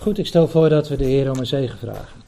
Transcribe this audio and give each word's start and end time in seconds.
Goed, 0.00 0.18
ik 0.18 0.26
stel 0.26 0.48
voor 0.48 0.68
dat 0.68 0.88
we 0.88 0.96
de 0.96 1.04
Heer 1.04 1.30
om 1.30 1.38
een 1.38 1.46
zegen 1.46 1.78
vragen. 1.78 2.22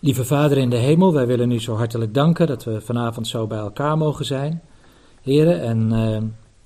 Lieve 0.00 0.24
Vader 0.24 0.58
in 0.58 0.70
de 0.70 0.76
hemel, 0.76 1.12
wij 1.12 1.26
willen 1.26 1.50
u 1.50 1.60
zo 1.60 1.74
hartelijk 1.74 2.14
danken 2.14 2.46
dat 2.46 2.64
we 2.64 2.80
vanavond 2.80 3.26
zo 3.26 3.46
bij 3.46 3.58
elkaar 3.58 3.98
mogen 3.98 4.24
zijn. 4.24 4.62
Heren, 5.22 5.60
en 5.60 5.92
uh, 5.92 6.16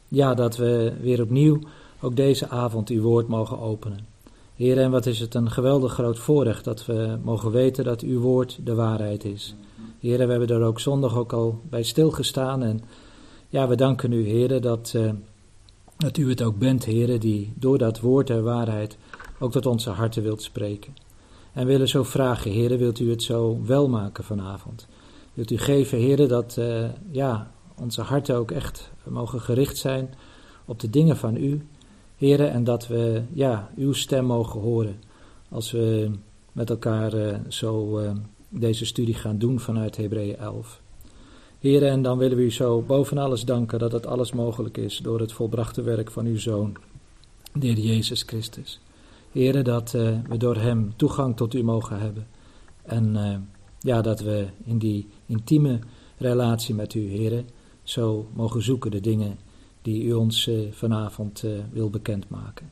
ja, 0.09 0.35
dat 0.35 0.57
we 0.57 0.93
weer 1.01 1.23
opnieuw 1.23 1.59
ook 2.01 2.17
deze 2.17 2.49
avond 2.49 2.89
uw 2.89 3.03
woord 3.03 3.29
mogen 3.29 3.61
openen. 3.61 4.07
Heren, 4.57 4.85
en 4.85 4.91
wat 4.91 5.07
is 5.07 5.21
het 5.21 5.35
een 5.35 5.51
geweldig 5.51 5.93
groot 5.93 6.19
voorrecht 6.19 6.65
dat 6.65 6.87
we 6.87 7.19
mogen 7.23 7.51
weten 7.51 7.85
dat 7.85 8.01
uw 8.01 8.21
woord 8.21 8.59
de 8.65 8.75
waarheid 8.75 9.25
is. 9.25 9.55
Heren, 10.01 10.27
we 10.27 10.33
hebben 10.33 10.57
er 10.57 10.63
ook 10.63 10.81
zondag 10.81 11.17
ook 11.17 11.33
al 11.33 11.61
bij 11.71 11.83
stilgestaan 11.83 12.63
en 12.63 12.81
ja, 13.49 13.69
we 13.69 13.77
danken 13.77 14.13
u, 14.13 14.29
heren, 14.29 14.63
dat, 14.63 14.93
uh, 14.97 15.11
dat 15.97 16.17
u 16.17 16.29
het 16.29 16.43
ook 16.43 16.59
bent, 16.59 16.85
heren, 16.85 17.21
die 17.21 17.53
door 17.55 17.79
dat 17.79 18.01
woord 18.01 18.27
der 18.27 18.43
waarheid 18.43 18.99
ook 19.39 19.53
tot 19.53 19.67
onze 19.67 19.91
harten 19.91 20.23
wilt 20.23 20.43
spreken. 20.43 20.97
En 21.53 21.67
willen 21.67 21.89
zo 21.89 22.03
vragen, 22.03 22.51
heren, 22.51 22.79
wilt 22.79 22.99
u 22.99 23.11
het 23.11 23.23
zo 23.23 23.61
wel 23.65 23.89
maken 23.89 24.25
vanavond? 24.25 24.87
Wilt 25.35 25.51
u 25.51 25.59
geven, 25.59 25.99
heren, 25.99 26.29
dat 26.29 26.57
uh, 26.59 26.85
ja, 27.11 27.51
onze 27.77 28.03
harten 28.03 28.37
ook 28.37 28.51
echt 28.51 28.91
mogen 29.05 29.41
gericht 29.41 29.77
zijn 29.77 30.15
op 30.65 30.81
de 30.81 30.91
dingen 30.91 31.17
van 31.17 31.37
u, 31.37 31.67
heren, 32.17 32.51
en 32.51 32.65
dat 32.65 32.87
we 32.87 33.23
ja, 33.33 33.71
uw 33.77 33.93
stem 33.93 34.25
mogen 34.25 34.61
horen 34.61 35.01
als 35.49 35.71
we 35.71 36.11
met 36.53 36.71
elkaar 36.71 37.15
uh, 37.15 37.37
zo 37.49 38.01
uh, 38.01 38.11
deze 38.49 38.85
studie 38.85 39.15
gaan 39.15 39.39
doen 39.39 39.61
vanuit 39.61 39.97
Hebreeën 39.97 40.37
11. 40.37 40.81
Heren, 41.59 41.91
en 41.91 42.03
dan 42.03 42.19
willen 42.19 42.37
we 42.37 42.43
u 42.43 42.53
zo 42.53 42.83
boven 42.83 43.19
alles 43.19 43.45
danken 43.45 43.79
dat 43.79 43.93
het 43.93 44.07
alles 44.07 44.33
mogelijk 44.33 44.77
is 44.77 44.99
door 44.99 45.21
het 45.21 45.33
volbrachte 45.33 45.83
werk 45.83 46.11
van 46.11 46.27
uw 46.27 46.39
Zoon, 46.39 46.77
de 47.53 47.67
Heer 47.67 47.79
Jezus 47.79 48.23
Christus. 48.23 48.81
Heren, 49.33 49.65
dat 49.65 49.93
uh, 49.95 50.19
we 50.29 50.37
door 50.37 50.57
Hem 50.57 50.93
toegang 50.97 51.37
tot 51.37 51.55
U 51.55 51.63
mogen 51.63 52.01
hebben. 52.01 52.27
En 52.83 53.15
uh, 53.15 53.37
ja, 53.79 54.03
dat 54.03 54.21
we 54.21 54.47
in 54.65 54.79
die 54.79 55.07
intieme 55.27 55.79
relatie 56.17 56.75
met 56.75 56.95
U, 56.95 57.09
Heren, 57.09 57.47
zo 57.83 58.29
mogen 58.35 58.63
zoeken 58.63 58.91
de 58.91 59.01
dingen 59.01 59.39
die 59.83 60.05
U 60.05 60.13
ons 60.13 60.49
uh, 60.49 60.73
vanavond 60.73 61.45
wil 61.73 61.91
bekendmaken. 61.91 62.71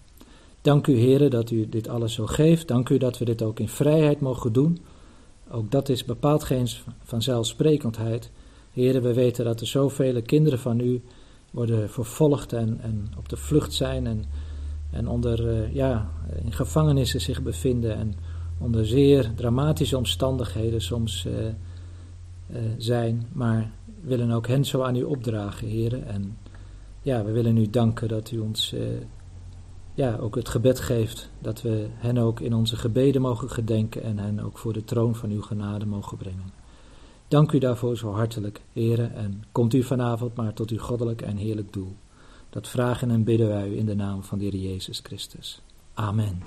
Dank 0.60 0.86
U, 0.86 0.96
Heren, 0.96 1.30
dat 1.30 1.50
U 1.50 1.68
dit 1.68 1.88
alles 1.88 2.14
zo 2.14 2.26
geeft. 2.26 2.68
Dank 2.68 2.88
U 2.88 2.98
dat 2.98 3.18
we 3.18 3.24
dit 3.24 3.42
ook 3.42 3.60
in 3.60 3.68
vrijheid 3.68 4.20
mogen 4.20 4.52
doen. 4.52 4.78
Ook 5.50 5.70
dat 5.70 5.88
is 5.88 6.04
bepaald 6.04 6.44
geen 6.44 6.68
vanzelfsprekendheid. 7.02 8.30
Heren, 8.72 9.02
we 9.02 9.14
weten 9.14 9.44
dat 9.44 9.60
er 9.60 9.66
zoveel 9.66 10.22
kinderen 10.22 10.58
van 10.58 10.80
U 10.80 11.02
worden 11.50 11.90
vervolgd 11.90 12.52
en, 12.52 12.78
en 12.80 13.12
op 13.18 13.28
de 13.28 13.36
vlucht 13.36 13.72
zijn 13.72 14.06
en 14.06 14.24
en 14.96 15.08
onder, 15.08 15.46
uh, 15.46 15.74
ja, 15.74 16.10
in 16.44 16.52
gevangenissen 16.52 17.20
zich 17.20 17.42
bevinden 17.42 17.96
en 17.96 18.14
onder 18.58 18.86
zeer 18.86 19.34
dramatische 19.34 19.96
omstandigheden 19.96 20.80
soms 20.80 21.26
uh, 21.26 21.34
uh, 21.44 22.58
zijn, 22.78 23.26
maar 23.32 23.70
willen 24.00 24.30
ook 24.30 24.46
hen 24.46 24.64
zo 24.64 24.82
aan 24.82 24.96
u 24.96 25.02
opdragen, 25.02 25.68
heren. 25.68 26.06
En 26.06 26.38
ja, 27.02 27.24
we 27.24 27.32
willen 27.32 27.56
u 27.56 27.70
danken 27.70 28.08
dat 28.08 28.30
u 28.30 28.38
ons 28.38 28.74
ja, 29.94 30.16
ook 30.16 30.34
het 30.34 30.48
gebed 30.48 30.80
geeft, 30.80 31.30
dat 31.38 31.62
we 31.62 31.86
hen 31.90 32.18
ook 32.18 32.40
in 32.40 32.54
onze 32.54 32.76
gebeden 32.76 33.22
mogen 33.22 33.50
gedenken 33.50 34.02
en 34.02 34.18
hen 34.18 34.40
ook 34.40 34.58
voor 34.58 34.72
de 34.72 34.84
troon 34.84 35.14
van 35.14 35.30
uw 35.30 35.42
genade 35.42 35.86
mogen 35.86 36.16
brengen. 36.16 36.52
Dank 37.28 37.52
u 37.52 37.58
daarvoor 37.58 37.96
zo 37.96 38.12
hartelijk, 38.12 38.60
heren, 38.72 39.14
en 39.14 39.44
komt 39.52 39.74
u 39.74 39.82
vanavond 39.82 40.34
maar 40.34 40.54
tot 40.54 40.70
uw 40.70 40.78
goddelijk 40.78 41.22
en 41.22 41.36
heerlijk 41.36 41.72
doel. 41.72 41.96
Dat 42.50 42.68
vragen 42.68 43.10
en 43.10 43.24
bidden 43.24 43.48
wij 43.48 43.68
u 43.68 43.76
in 43.76 43.86
de 43.86 43.94
naam 43.94 44.22
van 44.22 44.38
de 44.38 44.44
Heer 44.44 44.56
Jezus 44.56 45.00
Christus. 45.02 45.60
Amen. 45.94 46.42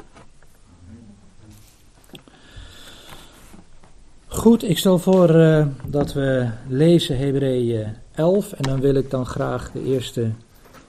Goed, 4.28 4.64
ik 4.64 4.78
stel 4.78 5.00
voor 5.00 5.36
uh, 5.36 5.68
dat 5.86 6.14
we 6.14 6.50
lezen 6.68 7.18
Hebreeën 7.18 7.96
11 8.12 8.52
en 8.52 8.64
dan 8.64 8.80
wil 8.80 8.96
ik 8.96 9.10
dan 9.10 9.26
graag 9.26 9.72
de 9.72 9.84
eerste 9.84 10.32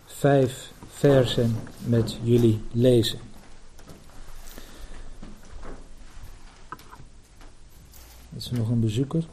vijf 0.07 0.73
versen 0.89 1.57
met 1.85 2.19
jullie 2.23 2.61
lezen. 2.73 3.19
Is 8.37 8.51
er 8.51 8.57
nog 8.57 8.69
een 8.69 8.81
bezoeker? 8.81 9.25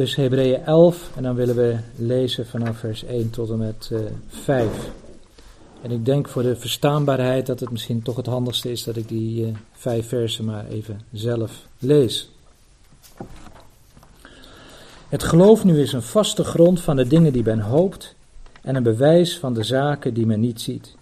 Dus 0.00 0.16
Hebreeën 0.16 0.64
11 0.64 1.10
en 1.16 1.22
dan 1.22 1.34
willen 1.34 1.56
we 1.56 1.76
lezen 1.96 2.46
vanaf 2.46 2.78
vers 2.78 3.04
1 3.04 3.30
tot 3.30 3.50
en 3.50 3.58
met 3.58 3.90
uh, 3.92 3.98
eh, 3.98 4.12
5. 4.28 4.90
En 5.82 5.90
ik 5.90 6.04
denk 6.04 6.28
voor 6.28 6.42
de 6.42 6.56
verstaanbaarheid 6.56 7.46
dat 7.46 7.60
het 7.60 7.70
misschien 7.70 8.02
toch 8.02 8.16
het 8.16 8.26
handigste 8.26 8.70
is 8.70 8.84
dat 8.84 8.96
ik 8.96 9.08
die 9.08 9.46
uh, 9.46 9.54
vijf 9.72 10.08
versen 10.08 10.44
maar 10.44 10.66
even 10.66 11.00
zelf 11.12 11.66
lees. 11.78 12.30
Het 15.08 15.22
geloof 15.22 15.64
nu 15.64 15.80
is 15.80 15.92
een 15.92 16.02
vaste 16.02 16.44
grond 16.44 16.80
van 16.80 16.96
de 16.96 17.06
dingen 17.06 17.32
die 17.32 17.44
men 17.44 17.60
hoopt 17.60 18.14
en 18.62 18.74
een 18.76 18.82
bewijs 18.82 19.38
van 19.38 19.54
de 19.54 19.62
zaken 19.62 20.14
die 20.14 20.26
men 20.26 20.40
niet 20.40 20.60
ziet. 20.60 20.96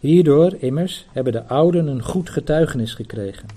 Hierdoor, 0.00 0.54
immers, 0.58 1.06
hebben 1.12 1.32
de 1.32 1.46
ouden 1.46 1.86
een 1.86 2.02
goed 2.02 2.30
getuigenis 2.30 2.94
gekregen. 2.94 3.48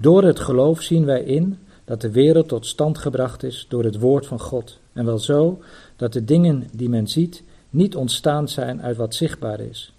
Door 0.00 0.22
het 0.24 0.40
geloof 0.40 0.82
zien 0.82 1.04
wij 1.04 1.22
in 1.22 1.58
dat 1.86 2.00
de 2.00 2.10
wereld 2.10 2.48
tot 2.48 2.66
stand 2.66 2.98
gebracht 2.98 3.42
is 3.42 3.66
door 3.68 3.84
het 3.84 3.98
woord 3.98 4.26
van 4.26 4.40
God. 4.40 4.78
En 4.92 5.04
wel 5.04 5.18
zo 5.18 5.62
dat 5.96 6.12
de 6.12 6.24
dingen 6.24 6.68
die 6.72 6.88
men 6.88 7.08
ziet 7.08 7.42
niet 7.70 7.96
ontstaan 7.96 8.48
zijn 8.48 8.82
uit 8.82 8.96
wat 8.96 9.14
zichtbaar 9.14 9.60
is. 9.60 9.92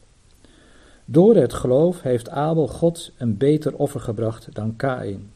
Door 1.05 1.35
het 1.35 1.53
geloof 1.53 2.01
heeft 2.01 2.29
Abel 2.29 2.67
God 2.67 3.11
een 3.17 3.37
beter 3.37 3.75
offer 3.75 3.99
gebracht 3.99 4.47
dan 4.53 4.75
Kain. 4.75 5.31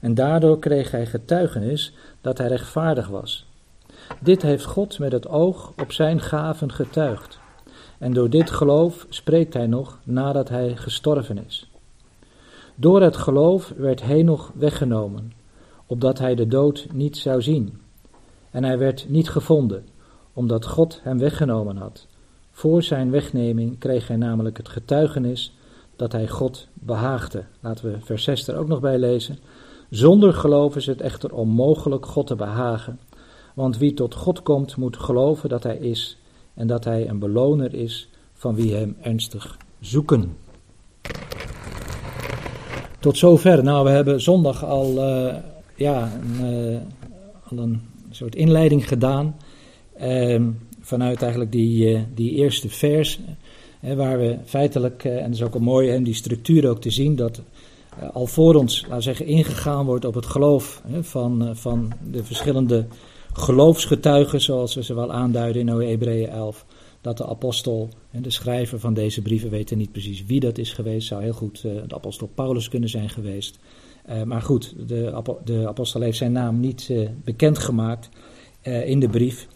En 0.00 0.14
daardoor 0.14 0.58
kreeg 0.58 0.90
hij 0.90 1.06
getuigenis 1.06 1.92
dat 2.20 2.38
hij 2.38 2.48
rechtvaardig 2.48 3.08
was. 3.08 3.46
Dit 4.20 4.42
heeft 4.42 4.64
God 4.64 4.98
met 4.98 5.12
het 5.12 5.28
oog 5.28 5.72
op 5.82 5.92
zijn 5.92 6.20
gaven 6.20 6.72
getuigd. 6.72 7.38
En 7.98 8.12
door 8.12 8.30
dit 8.30 8.50
geloof 8.50 9.06
spreekt 9.08 9.54
hij 9.54 9.66
nog 9.66 9.98
nadat 10.04 10.48
hij 10.48 10.76
gestorven 10.76 11.44
is. 11.46 11.70
Door 12.74 13.02
het 13.02 13.16
geloof 13.16 13.72
werd 13.76 14.02
Henoch 14.02 14.52
weggenomen, 14.54 15.32
opdat 15.86 16.18
hij 16.18 16.34
de 16.34 16.46
dood 16.46 16.86
niet 16.92 17.16
zou 17.16 17.42
zien. 17.42 17.80
En 18.50 18.64
hij 18.64 18.78
werd 18.78 19.08
niet 19.08 19.28
gevonden, 19.28 19.84
omdat 20.32 20.66
God 20.66 21.00
hem 21.02 21.18
weggenomen 21.18 21.76
had. 21.76 22.06
Voor 22.50 22.82
zijn 22.82 23.10
wegneming 23.10 23.78
kreeg 23.78 24.08
hij 24.08 24.16
namelijk 24.16 24.56
het 24.56 24.68
getuigenis 24.68 25.54
dat 25.96 26.12
hij 26.12 26.28
God 26.28 26.68
behaagde. 26.72 27.44
Laten 27.60 27.92
we 27.92 27.96
vers 28.00 28.24
6 28.24 28.48
er 28.48 28.56
ook 28.56 28.68
nog 28.68 28.80
bij 28.80 28.98
lezen. 28.98 29.38
Zonder 29.90 30.34
geloof 30.34 30.76
is 30.76 30.86
het 30.86 31.00
echter 31.00 31.32
onmogelijk 31.32 32.06
God 32.06 32.26
te 32.26 32.34
behagen, 32.34 32.98
want 33.54 33.78
wie 33.78 33.94
tot 33.94 34.14
God 34.14 34.42
komt 34.42 34.76
moet 34.76 34.96
geloven 34.96 35.48
dat 35.48 35.62
hij 35.62 35.76
is 35.76 36.18
en 36.54 36.66
dat 36.66 36.84
hij 36.84 37.08
een 37.08 37.18
beloner 37.18 37.74
is 37.74 38.08
van 38.32 38.54
wie 38.54 38.74
hem 38.74 38.96
ernstig 39.00 39.56
zoeken. 39.80 40.36
Tot 43.00 43.16
zover. 43.16 43.64
Nou, 43.64 43.84
we 43.84 43.90
hebben 43.90 44.20
zondag 44.20 44.64
al 44.64 44.92
uh, 44.96 45.34
ja, 45.76 46.12
een, 46.20 46.70
uh, 46.70 46.78
al 47.50 47.58
een 47.58 47.80
soort 48.10 48.34
inleiding 48.34 48.88
gedaan. 48.88 49.36
Uh, 50.00 50.46
vanuit 50.80 51.22
eigenlijk 51.22 51.52
die, 51.52 51.92
uh, 51.92 52.00
die 52.14 52.30
eerste 52.30 52.68
vers. 52.68 53.20
waar 53.80 54.18
we 54.18 54.38
feitelijk, 54.44 55.04
eh, 55.04 55.16
en 55.16 55.22
dat 55.22 55.34
is 55.34 55.42
ook 55.42 55.54
al 55.54 55.60
mooi 55.60 55.96
om 55.96 56.04
die 56.04 56.14
structuur 56.14 56.68
ook 56.68 56.80
te 56.80 56.90
zien, 56.90 57.16
dat 57.16 57.42
al 58.12 58.26
voor 58.26 58.54
ons, 58.54 58.80
laten 58.80 58.96
we 58.96 59.02
zeggen, 59.02 59.26
ingegaan 59.26 59.86
wordt 59.86 60.04
op 60.04 60.14
het 60.14 60.26
geloof 60.26 60.82
van, 61.00 61.56
van 61.56 61.92
de 62.10 62.24
verschillende 62.24 62.86
geloofsgetuigen, 63.32 64.40
zoals 64.40 64.74
we 64.74 64.82
ze 64.82 64.94
wel 64.94 65.12
aanduiden 65.12 65.68
in 65.68 65.80
Hebreeën 65.80 66.28
11 66.28 66.66
dat 67.00 67.16
de 67.16 67.26
apostel 67.26 67.88
en 68.10 68.22
de 68.22 68.30
schrijver 68.30 68.80
van 68.80 68.94
deze 68.94 69.22
brieven 69.22 69.50
weten 69.50 69.78
niet 69.78 69.92
precies 69.92 70.24
wie 70.26 70.40
dat 70.40 70.58
is 70.58 70.72
geweest. 70.72 71.06
Zou 71.06 71.22
heel 71.22 71.32
goed 71.32 71.62
de 71.62 71.94
apostel 71.94 72.30
Paulus 72.34 72.68
kunnen 72.68 72.88
zijn 72.88 73.08
geweest. 73.08 73.58
Uh, 74.08 74.22
maar 74.22 74.42
goed, 74.42 74.74
de, 74.86 75.22
de, 75.44 75.68
apostel 75.68 76.00
heeft 76.00 76.16
zijn 76.16 76.32
naam 76.32 76.60
niet 76.60 76.88
uh, 76.90 77.08
bekendgemaakt 77.24 78.08
uh, 78.62 78.88
in 78.88 79.00
de 79.00 79.08
brief. 79.08 79.46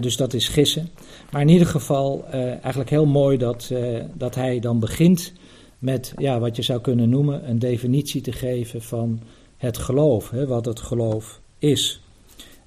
dus 0.00 0.16
dat 0.16 0.32
is 0.32 0.48
gissen. 0.48 0.88
Maar 1.30 1.40
in 1.40 1.48
ieder 1.48 1.66
geval 1.66 2.24
eigenlijk 2.30 2.90
heel 2.90 3.06
mooi 3.06 3.36
dat, 3.36 3.72
dat 4.14 4.34
hij 4.34 4.60
dan 4.60 4.80
begint 4.80 5.32
met 5.78 6.12
ja, 6.16 6.38
wat 6.38 6.56
je 6.56 6.62
zou 6.62 6.80
kunnen 6.80 7.08
noemen 7.08 7.48
een 7.48 7.58
definitie 7.58 8.20
te 8.20 8.32
geven 8.32 8.82
van 8.82 9.20
het 9.56 9.78
geloof. 9.78 10.30
Hè, 10.30 10.46
wat 10.46 10.64
het 10.64 10.80
geloof 10.80 11.40
is. 11.58 12.02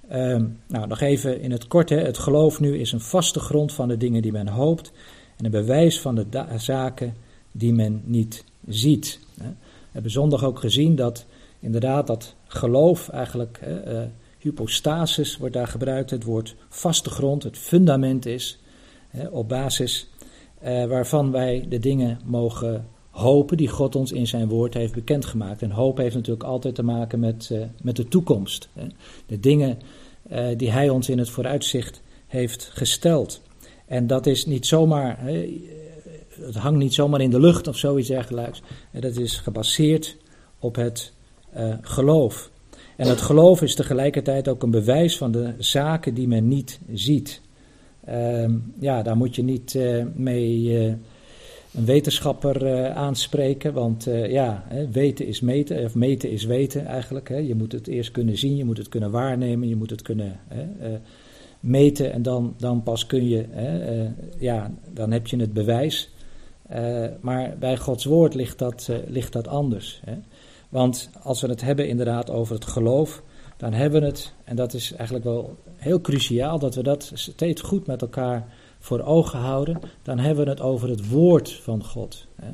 Ehm, 0.10 0.46
nou, 0.68 0.88
nog 0.88 1.02
even 1.02 1.42
in 1.42 1.52
het 1.52 1.68
kort. 1.68 1.90
Hè, 1.90 1.98
het 1.98 2.18
geloof 2.18 2.60
nu 2.60 2.78
is 2.78 2.92
een 2.92 3.02
vaste 3.02 3.40
grond 3.40 3.74
van 3.74 3.88
de 3.88 3.98
dingen 3.98 4.22
die 4.22 4.32
men 4.32 4.48
hoopt. 4.48 4.92
En 5.38 5.46
een 5.46 5.52
bewijs 5.52 6.00
van 6.00 6.16
de 6.16 6.46
zaken 6.58 7.16
die 7.52 7.74
men 7.74 8.02
niet 8.06 8.44
ziet. 8.68 9.20
Hè 9.42 9.50
hebben 9.98 10.16
zondag 10.16 10.44
ook 10.44 10.60
gezien 10.60 10.96
dat 10.96 11.26
inderdaad 11.60 12.08
dat 12.08 12.36
geloof 12.48 13.10
eigenlijk, 13.10 13.60
uh, 13.68 14.02
hypostasis 14.40 15.38
wordt 15.38 15.54
daar 15.54 15.68
gebruikt, 15.68 16.10
het 16.10 16.24
woord 16.24 16.56
vaste 16.70 17.10
grond, 17.10 17.44
het 17.44 17.58
fundament 17.58 18.26
is, 18.26 18.60
op 19.32 19.50
basis 19.50 20.10
waarvan 20.88 21.32
wij 21.32 21.66
de 21.70 21.80
dingen 21.80 22.20
mogen 22.26 22.88
hopen 23.10 23.58
die 23.58 23.68
God 23.68 23.96
ons 23.96 24.12
in 24.12 24.28
zijn 24.28 24.48
woord 24.48 24.74
heeft 24.74 24.94
bekendgemaakt. 24.94 25.62
En 25.62 25.72
hoop 25.72 25.98
heeft 25.98 26.16
natuurlijk 26.16 26.48
altijd 26.48 26.76
te 26.76 26.84
maken 26.84 27.20
met, 27.20 27.52
met 27.82 27.96
de 27.96 28.08
toekomst. 28.08 28.70
De 29.26 29.40
dingen 29.40 29.80
die 30.58 30.72
hij 30.72 30.90
ons 30.90 31.10
in 31.10 31.18
het 31.18 31.30
vooruitzicht 31.30 32.02
heeft 32.28 32.70
gesteld. 32.74 33.42
En 33.86 34.08
dat 34.08 34.26
is 34.26 34.46
niet 34.46 34.66
zomaar, 34.66 35.20
het 36.42 36.56
hangt 36.56 36.80
niet 36.80 36.94
zomaar 36.94 37.22
in 37.22 37.30
de 37.30 37.40
lucht 37.40 37.68
of 37.68 37.78
zoiets 37.78 38.08
dergelijks. 38.08 38.62
Dat 38.92 39.16
is 39.16 39.38
gebaseerd 39.38 40.18
op 40.60 40.76
het 40.76 41.14
uh, 41.58 41.74
geloof. 41.82 42.52
En 42.96 43.08
het 43.08 43.22
geloof 43.22 43.62
is 43.62 43.76
tegelijkertijd 43.76 44.48
ook 44.48 44.64
een 44.64 44.72
bewijs 44.72 45.18
van 45.18 45.32
de 45.32 45.54
zaken 45.58 46.14
die 46.14 46.28
men 46.28 46.48
niet 46.48 46.80
ziet. 46.94 47.42
Uh, 48.10 48.50
ja, 48.80 49.02
daar 49.02 49.18
moet 49.18 49.36
je 49.36 49.44
niet 49.44 49.74
uh, 49.74 50.06
mee 50.16 50.78
een 51.74 51.86
wetenschapper 51.86 52.90
aanspreken, 52.90 53.74
want 53.74 54.08
ja, 54.30 54.64
weten 54.92 55.28
is 55.28 55.42
meten, 55.42 55.84
of 55.84 55.96
meten 55.96 56.30
is 56.30 56.44
weten 56.44 56.86
eigenlijk. 56.86 57.30
Hè. 57.30 57.38
Je 57.38 57.56
moet 57.56 57.72
het 57.72 57.88
eerst 57.88 58.12
kunnen 58.12 58.38
zien, 58.38 58.56
je 58.56 58.66
moet 58.66 58.78
het 58.78 58.90
kunnen 58.90 59.12
waarnemen, 59.12 59.68
je 59.68 59.76
moet 59.76 59.90
het 59.90 60.02
kunnen 60.02 60.40
meten 61.60 62.14
en 62.14 62.22
dan, 62.22 62.56
dan 62.58 62.84
pas 62.84 63.06
kun 63.06 63.28
je, 63.28 63.46
ja, 64.40 64.72
dan 64.94 65.12
heb 65.12 65.28
je 65.28 65.38
het 65.38 65.54
bewijs. 65.54 66.10
Maar 67.22 67.56
bij 67.60 67.78
Gods 67.78 68.06
woord 68.06 68.34
ligt 68.34 68.60
dat, 68.60 68.90
ligt 69.08 69.34
dat 69.34 69.48
anders. 69.48 70.02
Hè. 70.06 70.14
Want 70.70 71.10
als 71.22 71.42
we 71.42 71.48
het 71.48 71.62
hebben 71.62 71.88
inderdaad 71.88 72.30
over 72.30 72.56
het 72.56 72.66
geloof, 72.66 73.24
dan 73.58 73.74
hebben 73.74 74.02
we 74.02 74.08
het, 74.08 74.34
en 74.44 74.56
dat 74.56 74.74
is 74.74 74.94
eigenlijk 74.94 75.26
wel 75.26 75.56
heel 75.76 76.02
cruciaal, 76.02 76.60
dat 76.60 76.76
we 76.76 76.84
dat 76.84 77.12
steeds 77.14 77.62
goed 77.62 77.88
met 77.88 78.02
elkaar 78.02 78.48
voor 78.80 79.02
ogen 79.02 79.40
houden, 79.40 79.80
dan 80.02 80.20
hebben 80.20 80.44
we 80.44 80.50
het 80.50 80.62
over 80.62 80.90
het 80.90 81.10
woord 81.10 81.54
van 81.54 81.84
God. 81.84 82.26
Hè. 82.36 82.52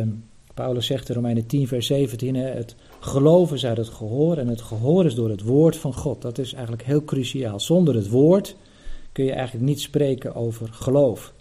Uh, 0.00 0.06
Paulus 0.54 0.86
zegt 0.86 1.08
in 1.08 1.14
Romeinen 1.14 1.46
10, 1.46 1.68
vers 1.68 1.86
17, 1.86 2.34
het 2.34 2.74
geloof 3.00 3.52
is 3.52 3.66
uit 3.66 3.76
het 3.76 3.88
gehoor 3.88 4.36
en 4.36 4.48
het 4.48 4.60
gehoor 4.60 5.04
is 5.04 5.14
door 5.14 5.30
het 5.30 5.42
woord 5.42 5.76
van 5.76 5.94
God. 5.94 6.22
Dat 6.22 6.38
is 6.38 6.52
eigenlijk 6.52 6.82
heel 6.82 7.04
cruciaal. 7.04 7.60
Zonder 7.60 7.94
het 7.94 8.08
woord 8.08 8.56
kun 9.12 9.24
je 9.24 9.32
eigenlijk 9.32 9.66
niet 9.66 9.80
spreken 9.80 10.34
over 10.34 10.68
geloof. 10.72 11.32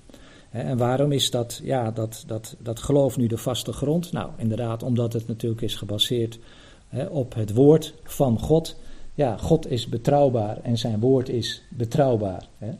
En 0.55 0.77
waarom 0.77 1.11
is 1.11 1.31
dat, 1.31 1.59
ja, 1.63 1.91
dat, 1.91 2.23
dat, 2.27 2.55
dat 2.59 2.79
geloof 2.79 3.17
nu 3.17 3.27
de 3.27 3.37
vaste 3.37 3.73
grond? 3.73 4.11
Nou, 4.11 4.29
inderdaad, 4.37 4.83
omdat 4.83 5.13
het 5.13 5.27
natuurlijk 5.27 5.61
is 5.61 5.75
gebaseerd 5.75 6.39
hè, 6.87 7.05
op 7.05 7.33
het 7.33 7.53
woord 7.53 7.93
van 8.03 8.39
God. 8.39 8.75
Ja, 9.13 9.37
God 9.37 9.71
is 9.71 9.89
betrouwbaar 9.89 10.57
en 10.61 10.77
zijn 10.77 10.99
woord 10.99 11.29
is 11.29 11.63
betrouwbaar. 11.69 12.47
Hè. 12.57 12.71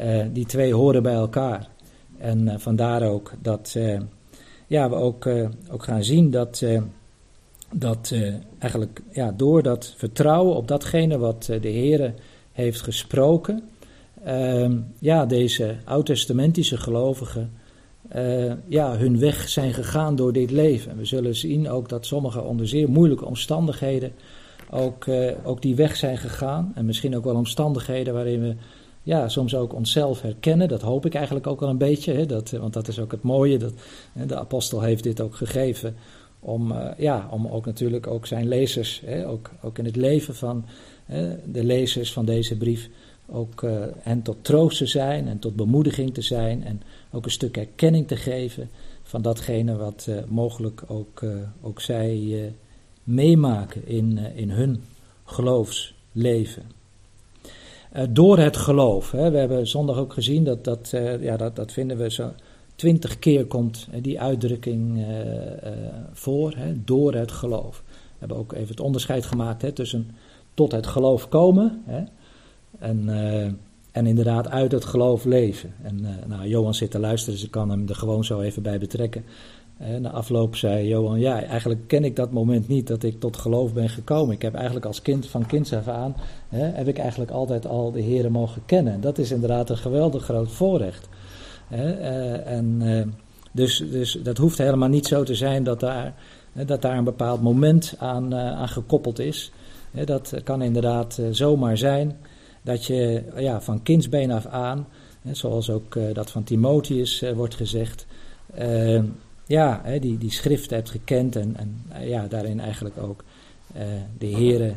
Uh, 0.00 0.26
die 0.32 0.46
twee 0.46 0.74
horen 0.74 1.02
bij 1.02 1.14
elkaar. 1.14 1.68
En 2.18 2.40
uh, 2.40 2.54
vandaar 2.56 3.02
ook 3.02 3.32
dat 3.42 3.74
uh, 3.76 4.00
ja, 4.66 4.90
we 4.90 4.94
ook, 4.94 5.26
ook 5.70 5.84
gaan 5.84 6.04
zien 6.04 6.30
dat, 6.30 6.64
dat 7.72 8.14
eigenlijk 8.58 9.02
ja, 9.10 9.32
door 9.32 9.62
dat 9.62 9.94
vertrouwen 9.96 10.56
op 10.56 10.68
datgene 10.68 11.18
wat 11.18 11.44
de 11.44 11.68
Heer 11.68 12.14
heeft 12.52 12.80
gesproken 12.80 13.62
uh, 14.26 14.70
ja, 14.98 15.26
deze 15.26 15.76
oud-testamentische 15.84 16.76
gelovigen 16.76 17.50
uh, 18.16 18.52
ja, 18.68 18.96
hun 18.96 19.18
weg 19.18 19.48
zijn 19.48 19.74
gegaan 19.74 20.16
door 20.16 20.32
dit 20.32 20.50
leven. 20.50 20.96
we 20.96 21.04
zullen 21.04 21.36
zien 21.36 21.70
ook 21.70 21.88
dat 21.88 22.06
sommigen 22.06 22.44
onder 22.44 22.68
zeer 22.68 22.88
moeilijke 22.88 23.24
omstandigheden 23.24 24.12
ook, 24.70 25.06
uh, 25.06 25.30
ook 25.44 25.62
die 25.62 25.74
weg 25.74 25.96
zijn 25.96 26.18
gegaan. 26.18 26.72
En 26.74 26.84
misschien 26.84 27.16
ook 27.16 27.24
wel 27.24 27.34
omstandigheden 27.34 28.14
waarin 28.14 28.40
we 28.40 28.54
ja, 29.02 29.28
soms 29.28 29.54
ook 29.54 29.74
onszelf 29.74 30.20
herkennen. 30.20 30.68
Dat 30.68 30.82
hoop 30.82 31.06
ik 31.06 31.14
eigenlijk 31.14 31.46
ook 31.46 31.60
wel 31.60 31.68
een 31.68 31.78
beetje. 31.78 32.12
Hè, 32.12 32.26
dat, 32.26 32.50
want 32.50 32.72
dat 32.72 32.88
is 32.88 32.98
ook 32.98 33.10
het 33.10 33.22
mooie. 33.22 33.58
Dat, 33.58 33.72
de 34.26 34.36
apostel 34.36 34.80
heeft 34.82 35.02
dit 35.02 35.20
ook 35.20 35.34
gegeven. 35.34 35.96
Om, 36.40 36.72
uh, 36.72 36.90
ja, 36.98 37.28
om 37.30 37.46
ook 37.46 37.66
natuurlijk 37.66 38.06
ook 38.06 38.26
zijn 38.26 38.48
lezers, 38.48 39.02
hè, 39.04 39.28
ook, 39.28 39.50
ook 39.62 39.78
in 39.78 39.84
het 39.84 39.96
leven 39.96 40.34
van 40.34 40.64
de 41.44 41.64
lezers 41.64 42.12
van 42.12 42.24
deze 42.24 42.56
brief 42.56 42.88
ook 43.30 43.62
uh, 43.62 43.84
hen 43.98 44.22
tot 44.22 44.36
troost 44.42 44.78
te 44.78 44.86
zijn 44.86 45.28
en 45.28 45.38
tot 45.38 45.56
bemoediging 45.56 46.14
te 46.14 46.22
zijn 46.22 46.64
en 46.64 46.82
ook 47.12 47.24
een 47.24 47.30
stuk 47.30 47.56
erkenning 47.56 48.08
te 48.08 48.16
geven 48.16 48.70
van 49.02 49.22
datgene 49.22 49.76
wat 49.76 50.06
uh, 50.08 50.16
mogelijk 50.28 50.82
ook, 50.86 51.20
uh, 51.20 51.30
ook 51.60 51.80
zij 51.80 52.52
meemaken 53.04 53.86
in, 53.86 54.18
in 54.18 54.50
hun 54.50 54.82
geloofsleven. 55.24 56.62
door 58.10 58.38
het 58.38 58.56
geloof, 58.56 59.10
hè, 59.10 59.30
we 59.30 59.38
hebben 59.38 59.66
zondag 59.66 59.96
ook 59.96 60.12
gezien 60.12 60.44
dat 60.44 60.64
dat, 60.64 60.90
ja, 61.20 61.36
dat, 61.36 61.56
dat 61.56 61.72
vinden 61.72 61.96
we 61.96 62.10
zo 62.10 62.32
twintig 62.74 63.18
keer 63.18 63.46
komt 63.46 63.88
die 64.02 64.20
uitdrukking 64.20 65.06
voor, 66.12 66.54
hè, 66.56 66.84
door 66.84 67.14
het 67.14 67.32
geloof. 67.32 67.82
We 67.86 68.16
hebben 68.18 68.36
ook 68.36 68.52
even 68.52 68.68
het 68.68 68.80
onderscheid 68.80 69.26
gemaakt 69.26 69.62
hè, 69.62 69.72
tussen 69.72 70.10
tot 70.54 70.72
het 70.72 70.86
geloof 70.86 71.28
komen, 71.28 71.82
hè, 71.86 72.02
en, 72.78 73.02
uh, 73.08 73.44
en 73.92 74.06
inderdaad 74.06 74.48
uit 74.48 74.72
het 74.72 74.84
geloof 74.84 75.24
leven. 75.24 75.74
En 75.82 75.98
uh, 76.00 76.08
nou, 76.26 76.48
Johan 76.48 76.74
zit 76.74 76.90
te 76.90 76.98
luisteren, 76.98 77.34
dus 77.34 77.44
ik 77.44 77.50
kan 77.50 77.70
hem 77.70 77.88
er 77.88 77.94
gewoon 77.94 78.24
zo 78.24 78.40
even 78.40 78.62
bij 78.62 78.78
betrekken. 78.78 79.24
Uh, 79.80 79.96
na 79.96 80.10
afloop 80.10 80.56
zei 80.56 80.88
Johan, 80.88 81.18
ja, 81.18 81.42
eigenlijk 81.42 81.80
ken 81.86 82.04
ik 82.04 82.16
dat 82.16 82.32
moment 82.32 82.68
niet 82.68 82.86
dat 82.86 83.02
ik 83.02 83.20
tot 83.20 83.36
geloof 83.36 83.72
ben 83.72 83.88
gekomen. 83.88 84.34
Ik 84.34 84.42
heb 84.42 84.54
eigenlijk 84.54 84.86
als 84.86 85.02
kind, 85.02 85.26
van 85.26 85.46
kinds 85.46 85.72
af 85.72 85.88
aan, 85.88 86.16
hè, 86.48 86.64
heb 86.64 86.88
ik 86.88 86.98
eigenlijk 86.98 87.30
altijd 87.30 87.66
al 87.66 87.92
de 87.92 88.00
Heeren 88.00 88.32
mogen 88.32 88.62
kennen. 88.66 88.92
En 88.92 89.00
dat 89.00 89.18
is 89.18 89.30
inderdaad 89.30 89.70
een 89.70 89.76
geweldig 89.76 90.24
groot 90.24 90.52
voorrecht. 90.52 91.08
Hè, 91.68 91.92
en 92.34 92.82
dus, 93.52 93.84
dus 93.90 94.18
dat 94.22 94.38
hoeft 94.38 94.58
helemaal 94.58 94.88
niet 94.88 95.06
zo 95.06 95.22
te 95.22 95.34
zijn 95.34 95.64
dat 95.64 95.80
daar, 95.80 96.14
dat 96.52 96.82
daar 96.82 96.96
een 96.96 97.04
bepaald 97.04 97.42
moment 97.42 97.94
aan, 97.98 98.34
aan 98.34 98.68
gekoppeld 98.68 99.18
is. 99.18 99.52
dat 100.04 100.34
kan 100.44 100.62
inderdaad 100.62 101.20
zomaar 101.30 101.78
zijn 101.78 102.16
dat 102.68 102.84
je 102.84 103.22
ja, 103.36 103.60
van 103.60 103.82
kindsbeen 103.82 104.30
af 104.30 104.46
aan, 104.46 104.86
hè, 105.22 105.34
zoals 105.34 105.70
ook 105.70 105.94
uh, 105.94 106.14
dat 106.14 106.30
van 106.30 106.44
Timotheus 106.44 107.22
uh, 107.22 107.32
wordt 107.32 107.54
gezegd, 107.54 108.06
uh, 108.58 109.02
ja, 109.46 109.80
hè, 109.84 109.98
die, 109.98 110.18
die 110.18 110.30
schrift 110.30 110.70
hebt 110.70 110.90
gekend 110.90 111.36
en, 111.36 111.56
en 111.56 111.82
ja, 112.06 112.26
daarin 112.26 112.60
eigenlijk 112.60 112.98
ook 112.98 113.24
de 114.18 114.26
Here 114.26 114.74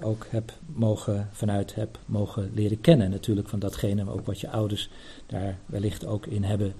ook 0.00 0.26
heb 0.30 0.52
mogen, 0.66 1.28
vanuit 1.32 1.74
heb 1.74 1.98
mogen 2.06 2.50
leren 2.54 2.80
kennen. 2.80 3.10
Natuurlijk 3.10 3.48
van 3.48 3.58
datgene 3.58 4.10
ook 4.10 4.26
wat 4.26 4.40
je 4.40 4.50
ouders 4.50 4.90
daar 5.26 5.58
wellicht 5.66 6.06
ook 6.06 6.26
in 6.26 6.44
hebben 6.44 6.72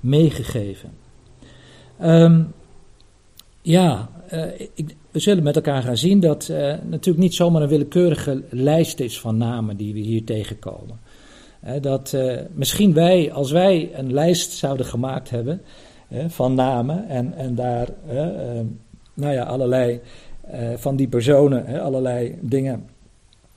meegegeven. 0.00 0.90
Um, 2.02 2.52
ja, 3.64 4.08
ik, 4.74 4.96
we 5.10 5.18
zullen 5.18 5.42
met 5.42 5.56
elkaar 5.56 5.82
gaan 5.82 5.96
zien 5.96 6.20
dat 6.20 6.48
uh, 6.50 6.56
natuurlijk 6.82 7.18
niet 7.24 7.34
zomaar 7.34 7.62
een 7.62 7.68
willekeurige 7.68 8.42
lijst 8.50 9.00
is 9.00 9.20
van 9.20 9.36
namen 9.36 9.76
die 9.76 9.92
we 9.92 9.98
hier 9.98 10.24
tegenkomen. 10.24 11.00
Uh, 11.64 11.72
dat 11.80 12.16
misschien 12.54 12.94
wij, 12.94 13.32
als 13.32 13.50
wij 13.50 13.90
een 13.94 14.12
lijst 14.12 14.52
zouden 14.52 14.86
gemaakt 14.86 15.30
hebben 15.30 15.60
van 16.26 16.54
namen 16.54 17.08
en, 17.08 17.34
en 17.34 17.54
daar 17.54 17.88
nou 19.14 19.32
ja, 19.32 19.42
allerlei 19.42 20.00
van 20.76 20.96
die 20.96 21.08
personen 21.08 21.80
allerlei 21.80 22.38
dingen 22.40 22.86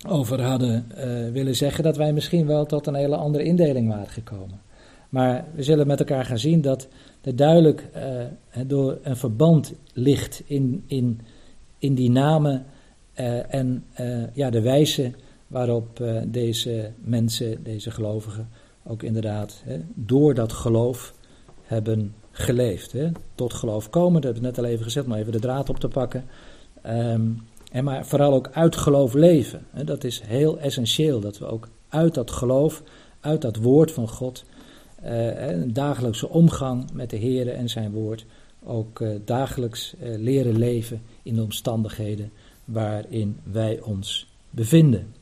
over 0.08 0.42
hadden 0.42 0.86
willen 1.32 1.56
zeggen, 1.56 1.84
dat 1.84 1.98
wij 1.98 2.14
misschien 2.14 2.46
wel 2.46 2.66
tot 2.66 2.88
een 2.88 2.96
hele 2.96 3.16
andere 3.16 3.44
indeling 3.44 3.90
waren 3.90 4.10
gekomen. 4.10 4.62
Maar 5.10 5.46
we 5.56 5.64
zullen 5.64 5.88
met 5.88 6.00
elkaar 6.00 6.26
gaan 6.26 6.40
zien 6.40 6.62
dat 6.62 6.88
duidelijk 7.36 7.90
uh, 7.96 8.24
door 8.68 8.98
een 9.02 9.18
verband 9.18 9.74
ligt 9.94 10.44
in, 10.46 10.84
in, 10.88 11.22
in 11.78 11.96
die 11.96 12.12
namen 12.12 12.66
uh, 13.20 13.54
en 13.54 13.84
uh, 14.00 14.24
ja, 14.34 14.50
de 14.50 14.62
wijze 14.62 15.12
waarop 15.48 16.04
deze 16.28 16.92
mensen, 17.00 17.64
deze 17.64 17.92
gelovigen, 17.92 18.50
ook 18.84 19.04
inderdaad 19.04 19.62
hè, 19.66 19.80
door 19.94 20.34
dat 20.34 20.54
geloof 20.54 21.14
hebben 21.62 22.14
geleefd. 22.32 22.92
Hè. 22.92 23.12
Tot 23.36 23.54
geloof 23.54 23.90
komen, 23.90 24.22
dat 24.22 24.24
hebben 24.24 24.42
we 24.42 24.48
net 24.48 24.58
al 24.58 24.72
even 24.72 24.84
gezegd, 24.84 25.08
maar 25.08 25.20
even 25.20 25.32
de 25.32 25.40
draad 25.40 25.70
op 25.70 25.80
te 25.80 25.88
pakken. 25.88 26.26
Um, 26.86 27.42
en 27.72 27.84
maar 27.84 28.06
vooral 28.06 28.34
ook 28.34 28.50
uit 28.52 28.76
geloof 28.76 29.14
leven. 29.14 29.66
Hè. 29.72 29.84
Dat 29.84 30.04
is 30.04 30.22
heel 30.26 30.60
essentieel, 30.60 31.20
dat 31.20 31.38
we 31.38 31.46
ook 31.46 31.68
uit 31.90 32.14
dat 32.14 32.32
geloof, 32.32 32.84
uit 33.20 33.42
dat 33.42 33.56
woord 33.56 33.92
van 33.92 34.08
God 34.08 34.46
een 35.02 35.74
dagelijkse 35.74 36.30
omgang 36.30 36.86
met 36.94 37.10
de 37.10 37.18
Heer 37.18 37.54
en 37.54 37.70
zijn 37.70 37.92
woord 37.92 38.26
ook 38.64 39.00
uh, 39.00 39.10
dagelijks 39.26 39.94
leren 40.00 40.58
leven 40.58 41.02
in 41.24 41.36
de 41.36 41.42
omstandigheden 41.42 42.32
waarin 42.66 43.40
wij 43.52 43.80
ons 43.82 44.28
bevinden. 44.50 45.14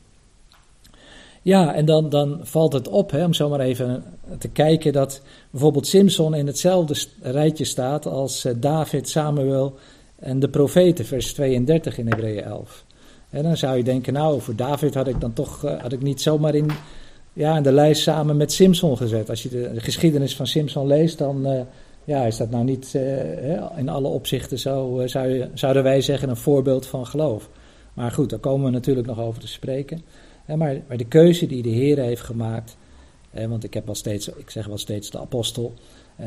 Ja, 1.42 1.74
en 1.74 1.84
dan, 1.84 2.08
dan 2.08 2.40
valt 2.42 2.72
het 2.72 2.88
op, 2.88 3.10
hè, 3.10 3.24
om 3.24 3.34
zo 3.34 3.48
maar 3.48 3.60
even 3.60 4.04
te 4.38 4.48
kijken, 4.48 4.92
dat 4.92 5.22
bijvoorbeeld 5.50 5.86
Simpson 5.86 6.34
in 6.34 6.46
hetzelfde 6.46 6.96
rijtje 7.20 7.64
staat 7.64 8.06
als 8.06 8.46
David, 8.56 9.08
Samuel 9.08 9.74
en 10.18 10.38
de 10.38 10.48
profeten, 10.48 11.04
vers 11.04 11.32
32 11.32 11.98
in 11.98 12.08
Hebreeën 12.08 12.42
11. 12.42 12.84
En 13.30 13.42
dan 13.42 13.56
zou 13.56 13.76
je 13.76 13.84
denken, 13.84 14.12
nou, 14.12 14.40
voor 14.40 14.56
David 14.56 14.94
had 14.94 15.08
ik 15.08 15.20
dan 15.20 15.32
toch 15.32 15.60
had 15.60 15.92
ik 15.92 16.02
niet 16.02 16.22
zomaar 16.22 16.54
in 16.54 16.70
ja, 17.36 17.56
in 17.56 17.62
de 17.62 17.72
lijst 17.72 18.02
samen 18.02 18.36
met 18.36 18.52
Simpson 18.52 18.96
gezet. 18.96 19.30
Als 19.30 19.42
je 19.42 19.48
de, 19.48 19.80
geschiedenis 19.80 20.36
van 20.36 20.46
Simpson 20.46 20.86
leest, 20.86 21.18
dan 21.18 21.66
ja, 22.04 22.24
is 22.24 22.36
dat 22.36 22.50
nou 22.50 22.64
niet 22.64 22.94
in 23.76 23.88
alle 23.88 24.08
opzichten 24.08 24.58
zo, 24.58 25.02
zou 25.04 25.28
je, 25.28 25.48
zouden 25.54 25.82
wij 25.82 26.00
zeggen, 26.00 26.28
een 26.28 26.36
voorbeeld 26.36 26.86
van 26.86 27.06
geloof. 27.06 27.48
Maar 27.94 28.10
goed, 28.10 28.30
daar 28.30 28.38
komen 28.38 28.64
we 28.64 28.70
natuurlijk 28.70 29.06
nog 29.06 29.20
over 29.20 29.40
te 29.40 29.48
spreken. 29.48 30.02
Maar, 30.46 30.82
maar 30.88 30.96
de 30.96 31.06
keuze 31.06 31.46
die 31.46 31.62
de 31.62 31.68
Heer 31.68 31.98
heeft 31.98 32.22
gemaakt, 32.22 32.76
want 33.30 33.64
ik, 33.64 33.74
heb 33.74 33.86
wel 33.86 33.94
steeds, 33.94 34.28
ik 34.28 34.50
zeg 34.50 34.66
wel 34.66 34.78
steeds 34.78 35.10
de 35.10 35.20
apostel, 35.20 35.74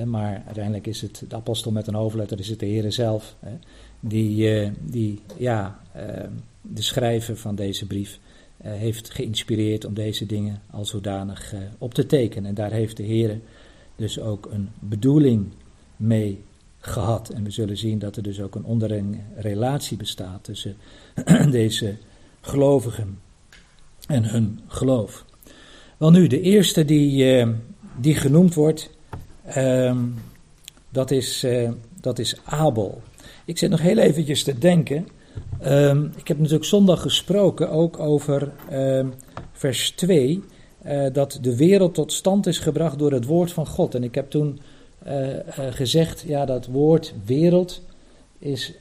maar 0.05 0.41
uiteindelijk 0.45 0.87
is 0.87 1.01
het 1.01 1.23
de 1.27 1.35
apostel 1.35 1.71
met 1.71 1.87
een 1.87 1.95
hoofdletter, 1.95 2.39
is 2.39 2.49
het 2.49 2.59
de 2.59 2.65
Heer 2.65 2.91
zelf, 2.91 3.35
die, 3.99 4.71
die 4.81 5.21
ja, 5.37 5.79
de 6.61 6.81
schrijver 6.81 7.37
van 7.37 7.55
deze 7.55 7.85
brief 7.87 8.19
heeft 8.63 9.09
geïnspireerd 9.09 9.85
om 9.85 9.93
deze 9.93 10.25
dingen 10.25 10.61
al 10.71 10.85
zodanig 10.85 11.53
op 11.77 11.93
te 11.93 12.05
tekenen. 12.05 12.49
En 12.49 12.55
daar 12.55 12.71
heeft 12.71 12.97
de 12.97 13.03
Heer 13.03 13.39
dus 13.95 14.19
ook 14.19 14.49
een 14.51 14.69
bedoeling 14.79 15.45
mee 15.95 16.43
gehad. 16.79 17.29
En 17.29 17.43
we 17.43 17.51
zullen 17.51 17.77
zien 17.77 17.99
dat 17.99 18.15
er 18.15 18.23
dus 18.23 18.41
ook 18.41 18.55
een 18.55 18.63
onderlinge 18.63 19.17
relatie 19.35 19.97
bestaat 19.97 20.43
tussen 20.43 20.75
deze 21.51 21.95
gelovigen 22.41 23.19
en 24.07 24.23
hun 24.23 24.59
geloof. 24.67 25.25
Wel 25.97 26.11
nu, 26.11 26.27
de 26.27 26.41
eerste 26.41 26.85
die, 26.85 27.37
uh, 27.41 27.47
die 27.97 28.15
genoemd 28.15 28.53
wordt, 28.53 28.89
uh, 29.57 29.97
dat, 30.89 31.11
is, 31.11 31.45
dat 32.01 32.19
is 32.19 32.35
Abel. 32.43 33.01
Ik 33.45 33.57
zit 33.57 33.69
nog 33.69 33.81
heel 33.81 33.97
eventjes 33.97 34.43
te 34.43 34.57
denken. 34.57 35.07
Uh, 35.63 36.03
ik 36.15 36.27
heb 36.27 36.37
natuurlijk 36.37 36.65
zondag 36.65 37.01
gesproken 37.01 37.69
ook 37.69 37.99
over 37.99 38.51
ehm, 38.69 39.07
vers 39.51 39.91
2, 39.91 40.43
eh, 40.81 41.13
dat 41.13 41.39
de 41.41 41.55
wereld 41.55 41.93
tot 41.93 42.13
stand 42.13 42.47
is 42.47 42.59
gebracht 42.59 42.99
door 42.99 43.11
het 43.11 43.25
woord 43.25 43.51
van 43.51 43.67
God. 43.67 43.95
En 43.95 44.03
ik 44.03 44.15
heb 44.15 44.29
toen 44.29 44.59
gezegd, 45.55 46.23
ja, 46.27 46.45
dat 46.45 46.65
woord 46.65 47.13
wereld 47.25 47.81
is 48.39 48.73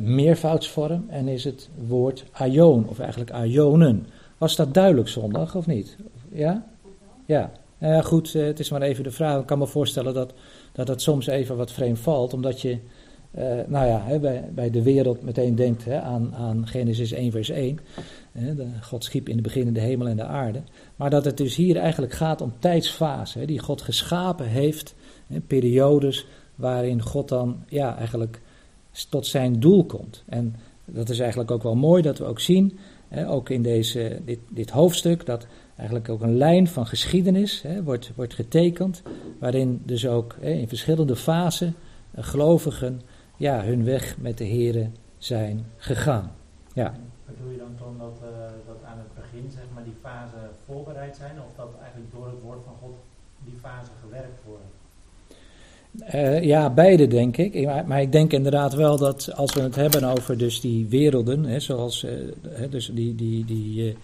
meervoudsvorm 0.00 1.04
en 1.08 1.28
is 1.28 1.44
het 1.44 1.68
woord 1.88 2.24
aion, 2.32 2.88
of 2.88 2.98
eigenlijk 2.98 3.30
aionen. 3.30 4.06
Was 4.38 4.56
dat 4.56 4.74
duidelijk 4.74 5.08
zondag 5.08 5.54
of 5.54 5.66
niet? 5.66 5.96
Ja? 6.32 6.66
Ja. 7.26 7.52
Nou 7.78 8.02
goed, 8.02 8.34
eh, 8.34 8.44
het 8.44 8.58
is 8.58 8.70
maar 8.70 8.82
even 8.82 9.04
de 9.04 9.10
vraag. 9.10 9.40
Ik 9.40 9.46
kan 9.46 9.58
me 9.58 9.66
voorstellen 9.66 10.14
dat, 10.14 10.32
dat 10.72 11.02
soms 11.02 11.26
even 11.26 11.56
wat 11.56 11.72
vreemd 11.72 11.98
valt, 11.98 12.34
omdat 12.34 12.60
je, 12.60 12.78
uh, 13.38 13.44
nou 13.66 13.86
ja, 13.86 14.02
hè, 14.04 14.18
bij, 14.18 14.50
bij 14.54 14.70
de 14.70 14.82
wereld 14.82 15.22
meteen 15.22 15.54
denkt 15.54 15.84
hè, 15.84 16.00
aan, 16.00 16.34
aan 16.34 16.66
Genesis 16.66 17.12
1 17.12 17.30
vers 17.30 17.48
1. 17.48 17.78
Hè, 18.32 18.54
God 18.80 19.04
schiep 19.04 19.28
in 19.28 19.34
het 19.34 19.42
begin 19.42 19.72
de 19.72 19.80
hemel 19.80 20.06
en 20.06 20.16
de 20.16 20.24
aarde. 20.24 20.62
Maar 20.96 21.10
dat 21.10 21.24
het 21.24 21.36
dus 21.36 21.56
hier 21.56 21.76
eigenlijk 21.76 22.12
gaat 22.12 22.40
om 22.40 22.52
tijdsfasen, 22.58 23.46
die 23.46 23.58
God 23.58 23.82
geschapen 23.82 24.46
heeft, 24.46 24.94
periodes 25.46 26.26
waarin 26.54 27.02
God 27.02 27.28
dan 27.28 27.64
ja, 27.68 27.96
eigenlijk 27.96 28.40
tot 29.08 29.26
zijn 29.26 29.60
doel 29.60 29.84
komt. 29.84 30.24
En 30.28 30.56
dat 30.84 31.08
is 31.08 31.18
eigenlijk 31.18 31.50
ook 31.50 31.62
wel 31.62 31.76
mooi 31.76 32.02
dat 32.02 32.18
we 32.18 32.24
ook 32.24 32.40
zien 32.40 32.78
ook 33.26 33.50
in 33.50 33.62
deze, 33.62 34.20
dit, 34.24 34.38
dit, 34.48 34.70
hoofdstuk, 34.70 35.26
dat 35.26 35.46
eigenlijk 35.76 36.08
ook 36.08 36.20
een 36.20 36.36
lijn 36.36 36.68
van 36.68 36.86
geschiedenis 36.86 37.64
wordt, 37.84 38.12
wordt 38.14 38.34
getekend, 38.34 39.02
waarin 39.38 39.82
dus 39.84 40.06
ook 40.06 40.34
in 40.40 40.68
verschillende 40.68 41.16
fasen 41.16 41.74
uh, 42.14 42.24
gelovigen 42.24 43.00
ja, 43.36 43.64
hun 43.64 43.84
weg 43.84 44.16
met 44.18 44.38
de 44.38 44.46
Here 44.46 44.90
zijn 45.18 45.66
gegaan. 45.76 46.32
Ja. 46.72 46.94
Bedoel 47.26 47.50
je 47.50 47.58
dan, 47.58 47.74
Tom, 47.78 47.98
dat, 47.98 48.18
uh, 48.22 48.28
dat 48.66 48.76
aan 48.84 48.98
het 48.98 49.14
begin 49.14 49.50
zeg 49.50 49.64
maar, 49.74 49.84
die 49.84 49.96
fase 50.00 50.50
voorbereid 50.66 51.16
zijn, 51.16 51.36
of 51.46 51.56
dat 51.56 51.70
eigenlijk 51.80 52.12
door 52.12 52.26
het 52.26 52.40
woord 52.42 52.60
van 52.64 52.74
God 52.80 52.94
die 53.44 53.58
fase 53.62 53.90
gewerkt 54.02 54.40
worden? 54.46 54.66
Uh, 56.14 56.42
ja, 56.42 56.70
beide 56.70 57.06
denk 57.06 57.36
ik. 57.36 57.64
Maar, 57.64 57.86
maar, 57.86 58.00
ik 58.00 58.12
denk 58.12 58.32
inderdaad 58.32 58.74
wel 58.74 58.96
dat 58.98 59.34
als 59.34 59.52
we 59.52 59.60
het 59.60 59.74
hebben 59.74 60.04
over 60.04 60.38
dus 60.38 60.60
die 60.60 60.86
werelden, 60.86 61.44
hè, 61.44 61.60
zoals 61.60 62.04
uh, 62.04 62.70
dus 62.70 62.90
die, 62.94 63.14
die, 63.14 63.44
die, 63.44 63.96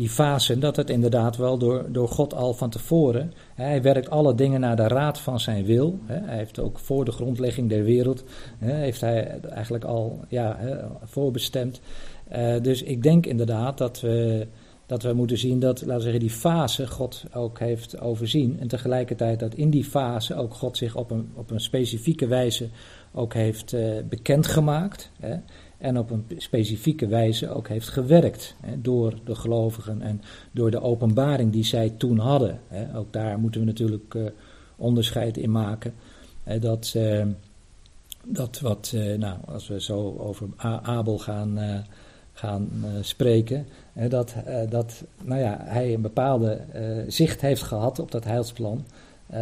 die 0.00 0.08
fasen, 0.08 0.60
dat 0.60 0.76
het 0.76 0.90
inderdaad 0.90 1.36
wel 1.36 1.58
door, 1.58 1.86
door 1.92 2.08
God 2.08 2.34
al 2.34 2.54
van 2.54 2.70
tevoren, 2.70 3.32
hè, 3.54 3.64
hij 3.64 3.82
werkt 3.82 4.10
alle 4.10 4.34
dingen 4.34 4.60
naar 4.60 4.76
de 4.76 4.88
raad 4.88 5.20
van 5.20 5.40
zijn 5.40 5.64
wil. 5.64 5.98
Hè, 6.04 6.18
hij 6.26 6.36
heeft 6.36 6.58
ook 6.58 6.78
voor 6.78 7.04
de 7.04 7.12
grondlegging 7.12 7.68
der 7.68 7.84
wereld, 7.84 8.24
heeft 8.58 9.00
hij 9.00 9.40
eigenlijk 9.40 9.84
al 9.84 10.20
ja, 10.28 10.58
voorbestemd. 11.04 11.80
dus 12.62 12.82
ik 12.82 13.02
denk 13.02 13.26
inderdaad 13.26 13.78
dat 13.78 14.00
we 14.00 14.46
dat 14.90 15.02
we 15.02 15.12
moeten 15.12 15.38
zien 15.38 15.60
dat, 15.60 15.80
laten 15.80 15.94
we 15.94 16.02
zeggen, 16.02 16.20
die 16.20 16.30
fase 16.30 16.86
God 16.86 17.24
ook 17.32 17.58
heeft 17.58 18.00
overzien. 18.00 18.56
En 18.60 18.68
tegelijkertijd 18.68 19.40
dat 19.40 19.54
in 19.54 19.70
die 19.70 19.84
fase 19.84 20.34
ook 20.34 20.54
God 20.54 20.76
zich 20.76 20.96
op 20.96 21.10
een, 21.10 21.30
op 21.34 21.50
een 21.50 21.60
specifieke 21.60 22.26
wijze 22.26 22.68
ook 23.12 23.34
heeft 23.34 23.72
uh, 23.72 23.98
bekendgemaakt. 24.08 25.10
Hè, 25.20 25.36
en 25.80 25.98
op 25.98 26.10
een 26.10 26.24
specifieke 26.36 27.06
wijze 27.06 27.48
ook 27.48 27.68
heeft 27.68 27.88
gewerkt 27.88 28.54
hè, 28.60 28.80
door 28.80 29.14
de 29.24 29.34
gelovigen 29.34 30.02
en 30.02 30.22
door 30.50 30.70
de 30.70 30.80
openbaring 30.80 31.52
die 31.52 31.64
zij 31.64 31.90
toen 31.90 32.18
hadden. 32.18 32.60
Hè. 32.68 32.96
Ook 32.98 33.12
daar 33.12 33.38
moeten 33.38 33.60
we 33.60 33.66
natuurlijk 33.66 34.14
uh, 34.14 34.24
onderscheid 34.76 35.36
in 35.36 35.50
maken. 35.50 35.94
Hè, 36.42 36.58
dat, 36.58 36.94
uh, 36.96 37.26
dat 38.24 38.60
wat, 38.60 38.94
nou, 39.16 39.38
als 39.46 39.68
we 39.68 39.80
zo 39.80 40.16
over 40.18 40.48
Abel 40.82 41.18
gaan 41.18 41.84
gaan 42.32 42.84
spreken. 43.00 43.66
dat, 44.08 44.34
dat 44.68 45.04
nou 45.24 45.40
ja, 45.40 45.56
hij 45.60 45.94
een 45.94 46.00
bepaalde 46.00 46.60
zicht 47.08 47.40
heeft 47.40 47.62
gehad 47.62 47.98
op 47.98 48.10
dat 48.10 48.24
heilsplan. 48.24 48.84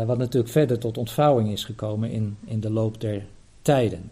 wat 0.07 0.19
natuurlijk 0.19 0.53
verder 0.53 0.79
tot 0.79 0.99
ontvouwing 0.99 1.51
is 1.51 1.65
gekomen 1.65 2.11
in, 2.11 2.37
in 2.45 2.61
de 2.61 2.71
loop 2.71 3.01
der 3.01 3.27
tijden. 3.63 4.11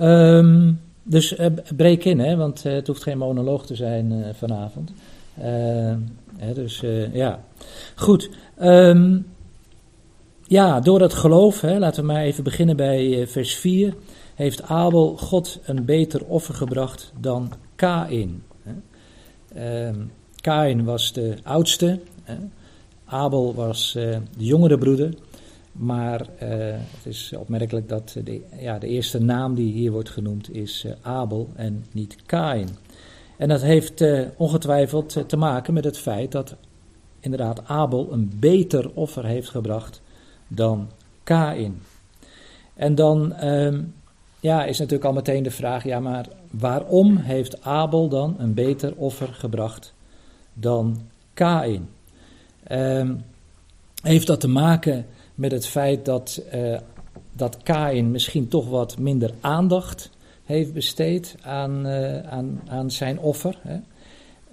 Um, 0.00 0.80
dus 1.02 1.36
breek 1.76 2.04
in, 2.04 2.18
hè, 2.18 2.36
want 2.36 2.62
het 2.62 2.86
hoeft 2.86 3.02
geen 3.02 3.18
monoloog 3.18 3.66
te 3.66 3.74
zijn 3.74 4.34
vanavond. 4.34 4.92
Hè, 6.36 6.54
dus 6.54 6.82
ja, 7.12 7.44
goed. 7.94 8.30
Um, 8.62 9.26
ja, 10.46 10.80
door 10.80 10.98
dat 10.98 11.14
geloof, 11.14 11.60
hè, 11.60 11.78
laten 11.78 12.00
we 12.00 12.12
maar 12.12 12.22
even 12.22 12.44
beginnen 12.44 12.76
bij 12.76 13.26
vers 13.26 13.54
4 13.54 13.94
heeft 14.34 14.62
Abel 14.62 15.16
God 15.16 15.60
een 15.64 15.84
beter 15.84 16.24
offer 16.24 16.54
gebracht 16.54 17.12
dan 17.20 17.52
Kain. 17.74 18.42
Uh, 19.56 19.90
Kain 20.40 20.84
was 20.84 21.12
de 21.12 21.36
oudste, 21.42 22.00
Abel 23.04 23.54
was 23.54 23.94
uh, 23.96 24.16
de 24.36 24.44
jongere 24.44 24.78
broeder. 24.78 25.14
Maar 25.72 26.20
uh, 26.20 26.28
het 26.70 27.06
is 27.06 27.32
opmerkelijk 27.38 27.88
dat 27.88 28.16
de, 28.24 28.42
ja, 28.58 28.78
de 28.78 28.86
eerste 28.86 29.18
naam 29.18 29.54
die 29.54 29.72
hier 29.72 29.92
wordt 29.92 30.10
genoemd 30.10 30.54
is 30.54 30.84
uh, 30.86 30.92
Abel 31.02 31.48
en 31.54 31.84
niet 31.92 32.16
Kain. 32.26 32.68
En 33.36 33.48
dat 33.48 33.62
heeft 33.62 34.04
ongetwijfeld 34.36 35.28
te 35.28 35.36
maken 35.36 35.74
met 35.74 35.84
het 35.84 35.98
feit 35.98 36.32
dat 36.32 36.56
inderdaad 37.20 37.68
Abel 37.68 38.12
een 38.12 38.32
beter 38.34 38.90
offer 38.94 39.24
heeft 39.24 39.48
gebracht 39.48 40.00
dan 40.48 40.88
Kain. 41.24 41.82
En 42.74 42.94
dan 42.94 43.32
ehm, 43.32 43.82
ja, 44.40 44.64
is 44.64 44.78
natuurlijk 44.78 45.04
al 45.04 45.12
meteen 45.12 45.42
de 45.42 45.50
vraag, 45.50 45.84
ja, 45.84 46.00
maar 46.00 46.28
waarom 46.50 47.16
heeft 47.16 47.64
Abel 47.64 48.08
dan 48.08 48.34
een 48.38 48.54
beter 48.54 48.94
offer 48.96 49.28
gebracht 49.28 49.94
dan 50.52 51.00
Kain? 51.34 51.88
Um, 52.72 53.24
heeft 54.02 54.26
dat 54.26 54.40
te 54.40 54.48
maken 54.48 55.06
met 55.34 55.52
het 55.52 55.66
feit 55.66 56.04
dat, 56.04 56.42
uh, 56.54 56.78
dat 57.32 57.62
Kain 57.62 58.10
misschien 58.10 58.48
toch 58.48 58.68
wat 58.68 58.98
minder 58.98 59.30
aandacht 59.40 60.10
heeft 60.44 60.72
besteed 60.72 61.36
aan, 61.42 61.86
uh, 61.86 62.18
aan, 62.18 62.60
aan 62.66 62.90
zijn 62.90 63.18
offer, 63.18 63.58
hè? 63.62 63.78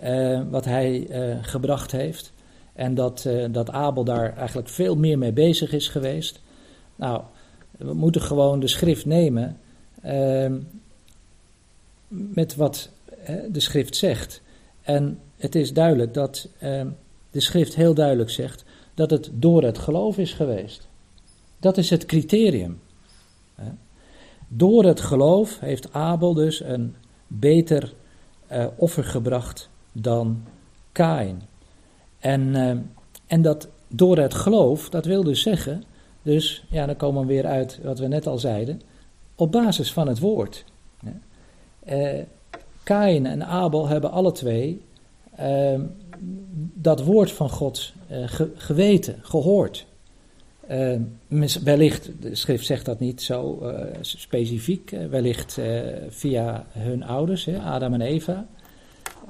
Uh, 0.04 0.42
wat 0.50 0.66
hij 0.66 1.08
gebracht 1.42 1.92
heeft. 1.92 2.34
En 2.74 2.96
dat, 2.96 3.30
dat 3.52 3.72
Abel 3.72 4.04
daar 4.04 4.38
eigenlijk 4.38 4.70
veel 4.70 4.96
meer 4.96 5.18
mee 5.18 5.32
bezig 5.32 5.72
is 5.72 5.88
geweest. 5.88 6.42
Nou, 6.96 7.22
we 7.80 7.94
moeten 7.94 8.22
gewoon 8.22 8.60
de 8.60 8.68
schrift 8.68 9.06
nemen 9.06 9.58
uh, 10.06 10.52
met 12.08 12.56
wat 12.56 12.90
de 13.52 13.60
schrift 13.60 13.96
zegt. 13.96 14.42
En 14.82 15.20
het 15.38 15.56
is 15.56 15.74
duidelijk 15.74 16.14
dat 16.14 16.48
uh, 16.64 16.82
de 17.32 17.40
schrift 17.40 17.76
heel 17.76 17.94
duidelijk 17.94 18.30
zegt 18.30 18.66
dat 19.00 19.10
het 19.10 19.30
door 19.34 19.64
het 19.64 19.78
geloof 19.78 20.18
is 20.18 20.34
geweest. 20.34 20.88
Dat 21.60 21.78
is 21.78 21.90
het 21.90 22.06
criterium. 22.06 22.80
Door 24.48 24.86
het 24.86 25.02
geloof 25.02 25.60
heeft 25.60 25.94
Abel 25.94 26.34
dus 26.34 26.64
een 26.64 26.96
beter 27.28 27.94
uh, 28.52 28.66
offer 28.76 29.04
gebracht 29.04 29.70
dan 29.92 30.44
Kain. 30.92 31.42
En, 32.20 32.42
uh, 32.42 32.78
en 33.28 33.42
dat 33.42 33.68
door 33.88 34.18
het 34.18 34.34
geloof, 34.34 34.90
dat 34.90 35.06
wil 35.06 35.24
dus 35.24 35.42
zeggen, 35.42 35.84
dus 36.22 36.66
ja, 36.70 36.86
dan 36.86 36.96
komen 36.96 37.22
we 37.22 37.28
weer 37.28 37.46
uit 37.46 37.80
wat 37.84 38.00
we 38.00 38.08
net 38.08 38.28
al 38.28 38.38
zeiden, 38.38 38.82
op 39.36 39.52
basis 39.52 39.94
van 39.94 40.08
het 40.08 40.20
woord. 40.20 40.66
Uh, 41.90 42.20
Kain 42.84 43.26
en 43.26 43.46
Abel 43.46 43.88
hebben 43.88 44.12
alle 44.12 44.32
twee 44.32 44.82
ehm, 45.40 45.82
dat 46.74 47.04
woord 47.04 47.32
van 47.32 47.50
God 47.50 47.94
uh, 48.12 48.24
geweten, 48.56 49.16
gehoord. 49.22 49.86
Ehm, 50.68 51.02
wellicht, 51.64 52.12
de 52.22 52.36
schrift 52.36 52.66
zegt 52.66 52.86
dat 52.86 53.00
niet 53.00 53.22
zo 53.22 53.60
uh, 53.62 53.84
specifiek, 54.02 54.90
wellicht 55.10 55.58
via 56.10 56.66
hun 56.70 57.04
ouders, 57.04 57.46
hè, 57.46 57.60
Adam 57.60 57.94
en 57.94 58.02
Eva. 58.02 58.48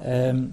Ehm, 0.02 0.44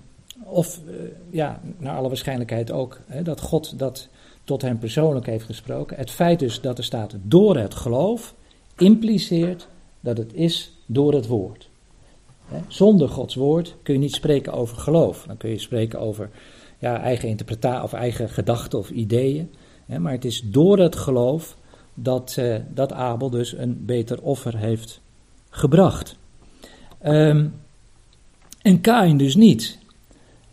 of 0.43 0.81
ja, 1.29 1.61
naar 1.77 1.95
alle 1.95 2.07
waarschijnlijkheid 2.07 2.71
ook, 2.71 2.99
hè, 3.07 3.21
dat 3.21 3.41
God 3.41 3.79
dat 3.79 4.09
tot 4.43 4.61
hen 4.61 4.77
persoonlijk 4.77 5.25
heeft 5.25 5.45
gesproken. 5.45 5.97
Het 5.97 6.11
feit 6.11 6.39
dus 6.39 6.61
dat 6.61 6.77
er 6.77 6.83
staat 6.83 7.15
door 7.21 7.57
het 7.57 7.75
geloof, 7.75 8.35
impliceert 8.77 9.67
dat 9.99 10.17
het 10.17 10.33
is 10.33 10.71
door 10.85 11.13
het 11.13 11.27
woord. 11.27 11.66
Zonder 12.67 13.09
Gods 13.09 13.35
woord 13.35 13.75
kun 13.83 13.93
je 13.93 13.99
niet 13.99 14.15
spreken 14.15 14.53
over 14.53 14.77
geloof. 14.77 15.23
Dan 15.27 15.37
kun 15.37 15.49
je 15.49 15.57
spreken 15.57 15.99
over 15.99 16.29
ja, 16.79 17.01
eigen 17.01 17.29
interpretatie 17.29 17.83
of 17.83 17.93
eigen 17.93 18.29
gedachten 18.29 18.79
of 18.79 18.89
ideeën. 18.89 19.53
Maar 19.99 20.11
het 20.11 20.25
is 20.25 20.41
door 20.45 20.79
het 20.79 20.95
geloof 20.95 21.57
dat, 21.93 22.35
eh, 22.37 22.55
dat 22.73 22.93
Abel 22.93 23.29
dus 23.29 23.57
een 23.57 23.85
beter 23.85 24.21
offer 24.21 24.57
heeft 24.57 25.01
gebracht. 25.49 26.15
Um, 27.05 27.53
en 28.61 28.81
Kain 28.81 29.17
dus 29.17 29.35
niet. 29.35 29.77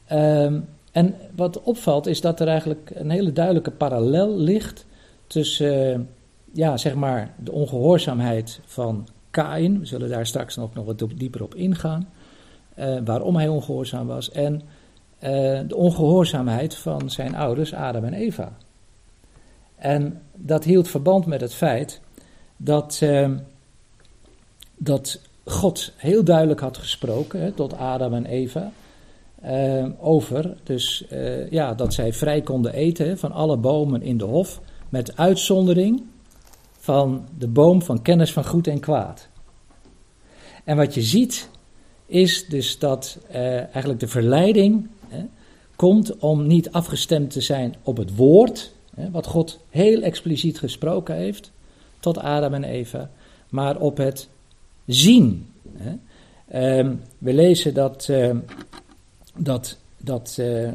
Ehm, 0.07 0.61
en 0.93 1.15
wat 1.37 1.63
opvalt 1.63 2.07
is 2.07 2.21
dat 2.21 2.41
er 2.41 2.49
eigenlijk 2.49 2.91
een 2.95 3.11
hele 3.11 3.33
duidelijke 3.33 3.71
parallel 3.71 4.37
ligt 4.37 4.87
tussen, 5.27 6.01
uh, 6.01 6.07
ja, 6.53 6.77
zeg 6.77 6.95
maar, 6.95 7.35
de 7.39 7.53
ongehoorzaamheid 7.53 8.61
van 8.65 9.09
Kain. 9.35 9.79
We 9.79 9.87
zullen 9.87 10.09
daar 10.09 10.27
straks 10.27 10.57
nog, 10.57 10.75
nog 10.75 10.85
wat 10.85 11.05
dieper 11.15 11.43
op 11.43 11.55
ingaan. 11.55 12.09
Uh, 12.79 12.99
waarom 13.05 13.37
hij 13.37 13.49
ongehoorzaam 13.49 14.07
was. 14.07 14.31
En 14.31 14.55
uh, 14.55 14.61
de 15.69 15.77
ongehoorzaamheid 15.77 16.75
van 16.75 17.11
zijn 17.11 17.35
ouders 17.35 17.75
Adam 17.75 18.05
en 18.05 18.15
Eva. 18.15 18.53
En 19.77 20.23
dat 20.35 20.65
hield 20.65 20.89
verband 20.89 21.27
met 21.27 21.41
het 21.41 21.55
feit 21.55 22.01
dat, 22.57 23.01
uh, 23.03 23.31
dat 24.77 25.21
God 25.45 25.93
heel 25.97 26.25
duidelijk 26.25 26.61
had 26.61 26.77
gesproken 26.77 27.41
hè, 27.41 27.53
tot 27.53 27.77
Adam 27.77 28.15
en 28.15 28.27
Eva. 28.27 28.71
over 30.01 30.57
dus, 30.63 31.05
ja, 31.51 31.75
dat 31.75 31.95
zij 31.95 32.13
vrij 32.13 32.41
konden 32.41 32.73
eten 32.73 33.19
van 33.19 33.33
alle 33.33 33.57
bomen 33.57 34.03
in 34.03 34.19
de 34.19 34.25
hof. 34.25 34.61
Met 34.89 35.17
uitzondering 35.17 36.03
van 36.85 37.29
de 37.39 37.49
boom 37.49 37.83
van 37.83 38.03
kennis 38.03 38.33
van 38.33 38.45
goed 38.45 38.67
en 38.67 38.81
kwaad. 38.81 39.29
En 40.65 40.77
wat 40.77 40.95
je 40.95 41.03
ziet 41.03 41.49
is 42.07 42.47
dus 42.47 42.79
dat 42.79 43.19
uh, 43.31 43.37
eigenlijk 43.57 44.01
de 44.01 44.09
verleiding 44.09 44.89
komt 45.77 46.17
om 46.17 46.47
niet 46.47 46.71
afgestemd 46.71 47.31
te 47.31 47.41
zijn 47.41 47.75
op 47.83 47.97
het 47.97 48.17
woord, 48.17 48.73
wat 49.11 49.27
God 49.27 49.61
heel 49.69 50.03
expliciet 50.03 50.59
gesproken 50.59 51.15
heeft 51.15 51.51
tot 52.01 52.19
Adam 52.19 52.55
en 52.55 52.65
Eva, 52.65 53.11
maar 53.49 53.77
op 53.81 53.97
het 53.97 54.29
zien. 54.87 55.47
Um, 56.55 57.01
we 57.19 57.33
lezen 57.33 57.75
dat, 57.75 58.09
uh, 58.11 58.37
dat, 59.37 59.79
dat 59.97 60.37
uh, 60.41 60.73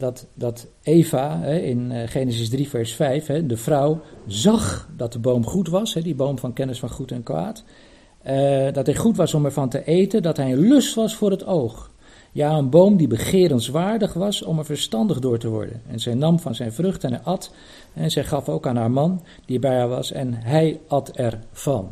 dat, 0.00 0.26
dat 0.34 0.66
Eva 0.82 1.44
in 1.44 1.92
eh, 1.92 2.08
Genesis 2.08 2.48
3, 2.48 2.68
vers 2.68 2.92
5, 2.92 3.26
hè, 3.26 3.46
de 3.46 3.56
vrouw, 3.56 4.00
zag 4.26 4.88
dat 4.96 5.12
de 5.12 5.18
boom 5.18 5.46
goed 5.46 5.68
was, 5.68 5.94
die 5.94 6.14
boom 6.14 6.38
van 6.38 6.52
kennis 6.52 6.78
van 6.78 6.90
goed 6.90 7.12
en 7.12 7.22
kwaad. 7.22 7.64
Uh, 8.26 8.72
dat 8.72 8.86
hij 8.86 8.94
goed 8.94 9.16
was 9.16 9.34
om 9.34 9.44
ervan 9.44 9.68
te 9.68 9.84
eten, 9.84 10.22
dat 10.22 10.36
hij 10.36 10.52
een 10.52 10.68
lust 10.68 10.94
was 10.94 11.14
voor 11.14 11.30
het 11.30 11.46
oog. 11.46 11.90
Ja, 12.32 12.56
een 12.56 12.70
boom 12.70 12.96
die 12.96 13.06
begerenswaardig 13.06 14.12
was 14.12 14.42
om 14.42 14.58
er 14.58 14.64
verstandig 14.64 15.18
door 15.18 15.38
te 15.38 15.48
worden. 15.48 15.82
En 15.88 16.00
zij 16.00 16.14
nam 16.14 16.38
van 16.38 16.54
zijn 16.54 16.72
vrucht 16.72 17.04
en 17.04 17.12
hij 17.12 17.20
at. 17.22 17.52
En 17.94 18.10
zij 18.10 18.24
gaf 18.24 18.48
ook 18.48 18.66
aan 18.66 18.76
haar 18.76 18.90
man 18.90 19.22
die 19.44 19.58
bij 19.58 19.76
haar 19.76 19.88
was 19.88 20.12
en 20.12 20.34
hij 20.34 20.80
at 20.86 21.10
ervan. 21.10 21.88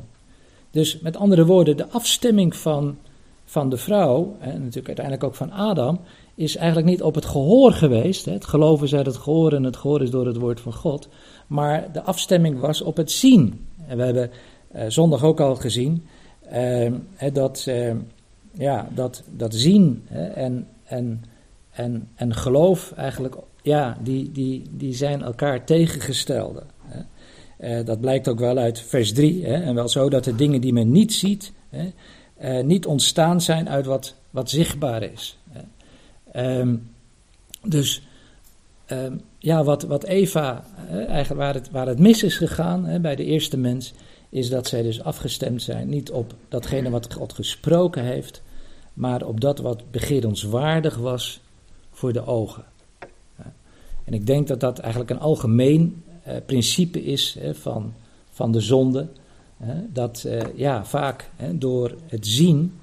Dus 0.70 1.00
met 1.00 1.16
andere 1.16 1.46
woorden, 1.46 1.76
de 1.76 1.88
afstemming 1.88 2.56
van, 2.56 2.96
van 3.44 3.68
de 3.68 3.76
vrouw, 3.76 4.37
en 4.40 4.59
natuurlijk 4.59 4.87
uiteindelijk 4.87 5.24
ook 5.24 5.35
van 5.35 5.52
Adam, 5.52 6.00
is 6.38 6.57
eigenlijk 6.57 6.87
niet 6.87 7.03
op 7.03 7.14
het 7.14 7.24
gehoor 7.24 7.72
geweest. 7.72 8.24
Het 8.24 8.44
geloven 8.44 8.87
is 8.87 8.94
uit 8.94 9.07
het 9.07 9.16
gehoor 9.16 9.53
en 9.53 9.64
het 9.64 9.77
gehoor 9.77 10.03
is 10.03 10.11
door 10.11 10.27
het 10.27 10.37
woord 10.37 10.61
van 10.61 10.72
God. 10.72 11.09
Maar 11.46 11.92
de 11.92 12.03
afstemming 12.03 12.61
was 12.61 12.81
op 12.81 12.96
het 12.96 13.11
zien. 13.11 13.66
En 13.87 13.96
we 13.96 14.03
hebben 14.03 14.31
uh, 14.74 14.83
zondag 14.88 15.24
ook 15.24 15.40
al 15.40 15.57
gezien 15.57 16.07
uh, 16.53 16.92
dat, 17.33 17.64
uh, 17.68 17.90
ja, 18.53 18.88
dat, 18.94 19.22
dat 19.37 19.55
zien 19.55 20.07
en, 20.35 20.66
en, 20.85 21.24
en, 21.70 22.09
en 22.14 22.35
geloof 22.35 22.92
eigenlijk, 22.96 23.37
ja, 23.62 23.98
die, 24.03 24.33
die, 24.33 24.62
die 24.70 24.94
zijn 24.94 25.22
elkaar 25.22 25.64
tegengestelde. 25.64 26.62
dat 27.85 28.01
blijkt 28.01 28.29
ook 28.29 28.38
wel 28.38 28.59
uit 28.59 28.81
vers 28.81 29.12
3. 29.12 29.46
en 29.46 29.74
wel 29.74 29.88
zo 29.88 30.09
dat 30.11 30.24
de 30.24 30.35
dingen 30.35 30.61
die 30.61 30.72
men 30.72 30.90
niet 30.90 31.12
ziet, 31.12 31.53
niet 32.62 32.87
ontstaan 32.87 33.40
zijn 33.40 33.68
uit 33.68 33.87
wat, 33.87 34.14
wat 34.31 34.51
zichtbaar 34.51 35.03
is. 35.03 35.38
Um, 36.38 36.90
dus 37.62 38.03
um, 38.87 39.20
ja, 39.38 39.64
wat, 39.64 39.83
wat 39.83 40.05
Eva, 40.05 40.64
eigenlijk 40.90 41.40
waar 41.40 41.55
het, 41.55 41.70
waar 41.70 41.87
het 41.87 41.98
mis 41.98 42.22
is 42.22 42.37
gegaan 42.37 43.01
bij 43.03 43.16
de 43.16 43.24
eerste 43.24 43.57
mens, 43.57 43.92
is 44.29 44.48
dat 44.48 44.66
zij 44.66 44.83
dus 44.83 45.03
afgestemd 45.03 45.62
zijn 45.62 45.88
niet 45.88 46.11
op 46.11 46.35
datgene 46.48 46.90
wat 46.90 47.14
God 47.14 47.33
gesproken 47.33 48.05
heeft, 48.05 48.42
maar 48.94 49.22
op 49.22 49.40
dat 49.40 49.59
wat 49.59 49.90
begerenswaardig 49.90 50.96
was 50.96 51.40
voor 51.90 52.12
de 52.12 52.27
ogen. 52.27 52.64
En 54.05 54.14
ik 54.14 54.27
denk 54.27 54.48
dat 54.48 54.61
dat 54.61 54.79
eigenlijk 54.79 55.11
een 55.11 55.20
algemeen 55.20 56.03
uh, 56.27 56.35
principe 56.46 57.05
is 57.05 57.38
van, 57.53 57.94
van 58.31 58.53
de 58.53 58.61
zonde. 58.61 59.09
Dat 59.92 60.24
uh, 60.27 60.40
ja, 60.55 60.85
vaak 60.85 61.31
door 61.53 61.94
het 62.07 62.27
zien 62.27 62.77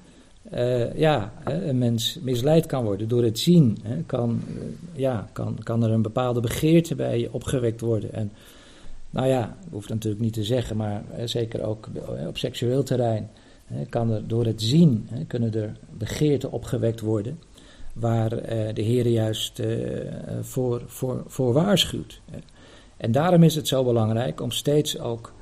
uh, 0.54 0.94
ja, 0.94 1.32
een 1.44 1.78
mens 1.78 2.18
misleid 2.22 2.66
kan 2.66 2.84
worden. 2.84 3.08
Door 3.08 3.22
het 3.22 3.38
zien 3.38 3.78
hè, 3.82 4.02
kan, 4.02 4.42
uh, 4.48 4.62
ja, 4.92 5.28
kan, 5.32 5.58
kan 5.62 5.84
er 5.84 5.90
een 5.90 6.02
bepaalde 6.02 6.40
begeerte 6.40 6.94
bij 6.94 7.28
opgewekt 7.32 7.80
worden. 7.80 8.12
En 8.12 8.32
nou 9.10 9.26
ja, 9.26 9.56
hoeft 9.70 9.88
natuurlijk 9.88 10.22
niet 10.22 10.32
te 10.32 10.44
zeggen, 10.44 10.76
maar 10.76 11.04
zeker 11.24 11.62
ook 11.62 11.88
op 12.26 12.38
seksueel 12.38 12.82
terrein 12.82 13.30
hè, 13.64 13.84
kan 13.84 14.10
er 14.10 14.28
door 14.28 14.44
het 14.44 14.62
zien 14.62 15.08
kunnen 15.26 15.54
er 15.54 15.72
begeerten 15.90 16.52
opgewekt 16.52 17.00
worden. 17.00 17.38
Waar 17.92 18.28
de 18.74 18.82
Heer 18.82 19.08
juist 19.08 19.62
voor, 20.40 20.82
voor, 20.86 21.22
voor 21.26 21.52
waarschuwt. 21.52 22.20
En 22.96 23.12
daarom 23.12 23.42
is 23.42 23.54
het 23.54 23.68
zo 23.68 23.84
belangrijk 23.84 24.40
om 24.40 24.50
steeds 24.50 24.98
ook, 24.98 25.32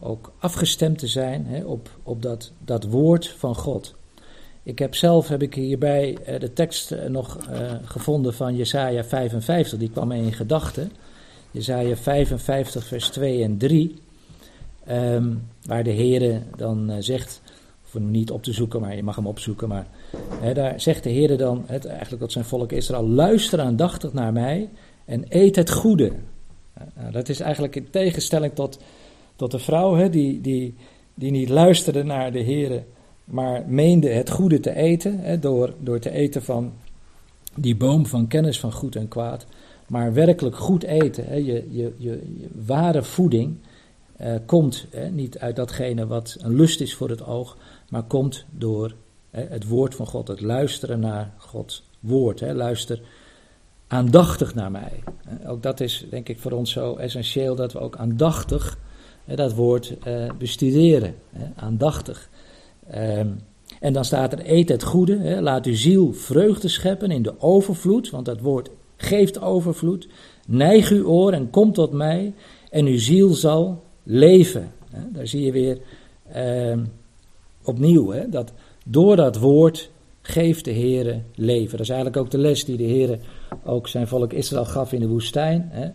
ook 0.00 0.32
afgestemd 0.38 0.98
te 0.98 1.06
zijn 1.06 1.66
op, 1.66 1.88
op 2.02 2.22
dat, 2.22 2.52
dat 2.64 2.84
woord 2.84 3.28
van 3.28 3.54
God. 3.54 3.94
Ik 4.64 4.78
heb 4.78 4.94
zelf 4.94 5.28
heb 5.28 5.42
ik 5.42 5.54
hierbij 5.54 6.16
uh, 6.28 6.40
de 6.40 6.52
tekst 6.52 6.92
uh, 6.92 7.04
nog 7.04 7.38
uh, 7.50 7.72
gevonden 7.84 8.34
van 8.34 8.56
Jesaja 8.56 9.04
55, 9.04 9.78
die 9.78 9.90
kwam 9.90 10.08
mij 10.08 10.18
in 10.18 10.32
gedachten. 10.32 10.92
Jesaja 11.50 11.96
55 11.96 12.84
vers 12.84 13.08
2 13.08 13.42
en 13.42 13.56
3, 13.58 13.88
um, 13.90 13.98
ehm, 14.84 15.34
waar 15.66 15.84
de 15.84 15.92
Heere 15.92 16.40
dan 16.56 17.02
zegt, 17.02 17.42
of 17.84 17.92
hem 17.92 18.10
niet 18.10 18.30
op 18.30 18.42
te 18.42 18.52
zoeken, 18.52 18.80
maar 18.80 18.96
je 18.96 19.02
mag 19.02 19.16
hem 19.16 19.26
opzoeken, 19.26 19.68
maar 19.68 19.86
daar 20.54 20.80
zegt 20.80 21.02
de 21.02 21.12
Heere 21.12 21.36
dan, 21.36 21.64
het, 21.66 21.84
eigenlijk 21.84 22.22
tot 22.22 22.32
zijn 22.32 22.44
volk 22.44 22.72
Israël, 22.72 23.08
luister 23.08 23.60
aandachtig 23.60 24.12
naar 24.12 24.32
mij 24.32 24.68
en 25.04 25.24
eet 25.28 25.56
het 25.56 25.70
goede. 25.70 26.12
Nou, 26.94 27.12
dat 27.12 27.28
is 27.28 27.40
eigenlijk 27.40 27.76
in 27.76 27.90
tegenstelling 27.90 28.54
tot, 28.54 28.78
tot 29.36 29.50
de 29.50 29.58
vrouw 29.58 29.94
hè, 29.94 30.10
die, 30.10 30.40
die, 30.40 30.74
die 31.14 31.30
niet 31.30 31.48
luisterde 31.48 32.02
naar 32.02 32.32
de 32.32 32.44
Heere 32.44 32.84
maar 33.32 33.64
meende 33.66 34.08
het 34.08 34.30
goede 34.30 34.60
te 34.60 34.74
eten, 34.74 35.18
hè, 35.18 35.38
door, 35.38 35.74
door 35.78 35.98
te 35.98 36.10
eten 36.10 36.42
van 36.42 36.72
die 37.54 37.76
boom 37.76 38.06
van 38.06 38.26
kennis 38.26 38.60
van 38.60 38.72
goed 38.72 38.96
en 38.96 39.08
kwaad. 39.08 39.46
Maar 39.86 40.12
werkelijk 40.12 40.56
goed 40.56 40.82
eten, 40.82 41.24
hè, 41.26 41.34
je, 41.34 41.66
je, 41.70 41.94
je, 41.96 42.20
ware 42.66 43.02
voeding, 43.02 43.56
eh, 44.16 44.34
komt 44.46 44.86
hè, 44.90 45.10
niet 45.10 45.38
uit 45.38 45.56
datgene 45.56 46.06
wat 46.06 46.36
een 46.40 46.54
lust 46.54 46.80
is 46.80 46.94
voor 46.94 47.08
het 47.08 47.26
oog, 47.26 47.56
maar 47.88 48.02
komt 48.02 48.44
door 48.50 48.94
het 49.30 49.68
woord 49.68 49.94
van 49.94 50.06
God, 50.06 50.28
het 50.28 50.40
luisteren 50.40 51.00
naar 51.00 51.32
Gods 51.36 51.84
woord. 52.00 52.40
Luister 52.40 53.00
aandachtig 53.86 54.54
naar 54.54 54.70
mij. 54.70 55.02
Ook 55.46 55.62
dat 55.62 55.80
is 55.80 56.06
denk 56.10 56.28
ik 56.28 56.38
voor 56.38 56.52
ons 56.52 56.70
zo 56.70 56.96
essentieel 56.96 57.54
dat 57.54 57.72
we 57.72 57.78
ook 57.78 57.96
aandachtig 57.96 58.78
dat 59.24 59.54
woord 59.54 59.98
eh, 59.98 60.30
bestuderen. 60.38 61.14
Aandachtig. 61.56 62.30
Um, 62.94 63.40
en 63.80 63.92
dan 63.92 64.04
staat 64.04 64.32
er: 64.32 64.50
eet 64.50 64.68
het 64.68 64.82
goede, 64.82 65.18
hè, 65.18 65.40
laat 65.40 65.66
uw 65.66 65.74
ziel 65.74 66.12
vreugde 66.12 66.68
scheppen 66.68 67.10
in 67.10 67.22
de 67.22 67.40
overvloed, 67.40 68.10
want 68.10 68.24
dat 68.24 68.40
woord 68.40 68.70
geeft 68.96 69.40
overvloed. 69.40 70.08
Neig 70.46 70.90
uw 70.90 71.06
oor 71.06 71.32
en 71.32 71.50
kom 71.50 71.72
tot 71.72 71.92
mij, 71.92 72.34
en 72.70 72.86
uw 72.86 72.98
ziel 72.98 73.32
zal 73.32 73.82
leven. 74.02 74.72
Hè. 74.90 75.00
Daar 75.12 75.26
zie 75.26 75.44
je 75.44 75.52
weer 75.52 75.78
um, 76.70 76.92
opnieuw 77.64 78.10
hè, 78.10 78.28
dat 78.28 78.52
door 78.84 79.16
dat 79.16 79.38
woord 79.38 79.90
geeft 80.22 80.64
de 80.64 80.72
Heere 80.72 81.20
leven. 81.34 81.70
Dat 81.70 81.80
is 81.80 81.88
eigenlijk 81.88 82.20
ook 82.22 82.30
de 82.30 82.38
les 82.38 82.64
die 82.64 82.76
de 82.76 82.86
Heere 82.86 83.18
ook 83.64 83.88
zijn 83.88 84.06
volk 84.06 84.32
Israël 84.32 84.64
gaf 84.64 84.92
in 84.92 85.00
de 85.00 85.08
woestijn. 85.08 85.68
Hè. 85.70 85.88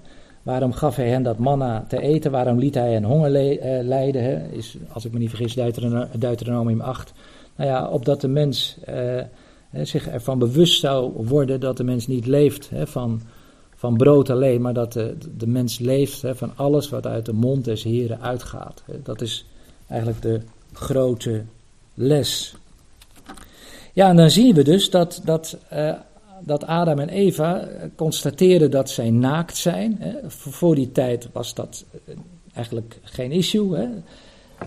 Waarom 0.48 0.74
gaf 0.74 0.96
hij 0.96 1.10
hen 1.10 1.24
dat 1.24 1.38
manna 1.38 1.86
te 1.88 2.02
eten? 2.02 2.32
Waarom 2.32 2.60
liet 2.60 2.74
hij 2.74 2.94
hen 2.94 3.04
honger 3.04 3.30
le- 3.30 3.82
lijden? 3.84 4.24
Hè? 4.24 4.48
Is, 4.52 4.78
als 4.92 5.06
ik 5.06 5.12
me 5.12 5.20
niet 5.20 5.30
vergis, 5.30 5.54
Deuteronomium 6.18 6.82
8. 6.82 7.14
Nou 7.56 7.70
ja, 7.70 7.88
opdat 7.88 8.22
de 8.22 8.28
mens 8.28 8.78
uh, 8.90 9.22
zich 9.84 10.08
ervan 10.08 10.40
bewust 10.40 10.80
zou 10.80 11.12
worden 11.28 11.60
dat 11.60 11.78
de 11.78 11.84
mens 11.84 12.08
niet 12.08 12.26
leeft 12.26 12.70
hè, 12.70 12.88
van, 12.88 13.22
van 13.76 13.98
brood 13.98 14.30
alleen, 14.30 14.62
maar 14.62 14.74
dat 14.74 14.94
de, 14.94 15.18
de 15.38 15.48
mens 15.48 15.80
leeft 15.80 16.22
hè, 16.22 16.36
van 16.36 16.52
alles 16.56 16.90
wat 16.90 17.08
uit 17.08 17.26
de 17.26 17.34
mond 17.34 17.66
des 17.66 17.84
Heren 17.84 18.22
uitgaat. 18.22 18.84
Dat 19.04 19.22
is 19.22 19.46
eigenlijk 19.88 20.22
de 20.22 20.42
grote 20.74 21.44
les. 21.94 22.56
Ja, 23.94 24.10
en 24.10 24.16
dan 24.16 24.30
zien 24.30 24.56
we 24.56 24.64
dus 24.64 24.90
dat, 24.90 25.22
dat, 25.24 25.58
dat 26.42 26.66
Adam 26.66 27.00
en 27.00 27.10
Eva 27.10 27.68
constateren 27.96 28.72
dat 28.72 28.90
zij 28.90 29.10
naakt 29.10 29.58
zijn. 29.58 30.00
Voor 30.28 30.76
die 30.76 30.92
tijd 30.92 31.30
was 31.32 31.54
dat 31.54 31.86
eigenlijk 32.54 33.00
geen 33.04 33.32
issue. 33.32 33.76
Hè. 33.76 33.88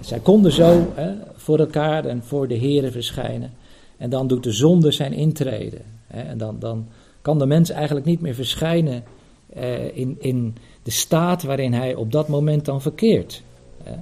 Zij 0.01 0.19
konden 0.19 0.53
zo 0.53 0.87
hè, 0.95 1.13
voor 1.35 1.59
elkaar 1.59 2.05
en 2.05 2.23
voor 2.25 2.49
de 2.49 2.59
Here 2.59 2.91
verschijnen. 2.91 3.53
En 3.97 4.11
dan 4.11 4.27
doet 4.27 4.43
de 4.43 4.53
zonde 4.53 4.91
zijn 4.91 5.13
intreden. 5.13 5.83
Hè. 6.07 6.23
En 6.23 6.39
dan, 6.39 6.59
dan 6.59 6.87
kan 7.23 7.39
de 7.39 7.47
mens 7.47 7.71
eigenlijk 7.71 8.07
niet 8.07 8.21
meer 8.21 8.35
verschijnen 8.35 9.05
eh, 9.53 9.97
in, 9.97 10.17
in 10.19 10.55
de 10.83 10.91
staat 10.91 11.43
waarin 11.43 11.73
hij 11.73 11.95
op 11.95 12.13
dat 12.13 12.29
moment 12.29 12.65
dan 12.65 12.83
verkeert. 12.83 13.43
Hè. 13.83 13.95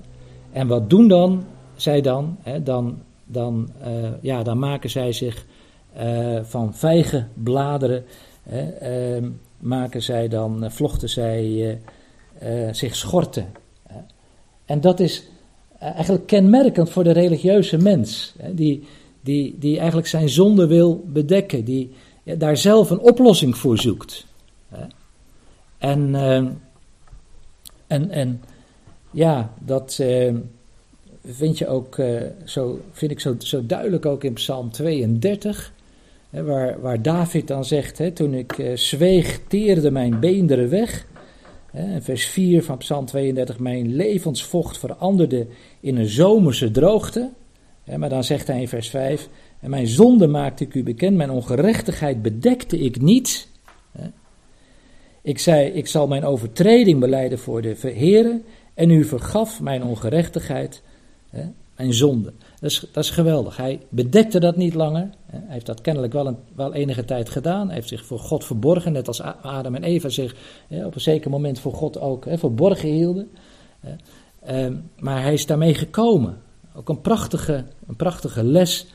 En 0.52 0.66
wat 0.66 0.90
doen 0.90 1.09
dan 1.09 1.44
zij 1.76 2.00
dan? 2.00 2.38
Dan, 2.62 2.98
dan, 3.24 3.70
uh, 3.87 4.09
ja, 4.20 4.42
dan 4.42 4.59
maken 4.59 4.90
zij 4.90 5.12
zich 5.12 5.46
uh, 5.98 6.38
van 6.42 6.74
vijgenbladeren, 6.74 8.04
uh, 8.52 9.28
maken 9.58 10.02
zij 10.02 10.28
dan, 10.28 10.70
vlochten 10.70 11.08
zij 11.08 11.78
zich 12.70 12.96
schorten. 12.96 13.46
En 14.64 14.80
dat 14.80 15.00
is 15.00 15.24
eigenlijk 15.78 16.26
kenmerkend 16.26 16.90
voor 16.90 17.04
de 17.04 17.12
religieuze 17.12 17.76
mens, 17.76 18.34
die, 18.50 18.87
die, 19.20 19.56
die 19.58 19.78
eigenlijk 19.78 20.08
zijn 20.08 20.28
zonde 20.28 20.66
wil 20.66 21.04
bedekken, 21.06 21.64
die 21.64 21.90
daar 22.24 22.56
zelf 22.56 22.90
een 22.90 22.98
oplossing 22.98 23.56
voor 23.56 23.78
zoekt. 23.78 24.26
En, 25.78 26.14
en, 27.87 28.11
en 28.11 28.42
ja, 29.11 29.52
dat 29.58 30.00
vind 31.24 31.58
je 31.58 31.66
ook 31.66 31.96
zo, 32.44 32.80
vind 32.92 33.11
ik 33.11 33.20
zo, 33.20 33.34
zo 33.38 33.66
duidelijk 33.66 34.06
ook 34.06 34.24
in 34.24 34.32
Psalm 34.32 34.70
32, 34.70 35.72
waar, 36.30 36.80
waar 36.80 37.02
David 37.02 37.46
dan 37.46 37.64
zegt, 37.64 38.14
toen 38.14 38.34
ik 38.34 38.58
uh, 38.58 38.76
zweeg, 38.76 39.40
teerde 39.48 39.90
mijn 39.90 40.20
beenderen 40.20 40.68
weg. 40.68 41.06
Vers 41.98 42.26
4 42.26 42.62
van 42.62 42.78
Psalm 42.78 43.06
32, 43.06 43.58
mijn 43.58 43.94
levensvocht 43.94 44.78
veranderde 44.78 45.46
in 45.80 45.96
een 45.96 46.08
zomerse 46.08 46.70
droogte. 46.70 47.30
Maar 47.96 48.08
dan 48.08 48.24
zegt 48.24 48.46
hij 48.46 48.60
in 48.60 48.68
vers 48.68 48.88
5, 48.88 49.28
en 49.60 49.70
mijn 49.70 49.86
zonde 49.86 50.26
maakte 50.26 50.64
ik 50.64 50.74
u 50.74 50.82
bekend, 50.82 51.16
mijn 51.16 51.30
ongerechtigheid 51.30 52.22
bedekte 52.22 52.78
ik 52.78 53.00
niet. 53.00 53.48
Ik 55.22 55.38
zei, 55.38 55.68
ik 55.68 55.86
zal 55.86 56.06
mijn 56.06 56.24
overtreding 56.24 57.00
beleiden 57.00 57.38
voor 57.38 57.62
de 57.62 57.76
Heere, 57.80 58.40
en 58.74 58.90
u 58.90 59.04
vergaf 59.04 59.60
mijn 59.60 59.84
ongerechtigheid. 59.84 60.82
Mijn 61.76 61.94
zonde. 61.94 62.32
Dat 62.61 62.71
is, 62.71 62.85
dat 62.92 63.05
is 63.05 63.11
geweldig. 63.11 63.57
Hij 63.57 63.81
bedekte 63.88 64.40
dat 64.40 64.57
niet 64.57 64.75
langer. 64.75 65.11
Hè. 65.27 65.38
Hij 65.38 65.53
heeft 65.53 65.66
dat 65.66 65.81
kennelijk 65.81 66.12
wel, 66.12 66.27
een, 66.27 66.37
wel 66.55 66.75
enige 66.75 67.05
tijd 67.05 67.29
gedaan. 67.29 67.66
Hij 67.66 67.75
heeft 67.75 67.88
zich 67.88 68.05
voor 68.05 68.18
God 68.18 68.44
verborgen, 68.44 68.92
net 68.92 69.09
als 69.09 69.23
Adam 69.23 69.75
en 69.75 69.83
Eva 69.83 70.09
zich 70.09 70.35
hè, 70.68 70.87
op 70.87 70.94
een 70.94 71.01
zeker 71.01 71.31
moment 71.31 71.61
voor 71.61 71.75
God 71.75 72.01
ook 72.01 72.27
verborgen 72.29 72.88
hielden. 72.88 73.31
Um, 74.49 74.90
maar 74.99 75.23
hij 75.23 75.33
is 75.33 75.47
daarmee 75.47 75.75
gekomen. 75.75 76.38
Ook 76.75 76.88
een 76.88 77.01
prachtige, 77.01 77.64
een 77.88 77.97
prachtige 77.97 78.44
les, 78.44 78.87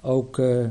ook, 0.00 0.38
uh, 0.38 0.66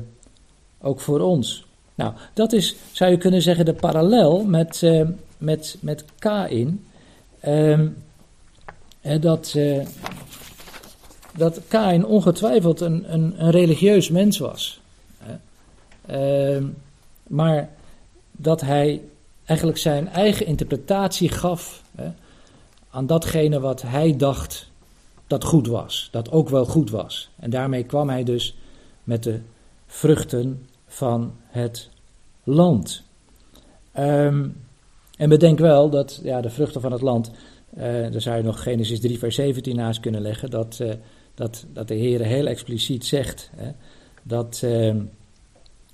ook 0.82 1.00
voor 1.00 1.20
ons. 1.20 1.66
Nou, 1.96 2.14
dat 2.34 2.54
is, 2.54 2.76
zou 2.92 3.12
je 3.12 3.18
kunnen 3.18 3.42
zeggen, 3.42 3.66
de 3.66 3.74
parallel 3.74 4.44
met, 4.44 4.82
uh, 4.82 5.08
met, 5.38 5.78
met 5.80 6.06
Kain. 6.20 6.86
Um, 7.48 7.96
dat, 9.20 9.54
uh, 9.58 9.86
dat 11.38 11.62
Kain 11.68 12.06
ongetwijfeld 12.06 12.82
een, 12.82 13.14
een, 13.14 13.44
een 13.44 13.52
religieus 13.52 14.10
mens 14.10 14.38
was. 14.38 14.80
Uh, 16.12 16.64
maar 17.28 17.70
dat 18.32 18.62
hij 18.62 19.02
eigenlijk 19.46 19.80
zijn 19.80 20.08
eigen 20.08 20.46
interpretatie 20.46 21.30
gaf 21.30 21.84
aan 22.90 23.06
datgene 23.06 23.60
wat 23.60 23.82
hij 23.82 24.16
dacht 24.16 24.70
dat 25.28 25.44
goed 25.44 25.68
was, 25.68 26.08
dat 26.12 26.32
ook 26.32 26.50
wel 26.50 26.66
goed 26.66 26.90
was. 26.90 27.30
En 27.36 27.50
daarmee 27.50 27.84
kwam 27.84 28.10
hij 28.10 28.24
dus 28.24 28.56
met 29.04 29.24
de 29.24 29.40
vruchten 29.88 30.68
van 30.88 31.34
het 31.46 31.90
land. 32.44 33.04
Um, 34.00 34.56
en 35.18 35.30
bedenk 35.30 35.60
wel 35.60 35.90
dat 35.90 36.20
ja, 36.24 36.42
de 36.42 36.50
vruchten 36.50 36.82
van 36.82 36.92
het 36.92 37.02
land, 37.02 37.32
uh, 37.78 37.84
daar 37.84 38.22
zou 38.22 38.38
je 38.38 38.44
nog 38.44 38.64
Genesis 38.64 39.00
3 39.00 39.18
vers 39.20 39.36
17 39.36 39.76
naast 39.76 40.00
kunnen 40.00 40.22
leggen, 40.22 40.50
dat... 40.50 40.80
Uh, 40.82 40.94
dat, 41.38 41.66
dat 41.74 41.88
de 41.88 41.94
Heer 41.94 42.22
heel 42.22 42.48
expliciet 42.48 43.06
zegt 43.06 43.52
hè, 43.56 43.72
dat, 44.24 44.62
uh, 44.64 44.96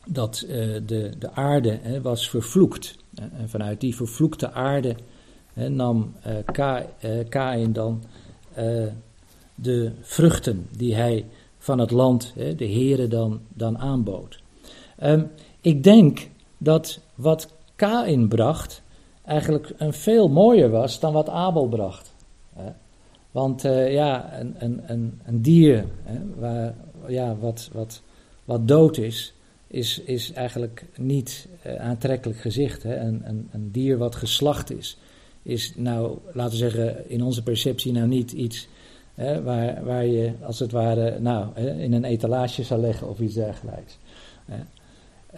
dat 0.05 0.45
uh, 0.47 0.51
de, 0.85 1.11
de 1.19 1.31
aarde 1.31 1.79
hè, 1.81 2.01
was 2.01 2.29
vervloekt. 2.29 2.95
En 3.15 3.49
vanuit 3.49 3.79
die 3.79 3.95
vervloekte 3.95 4.51
aarde 4.51 4.95
hè, 5.53 5.69
nam 5.69 6.13
uh, 6.27 6.33
Ka, 6.45 6.85
Kain 7.29 7.73
dan 7.73 8.03
de 9.55 9.91
vruchten 10.01 10.67
die 10.77 10.95
hij 10.95 11.25
van 11.57 11.79
het 11.79 11.91
land, 11.91 12.33
de 12.35 12.67
Heere 12.67 13.07
dan, 13.07 13.41
dan 13.53 13.77
aanbood. 13.77 14.41
Um, 15.03 15.31
ik 15.61 15.83
denk 15.83 16.29
dat 16.57 16.99
wat 17.15 17.53
Kain 17.75 18.27
bracht 18.27 18.81
eigenlijk 19.25 19.73
een 19.77 19.93
veel 19.93 20.27
mooier 20.29 20.69
was 20.69 20.99
dan 20.99 21.13
wat 21.13 21.29
Abel 21.29 21.67
bracht. 21.67 22.12
Want 23.33 23.65
uh, 23.65 23.93
ja, 23.93 24.39
een, 24.39 24.55
een, 24.57 24.81
een, 24.85 25.21
een 25.23 25.41
dier 25.41 25.85
hè, 26.03 26.19
waar, 26.35 26.75
ja, 27.07 27.35
wat, 27.35 27.69
wat, 27.71 28.01
wat 28.45 28.67
dood 28.67 28.97
is, 28.97 29.33
is, 29.67 29.99
is 29.99 30.31
eigenlijk 30.31 30.85
niet 30.95 31.47
uh, 31.65 31.75
aantrekkelijk 31.75 32.39
gezicht. 32.39 32.83
Hè. 32.83 32.97
Een, 32.97 33.21
een, 33.25 33.49
een 33.51 33.71
dier 33.71 33.97
wat 33.97 34.15
geslacht 34.15 34.71
is, 34.71 34.97
is 35.43 35.73
nou, 35.75 36.17
laten 36.33 36.51
we 36.51 36.57
zeggen, 36.57 37.09
in 37.09 37.23
onze 37.23 37.43
perceptie 37.43 37.91
nou 37.91 38.07
niet 38.07 38.31
iets 38.31 38.67
hè, 39.13 39.43
waar, 39.43 39.83
waar 39.83 40.05
je 40.05 40.33
als 40.41 40.59
het 40.59 40.71
ware 40.71 41.19
nou, 41.19 41.47
hè, 41.53 41.73
in 41.81 41.93
een 41.93 42.03
etalage 42.03 42.63
zou 42.63 42.81
leggen 42.81 43.09
of 43.09 43.19
iets 43.19 43.33
dergelijks. 43.33 43.97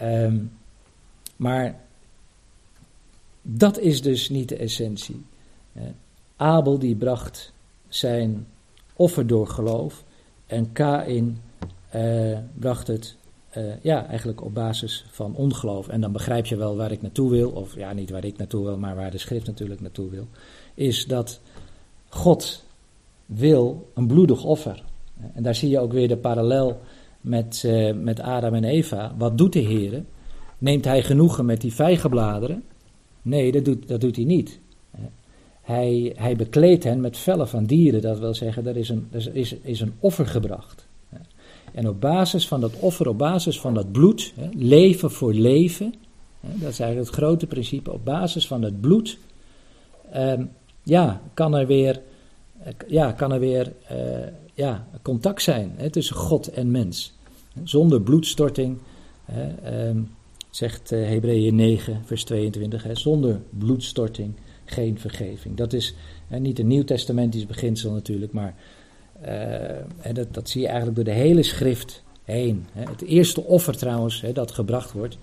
Um, 0.02 0.52
maar 1.36 1.80
dat 3.42 3.78
is 3.78 4.02
dus 4.02 4.28
niet 4.28 4.48
de 4.48 4.56
essentie. 4.56 5.24
Abel 6.36 6.78
die 6.78 6.96
bracht 6.96 7.52
zijn 7.96 8.46
offer 8.96 9.26
door 9.26 9.46
geloof. 9.46 10.04
En 10.46 10.72
Kain 10.72 11.40
uh, 11.94 12.38
bracht 12.54 12.86
het 12.86 13.16
uh, 13.56 13.64
ja, 13.82 14.06
eigenlijk 14.06 14.44
op 14.44 14.54
basis 14.54 15.04
van 15.10 15.34
ongeloof. 15.34 15.88
En 15.88 16.00
dan 16.00 16.12
begrijp 16.12 16.46
je 16.46 16.56
wel 16.56 16.76
waar 16.76 16.92
ik 16.92 17.02
naartoe 17.02 17.30
wil, 17.30 17.50
of 17.50 17.76
ja, 17.76 17.92
niet 17.92 18.10
waar 18.10 18.24
ik 18.24 18.36
naartoe 18.36 18.64
wil, 18.64 18.78
maar 18.78 18.96
waar 18.96 19.10
de 19.10 19.18
schrift 19.18 19.46
natuurlijk 19.46 19.80
naartoe 19.80 20.10
wil. 20.10 20.26
Is 20.74 21.06
dat 21.06 21.40
God 22.08 22.64
wil 23.26 23.90
een 23.94 24.06
bloedig 24.06 24.44
offer. 24.44 24.82
En 25.34 25.42
daar 25.42 25.54
zie 25.54 25.68
je 25.68 25.78
ook 25.78 25.92
weer 25.92 26.08
de 26.08 26.16
parallel 26.16 26.80
met, 27.20 27.62
uh, 27.66 27.94
met 27.94 28.20
Adam 28.20 28.54
en 28.54 28.64
Eva. 28.64 29.14
Wat 29.18 29.38
doet 29.38 29.52
de 29.52 29.58
Heer? 29.58 30.04
Neemt 30.58 30.84
hij 30.84 31.02
genoegen 31.02 31.44
met 31.44 31.60
die 31.60 31.74
vijgenbladeren? 31.74 32.62
Nee, 33.22 33.52
dat 33.52 33.64
doet, 33.64 33.88
dat 33.88 34.00
doet 34.00 34.16
hij 34.16 34.24
niet. 34.24 34.60
Hij, 35.66 36.12
hij 36.16 36.36
bekleedt 36.36 36.84
hen 36.84 37.00
met 37.00 37.18
vellen 37.18 37.48
van 37.48 37.64
dieren, 37.64 38.00
dat 38.00 38.18
wil 38.18 38.34
zeggen, 38.34 38.66
er 38.66 38.76
is 38.76 38.88
een, 38.88 39.08
er 39.10 39.36
is, 39.36 39.52
is 39.52 39.80
een 39.80 39.92
offer 39.98 40.26
gebracht. 40.26 40.86
En 41.74 41.88
op 41.88 42.00
basis 42.00 42.48
van 42.48 42.60
dat 42.60 42.72
offer, 42.78 43.08
op 43.08 43.18
basis 43.18 43.60
van 43.60 43.74
dat 43.74 43.92
bloed, 43.92 44.32
leven 44.56 45.10
voor 45.10 45.34
leven, 45.34 45.94
dat 46.40 46.70
is 46.70 46.80
eigenlijk 46.80 47.10
het 47.10 47.18
grote 47.18 47.46
principe, 47.46 47.92
op 47.92 48.04
basis 48.04 48.46
van 48.46 48.62
het 48.62 48.80
bloed, 48.80 49.18
eh, 50.10 50.40
ja, 50.82 51.20
kan 51.34 51.54
er 51.54 51.66
weer, 51.66 52.00
ja, 52.88 53.12
kan 53.12 53.32
er 53.32 53.40
weer 53.40 53.72
uh, 53.92 53.98
ja, 54.54 54.86
contact 55.02 55.42
zijn 55.42 55.90
tussen 55.90 56.16
God 56.16 56.48
en 56.48 56.70
mens. 56.70 57.12
Zonder 57.64 58.00
bloedstorting, 58.00 58.78
uh, 59.30 59.90
zegt 60.50 60.92
uh, 60.92 61.08
Hebreeën 61.08 61.54
9, 61.54 62.02
vers 62.04 62.24
22, 62.24 62.82
hè, 62.82 62.94
zonder 62.94 63.40
bloedstorting 63.58 64.34
geen 64.66 64.98
vergeving. 64.98 65.56
Dat 65.56 65.72
is 65.72 65.94
hè, 66.28 66.38
niet 66.38 66.58
een 66.58 66.66
nieuwtestamentisch 66.66 67.46
beginsel 67.46 67.92
natuurlijk, 67.92 68.32
maar 68.32 68.54
uh, 69.26 70.14
dat, 70.14 70.34
dat, 70.34 70.48
zie 70.48 70.60
je 70.60 70.66
eigenlijk 70.66 70.96
door 70.96 71.04
de 71.04 71.20
hele 71.20 71.42
schrift 71.42 72.02
heen. 72.24 72.66
Het 72.72 73.02
eerste 73.02 73.42
offer 73.42 73.76
trouwens 73.76 74.24
dat 74.32 74.50
gebracht 74.50 74.92
wordt, 74.92 75.18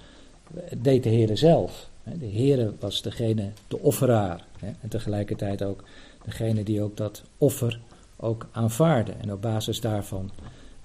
deed 0.78 1.04
de 1.04 1.10
Heer 1.10 1.38
zelf. 1.38 1.90
De 2.04 2.26
Heer 2.26 2.74
was 2.80 3.02
degene, 3.02 3.50
de 3.68 3.80
offeraar. 3.80 4.46
En 4.60 4.90
tegelijkertijd 4.90 5.64
ook 5.64 5.84
degene 6.26 6.64
die 6.64 6.82
ook 6.82 6.98
dat 6.98 7.24
offer 7.38 7.80
ook 8.18 8.48
aanvaarde. 8.52 9.12
En 9.12 9.34
op 9.34 9.42
basis 9.42 9.82
daarvan, 9.82 10.32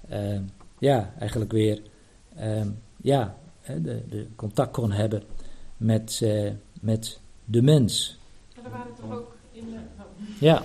eh, 0.07 0.39
ja, 0.79 1.13
eigenlijk 1.19 1.51
weer, 1.51 1.81
eh, 2.35 2.61
ja, 3.01 3.35
de, 3.65 4.01
de, 4.09 4.27
contact 4.35 4.71
kon 4.71 4.91
hebben 4.91 5.23
met, 5.77 6.25
met 6.81 7.19
de 7.45 7.61
mens. 7.61 8.18
Maar 8.63 8.71
er 8.71 8.77
waren 8.77 8.95
toch 8.95 9.17
ook 9.17 9.35
in 9.51 9.65
de, 9.65 9.77
oh. 9.97 10.39
Ja. 10.39 10.63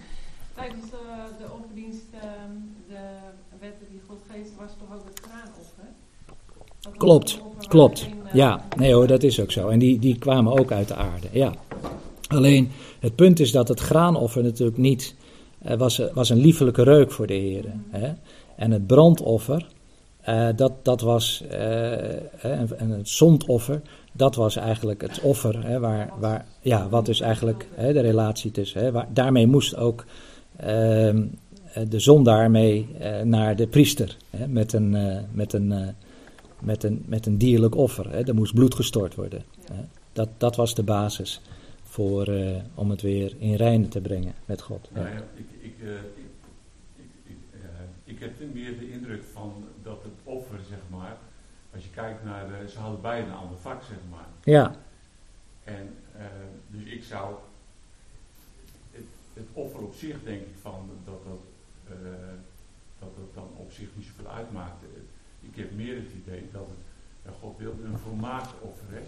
tijdens 0.56 0.90
de, 0.90 0.96
de 1.38 1.44
offerdienst, 1.58 2.04
ehm, 2.12 2.52
de 2.88 3.00
wetten 3.60 3.86
die 3.90 4.00
God 4.08 4.18
geeft, 4.30 4.50
was 4.58 4.70
toch 4.78 4.96
ook 4.96 5.04
het 5.04 5.20
graanoffer? 5.20 5.84
Dat 6.80 6.96
Klopt, 6.96 7.40
een 7.60 7.68
klopt. 7.68 8.00
geen, 8.00 8.26
eh, 8.26 8.34
Ja, 8.34 8.64
nee 8.76 8.92
hoor, 8.94 9.06
dat 9.06 9.22
is 9.22 9.40
ook 9.40 9.50
zo. 9.52 9.68
En 9.68 9.78
die, 9.78 9.98
die 9.98 10.18
kwamen 10.18 10.58
ook 10.58 10.72
uit 10.72 10.88
de 10.88 10.94
aarde, 10.94 11.28
ja. 11.32 11.54
Alleen, 12.28 12.70
het 13.00 13.14
punt 13.14 13.40
is 13.40 13.52
dat 13.52 13.68
het 13.68 13.80
graanoffer 13.80 14.42
natuurlijk 14.42 14.78
niet, 14.78 15.14
eh, 15.58 15.76
was, 15.76 16.00
was 16.12 16.30
een 16.30 16.40
liefelijke 16.40 16.82
reuk 16.82 17.12
voor 17.12 17.26
de 17.26 17.34
Heer. 17.34 17.64
Hè? 17.90 18.12
En 18.56 18.70
het 18.70 18.86
brandoffer, 18.86 19.66
eh, 20.20 20.48
dat, 20.56 20.72
dat 20.84 21.00
was, 21.00 21.42
eh, 21.50 21.58
hè, 22.36 22.52
en, 22.52 22.78
en 22.78 22.90
het 22.90 23.08
zondoffer, 23.08 23.82
dat 24.16 24.34
was 24.34 24.56
eigenlijk 24.56 25.00
het 25.00 25.20
offer, 25.20 25.66
hè, 25.66 25.80
waar, 25.80 26.10
waar, 26.18 26.46
ja, 26.60 26.88
wat 26.88 27.06
dus 27.06 27.20
eigenlijk 27.20 27.68
hè, 27.74 27.92
de 27.92 28.00
relatie 28.00 28.50
tussen, 28.50 28.84
hè, 28.84 29.02
daarmee 29.12 29.46
moest 29.46 29.76
ook 29.76 30.04
ehm, 30.56 31.26
eh, 31.74 31.82
de 31.88 31.98
zondaar 31.98 32.50
mee 32.50 32.88
eh, 32.98 33.20
naar 33.20 33.56
de 33.56 33.66
priester, 33.66 34.16
hè, 34.30 34.48
met 34.48 34.72
een, 34.72 34.94
eh, 34.94 35.22
met 35.32 35.52
een, 35.52 35.94
met 36.60 36.82
een, 36.82 37.04
met 37.06 37.26
een 37.26 37.38
dierlijk 37.38 37.74
offer. 37.74 38.10
Hè. 38.10 38.26
Er 38.26 38.34
moest 38.34 38.54
bloed 38.54 38.74
gestort 38.74 39.14
worden. 39.14 39.42
Hè. 39.72 39.82
Dat, 40.12 40.28
dat 40.36 40.56
was 40.56 40.74
de 40.74 40.82
basis 40.82 41.40
voor, 41.82 42.28
om 42.74 42.90
het 42.90 43.02
weer 43.02 43.34
in 43.38 43.54
reine 43.54 43.88
te 43.88 44.00
brengen 44.00 44.34
met 44.44 44.62
God. 44.62 44.90
Ja. 44.94 45.02
Nou 45.02 45.16
ik, 45.16 45.46
ik, 45.60 45.72
ik, 47.24 47.34
ik 48.04 48.18
heb 48.18 48.32
meer 48.52 48.78
de 48.78 48.90
indruk 48.90 49.22
van 49.32 49.52
dat 49.82 50.02
het 50.02 50.12
offer, 50.24 50.58
zeg 50.68 50.78
maar, 50.90 51.16
als 51.74 51.83
je 51.83 51.83
kijkt 51.94 52.24
naar, 52.24 52.46
de, 52.48 52.68
ze 52.68 52.78
hadden 52.78 53.00
beide 53.00 53.26
een 53.26 53.34
ander 53.34 53.58
vak, 53.58 53.82
zeg 53.82 53.98
maar. 54.10 54.26
Ja, 54.42 54.74
En 55.64 55.96
eh, 56.16 56.24
dus 56.66 56.84
ik 56.84 57.04
zou 57.04 57.34
het, 58.90 59.04
het 59.32 59.46
offer 59.52 59.80
op 59.80 59.94
zich, 59.94 60.16
denk 60.24 60.40
ik, 60.40 60.54
van 60.60 60.90
dat 61.04 61.24
dat, 61.24 61.40
eh, 61.88 61.96
dat 62.98 63.16
dat 63.16 63.34
dan 63.34 63.48
op 63.56 63.72
zich 63.72 63.88
niet 63.94 64.06
zoveel 64.06 64.32
uitmaakte. 64.32 64.86
Ik 65.40 65.56
heb 65.56 65.72
meer 65.72 65.94
het 65.94 66.12
idee 66.24 66.48
dat 66.52 66.66
het, 67.22 67.34
God 67.40 67.58
wilde 67.58 67.82
een 67.82 67.98
volmaakt 67.98 68.52
offer, 68.60 68.86
hè. 68.90 69.02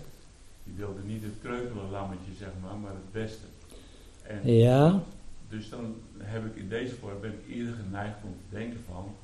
Die 0.65 0.75
wilde 0.77 1.03
niet 1.03 1.23
het 1.23 1.35
kreupele 1.43 1.83
lammetje, 1.83 2.33
zeg 2.39 2.49
maar, 2.63 2.77
maar 2.77 2.93
het 2.93 3.13
beste. 3.13 3.47
En 4.23 4.53
ja, 4.53 5.03
dus 5.49 5.69
dan 5.69 5.95
heb 6.19 6.47
ik 6.47 6.57
in 6.57 6.69
deze 6.69 6.95
vorm 6.95 7.21
ben 7.21 7.33
ik 7.33 7.55
eerder 7.55 7.75
geneigd 7.75 8.17
om 8.23 8.31
te 8.31 8.57
denken 8.57 8.81
van, 8.87 9.15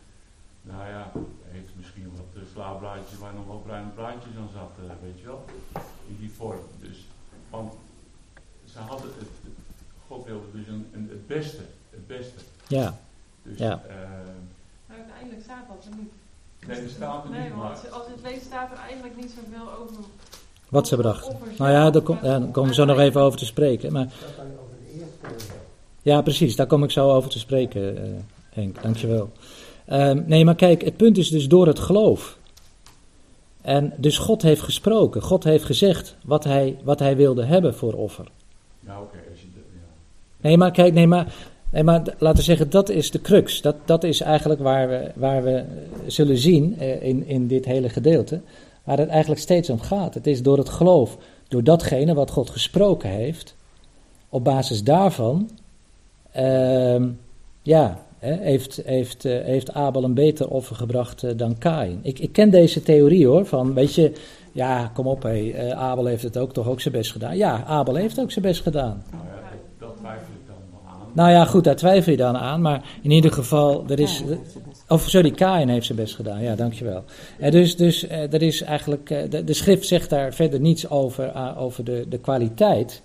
nou 0.63 0.89
ja, 0.89 1.11
heeft 1.43 1.69
misschien 1.77 2.11
wat 2.17 2.43
uh, 2.43 2.49
slaablaadjes 2.53 3.19
waar 3.19 3.35
nog 3.35 3.47
wat 3.47 3.65
bruine 3.65 3.91
blaadjes 3.91 4.35
aan 4.39 4.49
zat, 4.55 4.71
eh, 4.79 4.95
weet 5.03 5.19
je 5.21 5.25
wel, 5.27 5.45
in 6.09 6.17
die 6.21 6.31
vorm. 6.37 6.59
Dus, 6.81 7.07
want 7.51 7.73
ze 8.73 8.79
hadden 8.79 9.07
het, 9.07 9.17
het- 9.19 9.53
God 10.09 10.25
wilde 10.27 10.47
dus 10.53 10.67
een, 10.67 10.87
een, 10.93 11.09
het 11.11 11.27
beste, 11.27 11.63
het 11.91 12.07
beste. 12.07 12.39
ja, 12.69 12.99
Dus, 13.43 13.59
Ja. 13.59 13.83
eh, 13.89 13.95
Maar 14.87 14.97
uiteindelijk 14.97 15.43
staat 15.43 15.65
dat 15.69 15.85
er 15.91 15.97
niet. 15.99 16.13
nee, 16.67 16.83
dat 16.83 16.91
staat 16.91 17.25
er 17.25 17.31
Nee, 17.31 17.41
niet, 17.41 17.55
maar 17.57 17.63
want 17.73 17.91
als 17.93 18.07
het 18.07 18.23
leest 18.23 18.43
staat 18.45 18.71
er 18.73 18.79
eigenlijk 18.79 19.17
niet 19.17 19.31
zoveel 19.37 19.73
over. 19.73 20.05
wat 20.69 20.89
ze 20.89 20.97
brachten. 20.97 21.37
Nou 21.59 21.71
ja, 21.71 21.91
daar, 21.91 22.03
kom, 22.03 22.17
ja, 22.23 22.39
daar 22.39 22.49
komen 22.49 22.69
we 22.71 22.75
zo 22.77 22.85
nog 22.85 22.99
even 22.99 23.21
over 23.21 23.39
te 23.39 23.45
spreken. 23.47 23.93
Maar, 23.93 24.13
ja, 26.03 26.23
precies, 26.23 26.57
daar 26.57 26.67
kom 26.67 26.85
ik 26.85 26.91
zo 26.91 27.11
over 27.11 27.31
te 27.31 27.39
spreken, 27.39 28.03
eh, 28.05 28.11
Henk. 28.51 28.83
Dankjewel. 28.83 29.33
Ehm 29.87 30.23
nee, 30.27 30.45
maar 30.45 30.55
kijk, 30.55 30.85
het 30.85 30.97
punt 30.97 31.19
is 31.19 31.29
dus 31.29 31.49
door 31.49 31.67
het 31.67 31.79
geloof. 31.79 32.39
En 33.63 33.93
dus 33.97 34.19
God 34.19 34.43
heeft 34.43 34.61
gesproken. 34.61 35.23
God 35.23 35.45
heeft 35.45 35.65
gezegd 35.65 36.17
wat 36.25 36.45
hij, 36.45 36.77
wat 36.85 36.99
hij 36.99 37.17
wilde 37.17 37.45
hebben 37.45 37.75
voor 37.75 37.93
offer. 37.93 38.31
ja 38.81 39.01
oké, 39.01 39.17
ja. 39.17 39.81
Nee, 40.41 40.57
maar 40.57 40.71
kijk, 40.71 40.95
nee, 40.95 41.07
maar, 41.07 41.35
nee, 41.71 41.83
maar 41.83 42.03
laten 42.19 42.39
we 42.39 42.43
zeggen, 42.43 42.71
dat 42.71 42.89
is 42.89 43.11
de 43.11 43.21
crux. 43.21 43.61
Dat, 43.61 43.77
dat 43.85 44.05
is 44.05 44.21
eigenlijk 44.21 44.61
waar 44.61 44.89
we, 44.89 45.11
waar 45.15 45.43
we 45.43 45.65
zullen 46.07 46.39
zien 46.39 46.79
eh, 46.79 47.03
in, 47.03 47.27
in 47.27 47.47
dit 47.47 47.65
hele 47.65 47.89
gedeelte. 47.89 48.41
Waar 48.85 48.99
het 48.99 49.09
eigenlijk 49.09 49.41
steeds 49.41 49.71
om 49.71 49.81
gaat. 49.81 50.15
Het 50.15 50.27
is 50.27 50.43
door 50.43 50.59
het 50.59 50.69
geloof, 50.69 51.17
door 51.49 51.65
datgene 51.65 52.15
wat 52.15 52.31
God 52.31 52.51
gesproken 52.51 53.11
heeft. 53.11 53.57
Op 54.29 54.45
basis 54.45 54.85
daarvan, 54.85 55.51
ehm, 56.33 57.09
ja, 57.63 58.07
heeft, 58.31 58.81
heeft, 58.85 59.25
eh, 59.25 59.45
heeft 59.45 59.73
Abel 59.73 60.05
een 60.05 60.15
beter 60.15 60.49
offer 60.49 60.77
gebracht 60.77 61.23
eh, 61.23 61.31
dan 61.37 61.59
Kain. 61.59 61.99
Ik, 62.03 62.19
ik 62.19 62.33
ken 62.33 62.51
deze 62.51 62.83
theorie 62.83 63.27
hoor, 63.27 63.47
van 63.47 63.75
weet 63.75 63.95
je, 63.95 64.13
ja, 64.53 64.91
kom 64.95 65.07
op, 65.07 65.23
hé, 65.23 65.51
eh, 65.51 65.71
Abel 65.71 66.05
heeft 66.07 66.23
het 66.23 66.39
ook 66.39 66.53
toch 66.53 66.69
ook 66.69 66.81
zijn 66.81 66.95
best 66.95 67.13
gedaan. 67.13 67.37
Ja, 67.37 67.65
Abel 67.65 67.95
heeft 67.95 68.21
ook 68.21 68.31
zijn 68.31 68.45
best 68.45 68.63
gedaan. 68.63 69.03
Nou 69.11 69.25
ja, 69.27 69.43
dat, 69.79 69.97
twijfel 69.97 70.33
ik 70.35 70.47
dan 70.47 70.91
aan. 70.91 71.09
Nou 71.13 71.31
ja, 71.31 71.45
goed, 71.45 71.65
daar 71.65 71.77
twijfel 71.77 72.11
je 72.11 72.19
dan 72.19 72.37
aan. 72.37 72.61
Maar 72.61 72.85
in 73.03 73.11
ieder 73.11 73.33
geval, 73.33 73.85
er 73.89 74.01
is. 74.01 74.23
Of 74.89 75.09
sorry, 75.09 75.31
Kain 75.31 75.69
heeft 75.69 75.87
zijn 75.87 75.99
best 75.99 76.15
gedaan. 76.15 76.43
Ja, 76.43 76.55
dankjewel. 76.55 77.05
Eh, 77.39 77.51
dus 77.51 77.77
dus 77.77 78.09
er 78.09 78.43
is 78.43 78.63
eigenlijk. 78.63 79.31
de, 79.31 79.45
de 79.45 79.53
schrift 79.55 79.87
zegt 79.87 80.11
daar 80.11 80.35
verder 80.35 80.61
niets 80.61 80.91
over, 80.91 81.57
over 81.57 81.85
de, 81.85 82.07
de 82.09 82.19
kwaliteit. 82.19 83.03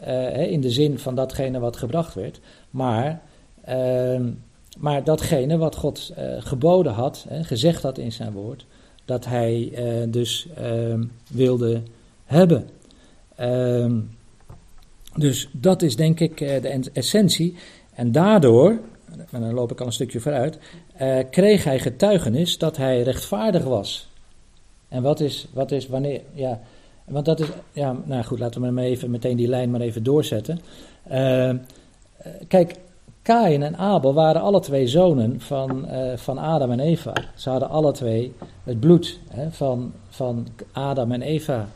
eh, 0.00 0.06
hè, 0.06 0.42
in 0.42 0.60
de 0.60 0.70
zin 0.70 0.98
van 0.98 1.14
datgene 1.14 1.58
wat 1.58 1.76
gebracht 1.76 2.14
werd. 2.14 2.40
Maar. 2.70 3.20
ehm, 3.64 4.26
maar 4.78 5.04
datgene 5.04 5.56
wat 5.56 5.76
God 5.76 6.12
eh, 6.16 6.26
geboden 6.38 6.92
had, 6.92 7.26
gezegd 7.42 7.82
had 7.82 7.98
in 7.98 8.12
zijn 8.12 8.32
woord, 8.32 8.66
dat 9.04 9.24
hij 9.24 9.70
eh, 9.74 9.84
dus 10.08 10.46
ehm, 10.56 11.04
wilde 11.30 11.82
hebben. 12.24 12.68
Ehm, 13.36 14.00
dus 15.16 15.48
dat 15.52 15.82
is 15.82 15.96
denk 15.96 16.20
ik 16.20 16.40
eh, 16.40 16.62
de 16.62 16.68
en- 16.68 16.92
essentie. 16.92 17.56
En 17.94 18.12
daardoor, 18.12 18.78
en 19.30 19.40
dan 19.40 19.54
loop 19.54 19.72
ik 19.72 19.80
al 19.80 19.86
een 19.86 19.92
stukje 19.92 20.20
vooruit, 20.20 20.58
kreeg 21.30 21.64
hij 21.64 21.78
getuigenis 21.78 22.58
dat 22.58 22.76
hij 22.76 23.02
rechtvaardig 23.02 23.64
was. 23.64 24.08
En 24.88 25.02
wat 25.02 25.20
is, 25.20 25.46
wat 25.52 25.70
is 25.70 25.86
wanneer, 25.86 26.20
ja, 26.32 26.60
want 27.04 27.24
dat 27.24 27.40
is, 27.40 27.46
ja, 27.72 27.96
nou 28.04 28.24
goed, 28.24 28.38
laten 28.38 28.60
we 28.60 28.70
maar 28.70 28.84
even 28.84 29.10
meteen 29.10 29.36
die 29.36 29.48
lijn 29.48 29.70
maar 29.70 29.80
even 29.80 30.02
doorzetten. 30.02 30.60
Eh, 31.02 31.48
eh, 31.48 31.56
kijk, 32.48 32.74
Kain 33.24 33.62
en 33.62 33.76
Abel 33.76 34.14
waren 34.14 34.40
alle 34.40 34.60
twee 34.60 34.86
zonen 34.88 35.40
van, 35.40 35.86
eh, 35.88 36.16
van 36.16 36.38
Adam 36.38 36.70
en 36.70 36.80
Eva. 36.80 37.12
Ze 37.34 37.50
hadden 37.50 37.68
alle 37.68 37.92
twee 37.92 38.32
het 38.64 38.80
bloed 38.80 39.18
hè, 39.28 39.50
van, 39.50 39.92
van 40.08 40.46
Adam 40.72 41.12
en 41.12 41.22
Eva 41.22 41.68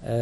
eh, 0.00 0.12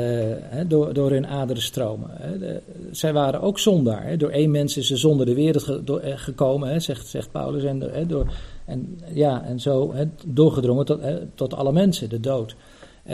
hè, 0.41 0.67
door, 0.67 0.95
door 0.95 1.11
hun 1.11 1.27
aderen 1.27 1.63
stromen. 1.63 2.11
Hè. 2.13 2.39
De- 2.39 2.61
zij 2.91 3.13
waren 3.13 3.41
ook 3.41 3.59
zondaar. 3.59 4.19
Door 4.19 4.31
één 4.31 4.51
mens 4.51 4.77
is 4.77 4.87
ze 4.87 4.97
zonder 4.97 5.27
de 5.27 5.35
wereld 5.35 5.87
door- 5.87 6.01
eh, 6.01 6.13
gekomen, 6.17 6.83
zegt, 6.83 7.07
zegt 7.07 7.31
Paulus. 7.31 7.63
En, 7.65 8.07
door, 8.07 8.33
en, 8.65 9.01
ja, 9.13 9.45
en 9.45 9.61
zo 9.61 9.95
doorgedrongen 10.27 10.85
tot, 10.85 11.01
tot 11.35 11.55
alle 11.55 11.73
mensen, 11.73 12.09
de 12.09 12.21
dood. 12.21 12.57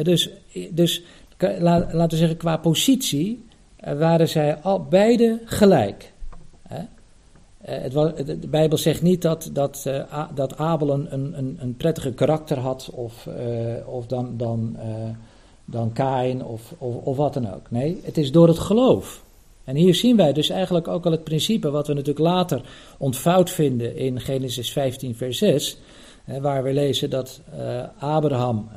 Dus 0.02 0.30
dus 0.70 1.02
laten 1.60 2.08
we 2.08 2.16
zeggen, 2.16 2.36
qua 2.36 2.56
positie 2.56 3.44
waren 3.96 4.28
zij 4.28 4.56
al, 4.56 4.82
beide 4.84 5.40
gelijk. 5.44 6.12
Eh, 7.68 7.82
het 7.82 7.92
wa- 7.92 8.12
de, 8.24 8.36
Bijbel 8.36 8.78
zegt 8.78 9.02
niet 9.02 9.22
dat, 9.22 9.50
dat, 9.52 9.82
eh, 9.86 10.24
dat 10.34 10.56
Abel 10.56 10.90
een, 10.90 11.06
een, 11.12 11.56
een- 11.60 11.76
prettiger 11.76 12.12
karakter 12.12 12.58
had 12.58 12.90
of, 12.92 13.26
eh, 13.26 13.88
of 13.88 14.06
dan, 14.06 14.34
dan, 14.36 14.76
dan 15.64 15.92
Kain 15.92 16.44
of, 16.44 16.74
of, 16.78 16.94
of 16.94 17.16
wat 17.16 17.34
dan 17.34 17.54
ook. 17.54 17.70
Nee, 17.70 18.00
het 18.02 18.18
is 18.18 18.32
door 18.32 18.48
het 18.48 18.58
geloof. 18.58 19.22
En 19.64 19.76
hier 19.76 19.94
zien 19.94 20.16
wij 20.16 20.32
dus 20.32 20.50
eigenlijk 20.50 20.88
ook 20.88 21.06
al 21.06 21.12
het 21.12 21.24
principe 21.24 21.70
wat 21.70 21.86
we 21.86 21.92
natuurlijk 21.92 22.26
later 22.26 22.62
ontvouwd 22.98 23.50
vinden 23.50 23.96
in 23.96 24.20
Genesis 24.20 24.72
15, 24.72 25.14
vers 25.14 25.38
6, 25.38 25.78
hè, 26.24 26.40
waar 26.40 26.62
we 26.62 26.72
lezen 26.72 27.10
dat 27.10 27.40
Abraham 27.98 28.68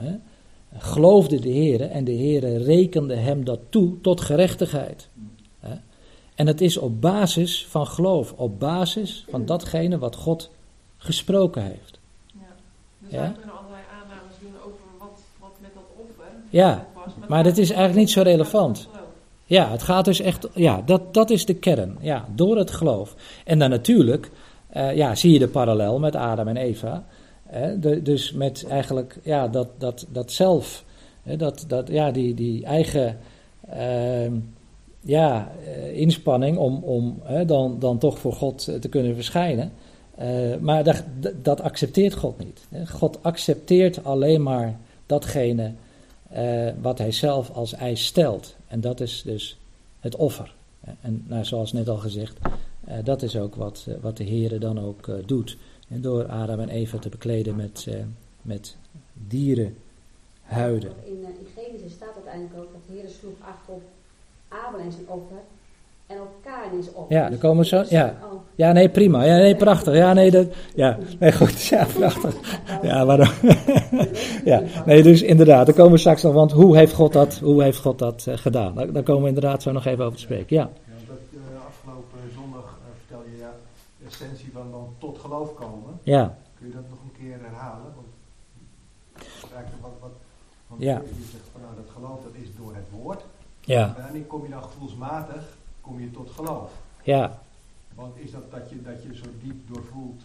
geloofde 0.77 1.39
de 1.39 1.49
Heer 1.49 1.82
en 1.82 2.04
de 2.04 2.12
Heer 2.12 2.58
rekende 2.63 3.15
hem 3.15 3.43
dat 3.45 3.60
toe 3.69 4.01
tot 4.01 4.21
gerechtigheid. 4.21 5.08
En 6.36 6.46
dat 6.46 6.62
is 6.62 6.78
op 6.78 7.02
basis 7.02 7.65
van 7.70 7.88
geloof, 7.88 8.34
op 8.36 8.60
basis 8.60 9.26
van 9.30 9.46
datgene 9.46 9.98
wat 9.98 10.15
God 10.15 10.50
gesproken 10.98 11.63
heeft. 11.63 12.00
Ja. 12.34 12.39
Dus 13.00 13.12
Ja? 13.12 13.20
wij 13.20 13.32
kunnen 13.32 13.56
allerlei 13.58 13.82
aannames 14.02 14.34
doen 14.39 14.54
over 14.65 14.80
wat, 15.00 15.20
wat 15.39 15.52
met 15.60 15.70
dat 15.74 15.84
offer 15.98 16.26
Ja, 16.50 16.86
was. 16.96 17.06
maar 17.30 17.38
het 17.38 17.48
dat 17.48 17.58
is 17.58 17.70
eigenlijk 17.70 18.00
niet 18.00 18.12
zo 18.12 18.22
relevant. 18.22 18.88
Ja, 19.46 19.70
het 19.70 19.84
gaat 19.84 20.06
dus 20.06 20.20
echt, 20.20 20.48
ja, 20.54 20.82
dat, 20.86 21.13
dat 21.13 21.30
is 21.30 21.46
de 21.46 21.54
kern. 21.54 21.98
Ja, 22.02 22.26
door 22.36 22.58
het 22.58 22.72
geloof. 22.72 23.15
En 23.46 23.60
dan 23.60 23.70
natuurlijk, 23.70 24.30
eh, 24.70 24.96
ja, 24.96 25.15
zie 25.15 25.32
je 25.32 25.39
de 25.39 25.48
parallel 25.48 26.00
met 26.00 26.15
Adam 26.15 26.48
en 26.48 26.58
Eva. 26.58 27.04
Hè, 27.46 27.80
de- 27.80 28.02
dus 28.02 28.32
met 28.32 28.65
eigenlijk 28.70 29.17
ja, 29.24 29.48
dat, 29.48 29.67
dat, 29.78 30.06
dat 30.10 30.32
zelf, 30.32 30.84
hè, 31.24 31.36
dat, 31.36 31.65
dat, 31.67 31.88
ja, 31.88 32.12
die, 32.12 32.34
die 32.34 32.65
eigen 32.65 33.17
ehm, 33.70 34.34
ja, 35.02 35.52
eh, 35.66 35.98
inspanning 35.98 36.58
om, 36.58 36.84
om 36.84 37.22
dan, 37.46 37.80
dan 37.80 37.98
toch 37.98 38.20
voor 38.20 38.34
God 38.34 38.68
eh, 38.68 38.76
te 38.76 38.90
kunnen 38.90 39.16
verschijnen. 39.16 39.72
Eh, 40.16 40.58
maar 40.60 40.84
dat, 40.84 41.04
dat 41.42 41.62
accepteert 41.62 42.14
God 42.14 42.38
niet. 42.38 42.90
God 42.90 43.24
accepteert 43.24 44.04
alleen 44.04 44.44
maar 44.44 44.80
datgene 45.06 45.72
wat 46.82 46.98
hij 46.98 47.12
zelf 47.12 47.50
als 47.50 47.74
eis 47.74 48.06
stelt. 48.06 48.56
En 48.68 48.82
dat 48.82 49.00
is 49.00 49.22
dus 49.26 49.58
het 50.00 50.16
offer. 50.16 50.54
En 51.02 51.26
nou, 51.28 51.46
zoals 51.46 51.74
net 51.74 51.90
al 51.90 51.98
gezegd, 51.98 52.38
dat 53.04 53.22
is 53.22 53.38
ook 53.38 53.56
wat, 53.56 53.88
wat 54.02 54.18
de 54.18 54.24
Heer 54.24 54.60
dan 54.60 54.80
ook 54.80 55.10
doet. 55.26 55.58
En 55.90 56.02
door 56.02 56.28
Adam 56.28 56.60
en 56.60 56.70
Eva 56.70 56.98
te 56.98 57.10
bekleden 57.10 57.56
met, 57.56 57.88
met 58.42 58.76
dierenhuiden. 59.14 60.92
In, 61.06 61.14
in 61.14 61.48
Genesis 61.56 61.92
staat 61.92 62.16
uiteindelijk 62.16 62.56
ook 62.58 62.72
dat 62.72 62.82
de 62.88 62.94
Heer 62.94 63.10
sloeg 63.20 63.40
acht 63.42 63.70
op 63.70 63.82
Abel 64.68 64.80
en 64.80 64.92
zijn 64.92 65.06
offer 65.08 65.38
en 66.08 66.20
op 66.22 66.28
Kain 66.44 66.78
en 66.78 66.84
zijn 66.84 66.96
offer. 66.96 67.16
Ja, 67.16 67.22
Dus 67.22 67.30
daar 67.40 67.50
komen 67.50 67.66
zo- 67.66 67.76
dat 67.76 67.86
is 67.86 67.92
ja. 67.92 68.16
Ja, 68.56 68.72
nee, 68.72 68.90
prima. 68.90 69.24
Ja, 69.24 69.36
nee, 69.38 69.56
prachtig. 69.56 69.94
Ja, 69.96 70.14
nee, 70.14 70.32
dat, 70.32 70.48
ja, 70.76 70.98
nee, 71.20 71.32
goed. 71.34 71.62
Ja, 71.66 71.86
prachtig. 71.86 72.36
Ja, 72.82 73.06
waarom? 73.06 73.30
ja, 74.52 74.64
nee, 74.86 75.04
dus 75.04 75.22
inderdaad, 75.22 75.66
daar 75.66 75.76
komen 75.76 75.92
we 75.92 75.98
straks 75.98 76.22
nog, 76.24 76.34
want 76.34 76.52
hoe 76.52 76.78
heeft 76.78 76.94
God 76.94 77.14
dat, 77.14 77.38
hoe 77.40 77.64
heeft 77.64 77.78
God 77.80 78.00
dat 78.00 78.26
eh, 78.28 78.38
gedaan? 78.38 78.76
Daar, 78.76 78.92
daar 78.92 79.04
komen 79.04 79.22
we 79.22 79.28
inderdaad 79.28 79.62
zo 79.62 79.72
nog 79.72 79.86
even 79.86 80.04
over 80.06 80.16
te 80.18 80.24
spreken. 80.24 80.56
Ja, 80.56 80.62
Ja, 80.86 80.94
dat, 81.08 81.18
eh, 81.34 81.66
afgelopen 81.68 82.20
zondag 82.36 82.64
eh, 82.64 82.92
vertel 83.00 83.24
je 83.32 83.38
ja, 83.38 83.52
de 84.00 84.06
essentie 84.08 84.50
van 84.54 84.72
dan 84.72 84.88
tot 84.98 85.18
geloof 85.20 85.54
komen. 85.54 86.00
ja, 86.04 86.38
Kun 86.58 86.68
je 86.68 86.74
dat 86.74 86.84
nog 86.90 87.00
een 87.04 87.16
keer 87.24 87.38
herhalen? 87.50 87.92
Want, 87.96 88.08
wat, 89.82 89.92
wat, 90.02 90.12
want 90.68 90.82
Ja. 90.82 90.94
je 90.94 91.26
zegt 91.32 91.48
van 91.52 91.62
nou, 91.62 91.74
dat 91.76 91.90
geloof 91.96 92.20
dat 92.24 92.34
is 92.42 92.48
door 92.58 92.74
het 92.76 92.88
woord. 93.02 93.22
Ja, 93.62 93.93
En 93.97 94.04
wanneer 94.04 94.21
kom 94.24 94.43
je 94.43 94.50
dan 94.50 94.63
gevoelsmatig 94.63 95.58
kom 95.82 96.00
je 96.00 96.12
tot 96.12 96.30
geloof? 96.36 96.71
ja. 97.04 97.39
Want 97.95 98.17
is 98.17 98.32
dat 98.32 98.52
dat 98.52 98.69
je, 98.69 98.82
dat 98.82 99.04
je 99.04 99.15
zo 99.15 99.24
diep 99.43 99.56
doorvoelt 99.74 100.21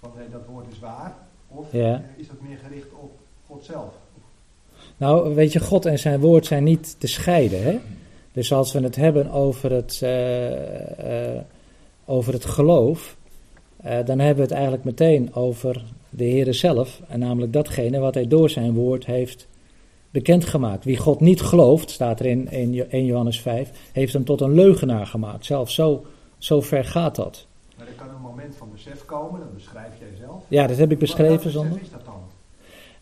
van 0.00 0.10
hé, 0.16 0.30
dat 0.30 0.40
woord 0.46 0.66
is 0.72 0.78
waar? 0.78 1.16
Of 1.48 1.72
Ja. 1.72 2.02
is 2.16 2.26
dat 2.28 2.40
meer 2.40 2.58
gericht 2.58 2.92
op 2.92 3.10
God 3.46 3.64
zelf? 3.64 3.92
Nou, 4.96 5.34
weet 5.34 5.52
je, 5.52 5.60
God 5.60 5.86
en 5.86 5.98
zijn 5.98 6.20
woord 6.20 6.46
zijn 6.46 6.64
niet 6.64 7.00
te 7.00 7.06
scheiden. 7.06 7.62
Hè? 7.62 7.78
Dus 8.32 8.52
als 8.52 8.72
we 8.72 8.80
het 8.80 8.96
hebben 8.96 9.30
over 9.30 9.72
het, 9.72 10.00
eh, 10.02 11.34
eh, 11.36 11.40
over 12.04 12.32
het 12.32 12.44
geloof, 12.44 13.16
eh, 13.76 14.04
dan 14.04 14.18
hebben 14.18 14.36
we 14.36 14.42
het 14.42 14.50
eigenlijk 14.50 14.84
meteen 14.84 15.34
over 15.34 15.84
de 16.10 16.24
Heer 16.24 16.54
zelf. 16.54 17.00
En 17.08 17.18
namelijk 17.18 17.52
datgene 17.52 17.98
wat 17.98 18.14
hij 18.14 18.26
door 18.28 18.50
zijn 18.50 18.74
woord 18.74 19.06
heeft 19.06 19.46
bekendgemaakt. 20.10 20.84
Wie 20.84 20.96
God 20.96 21.20
niet 21.20 21.40
gelooft, 21.40 21.90
staat 21.90 22.20
er 22.20 22.26
in 22.26 22.48
1 22.50 22.72
Jo- 22.72 22.86
1 22.90 23.04
Johannes 23.04 23.40
5, 23.40 23.70
heeft 23.92 24.12
hem 24.12 24.24
tot 24.24 24.40
een 24.40 24.54
leugenaar 24.54 25.06
gemaakt. 25.06 25.44
Zelfs 25.44 25.74
zo, 25.74 26.04
zo 26.38 26.60
ver 26.60 26.84
gaat 26.84 27.14
dat. 27.16 27.46
Maar 27.76 27.86
er 27.86 27.92
kan 27.92 28.08
een 28.08 28.20
moment 28.22 28.56
van 28.56 28.68
besef 28.72 29.04
komen, 29.04 29.40
dat 29.40 29.54
beschrijf 29.54 29.92
jij 29.98 30.08
zelf. 30.26 30.42
Ja, 30.48 30.66
dat 30.66 30.76
heb 30.76 30.90
ik 30.90 31.00
Wat- 31.00 31.08
wat 31.08 31.16
beschreven 31.18 31.50
zondag. 31.50 31.80
is 31.80 31.90
dat 31.90 32.04
dan? 32.04 32.20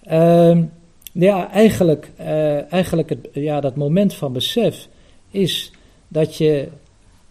Ehm, 0.02 0.64
ja, 1.12 1.50
eigenlijk, 1.50 2.10
eh, 2.16 2.72
eigenlijk 2.72 3.08
het, 3.08 3.28
ja, 3.32 3.60
dat 3.60 3.76
moment 3.76 4.14
van 4.14 4.32
besef 4.32 4.88
is 5.30 5.72
dat 6.08 6.36
je 6.36 6.68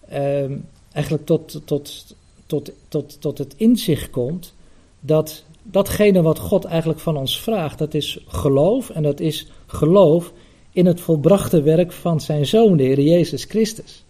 ehm, 0.09 0.57
eigenlijk 0.91 1.25
tot, 1.25 1.61
tot, 1.65 2.15
tot, 2.45 2.71
tot, 2.88 3.21
tot 3.21 3.38
het 3.38 3.53
inzicht 3.57 4.09
komt 4.09 4.53
dat 4.99 5.43
datgene 5.71 6.21
wat 6.21 6.39
God 6.39 6.65
eigenlijk 6.65 6.99
van 6.99 7.17
ons 7.17 7.41
vraagt, 7.41 7.78
dat 7.78 7.93
is 7.93 8.19
geloof 8.28 8.89
en 8.89 9.04
dat 9.04 9.19
is 9.19 9.47
geloof 9.65 10.34
in 10.71 10.86
het 10.86 11.01
volbrachte 11.01 11.62
werk 11.62 11.91
van 11.91 12.21
zijn 12.21 12.45
Zoon, 12.45 12.78
de 12.78 12.84
Heer 12.84 13.01
Jezus 13.01 13.43
Christus. 13.43 14.06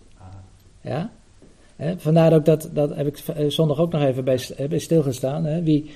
Ja? 0.81 1.09
Vandaar 1.97 2.33
ook 2.33 2.45
dat, 2.45 2.69
dat 2.73 2.95
heb 2.95 3.07
ik 3.07 3.17
eh, 3.17 3.49
zondag 3.49 3.79
ook 3.79 3.91
nog 3.91 4.01
even 4.01 4.23
bij, 4.23 4.39
eh, 4.57 4.67
bij 4.67 4.79
stilgestaan. 4.79 5.63
Wie, 5.63 5.91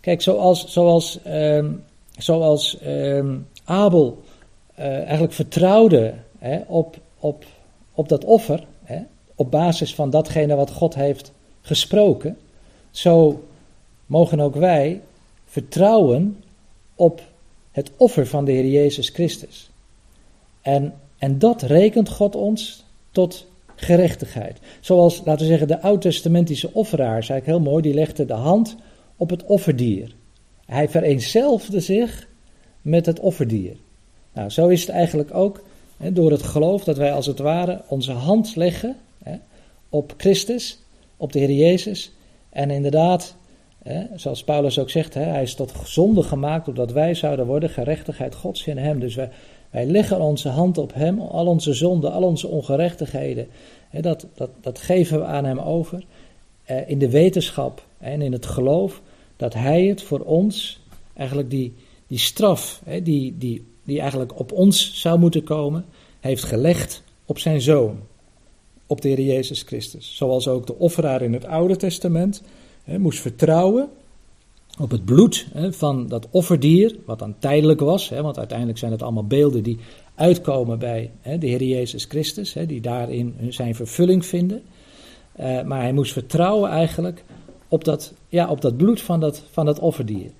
kijk, 0.00 0.22
zoals, 0.22 0.72
zoals, 0.72 1.22
ehm, 1.22 1.70
zoals 2.18 2.78
ehm, 2.78 3.36
Abel 3.64 4.22
eh, 4.74 4.86
eigenlijk 4.86 5.32
vertrouwde 5.32 6.14
op, 6.66 6.96
op, 7.18 7.44
op 7.94 8.08
dat 8.08 8.24
offer, 8.24 8.64
op 9.34 9.50
basis 9.50 9.94
van 9.94 10.10
datgene 10.10 10.54
wat 10.54 10.70
God 10.70 10.94
heeft 10.94 11.32
gesproken, 11.60 12.36
zo 12.90 13.42
mogen 14.06 14.40
ook 14.40 14.54
wij 14.54 15.00
vertrouwen 15.44 16.42
op 16.94 17.22
het 17.70 17.90
offer 17.96 18.26
van 18.26 18.44
de 18.44 18.52
Heer 18.52 18.66
Jezus 18.66 19.08
Christus. 19.08 19.70
En, 20.62 20.94
en 21.18 21.38
dat 21.38 21.62
rekent 21.62 22.08
God 22.08 22.34
ons 22.34 22.84
tot 23.10 23.46
gerechtigheid. 23.74 24.58
Zoals, 24.80 25.22
laten 25.24 25.40
we 25.42 25.46
zeggen, 25.46 25.68
de 25.68 25.80
oud-testamentische 25.80 26.70
offeraar, 26.72 27.18
is 27.18 27.28
eigenlijk 27.28 27.46
heel 27.46 27.70
mooi, 27.70 27.82
die 27.82 27.94
legde 27.94 28.24
de 28.24 28.32
hand 28.32 28.76
op 29.16 29.30
het 29.30 29.44
offerdier. 29.44 30.14
Hij 30.66 30.88
vereenzelfde 30.88 31.80
zich 31.80 32.28
met 32.82 33.06
het 33.06 33.20
offerdier. 33.20 33.76
Nou, 34.32 34.50
zo 34.50 34.68
is 34.68 34.80
het 34.80 34.90
eigenlijk 34.90 35.34
ook 35.34 35.62
hè, 35.96 36.12
door 36.12 36.30
het 36.30 36.42
geloof 36.42 36.84
dat 36.84 36.96
wij 36.96 37.12
als 37.12 37.26
het 37.26 37.38
ware 37.38 37.82
onze 37.88 38.12
hand 38.12 38.56
leggen 38.56 38.96
hè, 39.22 39.36
op 39.88 40.14
Christus, 40.16 40.78
op 41.16 41.32
de 41.32 41.38
Heer 41.38 41.52
Jezus. 41.52 42.12
En 42.50 42.70
inderdaad, 42.70 43.36
zoals 44.14 44.44
Paulus 44.44 44.78
ook 44.78 44.90
zegt, 44.90 45.14
hij 45.14 45.42
is 45.42 45.54
tot 45.54 45.72
zonde 45.84 46.22
gemaakt 46.22 46.68
opdat 46.68 46.92
wij 46.92 47.14
zouden 47.14 47.46
worden 47.46 47.70
gerechtigheid 47.70 48.34
Gods 48.34 48.66
in 48.66 48.78
hem. 48.78 49.00
Dus 49.00 49.14
wij, 49.14 49.86
leggen 49.86 50.20
onze 50.20 50.48
hand 50.48 50.78
op 50.78 50.94
hem, 50.94 51.20
al 51.20 51.46
onze 51.46 51.72
zonden, 51.72 52.12
al 52.12 52.22
onze 52.22 52.48
ongerechtigheden. 52.48 53.46
Dat, 54.00 54.26
dat, 54.34 54.50
dat 54.60 54.78
geven 54.78 55.18
we 55.18 55.24
aan 55.24 55.44
hem 55.44 55.58
over. 55.58 56.04
eh, 56.64 56.88
in 56.88 56.98
de 56.98 57.10
wetenschap 57.10 57.86
en 57.98 58.22
in 58.22 58.32
het 58.32 58.46
geloof 58.46 59.02
dat 59.36 59.54
hij 59.54 59.84
het 59.84 60.02
voor 60.02 60.20
ons, 60.20 60.80
eigenlijk 61.14 61.50
die, 61.50 61.74
die 62.06 62.18
straf, 62.18 62.82
die, 63.02 63.38
die, 63.38 63.66
die 63.84 64.00
eigenlijk 64.00 64.38
op 64.38 64.52
ons 64.52 65.00
zou 65.00 65.18
moeten 65.18 65.44
komen, 65.44 65.84
heeft 66.20 66.44
gelegd 66.44 67.02
op 67.26 67.38
zijn 67.38 67.60
zoon, 67.60 67.98
op 68.86 69.00
de 69.00 69.08
Heer 69.08 69.20
Jezus 69.20 69.62
Christus. 69.62 70.16
Zoals 70.16 70.48
ook 70.48 70.66
de 70.66 70.78
offeraar 70.78 71.22
in 71.22 71.32
het 71.32 71.44
Oude 71.44 71.76
Testament 71.76 72.42
hè, 72.84 72.98
moest 72.98 73.20
vertrouwen 73.20 73.88
op 74.80 74.90
het 74.90 75.04
bloed 75.04 75.46
van 75.70 76.06
dat 76.06 76.28
offerdier, 76.30 76.96
wat 77.06 77.18
dan 77.18 77.34
tijdelijk 77.38 77.80
was, 77.80 78.08
want 78.08 78.38
uiteindelijk 78.38 78.78
zijn 78.78 78.92
het 78.92 79.02
allemaal 79.02 79.26
beelden 79.26 79.62
die 79.62 79.78
uitkomen 80.14 80.78
bij 80.78 81.10
de 81.22 81.46
Heer 81.46 81.62
Jezus 81.62 82.04
Christus, 82.04 82.56
die 82.66 82.80
daarin 82.80 83.36
zijn 83.48 83.74
vervulling 83.74 84.26
vinden. 84.26 84.62
Eh, 85.32 85.62
maar 85.62 85.80
hij 85.80 85.92
moest 85.92 86.12
vertrouwen 86.12 86.70
eigenlijk 86.70 87.24
op 87.68 87.84
dat, 87.84 88.12
ja, 88.28 88.48
op 88.48 88.60
dat 88.60 88.76
bloed 88.76 89.00
van 89.00 89.20
dat, 89.20 89.42
van 89.50 89.64
dat 89.64 89.78
offerdier. 89.78 90.30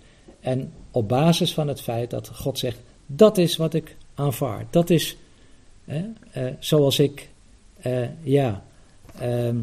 En 0.41 0.73
op 0.91 1.09
basis 1.09 1.55
van 1.55 1.69
het 1.69 1.81
feit 1.81 2.11
dat 2.11 2.29
God 2.35 2.59
zegt, 2.59 2.81
dat 3.07 3.39
is 3.39 3.57
wat 3.57 3.75
ik 3.75 3.97
aanvaard. 4.15 4.73
Dat 4.73 4.91
is 4.91 5.17
eh, 5.85 6.47
zoals 6.59 6.99
ik, 6.99 7.31
eh, 7.81 8.09
ja, 8.23 8.65
ehm, 9.19 9.57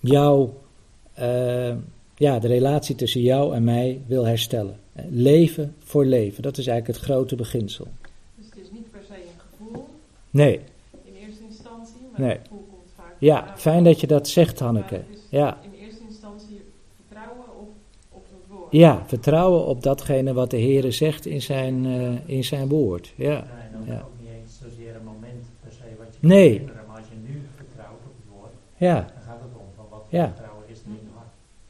jou, 0.00 0.48
eh, 1.20 1.76
ja, 2.16 2.38
de 2.38 2.46
relatie 2.48 2.94
tussen 2.94 3.20
jou 3.20 3.54
en 3.54 3.64
mij 3.64 4.00
wil 4.06 4.26
herstellen. 4.26 4.76
Eh, 4.92 5.04
Leven 5.10 5.74
voor 5.78 6.04
leven, 6.04 6.42
dat 6.42 6.58
is 6.58 6.66
eigenlijk 6.66 6.98
het 6.98 7.08
grote 7.10 7.36
beginsel. 7.36 7.86
Dus 8.36 8.44
het 8.46 8.56
is 8.58 8.70
niet 8.72 8.90
per 8.90 9.00
se 9.08 9.14
een 9.14 9.20
gevoel 9.50 9.86
Nee, 10.30 10.60
in 11.04 11.14
eerste 11.14 11.42
instantie, 11.48 11.94
maar 12.12 12.20
Nee. 12.20 12.30
het 12.30 12.40
gevoel 12.42 12.66
komt 12.70 12.90
vaak. 12.96 13.14
ja, 13.18 13.54
fijn 13.56 13.84
dat 13.84 14.00
je 14.00 14.06
dat 14.06 14.28
zegt, 14.28 14.58
Hanneke. 14.58 14.96
is 15.10 15.18
Ja. 15.30 15.58
In 15.62 15.70
eerste 15.86 16.02
instantie 16.08 16.60
vertrouwen 17.06 17.44
op, 17.60 17.68
op 18.10 18.24
het 18.30 18.48
woord. 18.58 18.72
Ja, 18.72 19.02
vertrouwen 19.06 19.66
op 19.66 19.82
datgene 19.82 20.32
wat 20.32 20.50
de 20.50 20.56
Heer 20.56 20.92
zegt 20.92 21.26
in 21.26 21.42
zijn, 21.42 21.86
eh, 21.86 22.12
in 22.36 22.44
zijn 22.44 22.68
woord. 22.68 23.12
Ja, 23.16 23.28
Nee, 23.28 23.38
en 23.40 23.80
ook, 23.80 23.86
Ja. 23.86 24.00
ook 24.00 24.10
niet 24.20 24.28
eens 24.42 24.58
zozeer 24.62 24.94
een 24.96 25.04
moment 25.04 25.44
per 25.62 25.72
se 25.72 25.82
wat 25.98 26.06
je 26.20 26.26
Nee. 26.26 26.48
herinneren, 26.50 26.82
maar 26.88 26.96
als 26.96 27.06
je 27.08 27.32
nu 27.32 27.42
vertrouwt 27.56 28.00
op 28.06 28.14
het 28.20 28.34
woord, 28.38 28.52
ja, 28.76 28.94
dan 28.94 29.22
gaat 29.26 29.40
het 29.42 29.54
om 29.54 29.66
van 29.76 29.86
wat 29.90 30.04
Ja. 30.08 30.26
vertrouwen 30.26 30.64
is 30.68 30.78
er 30.80 30.86
in 30.86 30.92
je 30.92 31.10
hart. 31.14 31.28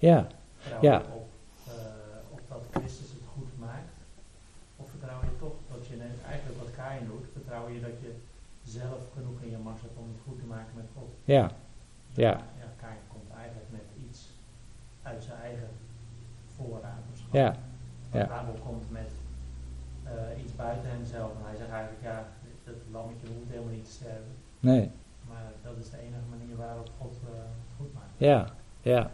Ja, 0.09 0.19
Vertrouw 0.59 0.83
Ja. 0.83 0.99
je 0.99 1.05
op, 1.21 1.29
eh, 1.67 2.35
op 2.37 2.41
dat 2.49 2.63
Christus 2.71 3.11
het 3.17 3.27
goed 3.35 3.53
maakt? 3.59 3.93
Of 4.77 4.87
vertrouw 4.91 5.21
je 5.29 5.35
toch 5.45 5.57
dat 5.73 5.83
je 5.87 5.95
eigenlijk 6.31 6.59
wat 6.63 6.73
Kain 6.83 7.05
doet, 7.07 7.27
vertrouw 7.33 7.69
je 7.75 7.81
dat 7.89 7.97
je 8.05 8.11
zelf 8.79 9.01
genoeg 9.17 9.39
in 9.45 9.51
je 9.51 9.61
mars 9.69 9.81
hebt 9.81 9.97
om 10.03 10.09
het 10.13 10.23
goed 10.27 10.39
te 10.43 10.49
maken 10.55 10.75
met 10.81 10.89
God? 10.97 11.11
ja, 11.37 11.45
ja, 12.25 12.33
ja 12.63 12.69
Kain 12.83 13.01
komt 13.13 13.31
eigenlijk 13.43 13.69
met 13.79 13.87
iets 14.07 14.21
uit 15.03 15.23
zijn 15.23 15.41
eigen 15.49 15.69
schat. 17.15 17.33
ja, 17.33 17.57
ja. 18.13 18.29
Abel 18.29 18.55
komt 18.67 18.91
met 18.91 19.11
eh, 20.05 20.43
iets 20.43 20.57
buiten 20.57 20.91
hemzelf 20.91 21.31
en 21.31 21.45
hij 21.45 21.57
zegt 21.57 21.71
eigenlijk, 21.71 22.03
ja, 22.03 22.25
dat 22.65 22.75
lammetje 22.91 23.27
hoeft 23.27 23.51
helemaal 23.51 23.73
niet 23.73 23.85
te 23.85 23.91
sterven. 23.91 24.33
nee, 24.61 24.91
Maar 25.29 25.53
dat 25.63 25.77
is 25.77 25.91
de 25.91 25.99
enige 25.99 26.29
manier 26.31 26.57
waarop 26.57 26.89
God 26.99 27.13
eh, 27.25 27.39
het 27.39 27.73
goed 27.77 27.95
maakt. 27.95 28.15
ja, 28.17 28.47
ja. 28.83 29.11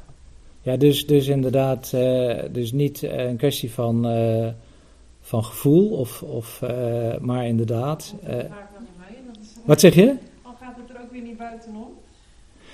Ja, 0.66 0.76
dus, 0.76 1.06
dus 1.06 1.26
inderdaad, 1.26 1.92
eh, 1.92 2.42
dus 2.52 2.72
niet 2.72 3.02
een 3.02 3.36
kwestie 3.36 3.70
van, 3.70 4.08
eh, 4.08 4.48
van 5.20 5.44
gevoel, 5.44 5.90
of, 5.90 6.22
of, 6.22 6.62
eh, 6.62 7.18
maar 7.18 7.46
inderdaad. 7.46 8.14
Vaak 8.22 8.38
mee. 8.38 9.18
is- 9.40 9.56
wat 9.64 9.80
zeg 9.80 9.94
je? 9.94 10.16
Al 10.42 10.52
gaat 10.60 10.76
het 10.76 10.96
er 10.96 11.02
ook 11.02 11.12
weer 11.12 11.22
niet 11.22 11.36
buitenom. 11.36 11.88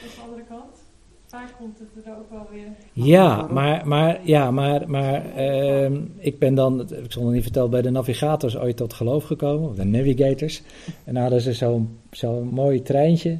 Dat 0.00 0.08
is 0.08 0.14
de 0.14 0.20
andere 0.20 0.42
kant. 0.48 0.82
Vaak 1.26 1.54
komt 1.58 1.78
het 1.78 2.04
er 2.04 2.12
ook 2.18 2.30
wel 2.30 2.46
weer. 2.52 2.66
Ja, 2.92 3.46
maar, 3.50 3.88
maar, 3.88 4.20
ja, 4.24 4.50
maar, 4.50 4.90
maar 4.90 5.34
ehm, 5.34 6.00
ik 6.18 6.38
ben 6.38 6.54
dan, 6.54 6.80
ik 6.80 7.12
zal 7.12 7.24
het 7.24 7.32
niet 7.34 7.42
vertellen, 7.42 7.70
bij 7.70 7.82
de 7.82 7.90
navigators 7.90 8.56
ooit 8.58 8.76
tot 8.76 8.92
geloof 8.92 9.24
gekomen, 9.24 9.68
of 9.68 9.74
de 9.74 9.84
navigators. 9.84 10.62
En 11.04 11.14
dan 11.14 11.22
hadden 11.22 11.40
ze 11.40 11.52
zo'n 11.52 11.98
zo'n 12.10 12.48
mooi 12.48 12.82
treintje, 12.82 13.38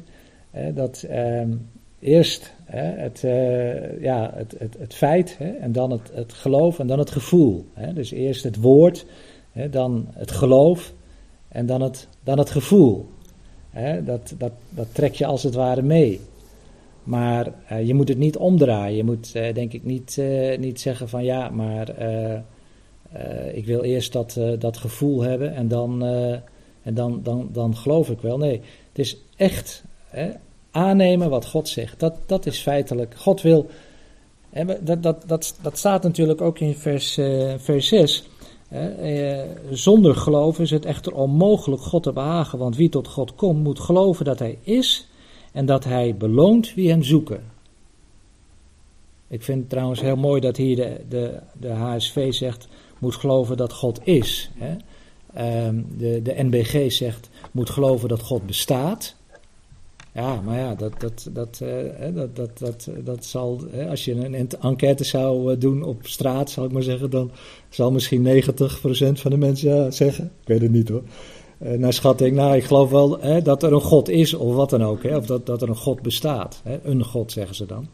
dat 0.73 1.03
ehm, 1.09 1.51
eerst 1.99 2.52
hè, 2.65 3.01
het, 3.01 3.23
eh, 3.23 4.01
ja, 4.01 4.31
het, 4.35 4.55
het, 4.79 4.93
feit, 4.93 5.37
hè, 5.37 5.51
en 5.51 5.71
dan 5.71 5.91
het, 5.91 6.11
het 6.13 6.33
geloof 6.33 6.79
en 6.79 6.87
dan 6.87 6.99
het 6.99 7.11
gevoel. 7.11 7.65
Hè. 7.73 7.93
Dus 7.93 8.11
eerst 8.11 8.43
het 8.43 8.55
woord, 8.55 9.05
hè, 9.51 9.69
dan 9.69 10.07
het 10.13 10.31
geloof 10.31 10.93
en 11.47 11.65
dan 11.65 11.81
het, 11.81 12.07
dan 12.23 12.37
het 12.37 12.49
gevoel. 12.49 13.05
Hè. 13.69 14.03
Dat, 14.03 14.33
dat, 14.37 14.51
dat 14.69 14.87
trek 14.91 15.13
je 15.13 15.25
als 15.25 15.43
het 15.43 15.53
ware 15.53 15.81
mee. 15.81 16.19
Maar 17.03 17.53
eh, 17.67 17.87
je 17.87 17.93
moet 17.93 18.07
het 18.07 18.17
niet 18.17 18.37
omdraaien. 18.37 18.95
Je 18.95 19.03
moet 19.03 19.35
eh, 19.35 19.53
denk 19.53 19.73
ik 19.73 19.83
niet, 19.83 20.21
niet 20.59 20.81
zeggen 20.81 21.09
van 21.09 21.23
ja, 21.23 21.49
maar 21.49 21.89
ik 23.53 23.65
wil 23.65 23.81
eerst 23.83 24.13
dat, 24.13 24.39
dat 24.59 24.77
gevoel 24.77 25.21
hebben 25.21 25.55
en, 25.55 25.67
dan, 25.67 26.03
en 26.83 26.93
dan, 26.93 27.19
dan, 27.23 27.49
dan 27.51 27.75
geloof 27.75 28.09
ik 28.09 28.21
wel. 28.21 28.37
Nee, 28.37 28.61
het 28.89 28.99
is 28.99 29.17
echt 29.35 29.83
hè, 30.07 30.31
aannemen 30.73 31.29
wat 31.29 31.45
God 31.45 31.69
zegt. 31.69 31.99
Dat, 31.99 32.15
dat 32.25 32.45
is 32.45 32.59
feitelijk. 32.59 33.15
God 33.17 33.41
wil. 33.41 33.69
dat, 34.81 35.03
dat, 35.03 35.23
dat, 35.27 35.57
dat 35.61 35.77
staat 35.77 36.03
natuurlijk 36.03 36.41
ook 36.41 36.59
in 36.59 36.75
vers, 36.75 37.17
eh, 37.17 37.53
vers 37.57 37.87
6. 37.87 38.23
hè, 38.67 38.89
eh, 38.89 39.49
zonder 39.69 40.15
geloof 40.15 40.59
is 40.59 40.71
het 40.71 40.85
echter 40.85 41.13
onmogelijk 41.13 41.81
God 41.81 42.03
te 42.03 42.11
behagen. 42.11 42.59
Want 42.59 42.75
wie 42.75 42.89
tot 42.89 43.07
God 43.07 43.35
komt, 43.35 43.63
moet 43.63 43.79
geloven 43.79 44.25
dat 44.25 44.39
Hij 44.39 44.57
is 44.61 45.07
en 45.51 45.65
dat 45.65 45.83
hij 45.83 46.15
beloont 46.15 46.73
wie 46.73 46.89
hem 46.89 47.03
zoeken. 47.03 47.43
Ik 49.27 49.43
vind 49.43 49.59
het 49.59 49.69
trouwens 49.69 50.01
heel 50.01 50.15
mooi 50.15 50.41
dat 50.41 50.57
hier 50.57 50.75
de, 50.75 51.01
de, 51.09 51.39
de 51.59 51.69
HSV 51.69 52.33
zegt, 52.33 52.67
moet 52.99 53.15
geloven 53.15 53.57
dat 53.57 53.73
God 53.73 53.99
is. 54.03 54.51
Hè? 54.57 54.75
Ehm, 55.33 55.81
de, 55.97 56.21
de 56.21 56.43
NBG 56.43 56.91
zegt, 56.91 57.29
moet 57.51 57.69
geloven 57.69 58.09
dat 58.09 58.21
God 58.21 58.45
bestaat. 58.45 59.15
Ja, 60.13 60.41
maar 60.41 60.57
ja, 60.57 60.75
dat, 60.75 60.93
dat, 60.99 61.29
dat, 61.31 61.61
eh, 61.61 62.15
dat, 62.15 62.35
dat, 62.35 62.57
dat, 62.59 62.89
dat 63.03 63.25
zal, 63.25 63.61
als 63.89 64.05
je 64.05 64.13
een 64.13 64.49
enquête 64.61 65.03
zou 65.03 65.53
eh, 65.53 65.59
doen 65.59 65.83
op 65.83 66.07
straat, 66.07 66.49
zal 66.49 66.65
ik 66.65 66.71
maar 66.71 66.83
zeggen, 66.83 67.09
dan 67.09 67.31
zal 67.69 67.91
misschien 67.91 68.43
90% 68.43 68.49
van 69.13 69.31
de 69.31 69.37
mensen 69.37 69.93
zeggen. 69.93 70.25
Ik 70.41 70.47
weet 70.47 70.61
het 70.61 70.71
niet 70.71 70.89
hoor. 70.89 71.03
Eh, 71.57 71.77
naar 71.77 71.93
schatting, 71.93 72.35
nou, 72.35 72.55
ik 72.55 72.63
geloof 72.63 72.89
wel 72.89 73.19
dat 73.43 73.63
er 73.63 73.73
een 73.73 73.81
God 73.81 74.09
is, 74.09 74.33
of 74.33 74.55
wat 74.55 74.69
dan 74.69 74.83
ook. 74.83 75.03
Of 75.03 75.25
dat, 75.25 75.45
dat 75.45 75.61
er 75.61 75.69
een 75.69 75.75
God 75.75 76.01
bestaat. 76.01 76.61
Een 76.83 77.03
God, 77.03 77.31
zeggen 77.31 77.55
ze 77.55 77.65
dan. 77.65 77.87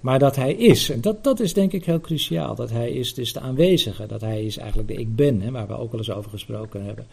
Maar 0.00 0.18
dat 0.18 0.36
hij 0.36 0.54
is, 0.54 0.90
en 0.90 1.00
dat, 1.00 1.24
dat 1.24 1.40
is 1.40 1.52
denk 1.52 1.72
ik 1.72 1.84
heel 1.84 2.00
cruciaal. 2.00 2.54
Dat 2.54 2.70
hij 2.70 2.90
is 2.90 3.14
dus 3.14 3.32
de 3.32 3.40
aanwezige. 3.40 4.06
Dat 4.06 4.20
hij 4.20 4.44
is 4.44 4.56
eigenlijk 4.56 4.88
de 4.88 4.94
ik 4.94 5.16
ben, 5.16 5.40
hè, 5.40 5.50
waar 5.50 5.66
we 5.66 5.78
ook 5.78 5.92
al 5.92 5.98
eens 5.98 6.10
over 6.10 6.30
gesproken 6.30 6.84
hebben. 6.84 7.06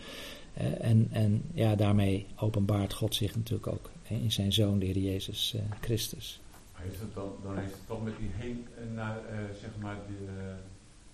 En, 0.79 1.07
en 1.11 1.41
ja, 1.53 1.75
daarmee 1.75 2.25
openbaart 2.39 2.93
God 2.93 3.15
zich 3.15 3.35
natuurlijk 3.35 3.67
ook 3.67 3.89
in 4.11 4.31
zijn 4.31 4.53
zoon, 4.53 4.79
de 4.79 4.85
Heer 4.85 4.97
Jezus 4.97 5.53
eh, 5.55 5.61
Christus. 5.81 6.39
Heeft 6.73 6.99
het 6.99 7.13
dan, 7.13 7.31
dan 7.43 7.57
heeft 7.57 7.71
het 7.71 7.87
toch 7.87 8.03
met 8.03 8.13
die 8.19 8.29
heen 8.37 8.67
eh, 8.77 8.95
naar, 8.95 9.17
eh, 9.17 9.37
zeg 9.61 9.69
maar, 9.81 9.95
de, 10.07 10.25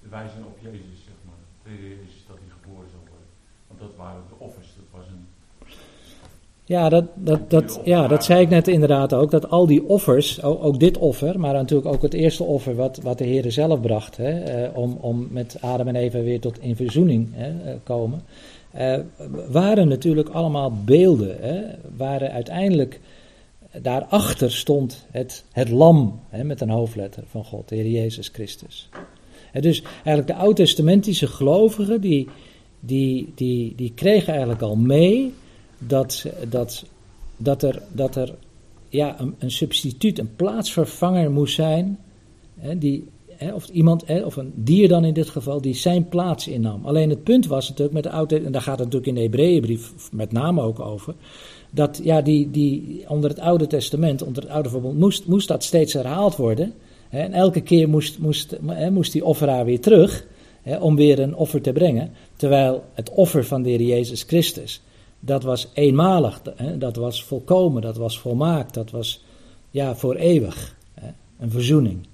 de 0.01 0.09
wijzing 0.09 0.45
op 0.45 0.57
Jezus, 0.61 0.99
zeg 1.05 1.17
maar. 1.25 1.41
De 1.63 1.69
Heer 1.69 1.89
Jezus 1.89 2.23
dat 2.27 2.37
hij 2.37 2.49
geboren 2.61 2.89
zal 2.91 3.03
worden. 3.09 3.29
Want 3.67 3.79
dat 3.79 3.95
waren 3.97 4.21
de 4.29 4.43
offers, 4.45 4.67
dat 4.75 4.99
was 4.99 5.07
een... 5.07 5.25
Ja, 6.63 6.89
dat, 6.89 7.05
dat, 7.13 7.49
dat, 7.49 7.81
ja, 7.83 8.07
dat 8.07 8.23
zei 8.25 8.41
ik 8.41 8.49
net 8.49 8.67
inderdaad 8.67 9.13
ook. 9.13 9.31
Dat 9.31 9.49
al 9.49 9.67
die 9.67 9.83
offers, 9.83 10.43
ook, 10.43 10.63
ook 10.63 10.79
dit 10.79 10.97
offer, 10.97 11.39
maar 11.39 11.53
natuurlijk 11.53 11.93
ook 11.93 12.01
het 12.01 12.13
eerste 12.13 12.43
offer 12.43 12.75
wat, 12.75 12.97
wat 12.97 13.17
de 13.17 13.23
Heer 13.23 13.51
zelf 13.51 13.81
bracht. 13.81 14.17
Hè, 14.17 14.67
om, 14.67 14.97
om 15.01 15.27
met 15.31 15.57
Adam 15.61 15.87
en 15.87 15.95
Eva 15.95 16.19
weer 16.19 16.39
tot 16.39 16.59
in 16.59 16.75
verzoening 16.75 17.29
hè, 17.31 17.71
eh, 17.71 17.75
komen. 17.83 18.21
Eh, 18.77 18.99
waren 19.49 19.87
natuurlijk 19.87 20.29
allemaal 20.29 20.71
beelden. 20.85 21.37
Hè, 21.39 21.63
waren 21.97 22.31
uiteindelijk, 22.31 22.99
daarachter 23.81 24.51
stond 24.51 25.05
het, 25.11 25.43
het 25.51 25.69
lam 25.69 26.19
hè, 26.29 26.43
met 26.43 26.61
een 26.61 26.69
hoofdletter 26.69 27.23
van 27.27 27.43
God, 27.43 27.69
de 27.69 27.75
Heer 27.75 27.87
Jezus 27.87 28.27
Christus. 28.27 28.89
Hè, 29.51 29.61
dus 29.61 29.81
eigenlijk 29.81 30.27
de 30.27 30.33
oud-testamentische 30.33 31.27
gelovigen, 31.27 32.01
die, 32.01 32.27
die, 32.79 33.31
die, 33.35 33.75
die 33.75 33.91
kregen 33.95 34.29
eigenlijk 34.29 34.61
al 34.61 34.75
mee 34.75 35.33
dat, 35.77 36.25
dat, 36.49 36.85
dat 37.37 37.63
er, 37.63 37.81
dat 37.91 38.15
er 38.15 38.35
ja, 38.89 39.19
een, 39.19 39.35
een 39.39 39.51
substituut, 39.51 40.19
een 40.19 40.35
plaatsvervanger 40.35 41.31
moest 41.31 41.55
zijn. 41.55 41.99
Hè, 42.59 42.77
die, 42.77 43.07
of 43.53 43.67
iemand, 43.67 44.03
of 44.23 44.35
een 44.35 44.51
dier 44.55 44.87
dan 44.87 45.05
in 45.05 45.13
dit 45.13 45.29
geval, 45.29 45.61
die 45.61 45.75
zijn 45.75 46.09
plaats 46.09 46.47
innam. 46.47 46.85
Alleen 46.85 47.09
het 47.09 47.23
punt 47.23 47.47
was 47.47 47.69
natuurlijk 47.69 47.95
met 47.95 48.03
de 48.03 48.09
oude, 48.09 48.39
en 48.39 48.51
daar 48.51 48.61
gaat 48.61 48.79
het 48.79 48.91
natuurlijk 48.91 49.07
in 49.07 49.15
de 49.15 49.21
Hebreeënbrief 49.21 49.91
met 50.11 50.31
name 50.31 50.61
ook 50.61 50.79
over. 50.79 51.15
Dat 51.71 51.99
ja, 52.03 52.21
die, 52.21 52.51
die 52.51 53.05
onder 53.07 53.29
het 53.29 53.39
Oude 53.39 53.67
Testament, 53.67 54.21
onder 54.21 54.43
het 54.43 54.51
Oude 54.51 54.69
Verbond, 54.69 54.99
moest, 54.99 55.27
moest 55.27 55.47
dat 55.47 55.63
steeds 55.63 55.93
herhaald 55.93 56.35
worden. 56.35 56.73
En 57.09 57.33
elke 57.33 57.61
keer 57.61 57.89
moest, 57.89 58.19
moest, 58.19 58.57
moest 58.91 59.11
die 59.11 59.25
offeraar 59.25 59.65
weer 59.65 59.81
terug 59.81 60.25
om 60.79 60.95
weer 60.95 61.19
een 61.19 61.35
offer 61.35 61.61
te 61.61 61.71
brengen. 61.71 62.11
Terwijl 62.35 62.83
het 62.93 63.09
offer 63.09 63.45
van 63.45 63.61
de 63.61 63.69
Heer 63.69 63.81
Jezus 63.81 64.23
Christus, 64.23 64.81
dat 65.19 65.43
was 65.43 65.67
eenmalig, 65.73 66.41
dat 66.77 66.95
was 66.95 67.23
volkomen, 67.23 67.81
dat 67.81 67.97
was 67.97 68.19
volmaakt, 68.19 68.73
dat 68.73 68.91
was 68.91 69.23
ja, 69.71 69.95
voor 69.95 70.15
eeuwig. 70.15 70.75
Een 71.39 71.51
verzoening. 71.51 72.07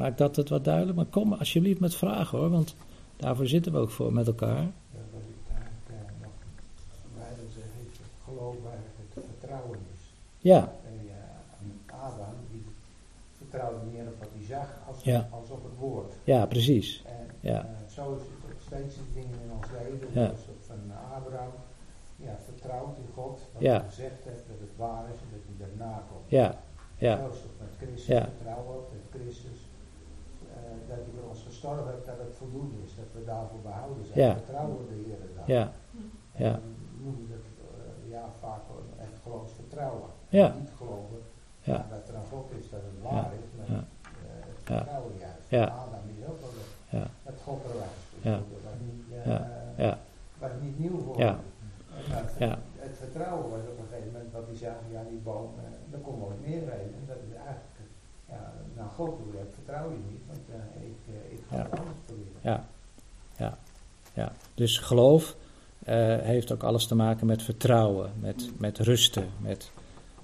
Maakt 0.00 0.18
dat 0.18 0.36
het 0.36 0.48
wat 0.48 0.64
duidelijk? 0.64 0.96
Maar 0.96 1.06
kom 1.06 1.32
alsjeblieft 1.32 1.80
met 1.80 1.94
vragen 1.94 2.38
hoor, 2.38 2.50
want 2.50 2.74
daarvoor 3.16 3.46
zitten 3.46 3.72
we 3.72 3.78
ook 3.78 3.90
voor 3.90 4.12
met 4.12 4.26
elkaar. 4.26 4.62
Ja, 4.62 5.02
wat 5.12 5.22
ik 5.34 5.54
eigenlijk 5.54 5.86
eh, 5.86 6.22
nog 6.22 6.32
verder 7.16 7.44
zeg, 7.54 7.64
is 7.90 7.98
het 7.98 8.12
geloof 8.24 8.54
eigenlijk 8.54 9.10
het 9.14 9.24
vertrouwen 9.38 9.78
is. 9.94 10.00
Ja, 10.38 10.72
En 10.86 11.06
ja, 11.06 11.24
Adam, 12.06 12.34
die 12.50 12.64
vertrouwde 13.36 13.84
meer 13.92 14.06
op 14.06 14.18
wat 14.18 14.28
hij 14.36 14.46
zag 14.56 14.68
als, 14.88 15.02
Ja. 15.02 15.28
als 15.30 15.50
op 15.50 15.62
het 15.62 15.76
woord. 15.78 16.12
ja, 16.24 16.46
precies. 16.46 17.02
En 17.06 17.26
Ja. 17.40 17.58
eh, 17.60 17.92
zo 17.96 18.14
is 18.16 18.22
het 18.22 18.42
ook 18.52 18.60
steeds 18.66 18.94
in 18.96 19.08
dingen 19.14 19.38
in 19.44 19.50
ons 19.58 19.66
leven. 19.78 20.08
Ja. 20.20 20.26
Zoals 20.26 20.46
dat 20.50 20.60
van 20.70 20.80
Abraham, 21.16 21.52
ja, 22.26 22.34
vertrouwt 22.50 22.96
in 22.96 23.08
God, 23.14 23.36
wat 23.52 23.62
Ja. 23.62 23.76
hij 23.80 23.88
gezegd 23.88 24.24
heeft, 24.24 24.44
dat 24.50 24.60
het 24.66 24.74
waar 24.76 25.04
is 25.14 25.20
en 25.24 25.30
dat 25.36 25.44
hij 25.48 25.56
daarna 25.66 25.94
komt. 26.10 26.26
Ja, 26.40 26.48
ja, 27.06 27.14
Zo 27.18 27.28
is 27.36 27.42
het 27.48 27.56
met 27.64 27.72
Christus, 27.82 28.06
Ja. 28.16 28.24
vertrouwen 28.36 28.74
op 28.80 28.88
met 28.96 29.06
Christus. 29.20 29.58
eh, 30.50 30.88
dat 30.88 30.96
hij 31.04 31.12
voor 31.16 31.28
ons 31.30 31.42
gestorven 31.60 31.94
dat 32.06 32.18
het 32.26 32.34
voldoende 32.42 32.76
is, 32.86 32.92
dat 33.02 33.10
we 33.16 33.20
daarvoor 33.32 33.60
behouden 33.70 34.04
zijn. 34.06 34.18
Ja. 34.26 34.32
Vertrouwen 34.40 34.86
de 34.88 34.94
Heer 35.04 35.18
dan. 35.36 35.44
ja, 35.56 35.64
En 36.36 36.44
ja. 36.44 36.52
dan 36.52 36.74
noem 37.04 37.16
je 37.22 37.26
dat 37.34 37.44
eh, 37.64 38.10
ja, 38.14 38.24
vaak 38.44 38.62
echt 39.06 39.16
geloofsvertrouwen. 39.22 40.10
Ja. 40.28 40.46
Niet 40.60 40.72
geloven 40.80 41.20
Ja. 41.72 41.78
dat 41.94 42.08
er 42.08 42.14
een 42.20 42.28
God 42.34 42.46
is, 42.60 42.66
dat 42.74 42.82
het 42.88 42.98
waar 43.08 43.30
is, 43.42 43.48
maar 43.56 43.68
Ja. 43.76 43.82
eh, 44.02 44.40
het 44.50 44.60
Ja. 44.68 44.76
vertrouwen 44.76 45.12
juist. 45.26 45.46
Ja. 45.58 45.64
Adam 45.82 46.04
is 46.16 46.22
ook 46.30 46.40
wel 46.44 46.52
dat, 46.60 46.70
Ja. 46.98 47.06
dat 47.28 47.36
God 47.46 47.60
er 47.68 47.74
was. 47.84 47.96
Dus 48.14 48.22
Ja. 48.30 48.36
dat 48.52 48.62
was 48.68 48.76
niet, 48.86 49.02
eh, 49.12 49.26
Ja. 49.86 49.92
Was 50.42 50.52
niet 50.64 50.78
nieuw 50.82 50.98
voor 51.04 51.18
Ja. 51.26 51.32
En 51.98 52.04
dat, 52.14 52.28
Ja. 52.46 52.54
Het 52.86 52.96
vertrouwen 53.04 53.46
was 53.54 53.64
op 53.72 53.78
een 53.82 53.88
gegeven 53.90 54.12
moment 54.12 54.32
wat 54.32 54.46
hij 54.50 54.56
zei, 54.64 54.74
ja 54.96 55.02
die 55.12 55.22
boom, 55.28 55.50
eh, 55.58 55.64
daar 55.90 56.00
komt 56.06 56.18
nooit 56.24 56.40
meer 56.46 56.62
heen. 56.78 56.90
En 56.98 57.04
dat 57.12 57.20
is 57.28 57.32
eigenlijk, 57.48 57.76
eh, 57.82 57.86
ja, 58.32 58.42
naar 58.76 58.90
God 58.98 59.12
toe, 59.18 59.30
dat 59.38 59.50
vertrouw 59.58 59.86
je 59.96 60.00
niet, 60.12 60.24
want 60.32 60.44
eh, 60.58 60.88
ik, 60.90 61.00
eh, 61.14 61.32
ik 61.36 61.42
ga 61.48 61.56
Ja. 61.56 61.62
het 61.62 61.78
anders 61.80 62.00
proberen. 62.06 62.29
Ja, 62.40 62.64
ja, 63.36 63.58
ja. 64.14 64.32
Dus 64.54 64.78
geloof 64.78 65.36
eh, 65.84 66.16
heeft 66.18 66.52
ook 66.52 66.62
alles 66.62 66.86
te 66.86 66.94
maken 66.94 67.26
met 67.26 67.42
vertrouwen, 67.42 68.10
met, 68.20 68.50
met 68.58 68.78
rusten, 68.78 69.28
met 69.38 69.70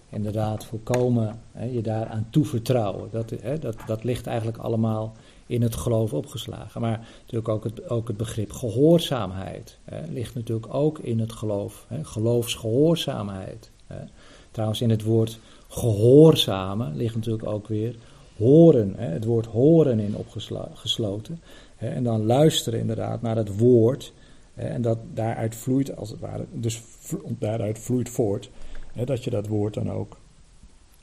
inderdaad 0.09 0.64
volkomen 0.64 1.41
hè, 1.53 1.64
je 1.64 1.83
daaraan 1.83 2.27
toevertrouwen. 2.31 3.09
Dat, 3.12 3.31
hè, 3.31 3.59
dat, 3.59 3.77
dat 3.87 4.05
ligt 4.05 4.27
eigenlijk 4.27 4.59
allemaal 4.59 5.12
in 5.47 5.62
het 5.62 5.77
geloof 5.77 6.12
opgeslagen. 6.12 6.81
Maar 6.81 7.07
natuurlijk 7.21 7.49
ook 7.49 7.64
het, 7.64 7.89
ook 7.91 8.09
het 8.09 8.17
begrip 8.17 8.53
gehoorzaamheid 8.53 9.79
hè, 9.85 10.07
ligt 10.07 10.35
natuurlijk 10.35 10.75
ook 10.75 10.99
in 10.99 11.21
het 11.21 11.33
geloof. 11.33 11.85
Hè, 11.89 12.05
geloofsgehoorzaamheid. 12.05 13.71
Hè. 13.87 14.05
Trouwens, 14.51 14.81
in 14.81 14.91
het 14.91 15.03
woord 15.03 15.39
gehoorzamen 15.69 16.97
ligt 16.97 17.14
natuurlijk 17.14 17.49
ook 17.49 17.69
weer 17.69 17.97
horen. 18.37 18.95
Het 18.97 19.25
woord 19.25 19.47
horen 19.47 20.01
in 20.01 20.17
opgesloten. 20.17 21.41
Hè, 21.77 21.89
en 21.89 22.05
dan 22.05 22.27
luisteren 22.27 22.81
inderdaad 22.81 23.22
naar 23.22 23.37
het 23.37 23.59
woord. 23.59 24.12
Hè, 24.55 24.68
en 24.68 24.83
dat 24.83 24.99
daaruit 25.14 25.55
vloeit 25.55 25.97
als 25.97 26.11
het 26.11 26.20
ware, 26.20 26.47
dus 26.53 26.83
daaruit 27.29 27.79
vloeit 27.79 28.09
voort. 28.09 28.51
Hè, 28.93 29.05
dat 29.05 29.24
je 29.24 29.31
dat 29.31 29.47
woord 29.47 29.74
dan 29.74 29.91
ook 29.91 30.16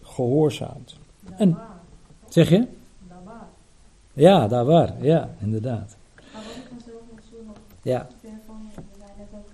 gehoorzaamt. 0.02 0.98
En-. 1.38 1.58
Zeg 2.30 2.50
je? 2.50 2.68
daar 3.08 3.24
waar. 3.24 3.48
Ja, 4.14 4.48
daar 4.48 4.66
waar. 4.66 5.04
Ja, 5.04 5.30
inderdaad. 5.40 5.96
Ja. 7.82 8.08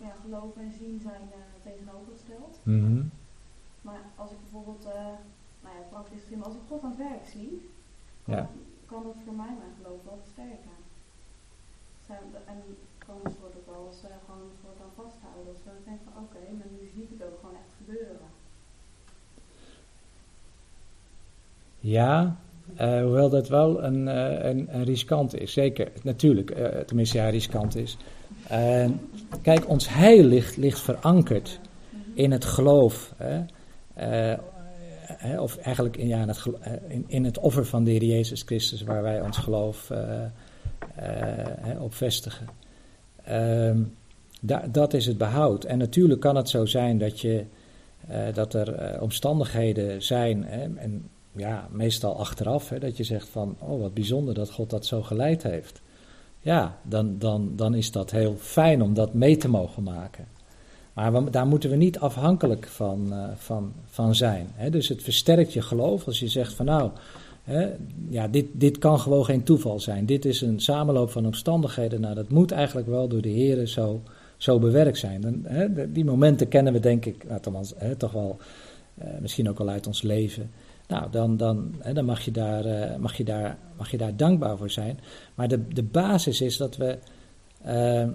ja, 0.02 0.14
geloven 0.30 0.62
en 0.62 0.74
zien 0.80 1.00
zijn 1.04 1.22
eh, 1.32 1.72
tegenovergesteld. 1.72 2.60
Mhm. 2.64 3.02
Maar 3.82 4.02
als 4.16 4.32
ik 4.32 4.38
bijvoorbeeld, 4.42 4.86
eh 4.86 5.14
nou 5.64 5.76
ja, 5.78 5.84
praktisch 5.90 6.22
gezien, 6.22 6.44
als 6.44 6.54
ik 6.54 6.60
God 6.68 6.84
aan 6.84 6.96
het 6.98 7.08
werk 7.10 7.26
zie, 7.32 7.70
Ja. 8.26 8.36
dan 8.36 8.48
kan 8.86 9.04
dat 9.04 9.16
voor 9.26 9.34
mij 9.34 9.54
mijn 9.62 9.76
geloof 9.82 10.00
wel 10.04 10.20
versterken. 10.24 10.78
Zijn, 12.08 12.24
kan 13.10 13.20
een 13.24 13.38
soort 13.40 13.56
ook 13.56 13.94
eh, 14.04 14.16
gewoon 14.26 14.42
een 14.42 14.60
soort 14.64 14.80
aan 14.84 14.94
vasthouden. 15.04 15.54
Dus 15.54 15.62
ik 15.80 15.86
denk 15.86 16.00
van 16.06 16.24
oké, 16.24 16.42
maar 16.58 16.68
nu 16.72 16.90
zie 16.94 17.04
ik 17.04 17.10
het 17.18 17.28
ook 17.28 17.40
gewoon 17.40 17.56
echt 17.56 17.74
gebeuren. 17.78 18.28
Ja, 21.80 22.38
eh, 22.76 23.02
hoewel 23.02 23.30
dat 23.30 23.48
wel 23.48 23.84
een, 23.84 24.08
eh, 24.08 24.50
een, 24.50 24.76
een 24.76 24.84
riskant 24.84 25.40
is. 25.40 25.54
Zeker, 25.54 25.92
natuurlijk. 26.04 26.50
eh, 26.50 26.80
tenminste, 26.80 27.18
ja, 27.18 27.30
riskant 27.30 27.76
is. 27.76 27.98
Kijk, 29.42 29.70
ons 29.70 29.90
heil 29.90 30.24
ligt, 30.24 30.58
ligt 30.58 30.80
verankerd 30.80 31.60
in 32.14 32.32
het 32.32 32.46
geloof. 32.46 33.14
Hè? 33.18 33.46
Hè, 35.18 35.40
of 35.40 35.58
eigenlijk 35.58 35.98
in, 35.98 36.08
ja, 36.08 36.22
in, 36.22 36.28
het, 36.28 36.46
in, 36.88 37.06
in 37.08 37.26
het 37.26 37.38
offer 37.38 37.66
van 37.66 37.84
de 37.84 37.92
Heer 37.92 38.04
Jezus 38.04 38.42
Christus, 38.42 38.82
waar 38.82 39.02
wij 39.02 39.22
ons 39.22 39.38
geloof 39.38 39.92
eh, 40.96 41.06
hè, 41.62 41.80
op 41.80 41.94
vestigen. 41.94 42.48
Ehm, 43.30 43.82
da- 44.42 44.68
dat 44.72 44.94
is 44.94 45.06
het 45.06 45.18
behoud. 45.18 45.64
En 45.64 45.78
natuurlijk 45.78 46.20
kan 46.22 46.36
het 46.36 46.50
zo 46.50 46.66
zijn 46.66 46.98
dat, 46.98 47.20
je, 47.20 47.46
eh, 48.08 48.34
dat 48.34 48.54
er 48.54 48.74
eh, 48.74 49.02
omstandigheden 49.02 50.04
zijn, 50.04 50.44
hè, 50.44 50.62
en 50.76 51.10
ja, 51.32 51.68
meestal 51.72 52.20
achteraf, 52.20 52.70
hè, 52.70 52.80
dat 52.80 52.98
je 52.98 53.04
zegt 53.04 53.28
van, 53.28 53.56
oh 53.60 53.82
wat 53.82 53.94
bijzonder 53.94 54.34
dat 54.34 54.52
God 54.52 54.70
dat 54.70 54.86
zo 54.86 55.02
geleid 55.02 55.44
heeft. 55.44 55.82
Ja, 56.42 56.78
dan, 56.84 57.16
dan, 57.18 57.52
dan 57.56 57.74
is 57.74 57.92
dat 57.92 58.12
heel 58.12 58.36
fijn 58.38 58.82
om 58.82 58.94
dat 58.94 59.14
mee 59.14 59.38
te 59.38 59.50
mogen 59.50 59.84
maken. 59.84 60.26
Maar 60.94 61.32
daar 61.32 61.48
moeten 61.48 61.70
we 61.70 61.76
niet 61.76 62.00
afhankelijk 62.00 62.68
van, 62.68 63.14
eh, 63.14 63.24
van, 63.36 63.74
van 63.86 64.16
zijn. 64.16 64.48
Hè. 64.54 64.70
Dus 64.70 64.88
het 64.88 65.04
versterkt 65.04 65.54
je 65.54 65.62
geloof 65.62 66.06
als 66.06 66.20
je 66.20 66.28
zegt 66.28 66.54
van 66.54 66.66
nou, 66.66 66.92
hè, 67.50 67.70
ja, 68.10 68.28
dit, 68.28 68.46
dit 68.52 68.78
kan 68.78 69.00
gewoon 69.00 69.26
geen 69.26 69.44
toeval 69.44 69.80
zijn. 69.80 70.06
Dit 70.06 70.26
is 70.26 70.42
een 70.42 70.60
samenloop 70.60 71.12
van 71.12 71.26
omstandigheden. 71.26 72.02
Nou, 72.02 72.16
dat 72.16 72.30
moet 72.30 72.52
eigenlijk 72.52 72.88
wel 72.88 73.08
door 73.08 73.22
de 73.22 73.30
Heer 73.30 73.68
zo, 73.68 74.02
zo 74.38 74.60
bewerkt 74.60 74.98
zijn. 74.98 75.42
Hè, 75.44 75.92
die 75.92 76.06
momenten 76.06 76.48
kennen 76.48 76.74
we 76.74 76.80
denk 76.80 77.06
ik, 77.06 77.28
nou, 77.28 77.42
toch, 77.42 77.74
hè, 77.76 77.96
toch 77.96 78.12
wel, 78.12 78.38
eh, 78.98 79.08
misschien 79.22 79.50
ook 79.50 79.58
wel 79.58 79.70
uit 79.70 79.88
ons 79.88 80.02
leven. 80.02 80.52
Nou, 80.88 81.12
dan, 81.12 81.38
dan, 81.38 81.76
hè, 81.80 81.94
dan 81.94 82.06
mag, 82.06 82.22
je 82.22 82.32
daar, 82.32 82.66
eh, 82.66 82.96
mag, 82.98 83.18
je 83.18 83.24
daar, 83.24 83.58
mag 83.78 83.92
je 83.92 83.98
daar 83.98 84.16
dankbaar 84.16 84.58
voor 84.58 84.70
zijn. 84.70 85.00
Maar 85.36 85.48
de, 85.48 85.68
de 85.68 85.84
basis 85.84 86.42
is 86.42 86.58
dat 86.58 86.78
we, 86.78 86.98
eh, 87.62 88.08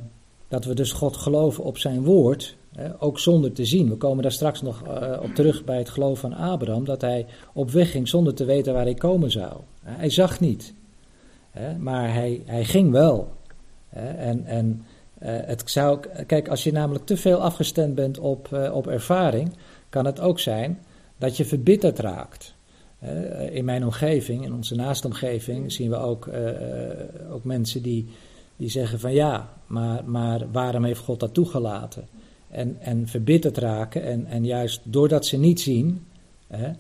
dat 0.49 0.65
we 0.65 0.75
dus 0.75 0.93
God 0.93 1.17
geloven 1.17 1.65
op 1.65 1.79
zijn 1.79 2.03
woord, 2.03 2.57
ook 2.99 3.19
zonder 3.19 3.53
te 3.53 3.65
zien. 3.65 3.89
We 3.89 3.97
komen 3.97 4.23
daar 4.23 4.33
straks 4.33 4.63
nog 4.63 4.83
eh, 4.83 5.21
op 5.23 5.35
terug 5.35 5.65
bij 5.65 5.79
het 5.79 5.89
geloof 5.89 6.19
van 6.19 6.33
Abraham, 6.33 6.85
dat 6.85 7.01
hij 7.01 7.27
op 7.53 7.71
weg 7.71 7.91
ging 7.91 8.09
zonder 8.09 8.35
te 8.35 8.45
weten 8.45 8.73
waar 8.73 8.85
hij 8.85 8.95
komen 8.95 9.31
zou. 9.31 9.53
Hij 9.83 10.11
zag 10.11 10.41
niet, 10.41 10.75
maar 11.79 12.13
hij, 12.13 12.43
hij 12.47 12.65
ging 12.65 12.91
wel. 12.91 13.33
En 14.17 14.45
en 14.47 14.85
eh, 15.19 15.37
het 15.45 15.63
zou, 15.71 16.01
kijk, 16.27 16.49
als 16.49 16.65
je 16.65 16.73
namelijk 16.73 17.07
te 17.07 17.17
veel 17.17 17.43
afgestemd 17.43 17.95
bent 17.95 18.19
op, 18.19 18.53
eh, 18.53 18.75
op 18.75 18.87
ervaring, 18.87 19.53
kan 19.89 20.05
het 20.05 20.21
ook 20.21 20.41
zijn 20.41 20.79
dat 21.19 21.37
je 21.37 21.45
verbitterd 21.45 21.99
raakt. 21.99 22.55
In 23.51 23.65
mijn 23.65 23.85
omgeving, 23.85 24.45
in 24.45 24.55
onze 24.55 24.75
naastomgeving, 24.75 25.73
zien 25.73 25.91
we 25.91 25.97
ook, 25.97 26.29
ook 27.31 27.45
mensen 27.45 27.83
die, 27.83 28.09
die 28.57 28.69
zeggen 28.69 29.01
van 29.01 29.13
ja, 29.13 29.49
maar, 29.67 30.05
maar 30.05 30.51
waarom 30.53 30.85
heeft 30.85 31.01
God 31.01 31.21
dat 31.21 31.35
toegelaten? 31.35 32.09
En, 32.55 32.77
en 32.81 33.09
verbitterd 33.09 33.59
raken 33.59 34.03
en, 34.03 34.27
en 34.27 34.45
juist 34.45 34.81
doordat 34.85 35.27
ze 35.27 35.39
niet 35.39 35.61
zien 35.61 36.07
hè, 36.47 36.71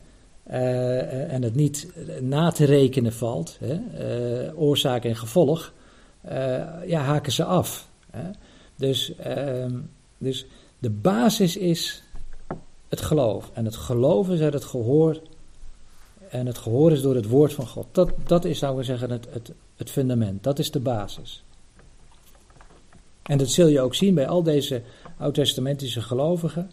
eh, 0.43 1.33
en 1.33 1.43
het 1.43 1.55
niet 1.55 1.93
na 2.20 2.51
te 2.51 2.64
rekenen 2.64 3.12
valt, 3.12 3.59
hè, 3.61 3.75
eh, 3.75 4.61
oorzaak 4.61 5.05
en 5.05 5.16
gevolg, 5.16 5.72
eh, 6.20 6.87
ja, 6.87 7.01
haken 7.01 7.33
ze 7.33 7.45
af. 7.45 7.89
Hè. 8.11 8.31
Dus, 8.77 9.16
ehm, 9.16 9.79
dus 10.18 10.47
de 10.79 10.91
basis 10.91 11.57
is 11.57 12.03
het 12.89 13.01
geloof. 13.01 13.51
En 13.53 13.64
het 13.64 13.77
geloof 13.77 14.31
is 14.31 14.41
uit 14.41 14.53
het 14.53 14.64
gehoor. 14.64 15.20
En 16.29 16.47
het 16.47 16.59
gehoor 16.59 16.93
is 16.93 17.03
door 17.03 17.14
het 17.14 17.29
woord 17.29 17.53
van 17.53 17.66
God. 17.66 17.87
Dat, 17.93 18.11
dat 18.27 18.45
is, 18.45 18.59
zou 18.59 18.79
ik 18.79 18.85
zeggen, 18.85 19.11
het, 19.11 19.27
het, 19.31 19.53
het 19.77 19.91
fundament. 19.91 20.43
Dat 20.43 20.59
is 20.59 20.70
de 20.70 20.81
basis. 20.81 21.45
En 23.22 23.39
dat 23.39 23.49
zul 23.49 23.66
je 23.66 23.81
ook 23.81 23.95
zien 23.95 24.14
bij 24.14 24.29
al 24.29 24.43
deze 24.43 24.83
oud-testamentische 25.25 26.03
gelovigen. 26.03 26.70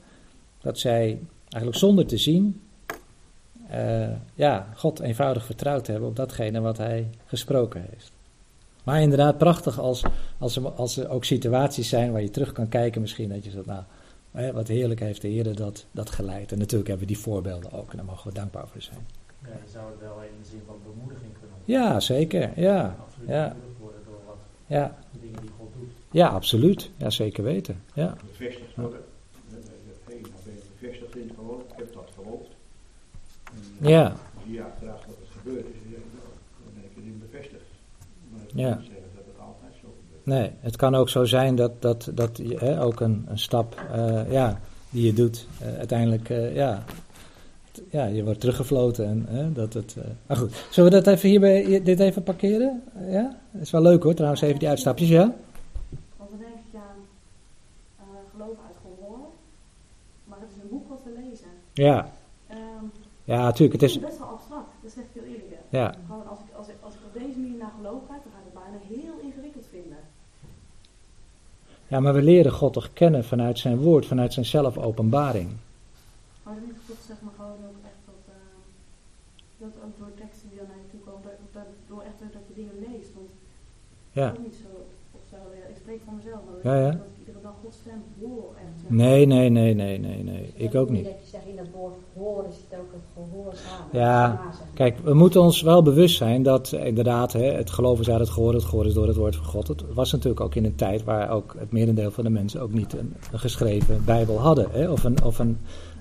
Dat 0.62 0.80
zij 0.80 1.20
eigenlijk 1.50 1.78
zonder 1.78 2.06
te 2.06 2.18
zien, 2.18 2.62
eh, 3.68 4.10
ja, 4.34 4.68
God 4.76 5.00
eenvoudig 5.00 5.46
vertrouwd 5.46 5.88
hebben 5.88 6.10
op 6.10 6.16
datgene 6.16 6.60
wat 6.60 6.78
hij 6.78 7.10
gesproken 7.26 7.86
heeft. 7.90 8.12
Maar 8.84 9.02
inderdaad, 9.02 9.38
prachtig 9.38 9.80
als, 9.80 10.04
als, 10.38 10.56
er, 10.56 10.70
als 10.70 10.98
er 10.98 11.10
ook 11.10 11.24
situaties 11.24 11.90
zijn 11.90 12.12
waar 12.12 12.22
je 12.22 12.30
terug 12.30 12.52
kan 12.52 12.68
kijken, 12.68 13.02
misschien 13.02 13.30
dat 13.30 13.44
je 13.44 13.52
zegt, 13.52 13.66
nou, 13.66 13.84
wat 14.54 14.68
heerlijk 14.68 15.00
heeft 15.00 15.22
de 15.22 15.28
Heer 15.28 15.56
dat, 15.56 15.86
dat 15.92 16.10
geleid. 16.10 16.52
En 16.52 16.58
natuurlijk 16.58 16.90
hebben 16.90 17.08
we 17.08 17.14
die 17.14 17.24
voorbeelden 17.24 17.72
ook 17.72 17.92
en 17.92 17.98
daar 17.98 18.06
mogen 18.06 18.28
we 18.28 18.34
dankbaar 18.34 18.68
voor 18.68 18.82
zijn. 18.82 19.08
Ja, 19.42 19.48
je 19.48 19.72
zou 19.72 19.92
het 19.92 20.00
wel 20.00 20.22
in 20.22 20.42
de 20.42 20.50
zin 20.50 20.62
van 20.66 20.76
bemoediging 20.84 21.32
kunnen 21.40 21.58
Ja, 21.66 22.00
zeker. 22.00 22.52
Ja, 22.56 22.96
Absoluut 23.06 23.30
ja. 23.30 23.48
bemoedigd 23.48 23.80
worden 23.80 24.02
door 24.06 24.20
wat 24.26 24.38
ja, 24.68 24.98
de 25.12 25.20
dingen 25.20 25.42
die 25.42 25.52
God 25.58 25.70
doet. 25.78 26.01
Ja 26.12 26.28
absoluut. 26.28 26.90
Ja, 26.98 27.10
zeker 27.10 27.44
weten. 27.44 27.84
Ja, 27.94 28.16
bevestigd 28.32 28.76
worden. 28.76 29.00
Hé, 29.50 29.58
ben 30.06 30.16
je 30.16 30.62
bevestigd 30.80 31.16
in 31.16 31.28
het 31.28 31.38
geloof, 31.38 31.62
ik 31.62 31.74
heb 31.78 31.94
dat 31.94 32.10
geloofd. 32.16 32.50
En, 33.82 33.90
ja, 33.90 34.16
je 34.46 34.64
achteraf 34.64 35.00
dat 35.06 35.16
het 35.20 35.30
gebeurd 35.42 35.66
is, 35.66 35.74
dan 35.84 35.92
zeg 35.92 36.00
je, 36.00 36.06
nou, 36.14 36.28
dan 36.64 36.74
ben 36.74 36.84
ik 36.84 36.98
erin 36.98 37.24
bevestigd. 37.30 37.64
Maar 38.30 38.40
dat 38.42 38.52
Ja. 38.56 38.70
zeggen 38.70 38.96
dat 39.16 39.26
het 39.26 39.40
altijd 39.40 39.74
zo 39.82 39.88
gebeurt. 40.02 40.26
nee. 40.26 40.52
Het 40.60 40.76
kan 40.76 40.96
ook 40.96 41.10
zo 41.10 41.26
zijn 41.26 41.56
dat, 41.56 41.82
dat, 41.82 42.12
dat 42.14 42.38
je, 42.38 42.58
hè, 42.58 42.84
ook 42.84 43.00
een, 43.00 43.26
een 43.28 43.40
stap 43.40 43.76
eh, 43.92 44.32
ja, 44.32 44.60
die 44.90 45.06
je 45.06 45.14
doet, 45.14 45.48
eh, 45.60 45.78
uiteindelijk, 45.78 46.30
eh, 46.30 46.56
ja, 46.56 46.84
ja, 47.90 48.06
je 48.06 48.24
wordt 48.24 48.40
teruggefloten. 48.40 49.06
En, 49.08 49.26
hè, 49.28 49.52
dat 49.52 49.74
het, 49.74 49.96
eh, 49.98 50.04
maar 50.28 50.38
goed, 50.38 50.66
zullen 50.70 50.92
we 50.92 51.02
dat 51.02 51.14
even 51.16 51.30
hierbij, 51.30 51.82
dit 51.84 52.00
even 52.00 52.24
parkeren? 52.24 52.84
ja, 53.10 53.38
is 53.60 53.72
wel 53.72 53.82
leuk 53.82 54.04
hoor, 54.04 54.14
trouwens, 54.14 54.42
even 54.42 54.60
die 54.60 54.70
uitstapjes, 54.70 55.10
ja? 55.10 55.34
Want 56.18 56.30
dan 56.30 56.40
denk 56.40 56.52
ik 56.72 56.76
aan 56.80 57.00
eh, 58.00 58.06
geloof 58.32 58.58
uit 58.68 58.76
gehoor. 58.82 59.20
Maar 60.24 60.38
het 60.40 60.50
is 60.56 60.62
een 60.64 60.70
boek 60.70 60.90
wat 60.90 61.02
we 61.04 61.12
lezen. 61.30 61.48
Ja, 61.88 62.12
Ehm, 62.48 62.86
ja, 63.24 63.38
natuurlijk, 63.44 63.82
het 63.82 63.90
is, 63.90 63.96
is 63.96 64.02
best 64.04 64.18
wel 64.18 64.28
abstract, 64.28 64.68
dat 64.82 64.92
zeg 64.92 65.04
ik 65.04 65.10
heel 65.14 65.24
eerlijk. 65.24 65.60
ja, 65.70 65.96
Gewoon 66.06 66.28
als 66.28 66.40
ik, 66.40 66.46
als, 66.58 66.68
ik, 66.68 66.76
als 66.84 66.94
ik 66.94 67.00
op 67.06 67.14
deze 67.14 67.40
manier 67.40 67.58
naar 67.58 67.74
geloof 67.78 68.02
kijk, 68.08 68.24
dan 68.24 68.32
ga 68.34 68.40
ik 68.44 68.48
het 68.52 68.64
bijna 68.64 68.78
heel 69.02 69.16
ingewikkeld 69.28 69.66
vinden. 69.72 69.98
ja, 71.88 72.00
maar 72.00 72.14
we 72.14 72.22
leren 72.22 72.52
God 72.52 72.74
toch 72.74 72.94
kennen 72.94 73.24
vanuit 73.26 73.60
zijn 73.60 73.78
woord, 73.78 74.06
vanuit 74.06 74.34
zijn 74.34 74.46
zelfopenbaring. 74.46 75.50
Maar 76.44 76.54
dan 76.56 76.64
ik 76.70 76.76
toch 76.88 76.98
zeg 77.08 77.18
maar 77.22 77.34
gewoon 77.36 77.52
ook 77.70 77.80
echt 77.92 78.02
dat, 78.06 78.24
eh, 78.36 78.42
dat 79.58 79.74
ook 79.86 79.98
door 79.98 80.14
teksten 80.22 80.50
die 80.50 80.58
dan 80.58 80.68
naar 80.68 80.78
je 80.86 80.90
toe 80.92 81.00
komen, 81.14 81.30
dat, 81.52 81.68
door 81.88 82.02
echt 82.02 82.20
dat 82.34 82.42
je 82.48 82.54
dingen 82.62 82.78
leest. 82.92 83.10
Want 83.14 83.30
Ja. 84.12 84.34
niet 84.44 84.56
zo, 84.64 84.72
of 85.12 85.22
zo, 85.30 85.36
ja, 85.60 85.66
ik 85.74 85.78
spreek 85.84 86.02
van 86.06 86.16
mezelf, 86.16 86.40
maar 86.48 86.74
Ja, 86.74 86.80
ja. 86.86 86.92
dat 86.92 87.08
ik 87.14 87.18
iedere 87.20 87.42
dag 87.42 87.54
Gods 87.64 87.78
stem 87.78 88.04
hoor. 88.20 88.54
Echt, 88.56 88.82
zeg. 88.82 88.90
Nee, 88.90 89.26
nee, 89.26 89.50
nee, 89.50 89.74
nee, 89.74 90.00
nee, 90.00 90.24
nee. 90.24 90.52
Ik 90.56 90.76
ook 90.76 90.90
niet. 90.90 91.08
Dat 91.62 91.72
dat 91.72 91.82
woord 91.82 91.96
horen 92.14 92.52
zit 92.52 92.80
ook 92.80 92.92
het 92.92 93.02
gehoorzamen. 93.14 93.88
Ja. 93.92 94.42
Kijk, 94.74 94.98
we 95.04 95.14
moeten 95.14 95.42
ons 95.42 95.62
wel 95.62 95.84
bewust 95.84 96.18
zijn 96.18 96.44
dat 96.44 96.72
eh, 96.72 96.86
inderdaad 96.86 97.34
hè, 97.34 97.44
het 97.44 97.70
geloof 97.70 98.00
is 98.00 98.10
uit 98.10 98.20
het 98.20 98.30
gehoor, 98.30 98.54
het 98.54 98.64
gehoor 98.64 98.86
is 98.86 98.94
door 98.94 99.08
het 99.08 99.16
woord 99.16 99.36
van 99.36 99.46
God. 99.46 99.68
Het 99.68 99.84
was 99.94 100.12
natuurlijk 100.12 100.42
ook 100.42 100.56
in 100.56 100.66
een 100.66 100.76
tijd 100.76 101.04
waar 101.04 101.30
ook 101.30 101.56
het 101.58 101.72
merendeel 101.72 102.12
van 102.12 102.24
de 102.24 102.30
mensen 102.30 102.62
ook 102.62 102.74
niet 102.74 102.94
een, 102.94 103.14
een 103.32 103.40
geschreven 103.40 104.06
Bijbel 104.06 104.40
hadden. 104.40 104.68
Hè, 104.72 104.90
of 104.90 105.04
een, 105.04 105.24
of 105.24 105.40
een, 105.40 105.58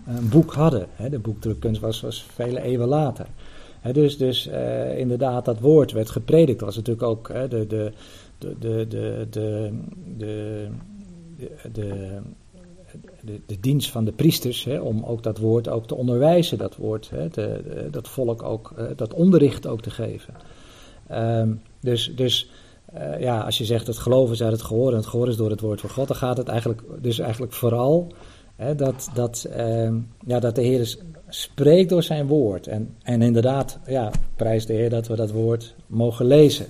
een 0.06 0.28
boek 0.28 0.54
hadden. 0.54 0.86
Hè. 0.92 1.08
De 1.08 1.18
boekdrukkunst 1.18 1.80
was, 1.80 2.00
was 2.00 2.22
vele 2.22 2.62
eeuwen 2.62 2.88
later. 2.88 3.26
Dus 3.92 4.16
dus 4.16 4.46
eh, 4.46 4.98
inderdaad, 4.98 5.44
dat 5.44 5.60
woord 5.60 5.92
werd 5.92 6.10
gepredikt. 6.10 6.58
Dat 6.58 6.68
was 6.68 6.76
natuurlijk 6.76 7.06
ook 7.06 7.28
hè, 7.28 7.48
de, 7.48 7.66
de, 7.66 7.92
de, 8.38 8.56
de, 8.58 8.86
de, 8.88 9.26
de, 9.30 9.70
de, 10.16 10.68
de, 11.72 12.18
de, 13.24 13.40
de 13.46 13.60
dienst 13.60 13.90
van 13.90 14.04
de 14.04 14.12
priesters, 14.12 14.64
hè, 14.64 14.80
om 14.80 15.04
ook 15.04 15.22
dat 15.22 15.38
woord 15.38 15.68
ook 15.68 15.86
te 15.86 15.94
onderwijzen, 15.94 16.58
dat 16.58 16.76
woord, 16.76 17.10
hè, 17.10 17.28
de- 17.28 17.88
dat 17.90 18.08
volk 18.08 18.42
ook, 18.42 18.72
eh, 18.76 18.84
dat 18.96 19.14
onderricht 19.14 19.66
ook 19.66 19.82
te 19.82 19.90
geven. 19.90 20.34
Ehm, 21.06 21.52
dus 21.80 22.12
dus 22.16 22.50
eh, 22.92 23.20
ja, 23.20 23.40
als 23.40 23.58
je 23.58 23.64
zegt 23.64 23.86
het 23.86 23.98
geloof 23.98 24.30
is 24.30 24.42
uit 24.42 24.52
het 24.52 24.62
gehoor 24.62 24.90
en 24.90 24.96
het 24.96 25.06
gehoor 25.06 25.28
is 25.28 25.36
door 25.36 25.50
het 25.50 25.60
woord 25.60 25.80
van 25.80 25.90
God, 25.90 26.08
dan 26.08 26.16
gaat 26.16 26.36
het 26.36 26.48
eigenlijk, 26.48 26.82
dus 27.00 27.18
eigenlijk 27.18 27.52
vooral 27.52 28.12
Hè, 28.60 28.74
dat, 28.74 29.10
dat, 29.14 29.44
ehm, 29.44 29.98
ja, 30.26 30.38
dat 30.40 30.54
de 30.54 30.62
Heer 30.62 30.96
spreekt 31.28 31.88
door 31.88 32.02
zijn 32.02 32.26
woord. 32.26 32.66
En, 32.66 32.96
en 33.02 33.22
inderdaad, 33.22 33.78
ja, 33.86 34.10
prijs 34.36 34.66
de 34.66 34.72
Heer 34.72 34.90
dat 34.90 35.06
we 35.06 35.16
dat 35.16 35.30
woord 35.30 35.74
mogen 35.86 36.26
lezen. 36.26 36.66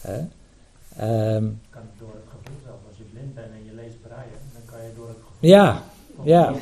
Hè? 0.00 0.18
Ehm, 0.96 1.48
kan 1.70 1.82
door 1.98 2.14
het 2.14 2.28
gevoel 2.28 2.60
zelf. 2.64 2.76
Als 2.88 2.96
je 2.96 3.04
blind 3.12 3.34
bent 3.34 3.46
en 3.46 3.64
je 3.64 3.74
leest 3.74 4.02
braille, 4.02 4.36
dan 4.52 4.62
kan 4.64 4.86
je 4.86 4.92
door 4.96 5.08
het 5.08 5.16
gevoel. 5.16 5.33
Ja, 5.46 5.82
ja. 6.22 6.52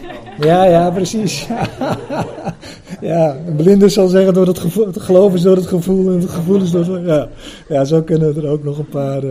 ja, 0.41 0.65
ja, 0.65 0.91
precies. 0.91 1.47
ja, 3.01 3.37
een 3.47 3.91
zal 3.91 4.09
zeggen 4.09 4.35
door 4.35 4.47
het 4.47 4.59
gevoel, 4.59 4.87
geloof 4.93 5.35
is 5.35 5.43
door 5.43 5.57
het 5.57 5.67
gevoel 5.67 6.11
en 6.11 6.21
het 6.21 6.31
gevoel 6.31 6.61
is 6.61 6.71
door 6.71 6.85
het... 6.85 7.07
Ja, 7.07 7.29
ja 7.69 7.85
zo 7.85 8.03
kunnen 8.03 8.35
we 8.35 8.43
er 8.43 8.49
ook 8.49 8.65
nog 8.65 8.79
een 8.79 8.89
paar... 8.89 9.25
eh, 9.25 9.31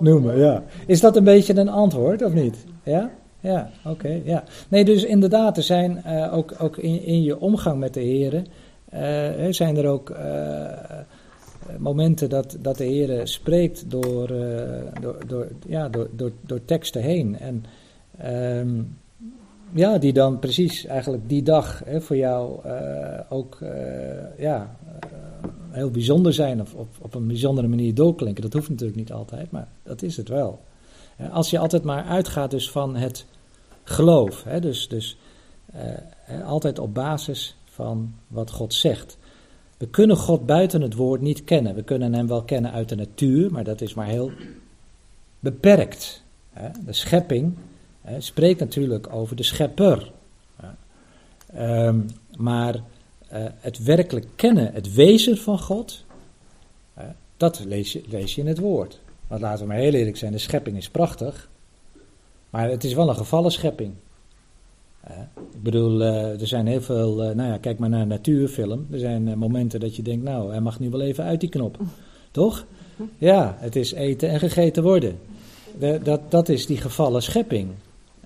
noemen. 0.00 0.38
Ja. 0.38 0.62
Is 0.86 1.00
dat 1.00 1.16
een 1.16 1.24
beetje 1.24 1.56
een 1.56 1.68
antwoord 1.68 2.22
of 2.22 2.32
niet? 2.32 2.56
Ja? 2.82 3.10
Ja, 3.40 3.70
oké. 3.84 4.20
ja. 4.24 4.44
Nee, 4.68 4.84
dus 4.84 5.04
inderdaad, 5.04 5.56
er 5.56 5.62
zijn 5.62 6.04
eh, 6.04 6.34
ook, 6.36 6.54
ook 6.58 6.76
in, 6.76 7.02
in 7.02 7.22
je 7.22 7.40
omgang 7.40 7.78
met 7.78 7.94
de 7.94 8.00
heren, 8.00 8.46
eh, 8.88 9.46
zijn 9.50 9.76
er 9.76 9.86
ook 9.86 10.16
momenten 11.78 12.28
dat, 12.28 12.56
dat 12.60 12.76
de 12.76 12.84
Heer 12.84 13.26
spreekt 13.26 13.90
door, 13.90 14.32
door, 15.00 15.16
door, 15.26 15.48
ja, 15.66 15.88
door, 15.88 16.08
door, 16.12 16.30
door 16.46 16.64
teksten 16.64 17.02
heen. 17.02 17.38
En 17.38 17.64
ehm, 18.18 18.80
ja, 19.72 19.98
die 19.98 20.12
dan 20.12 20.38
precies 20.38 20.84
eigenlijk 20.84 21.28
die 21.28 21.42
dag 21.42 21.82
hè, 21.84 22.00
voor 22.00 22.16
jou 22.16 22.64
eh, 22.64 23.20
ook 23.28 23.60
eh, 23.60 24.38
ja, 24.38 24.76
eh, 25.00 25.08
heel 25.70 25.90
bijzonder 25.90 26.34
zijn 26.34 26.60
of 26.60 26.74
op, 26.74 26.88
op 27.00 27.14
een 27.14 27.26
bijzondere 27.26 27.68
manier 27.68 27.94
doorklinken. 27.94 28.42
Dat 28.42 28.52
hoeft 28.52 28.68
natuurlijk 28.68 28.98
niet 28.98 29.12
altijd, 29.12 29.50
maar 29.50 29.68
dat 29.82 30.02
is 30.02 30.16
het 30.16 30.28
wel. 30.28 30.60
Als 31.30 31.50
je 31.50 31.58
altijd 31.58 31.82
maar 31.82 32.04
uitgaat 32.04 32.50
dus 32.50 32.70
van 32.70 32.96
het 32.96 33.26
geloof, 33.84 34.44
hè, 34.44 34.60
dus, 34.60 34.88
dus 34.88 35.16
altijd 36.44 36.78
op 36.78 36.94
basis 36.94 37.56
van 37.64 38.14
wat 38.26 38.50
God 38.50 38.74
zegt. 38.74 39.18
We 39.76 39.88
kunnen 39.88 40.16
God 40.16 40.46
buiten 40.46 40.80
het 40.80 40.94
woord 40.94 41.20
niet 41.20 41.44
kennen. 41.44 41.74
We 41.74 41.82
kunnen 41.82 42.14
hem 42.14 42.26
wel 42.26 42.42
kennen 42.42 42.72
uit 42.72 42.88
de 42.88 42.96
natuur, 42.96 43.52
maar 43.52 43.64
dat 43.64 43.80
is 43.80 43.94
maar 43.94 44.06
heel 44.06 44.30
beperkt. 45.40 46.22
Hè. 46.50 46.68
De 46.84 46.92
schepping 46.92 47.56
spreekt 48.18 48.60
natuurlijk 48.60 49.12
over 49.12 49.36
de 49.36 49.42
schepper. 49.42 50.12
Ehm, 51.54 52.00
maar 52.36 52.74
eh, 53.28 53.44
het 53.58 53.82
werkelijk 53.82 54.26
kennen, 54.36 54.72
het 54.72 54.94
wezen 54.94 55.36
van 55.36 55.58
God, 55.58 56.04
dat 57.36 57.64
lees 57.64 57.92
je, 57.92 58.02
lees 58.08 58.34
je 58.34 58.40
in 58.40 58.46
het 58.46 58.58
woord. 58.58 59.00
Want 59.26 59.40
laten 59.40 59.60
we 59.60 59.66
maar 59.66 59.76
heel 59.76 59.92
eerlijk 59.92 60.16
zijn, 60.16 60.32
de 60.32 60.38
schepping 60.38 60.76
is 60.76 60.88
prachtig, 60.88 61.48
maar 62.50 62.70
het 62.70 62.84
is 62.84 62.94
wel 62.94 63.08
een 63.08 63.16
gevallen 63.16 63.52
schepping. 63.52 63.94
Ik 65.36 65.62
bedoel, 65.62 66.02
eh, 66.02 66.40
er 66.40 66.46
zijn 66.46 66.66
heel 66.66 66.80
veel, 66.80 67.22
eh, 67.22 67.34
nou 67.34 67.50
ja, 67.50 67.58
kijk 67.58 67.78
maar 67.78 67.88
naar 67.88 68.00
een 68.00 68.08
natuurfilm. 68.08 68.86
Er 68.90 68.98
zijn 68.98 69.38
momenten 69.38 69.80
dat 69.80 69.96
je 69.96 70.02
denkt, 70.02 70.24
nou, 70.24 70.50
hij 70.50 70.60
mag 70.60 70.80
nu 70.80 70.90
wel 70.90 71.00
even 71.00 71.24
uit 71.24 71.40
die 71.40 71.48
knop. 71.48 71.78
Toch? 72.30 72.66
Ja, 73.18 73.56
het 73.58 73.76
is 73.76 73.92
eten 73.92 74.28
en 74.28 74.38
gegeten 74.38 74.82
worden. 74.82 75.18
De- 75.78 76.00
dat, 76.02 76.30
dat 76.30 76.48
is 76.48 76.66
die 76.66 76.76
gevallen 76.76 77.22
schepping. 77.22 77.70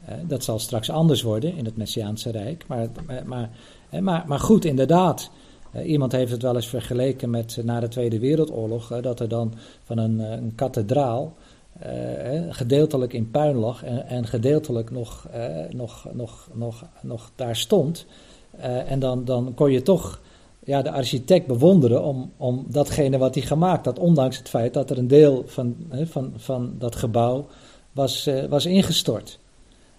Eh, 0.05 0.15
dat 0.27 0.45
zal 0.45 0.59
straks 0.59 0.91
anders 0.91 1.23
worden 1.23 1.57
in 1.57 1.65
het 1.65 1.77
Messiaanse 1.77 2.31
Rijk. 2.31 2.65
Maar, 2.69 2.89
maar, 3.07 3.23
maar, 3.27 3.51
eh, 3.91 4.01
maar, 4.01 4.25
maar 4.27 4.41
goed, 4.41 4.65
inderdaad. 4.65 5.31
Eh, 5.73 5.89
iemand 5.91 6.13
heeft 6.13 6.33
het 6.33 6.43
wel 6.43 6.55
eens 6.55 6.69
vergeleken 6.69 7.31
met 7.31 7.57
eh, 7.59 7.65
na 7.65 7.81
de 7.81 7.89
Tweede 7.89 8.19
Wereldoorlog. 8.19 8.91
eh, 8.91 9.03
dat 9.03 9.21
er 9.21 9.29
dan 9.29 9.55
van 9.85 9.99
een, 9.99 10.21
eh, 10.21 10.31
een 10.31 10.53
kathedraal 10.55 11.33
eh, 11.79 12.37
eh, 12.37 12.45
gedeeltelijk 12.51 13.13
in 13.13 13.31
puin 13.31 13.57
lag 13.57 13.85
en, 13.85 14.07
en 14.07 14.27
gedeeltelijk 14.27 14.91
nog, 14.91 15.27
eh, 15.33 15.49
nog, 15.71 16.07
nog, 16.53 16.85
nog, 17.03 17.31
daar 17.35 17.57
stond. 17.57 18.07
Eh, 18.51 18.91
en 18.91 18.99
dan, 18.99 19.25
dan 19.25 19.53
kon 19.55 19.71
je 19.73 19.83
toch 19.83 20.21
ja, 20.65 20.83
de 20.83 20.91
architect 20.91 21.47
bewonderen 21.47 22.03
om, 22.03 22.33
om 22.37 22.65
datgene 22.69 23.19
wat 23.19 23.35
hij 23.35 23.45
gemaakt 23.45 23.85
had. 23.85 23.99
Ondanks 23.99 24.39
het 24.39 24.49
feit 24.49 24.75
dat 24.75 24.91
er 24.91 24.99
een 24.99 25.09
deel 25.09 25.43
van, 25.47 25.77
van, 26.05 26.33
van 26.37 26.75
dat 26.79 26.97
gebouw 26.97 27.47
was, 27.93 28.27
eh, 28.27 28.45
was 28.45 28.67
ingestort. 28.67 29.39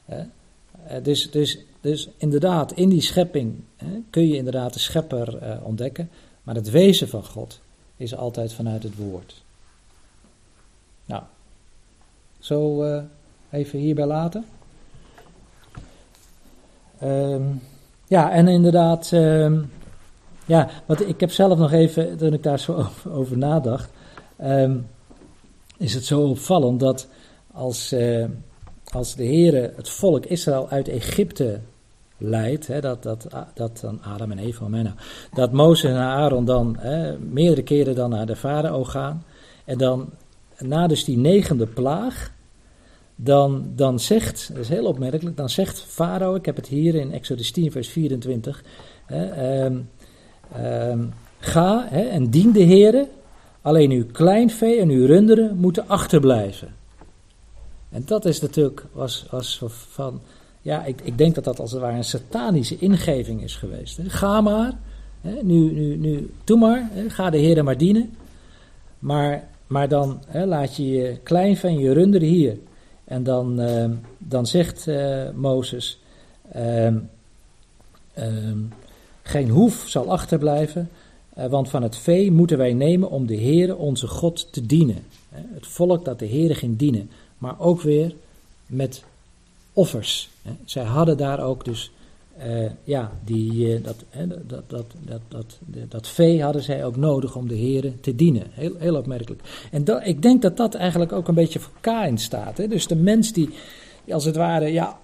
Eh, 0.05 1.03
dus, 1.03 1.31
dus, 1.31 1.57
dus 1.81 2.09
inderdaad, 2.17 2.71
in 2.71 2.89
die 2.89 3.01
schepping 3.01 3.63
kun 4.09 4.27
je 4.27 4.35
inderdaad 4.35 4.73
de 4.73 4.79
schepper 4.79 5.37
eh, 5.37 5.65
ontdekken. 5.65 6.09
Maar 6.43 6.55
het 6.55 6.69
wezen 6.69 7.09
van 7.09 7.25
God 7.25 7.59
is 7.97 8.15
altijd 8.15 8.53
vanuit 8.53 8.83
het 8.83 8.95
woord. 8.95 9.43
Nou, 11.05 11.23
zo 12.39 12.83
eh, 12.83 13.03
even 13.49 13.79
hierbij 13.79 14.05
laten. 14.05 14.45
Ehm, 16.99 17.43
ja, 18.07 18.31
en 18.31 18.47
inderdaad, 18.47 19.11
ehm, 19.11 19.61
ja, 20.45 20.69
wat 20.85 21.01
ik 21.01 21.19
heb 21.19 21.31
zelf 21.31 21.57
nog 21.57 21.71
even, 21.71 22.17
toen 22.17 22.33
ik 22.33 22.43
daar 22.43 22.59
zo 22.59 22.87
over, 23.09 23.37
nadacht, 23.37 23.89
ehm, 24.35 24.77
is 25.77 25.93
het 25.93 26.05
zo 26.05 26.21
opvallend 26.21 26.79
dat 26.79 27.07
als, 27.51 27.95
als 28.95 29.15
de 29.15 29.23
Heer 29.23 29.71
het 29.75 29.89
volk 29.89 30.25
Israël 30.25 30.69
uit 30.69 30.87
Egypte 30.87 31.59
leidt, 32.17 32.67
hè, 32.67 32.81
dat, 32.81 33.03
dat, 33.03 33.27
dat 33.53 33.79
dan 33.81 34.01
Adam 34.01 34.31
en 34.31 34.39
Eva, 34.39 34.95
dat 35.33 35.51
Mozes 35.51 35.91
en 35.91 35.97
Aaron 35.97 36.45
dan 36.45 36.77
hè, 36.79 37.17
meerdere 37.17 37.63
keren 37.63 37.95
dan 37.95 38.09
naar 38.09 38.25
de 38.25 38.35
farao 38.35 38.83
gaan, 38.83 39.23
en 39.65 39.77
dan 39.77 40.09
na 40.57 40.87
dus 40.87 41.03
die 41.03 41.17
negende 41.17 41.67
plaag, 41.67 42.31
dan, 43.15 43.65
dan 43.75 43.99
zegt, 43.99 44.49
dat 44.53 44.57
is 44.57 44.69
heel 44.69 44.85
opmerkelijk, 44.85 45.37
dan 45.37 45.49
zegt 45.49 45.81
Farao, 45.81 46.35
ik 46.35 46.45
heb 46.45 46.55
het 46.55 46.67
hier 46.67 46.95
in 46.95 47.11
Exodus 47.11 47.51
10 47.51 47.71
vers 47.71 47.87
24, 47.87 48.63
hè, 49.05 49.25
ehm, 49.25 49.77
ehm, 50.53 51.05
ga 51.39 51.85
hè, 51.89 52.01
en 52.01 52.29
dien 52.29 52.51
de 52.51 52.63
Heere, 52.63 53.07
alleen 53.61 53.91
uw 53.91 54.05
kleinvee 54.11 54.79
en 54.79 54.89
uw 54.89 55.05
runderen 55.05 55.57
moeten 55.57 55.87
achterblijven. 55.87 56.82
En 57.93 58.03
dat 58.05 58.25
is 58.25 58.41
natuurlijk, 58.41 58.85
was, 58.91 59.25
was 59.29 59.61
van, 59.67 60.21
ja, 60.61 60.85
ik, 60.85 61.01
ik 61.03 61.17
denk 61.17 61.35
dat 61.35 61.43
dat 61.43 61.59
als 61.59 61.71
het 61.71 61.81
ware 61.81 61.97
een 61.97 62.03
satanische 62.03 62.77
ingeving 62.77 63.43
is 63.43 63.55
geweest. 63.55 63.97
Hè. 63.97 64.09
Ga 64.09 64.41
maar, 64.41 64.71
hè, 65.21 65.43
nu, 65.43 65.71
nu, 65.71 65.95
nu, 65.95 66.33
doe 66.43 66.57
maar, 66.57 66.89
hè, 66.91 67.09
ga 67.09 67.29
de 67.29 67.37
Heere 67.37 67.63
maar 67.63 67.77
dienen. 67.77 68.13
Maar, 68.99 69.47
maar 69.67 69.89
dan 69.89 70.21
laat 70.45 70.75
je 70.75 70.89
je 70.89 71.17
kleinvee 71.23 71.71
en 71.71 71.79
je 71.79 71.93
runderen 71.93 72.27
hier. 72.27 72.57
En 73.03 73.23
dan, 73.23 73.59
ehm, 73.59 73.91
dan 74.17 74.45
zegt 74.45 74.87
eh, 74.87 75.29
Mozes, 75.35 75.99
ehm, 76.51 76.97
ehm, 78.13 78.57
geen 79.21 79.49
hoef 79.49 79.83
zal 79.87 80.11
achterblijven, 80.11 80.89
eh, 81.33 81.45
want 81.45 81.69
van 81.69 81.83
het 81.83 81.97
vee 81.97 82.31
moeten 82.31 82.57
wij 82.57 82.73
nemen 82.73 83.09
om 83.09 83.27
de 83.27 83.37
Heere 83.37 83.75
onze 83.75 84.07
God 84.07 84.53
te 84.53 84.65
dienen. 84.65 85.03
Het 85.29 85.67
volk 85.67 86.05
dat 86.05 86.19
de 86.19 86.27
Heere 86.27 86.55
ging 86.55 86.77
dienen, 86.77 87.09
maar 87.43 87.59
ook 87.59 87.81
weer 87.81 88.15
met 88.65 89.03
offers. 89.73 90.29
Zij 90.65 90.83
hadden 90.83 91.17
daar 91.17 91.43
ook 91.43 91.65
dus, 91.65 91.91
eh, 92.37 92.69
ja, 92.83 93.11
die, 93.25 93.75
eh, 93.75 93.83
dat, 93.83 94.03
dat, 94.47 94.69
dat, 94.69 94.83
dat, 95.07 95.21
dat, 95.27 95.59
dat, 95.89 96.07
vee 96.07 96.43
hadden 96.43 96.63
zij 96.63 96.85
ook 96.85 96.95
nodig 96.95 97.35
om 97.35 97.47
de 97.47 97.57
Heere 97.57 97.99
te 97.99 98.15
dienen. 98.15 98.47
Heel, 98.49 98.75
heel 98.77 98.95
opmerkelijk. 98.95 99.41
En 99.71 99.83
dat, 99.83 100.05
ik 100.05 100.21
denk 100.21 100.41
dat 100.41 100.57
dat 100.57 100.73
eigenlijk 100.73 101.11
ook 101.11 101.27
een 101.27 101.35
beetje 101.35 101.59
voor 101.59 101.73
Kain 101.81 102.17
staat. 102.17 102.57
Hè. 102.57 102.67
Dus 102.67 102.87
de 102.87 102.95
mens 102.95 103.33
die, 103.33 103.49
als 104.09 104.25
het 104.25 104.35
ware, 104.35 104.71
ja, 104.71 104.99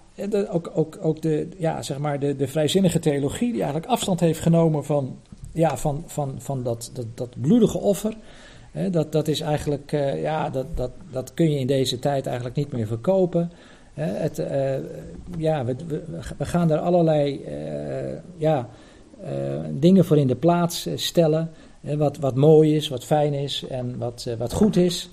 ook, 0.50 0.72
ook, 0.74 0.98
ook 1.02 1.22
de, 1.22 1.48
ja, 1.58 1.82
zeg 1.82 1.98
maar 1.98 2.20
de, 2.20 2.36
de 2.36 2.48
vrijzinnige 2.48 3.00
theologie, 3.00 3.52
die 3.52 3.62
eigenlijk 3.62 3.92
afstand 3.92 4.20
heeft 4.20 4.40
genomen 4.40 4.86
van, 4.86 5.18
ja, 5.54 5.78
van, 5.78 6.04
van, 6.08 6.36
van 6.38 6.64
dat, 6.64 6.92
dat, 6.94 7.06
dat 7.14 7.42
bloedige 7.42 7.78
offer. 7.78 8.16
Dat, 8.72 9.12
dat 9.12 9.28
is 9.28 9.40
eigenlijk, 9.40 9.92
eh, 9.92 10.22
ja, 10.22 10.50
dat, 10.50 10.66
dat, 10.76 10.92
dat 11.12 11.34
kun 11.34 11.52
je 11.52 11.60
in 11.60 11.68
deze 11.68 12.00
tijd 12.00 12.26
eigenlijk 12.26 12.56
niet 12.56 12.72
meer 12.72 12.88
verkopen. 12.88 13.52
Het, 13.94 14.40
eh, 14.40 14.76
ja, 15.38 15.66
we, 15.66 15.76
we, 15.88 16.04
we 16.38 16.46
gaan 16.46 16.68
daar 16.68 16.80
allerlei 16.80 17.44
eh, 17.44 18.18
ja, 18.38 18.70
dingen 19.72 20.06
voor 20.06 20.18
in 20.18 20.28
de 20.28 20.36
plaats 20.36 20.88
stellen. 20.96 21.52
Wat, 21.80 22.18
wat 22.18 22.36
mooi 22.36 22.76
is, 22.76 22.88
wat 22.88 23.06
fijn 23.06 23.34
is 23.34 23.66
en 23.70 23.98
wat, 23.98 24.28
wat 24.38 24.54
goed 24.54 24.76
is. 24.76 25.10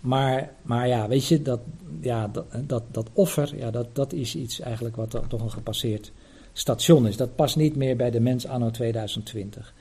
Maar, 0.00 0.50
maar 0.62 0.88
ja, 0.88 1.08
weet 1.08 1.26
je, 1.26 1.42
dat, 1.42 1.60
ja, 2.00 2.28
dat, 2.28 2.46
dat, 2.66 2.82
dat 2.90 3.08
offer, 3.12 3.56
ja, 3.56 3.70
dat, 3.70 3.94
dat 3.94 4.12
is 4.12 4.36
iets 4.36 4.60
eigenlijk 4.60 4.96
wat 4.96 5.20
toch 5.28 5.40
een 5.40 5.50
gepasseerd 5.50 6.12
station 6.54 7.06
is. 7.06 7.16
Dat 7.16 7.36
past 7.36 7.56
niet 7.56 7.76
meer 7.76 7.96
bij 7.96 8.10
de 8.10 8.20
mens 8.20 8.46
anno 8.46 8.70
2020. 8.70 9.74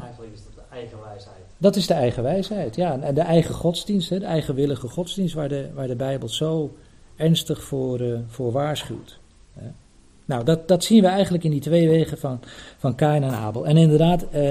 Eigenlijk 0.00 0.32
is 0.34 0.44
dat 0.44 0.54
de 0.54 0.74
eigen 0.74 0.98
wijsheid. 1.00 1.45
Dat 1.58 1.76
is 1.76 1.86
de 1.86 1.94
eigen 1.94 2.22
wijsheid, 2.22 2.76
ja. 2.76 3.00
En 3.00 3.14
de 3.14 3.20
eigen 3.20 3.54
godsdienst, 3.54 4.08
de 4.08 4.24
eigenwillige 4.24 4.88
godsdienst, 4.88 5.34
waar 5.34 5.48
de, 5.48 5.68
waar 5.74 5.86
de 5.86 5.96
Bijbel 5.96 6.28
zo 6.28 6.76
ernstig 7.16 7.62
voor, 7.62 8.00
eh, 8.00 8.18
voor 8.26 8.52
waarschuwt. 8.52 9.18
Nou, 10.24 10.44
dat, 10.44 10.68
dat 10.68 10.84
zien 10.84 11.02
we 11.02 11.08
eigenlijk 11.08 11.44
in 11.44 11.50
die 11.50 11.60
twee 11.60 11.88
wegen 11.88 12.18
van, 12.18 12.40
van 12.78 12.94
Kain 12.94 13.22
en 13.22 13.30
Abel. 13.30 13.66
En 13.66 13.76
inderdaad, 13.76 14.26
eh, 14.30 14.50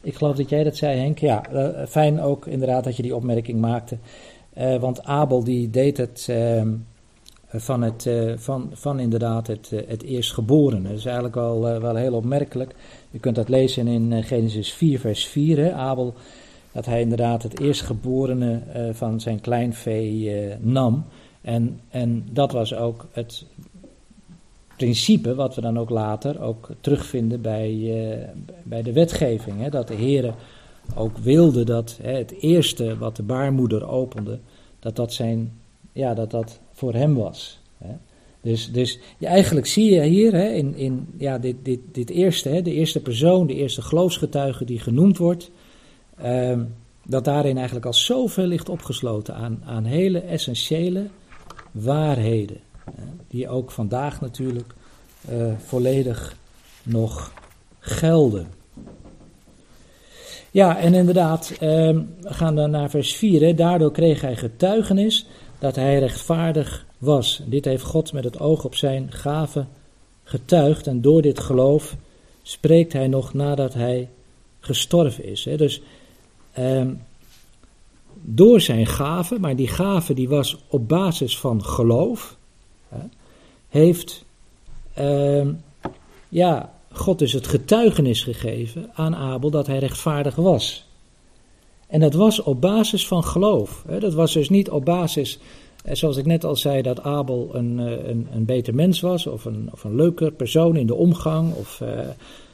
ik 0.00 0.14
geloof 0.14 0.36
dat 0.36 0.48
jij 0.48 0.64
dat 0.64 0.76
zei, 0.76 0.98
Henk. 0.98 1.18
Ja, 1.18 1.50
eh, 1.50 1.86
fijn 1.86 2.20
ook 2.20 2.46
inderdaad 2.46 2.84
dat 2.84 2.96
je 2.96 3.02
die 3.02 3.16
opmerking 3.16 3.60
maakte. 3.60 3.96
Want 4.80 5.04
Abel 5.04 5.44
die 5.44 5.70
deed 5.70 5.96
het, 5.96 6.26
ehm, 6.28 6.68
van, 7.48 7.82
het, 7.82 8.10
van, 8.36 8.70
van 8.72 9.00
inderdaad 9.00 9.46
het, 9.46 9.70
het 9.86 10.02
eerstgeborene. 10.02 10.88
Dat 10.88 10.98
is 10.98 11.04
eigenlijk 11.04 11.34
wel, 11.34 11.60
wel 11.60 11.94
heel 11.94 12.14
opmerkelijk. 12.14 12.74
Je 13.10 13.18
kunt 13.18 13.36
dat 13.36 13.48
lezen 13.48 13.86
in 13.86 14.22
Genesis 14.22 14.72
4, 14.72 15.00
vers 15.00 15.26
4. 15.26 15.58
Hè? 15.58 15.72
Abel, 15.72 16.14
dat 16.72 16.86
hij 16.86 17.00
inderdaad 17.00 17.42
het 17.42 17.60
eerstgeborene 17.60 18.60
eh, 18.72 18.88
van 18.92 19.20
zijn 19.20 19.40
kleinvee 19.40 20.34
eh, 20.34 20.56
nam. 20.60 21.04
En, 21.40 21.80
en 21.88 22.26
dat 22.32 22.52
was 22.52 22.74
ook 22.74 23.06
het 23.12 23.44
principe 24.76 25.34
wat 25.34 25.54
we 25.54 25.60
dan 25.60 25.78
ook 25.78 25.90
later 25.90 26.40
ook 26.40 26.68
terugvinden 26.80 27.40
bij, 27.40 27.70
eh, 27.70 28.28
bij 28.62 28.82
de 28.82 28.92
wetgeving. 28.92 29.60
Hè? 29.60 29.68
Dat 29.68 29.88
de 29.88 29.94
Heer 29.94 30.34
ook 30.94 31.18
wilde 31.18 31.64
dat 31.64 31.98
hè, 32.02 32.12
het 32.12 32.34
eerste 32.40 32.98
wat 32.98 33.16
de 33.16 33.22
baarmoeder 33.22 33.88
opende, 33.88 34.38
dat 34.78 34.96
dat, 34.96 35.12
zijn, 35.12 35.52
ja, 35.92 36.14
dat, 36.14 36.30
dat 36.30 36.60
voor 36.72 36.94
hem 36.94 37.14
was. 37.14 37.58
Hè? 37.78 37.92
Dus, 38.40 38.72
dus 38.72 38.98
ja, 39.18 39.28
eigenlijk 39.28 39.66
zie 39.66 39.94
je 39.94 40.02
hier 40.02 40.32
hè, 40.32 40.48
in, 40.48 40.74
in 40.74 41.06
ja, 41.18 41.38
dit, 41.38 41.56
dit, 41.62 41.80
dit 41.92 42.10
eerste, 42.10 42.48
hè, 42.48 42.62
de 42.62 42.74
eerste 42.74 43.00
persoon, 43.00 43.46
de 43.46 43.54
eerste 43.54 43.82
geloofsgetuige 43.82 44.64
die 44.64 44.78
genoemd 44.78 45.18
wordt, 45.18 45.50
ehm, 46.22 46.64
dat 47.04 47.24
daarin 47.24 47.56
eigenlijk 47.56 47.86
al 47.86 47.94
zoveel 47.94 48.46
ligt 48.46 48.68
opgesloten 48.68 49.34
aan, 49.34 49.62
aan 49.66 49.84
hele 49.84 50.20
essentiële 50.20 51.06
waarheden. 51.70 52.60
Die 53.28 53.48
ook 53.48 53.70
vandaag 53.70 54.20
natuurlijk 54.20 54.74
eh, 55.28 55.52
volledig 55.58 56.36
nog 56.82 57.32
gelden. 57.78 58.46
Ja, 60.50 60.78
en 60.78 60.94
inderdaad, 60.94 61.52
ehm, 61.60 62.00
we 62.20 62.34
gaan 62.34 62.54
dan 62.54 62.70
naar 62.70 62.90
vers 62.90 63.14
4. 63.14 63.40
Hè. 63.40 63.54
Daardoor 63.54 63.92
kreeg 63.92 64.20
hij 64.20 64.36
getuigenis 64.36 65.26
dat 65.58 65.76
hij 65.76 65.98
rechtvaardig 65.98 66.86
was. 66.98 67.42
Dit 67.46 67.64
heeft 67.64 67.84
God 67.84 68.12
met 68.12 68.24
het 68.24 68.40
oog 68.40 68.64
op 68.64 68.74
zijn 68.74 69.12
gave 69.12 69.64
getuigd. 70.24 70.86
En 70.86 71.00
door 71.00 71.22
dit 71.22 71.40
geloof 71.40 71.96
spreekt 72.42 72.92
hij 72.92 73.08
nog 73.08 73.34
nadat 73.34 73.74
hij 73.74 74.08
gestorven 74.60 75.24
is. 75.24 75.44
Hè. 75.44 75.56
Dus 75.56 75.82
ehm, 76.52 76.94
door 78.22 78.60
zijn 78.60 78.86
gave, 78.86 79.38
maar 79.38 79.56
die 79.56 79.68
gave 79.68 80.14
die 80.14 80.28
was 80.28 80.58
op 80.68 80.88
basis 80.88 81.38
van 81.38 81.64
geloof, 81.64 82.36
hè, 82.88 83.02
heeft 83.68 84.24
ehm, 84.94 85.52
ja, 86.28 86.72
God 86.92 87.18
dus 87.18 87.32
het 87.32 87.46
getuigenis 87.46 88.22
gegeven 88.22 88.90
aan 88.94 89.16
Abel 89.16 89.50
dat 89.50 89.66
hij 89.66 89.78
rechtvaardig 89.78 90.34
was. 90.34 90.88
En 91.86 92.00
dat 92.00 92.14
was 92.14 92.42
op 92.42 92.60
basis 92.60 93.06
van 93.06 93.24
geloof. 93.24 93.84
Hè. 93.88 93.98
Dat 93.98 94.14
was 94.14 94.32
dus 94.32 94.48
niet 94.48 94.70
op 94.70 94.84
basis, 94.84 95.38
eh, 95.84 95.94
zoals 95.94 96.16
ik 96.16 96.26
net 96.26 96.44
al 96.44 96.56
zei, 96.56 96.82
dat 96.82 97.02
Abel 97.02 97.50
een, 97.52 97.78
eh, 97.78 98.08
een, 98.08 98.28
een 98.32 98.44
beter 98.44 98.74
mens 98.74 99.00
was, 99.00 99.26
of 99.26 99.44
een, 99.44 99.68
of 99.72 99.84
een 99.84 99.94
leuke 99.94 100.30
persoon 100.30 100.76
in 100.76 100.86
de 100.86 100.94
omgang, 100.94 101.54
of, 101.54 101.80
eh, 101.80 102.08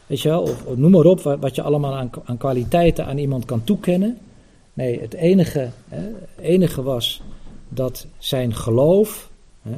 weet 0.06 0.20
je 0.20 0.28
wel, 0.28 0.42
of, 0.42 0.76
noem 0.76 0.90
maar 0.90 1.04
op, 1.04 1.20
wat, 1.20 1.54
je 1.54 1.62
allemaal 1.62 1.94
aan, 1.94 2.10
aan 2.24 2.36
kwaliteiten 2.36 3.06
aan 3.06 3.18
iemand 3.18 3.44
kan 3.44 3.64
toekennen. 3.64 4.18
Nee, 4.72 5.00
het 5.00 5.14
enige, 5.14 5.70
hè, 5.88 6.08
enige 6.40 6.82
was 6.82 7.22
dat 7.68 8.06
zijn 8.18 8.54
geloof 8.54 9.30
hè, 9.62 9.76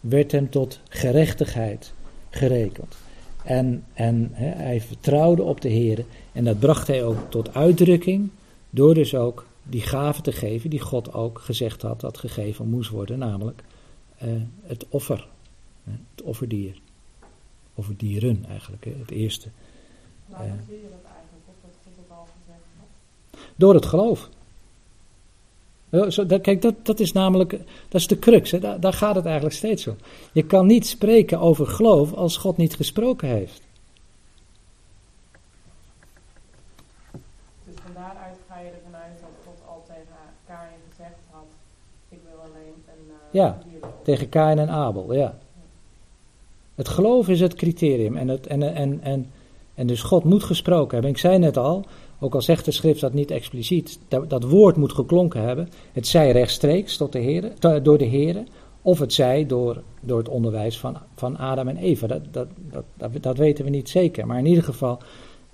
werd 0.00 0.32
hem 0.32 0.50
tot 0.50 0.80
gerechtigheid 0.88 1.92
gerekend. 2.30 2.96
En, 3.44 3.84
en 3.94 4.30
hè, 4.32 4.46
hij 4.46 4.80
vertrouwde 4.80 5.42
op 5.42 5.60
de 5.60 5.68
Heer. 5.68 6.04
En 6.32 6.44
dat 6.44 6.58
bracht 6.58 6.86
hij 6.86 7.04
ook 7.04 7.18
tot 7.28 7.54
uitdrukking 7.54 8.28
door 8.70 8.94
dus 8.94 9.14
ook 9.14 9.46
die 9.62 9.80
gave 9.80 10.20
te 10.20 10.32
geven 10.32 10.70
die 10.70 10.80
God 10.80 11.12
ook 11.12 11.38
gezegd 11.38 11.82
had 11.82 12.00
dat 12.00 12.18
gegeven 12.18 12.68
moest 12.68 12.90
worden, 12.90 13.18
namelijk 13.18 13.62
eh, 14.18 14.28
het 14.62 14.86
offer, 14.88 15.28
het 15.84 16.22
offerdier. 16.22 16.80
Offerdieren 17.74 18.44
eigenlijk, 18.48 18.84
het 18.98 19.10
eerste. 19.10 19.48
Waarom 20.28 20.58
zie 20.68 20.76
je 20.76 20.88
dat 20.90 21.12
eigenlijk? 21.14 21.44
Of 21.46 21.54
dat 21.62 21.74
God 21.84 21.94
het 21.96 22.16
al 22.16 22.26
gezegd 22.40 22.64
had? 22.78 23.40
Door 23.56 23.74
het 23.74 23.86
geloof. 23.86 24.28
Kijk, 26.42 26.62
dat, 26.62 26.74
dat 26.82 27.00
is 27.00 27.12
namelijk, 27.12 27.50
dat 27.88 28.00
is 28.00 28.06
de 28.06 28.18
crux, 28.18 28.50
hè? 28.50 28.58
Daar, 28.58 28.80
daar 28.80 28.92
gaat 28.92 29.14
het 29.14 29.24
eigenlijk 29.24 29.54
steeds 29.54 29.86
om. 29.86 29.96
Je 30.32 30.46
kan 30.46 30.66
niet 30.66 30.86
spreken 30.86 31.40
over 31.40 31.66
geloof 31.66 32.12
als 32.12 32.36
God 32.36 32.56
niet 32.56 32.74
gesproken 32.74 33.28
heeft. 33.28 33.62
Dus 37.64 37.74
van 37.82 37.94
daaruit 37.94 38.36
ga 38.48 38.58
je 38.58 38.70
ervan 38.70 39.00
uit 39.00 39.20
dat 39.20 39.30
God 39.44 39.58
al 39.68 39.82
tegen 39.86 40.06
Kain 40.46 40.78
gezegd 40.90 41.18
had: 41.30 41.46
Ik 42.08 42.18
wil 42.24 42.40
alleen 42.40 42.74
een 42.86 43.06
uh, 43.06 43.14
Ja, 43.30 43.58
Tegen 44.02 44.28
Kain 44.28 44.58
en 44.58 44.68
Abel, 44.68 45.14
ja. 45.14 45.38
Het 46.74 46.88
geloof 46.88 47.28
is 47.28 47.40
het 47.40 47.54
criterium. 47.54 48.16
En, 48.16 48.28
het, 48.28 48.46
en, 48.46 48.74
en, 48.74 49.02
en, 49.02 49.30
en 49.78 49.86
dus 49.86 50.02
God 50.02 50.24
moet 50.24 50.44
gesproken 50.44 50.92
hebben. 50.92 51.10
Ik 51.10 51.18
zei 51.18 51.38
net 51.38 51.56
al, 51.56 51.84
ook 52.18 52.34
al 52.34 52.42
zegt 52.42 52.64
de 52.64 52.70
schrift 52.70 53.00
dat 53.00 53.12
niet 53.12 53.30
expliciet, 53.30 53.98
dat, 54.08 54.30
dat 54.30 54.42
woord 54.44 54.76
moet 54.76 54.92
geklonken 54.92 55.42
hebben. 55.42 55.68
Het 55.92 56.06
zij 56.06 56.30
rechtstreeks 56.30 56.96
tot 56.96 57.12
de 57.12 57.18
heren, 57.18 57.58
to- 57.58 57.82
door 57.82 57.98
de 57.98 58.04
Heren, 58.04 58.48
of 58.82 58.98
het 58.98 59.12
zij 59.12 59.46
door, 59.46 59.82
door 60.00 60.18
het 60.18 60.28
onderwijs 60.28 60.78
van, 60.78 60.96
van 61.16 61.36
Adam 61.36 61.68
en 61.68 61.76
Eva. 61.76 62.06
Dat, 62.06 62.22
dat, 62.30 62.48
dat, 62.96 63.10
dat, 63.22 63.36
weten 63.36 63.64
we 63.64 63.70
niet 63.70 63.88
zeker. 63.88 64.26
Maar 64.26 64.38
in 64.38 64.46
ieder 64.46 64.64
geval, 64.64 64.98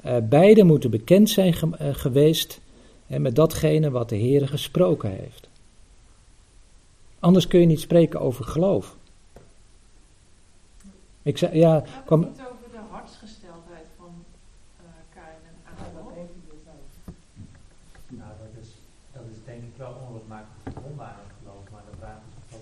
eh, 0.00 0.16
beide 0.22 0.64
moeten 0.64 0.90
bekend 0.90 1.30
zijn 1.30 1.52
ge- 1.52 1.76
eh, 1.78 1.88
geweest 1.94 2.60
eh, 3.06 3.18
met 3.18 3.36
datgene 3.36 3.90
wat 3.90 4.08
de 4.08 4.16
Heer 4.16 4.48
gesproken 4.48 5.10
heeft. 5.10 5.48
Anders 7.18 7.46
kun 7.46 7.60
je 7.60 7.66
niet 7.66 7.80
spreken 7.80 8.20
over 8.20 8.44
geloof. 8.44 8.96
Ik 11.22 11.38
zei, 11.38 11.58
ja, 11.58 11.84
kwam, 12.06 12.20
niet 12.20 12.28
over 12.28 12.70
de 12.72 12.78
hartsgesteldheid 12.90 13.86
van 13.98 14.12
uh, 14.80 14.86
Kain 15.14 15.40
en 15.50 15.56
Abel? 15.70 16.28
Nou, 18.08 18.30
dat 18.42 18.62
is, 18.62 18.68
dat 19.12 19.22
is 19.32 19.36
denk 19.44 19.62
ik 19.62 19.74
wel 19.76 19.94
onlosmakelijk 20.08 20.60
verbonden 20.72 21.04
aan 21.06 21.20
het 21.26 21.34
geloof, 21.40 21.64
maar 21.72 21.82
de 21.90 21.96
vraag 22.00 22.18
is 22.28 22.34
of 22.56 22.60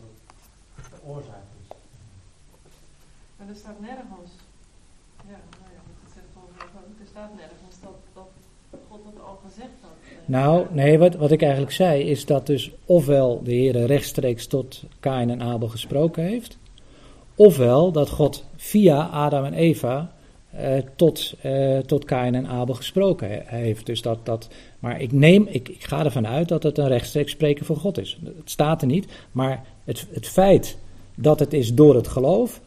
dat 0.76 0.84
het 0.84 0.90
de 0.94 1.00
oorzaak 1.12 1.46
is. 1.62 1.68
Maar 3.36 3.41
er 3.52 3.58
staat 3.58 3.80
nergens. 3.80 4.30
Ja, 5.32 5.38
nou 5.60 5.70
ja, 5.76 5.80
goed, 5.86 5.98
het 6.02 6.12
zegt 6.14 6.26
er 7.00 7.06
staat 7.10 7.30
nergens 7.36 7.76
dat, 7.82 7.96
dat 8.14 8.80
God 8.88 9.00
het 9.04 9.22
al 9.24 9.38
gezegd 9.46 9.76
had. 9.80 9.90
nou, 10.24 10.66
nee, 10.70 10.98
wat, 10.98 11.14
wat 11.14 11.30
ik 11.30 11.42
eigenlijk 11.42 11.72
zei 11.72 12.02
is 12.02 12.26
dat 12.26 12.46
dus 12.46 12.70
ofwel 12.84 13.40
de 13.42 13.52
Heer 13.52 13.86
rechtstreeks 13.86 14.46
tot 14.46 14.82
Kain 15.00 15.30
en 15.30 15.42
Abel 15.42 15.68
gesproken 15.68 16.22
heeft, 16.24 16.58
ofwel 17.34 17.92
dat 17.92 18.10
God 18.10 18.44
via 18.56 19.06
Adam 19.06 19.44
en 19.44 19.54
Eva 19.54 20.12
eh, 20.50 20.78
tot, 20.96 21.34
eh, 21.40 21.78
tot 21.78 22.04
Kain 22.04 22.34
en 22.34 22.46
Abel 22.46 22.74
gesproken 22.74 23.28
he- 23.30 23.42
heeft. 23.46 23.86
Dus 23.86 24.02
dat, 24.02 24.26
dat, 24.26 24.48
maar 24.78 25.00
ik 25.00 25.12
neem, 25.12 25.46
ik, 25.50 25.68
ik 25.68 25.84
ga 25.84 26.04
ervan 26.04 26.26
uit 26.26 26.48
dat 26.48 26.62
het 26.62 26.78
een 26.78 26.88
rechtstreeks 26.88 27.32
spreken 27.32 27.64
voor 27.66 27.76
God 27.76 27.98
is. 27.98 28.18
Het 28.24 28.50
staat 28.50 28.80
er 28.80 28.88
niet, 28.88 29.12
maar 29.32 29.64
het, 29.84 30.06
het 30.10 30.28
feit 30.28 30.78
dat 31.14 31.38
het 31.38 31.52
is 31.52 31.74
door 31.74 31.94
het 31.94 32.08
geloof, 32.08 32.60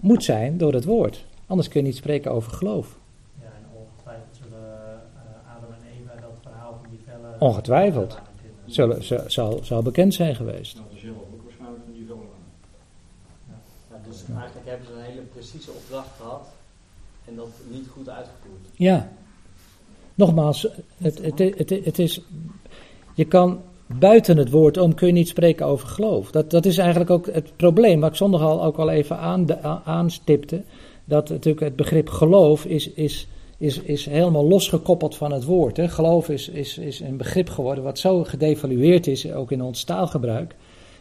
moet 0.00 0.24
zijn 0.24 0.58
door 0.58 0.72
het 0.72 0.84
woord. 0.84 1.24
Anders 1.46 1.68
kun 1.68 1.80
je 1.80 1.86
niet 1.86 1.96
spreken 1.96 2.32
over 2.32 2.52
geloof. 2.52 2.98
Ja, 3.40 3.46
en 3.46 3.66
ongetwijfeld 3.74 4.36
zullen 4.42 5.00
eh, 5.14 5.56
Adam 5.56 5.70
en 5.70 6.00
Eva 6.00 6.20
dat 6.20 6.30
verhaal 6.42 6.78
van 6.80 6.90
die 6.90 7.00
vellen... 7.04 7.40
Ongetwijfeld. 7.40 8.18
Zullen, 8.66 9.04
zal, 9.04 9.22
zal, 9.26 9.60
zal 9.62 9.82
bekend 9.82 10.14
zijn 10.14 10.34
geweest. 10.34 10.76
Nou, 10.76 10.86
zelf 11.00 11.16
ook 11.16 11.42
waarschijnlijk 11.42 11.82
van 11.84 11.92
die 11.92 12.06
vullen 12.06 12.22
aan. 12.22 12.46
Ja, 13.90 14.08
dus 14.08 14.24
eigenlijk 14.36 14.68
hebben 14.68 14.86
ze 14.86 14.92
een 14.92 15.04
hele 15.04 15.20
precieze 15.20 15.70
opdracht 15.70 16.10
gehad 16.16 16.48
en 17.24 17.36
dat 17.36 17.48
niet 17.70 17.86
goed 17.88 18.08
uitgevoerd. 18.08 18.60
Ja. 18.72 19.12
Nogmaals, 20.14 20.68
het, 20.96 21.18
het, 21.18 21.38
het, 21.38 21.70
het 21.70 21.98
is. 21.98 22.20
Je 23.14 23.24
kan 23.24 23.60
buiten 23.88 24.36
het 24.36 24.50
woord 24.50 24.76
om 24.76 24.94
kun 24.94 25.06
je 25.06 25.12
niet 25.12 25.28
spreken 25.28 25.66
over 25.66 25.88
geloof. 25.88 26.30
Dat, 26.30 26.50
dat 26.50 26.66
is 26.66 26.78
eigenlijk 26.78 27.10
ook 27.10 27.26
het 27.26 27.56
probleem, 27.56 28.00
wat 28.00 28.10
ik 28.10 28.16
zondag 28.16 28.40
al 28.40 28.64
ook 28.64 28.76
al 28.76 28.90
even 28.90 29.18
aan, 29.18 29.62
aanstipte. 29.84 30.62
Dat 31.04 31.28
natuurlijk 31.28 31.64
het 31.64 31.76
begrip 31.76 32.08
geloof 32.08 32.64
is, 32.64 32.90
is, 32.92 33.28
is, 33.58 33.80
is 33.80 34.06
helemaal 34.06 34.48
losgekoppeld 34.48 35.16
van 35.16 35.32
het 35.32 35.44
woord. 35.44 35.76
Hè. 35.76 35.88
Geloof 35.88 36.28
is, 36.28 36.48
is, 36.48 36.78
is 36.78 37.00
een 37.00 37.16
begrip 37.16 37.48
geworden 37.48 37.84
wat 37.84 37.98
zo 37.98 38.24
gedevalueerd 38.24 39.06
is, 39.06 39.32
ook 39.32 39.52
in 39.52 39.62
ons 39.62 39.84
taalgebruik. 39.84 40.56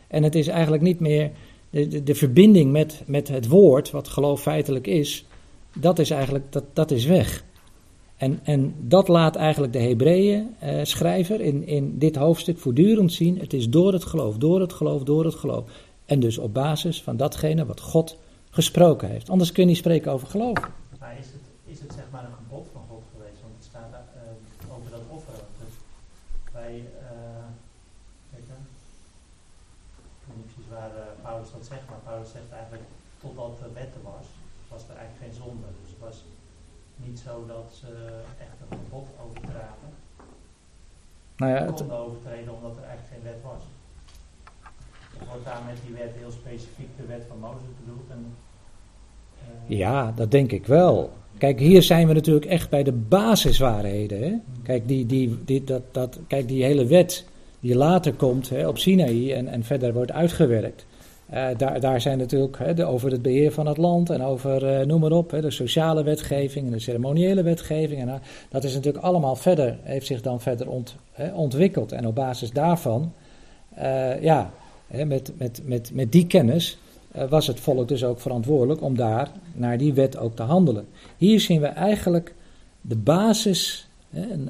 En 0.07 0.23
het 0.23 0.35
is 0.35 0.47
eigenlijk 0.47 0.83
niet 0.83 0.99
meer 0.99 1.31
de, 1.69 1.87
de, 1.87 2.03
de 2.03 2.15
verbinding 2.15 2.71
met, 2.71 3.03
met 3.05 3.27
het 3.27 3.47
woord, 3.47 3.91
wat 3.91 4.07
geloof 4.07 4.41
feitelijk 4.41 4.87
is, 4.87 5.25
dat 5.79 5.99
is 5.99 6.09
eigenlijk 6.09 6.45
dat, 6.49 6.63
dat 6.73 6.91
is 6.91 7.05
weg. 7.05 7.43
En, 8.17 8.39
en 8.43 8.75
dat 8.79 9.07
laat 9.07 9.35
eigenlijk 9.35 9.73
de 9.73 9.79
Hebreeën 9.79 10.55
eh, 10.59 11.29
in, 11.29 11.67
in 11.67 11.97
dit 11.97 12.15
hoofdstuk 12.15 12.57
voortdurend 12.57 13.13
zien. 13.13 13.39
Het 13.39 13.53
is 13.53 13.69
door 13.69 13.93
het 13.93 14.05
geloof, 14.05 14.37
door 14.37 14.61
het 14.61 14.73
geloof, 14.73 15.03
door 15.03 15.25
het 15.25 15.35
geloof. 15.35 15.69
En 16.05 16.19
dus 16.19 16.37
op 16.37 16.53
basis 16.53 17.03
van 17.03 17.17
datgene 17.17 17.65
wat 17.65 17.79
God 17.81 18.17
gesproken 18.49 19.09
heeft. 19.09 19.29
Anders 19.29 19.51
kun 19.51 19.63
je 19.63 19.69
niet 19.69 19.77
spreken 19.77 20.11
over 20.11 20.27
geloof. 20.27 20.57
Maar 20.99 21.15
is 21.19 21.29
het, 21.35 21.45
is 21.73 21.79
het 21.79 21.93
zeg 21.93 22.07
maar 22.11 22.23
een 22.23 22.39
gebod 22.41 22.65
van 22.73 22.83
God 22.89 23.03
geweest? 23.13 23.39
Want 23.45 23.53
het 23.57 23.67
staat 23.71 23.91
eh, 23.93 24.75
over 24.75 24.89
dat 24.95 25.05
offeren. 25.17 25.45
Dus 25.63 25.75
bij, 26.57 26.73
eh, 27.09 27.47
kijk 28.31 28.45
dan. 28.51 28.61
weet 30.27 30.37
niet 30.39 30.49
precies 30.51 30.69
waar 30.77 30.93
eh, 31.01 31.23
Paulus 31.27 31.49
dat 31.55 31.65
zegt, 31.71 31.85
maar 31.89 32.03
Paulus 32.09 32.31
zegt 32.37 32.51
eigenlijk 32.59 32.85
totdat 33.23 33.53
de 33.61 33.69
wet 33.79 33.91
er 33.97 34.05
was, 34.13 34.27
was 34.73 34.83
er 34.89 34.95
eigenlijk 34.99 35.21
geen 35.23 35.37
zonde. 35.43 35.67
Dus 35.81 35.89
het 35.93 36.01
was 36.07 36.17
niet 37.17 37.25
zo 37.25 37.45
dat 37.47 37.71
ze 37.79 37.87
echt 38.39 38.57
een 38.61 38.77
verbod 38.77 39.07
overtraden. 39.25 39.89
Nou 41.37 41.51
ja, 41.51 41.65
het, 41.65 41.75
konden 41.75 41.97
overtreden 41.97 42.53
omdat 42.55 42.77
er 42.77 42.83
eigenlijk 42.83 43.13
geen 43.13 43.23
wet 43.23 43.41
was. 43.43 43.61
Wordt 45.29 45.45
daar 45.45 45.61
met 45.65 45.75
die 45.85 45.95
wet 45.95 46.11
heel 46.17 46.31
specifiek 46.31 46.89
de 46.97 47.05
wet 47.05 47.23
van 47.27 47.39
Mozes 47.39 47.73
bedoeld. 47.79 48.09
En, 48.09 48.33
eh, 49.39 49.77
ja, 49.77 50.11
dat 50.15 50.31
denk 50.31 50.51
ik 50.51 50.65
wel. 50.65 51.11
Kijk, 51.37 51.59
hier 51.59 51.83
zijn 51.83 52.07
we 52.07 52.13
natuurlijk 52.13 52.45
echt 52.45 52.69
bij 52.69 52.83
de 52.83 52.91
basiswaarheden. 52.91 54.21
Hè? 54.23 54.33
Kijk, 54.63 54.87
die, 54.87 55.05
die, 55.05 55.43
die, 55.45 55.63
dat, 55.63 55.81
dat, 55.91 56.19
kijk, 56.27 56.47
die 56.47 56.63
hele 56.63 56.85
wet 56.85 57.25
die 57.59 57.75
later 57.75 58.13
komt 58.13 58.49
hè, 58.49 58.67
op 58.67 58.77
Sinaï 58.77 59.33
en, 59.33 59.47
en 59.47 59.63
verder 59.63 59.93
wordt 59.93 60.11
uitgewerkt. 60.11 60.85
Eh, 61.29 61.47
daar, 61.57 61.79
daar 61.79 62.01
zijn 62.01 62.17
natuurlijk 62.17 62.75
de, 62.75 62.85
over 62.85 63.11
het 63.11 63.21
beheer 63.21 63.51
van 63.51 63.67
het 63.67 63.77
land 63.77 64.09
en 64.09 64.21
over, 64.21 64.65
eh, 64.65 64.85
noem 64.85 65.01
maar 65.01 65.11
op, 65.11 65.29
de 65.29 65.51
sociale 65.51 66.03
wetgeving 66.03 66.65
en 66.65 66.71
de 66.71 66.79
ceremoniële 66.79 67.43
wetgeving. 67.43 68.01
En, 68.01 68.09
eh, 68.09 68.15
dat 68.49 68.63
is 68.63 68.73
natuurlijk 68.73 69.03
allemaal 69.03 69.35
verder, 69.35 69.77
heeft 69.83 70.05
zich 70.05 70.21
dan 70.21 70.41
verder 70.41 70.69
ont, 70.69 70.95
ontwikkeld. 71.33 71.91
En 71.91 72.07
op 72.07 72.15
basis 72.15 72.51
daarvan, 72.51 73.13
ja, 74.21 74.51
met, 74.87 75.31
met, 75.37 75.61
met, 75.65 75.91
met 75.93 76.11
die 76.11 76.27
kennis 76.27 76.77
was 77.29 77.47
het 77.47 77.59
volk 77.59 77.87
dus 77.87 78.03
ook 78.03 78.19
verantwoordelijk 78.19 78.81
om 78.81 78.95
daar 78.95 79.31
naar 79.53 79.77
die 79.77 79.93
wet 79.93 80.17
ook 80.17 80.35
te 80.35 80.43
handelen. 80.43 80.87
Hier 81.17 81.39
zien 81.39 81.61
we 81.61 81.67
eigenlijk 81.67 82.33
de 82.81 82.95
basis, 82.95 83.87
een, 84.13 84.49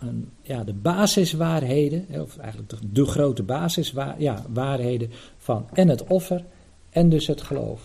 een, 0.00 0.28
ja, 0.42 0.64
de 0.64 0.72
basiswaarheden, 0.72 2.06
of 2.20 2.36
eigenlijk 2.36 2.70
de, 2.70 2.76
de 2.92 3.04
grote 3.04 3.42
basiswaarheden 3.42 5.10
van 5.50 5.68
en 5.72 5.88
het 5.88 6.04
offer 6.04 6.44
en 6.90 7.08
dus 7.08 7.26
het 7.26 7.42
geloof. 7.42 7.80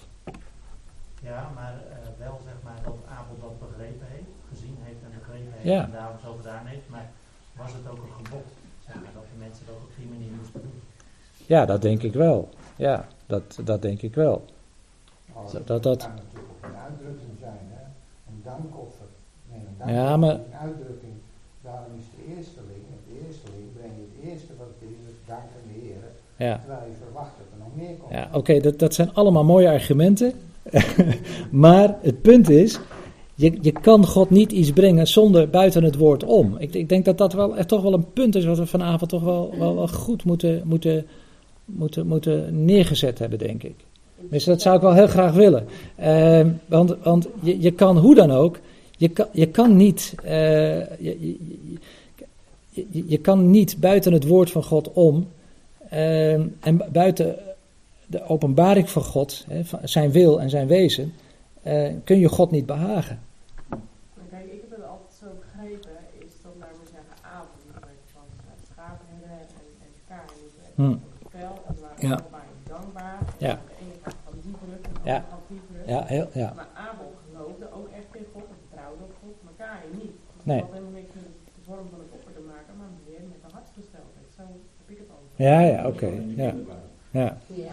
Ja, 1.22 1.42
maar 1.56 1.74
eh, 1.74 1.98
wel 2.26 2.40
zeg 2.50 2.58
maar 2.64 2.80
dat 2.84 2.98
Abel 3.18 3.36
dat 3.46 3.56
begrepen 3.66 4.08
heeft, 4.16 4.32
gezien 4.52 4.78
heeft 4.88 5.02
en 5.06 5.12
begrepen 5.20 5.52
heeft 5.54 5.66
Ja. 5.74 5.84
en 5.84 5.92
daarom 5.92 6.18
zo 6.26 6.32
gedaan 6.42 6.66
heeft. 6.66 6.88
Maar 6.90 7.08
was 7.62 7.72
het 7.78 7.86
ook 7.92 8.02
een 8.06 8.16
gebod, 8.26 8.48
zeg 8.88 8.96
maar, 8.96 9.14
dat 9.20 9.26
de 9.34 9.38
mensen 9.46 9.64
dat 9.66 9.76
op 9.88 9.92
die 10.00 10.08
manier 10.14 10.32
moesten 10.40 10.62
doen? 10.62 10.80
Ja, 11.54 11.66
dat 11.66 11.82
denk 11.82 12.02
ik 12.10 12.14
wel. 12.14 12.50
Ja, 12.76 13.08
dat, 13.26 13.60
dat 13.64 13.82
denk 13.82 14.02
ik 14.02 14.16
wel. 14.16 14.46
Oh, 15.34 15.52
Dat- 15.54 15.68
dat- 15.68 15.84
dat- 15.84 16.02
kan 16.04 16.16
natuurlijk 16.16 16.52
ook 16.56 16.64
een 16.70 16.80
uitdrukking 16.88 17.36
zijn, 17.46 17.64
hè? 17.76 17.84
een 18.32 18.42
dankoffer. 18.52 19.10
Nee, 19.52 19.60
een 19.60 19.94
Ja, 19.94 19.94
dankoffer 19.94 20.20
maar- 20.20 20.40
is 20.40 20.46
een 20.54 20.60
uitdrukking. 20.68 21.16
Daarom 21.68 21.92
is 22.02 22.08
de 22.16 22.22
eersteling, 22.36 22.84
het 22.98 23.08
eersteling, 23.22 23.66
breng 23.78 23.94
je 24.00 24.06
het 24.12 24.18
eerste 24.30 24.52
wat 24.62 24.70
het 24.74 24.82
is, 24.92 24.98
dus 25.08 25.18
dank 25.34 25.48
aan 25.58 25.66
de 25.72 25.78
Heer. 25.84 26.04
Ja. 26.48 26.56
Terwijl 26.64 26.86
je 26.92 26.98
verwacht 27.06 27.35
Ja, 28.12 28.30
oké, 28.34 28.60
dat, 28.60 28.80
dat 28.80 28.94
zijn 28.94 29.14
allemaal 29.14 29.44
mooie 29.44 29.70
argumenten. 29.70 30.34
maar 31.52 31.98
het 32.02 32.22
punt 32.22 32.50
is, 32.50 32.80
je, 33.36 33.58
je 33.62 33.72
kan 33.72 34.06
God 34.06 34.30
niet 34.30 34.52
iets 34.52 34.72
brengen 34.72 35.08
zonder 35.08 35.50
buiten 35.50 35.84
het 35.84 35.96
woord 35.96 36.24
om. 36.24 36.56
Ik, 36.60 36.74
ik 36.74 36.90
denk 36.90 37.06
dat 37.06 37.18
dat 37.18 37.34
wel 37.34 37.58
echt 37.58 37.68
toch 37.68 37.82
wel 37.82 37.94
een 37.94 38.12
punt 38.14 38.36
is 38.36 38.46
wat 38.46 38.58
we 38.58 38.66
vanavond 38.66 39.10
toch 39.10 39.24
wel, 39.24 39.54
wel, 39.60 39.88
goed 39.88 40.24
moeten, 40.24 40.62
moeten, 40.66 41.06
moeten, 41.66 42.08
moeten 42.08 42.66
neergezet 42.66 43.20
hebben, 43.20 43.40
denk 43.40 43.64
ik. 43.64 43.76
Dus 44.30 44.44
dat 44.44 44.62
zou 44.62 44.76
ik 44.76 44.82
wel 44.82 44.94
heel 44.94 45.08
graag 45.08 45.34
willen. 45.34 45.66
Ehm, 45.96 46.50
want 46.66 46.96
want 47.04 47.28
je, 47.42 47.62
je 47.62 47.72
kan 47.72 47.98
hoe 47.98 48.16
dan 48.16 48.32
ook, 48.32 48.60
je 48.98 49.08
kan, 49.10 49.28
je 49.32 49.46
kan 49.48 49.76
niet, 49.76 50.14
eh, 50.24 50.80
je, 51.00 51.38
je, 53.06 53.18
kan 53.18 53.50
niet 53.50 53.78
buiten 53.80 54.14
het 54.14 54.28
woord 54.28 54.52
van 54.52 54.64
God 54.64 54.92
om 54.94 55.28
ehm, 55.90 56.42
en 56.60 56.78
bu- 56.78 56.90
buiten 56.92 57.36
de 58.08 58.24
openbaring 58.24 58.90
van 58.90 59.04
God, 59.04 59.46
hè, 59.50 59.66
van 59.66 59.80
zijn 59.84 60.12
wil 60.12 60.42
en 60.42 60.50
zijn 60.50 60.68
wezen, 60.68 61.14
eh, 61.62 61.94
kun 62.04 62.20
je 62.20 62.30
God 62.30 62.52
niet 62.52 62.66
behagen. 62.66 63.20
Maar 63.70 63.80
kijk, 64.30 64.46
ik 64.46 64.62
heb 64.62 64.72
het 64.80 64.88
altijd 64.88 65.14
zo 65.22 65.26
begrepen, 65.44 65.98
is 66.26 66.34
dat, 66.44 66.52
laten 66.60 66.80
we 66.84 66.88
zeggen, 66.98 67.14
avond, 67.38 67.62
van 68.14 68.26
schaapherden 68.72 69.30
en, 69.30 69.48
en 69.86 69.92
kaar, 70.08 70.26
die 70.36 70.44
het 70.46 71.00
vel, 71.36 71.54
en 71.68 71.76
waren 71.82 72.08
Ja. 72.10 72.16
allebei 72.16 72.48
dankbaar. 72.74 73.20
Ja. 73.48 73.50
En 73.50 73.60
de 73.70 73.76
ene 73.86 73.98
kant 74.04 74.16
van 74.28 74.34
die 74.46 74.56
druk 74.64 74.84
en 74.90 74.94
de 74.94 75.10
Ja. 75.12 75.16
andere 75.16 75.30
kant 75.34 75.46
die 75.52 75.62
druk. 75.70 75.88
Ja, 75.94 76.00
heel, 76.16 76.28
ja. 76.44 76.50
Maar 76.60 76.72
Abel 76.88 77.10
geloofde 77.26 77.66
ook 77.78 77.88
echt 78.00 78.10
in 78.22 78.28
God 78.34 78.46
en 78.54 78.60
vertrouwde 78.64 79.02
op 79.10 79.14
God, 79.22 79.36
maar 79.46 79.56
Kain 79.64 79.90
niet. 80.02 80.16
Dus 80.36 80.46
Nee. 80.50 80.56
het 80.60 80.66
had 80.66 80.74
helemaal 80.78 80.98
niks 81.02 81.12
met 81.18 81.30
de 81.58 81.62
vorm 81.70 81.86
van 81.94 82.00
het 82.06 82.12
offer 82.18 82.34
te 82.40 82.44
maken, 82.54 82.72
maar 82.80 82.92
meer 83.10 83.24
met 83.34 83.40
de 83.46 83.50
hartsgesteldheid. 83.58 84.28
Zo 84.38 84.44
heb 84.80 84.88
ik 84.94 85.00
het 85.04 85.10
altijd. 85.16 85.34
Ja, 85.48 85.58
ja, 85.74 85.80
oké. 85.92 86.10
Ja. 86.44 86.52
Ja. 87.16 87.38
Ja. 87.48 87.72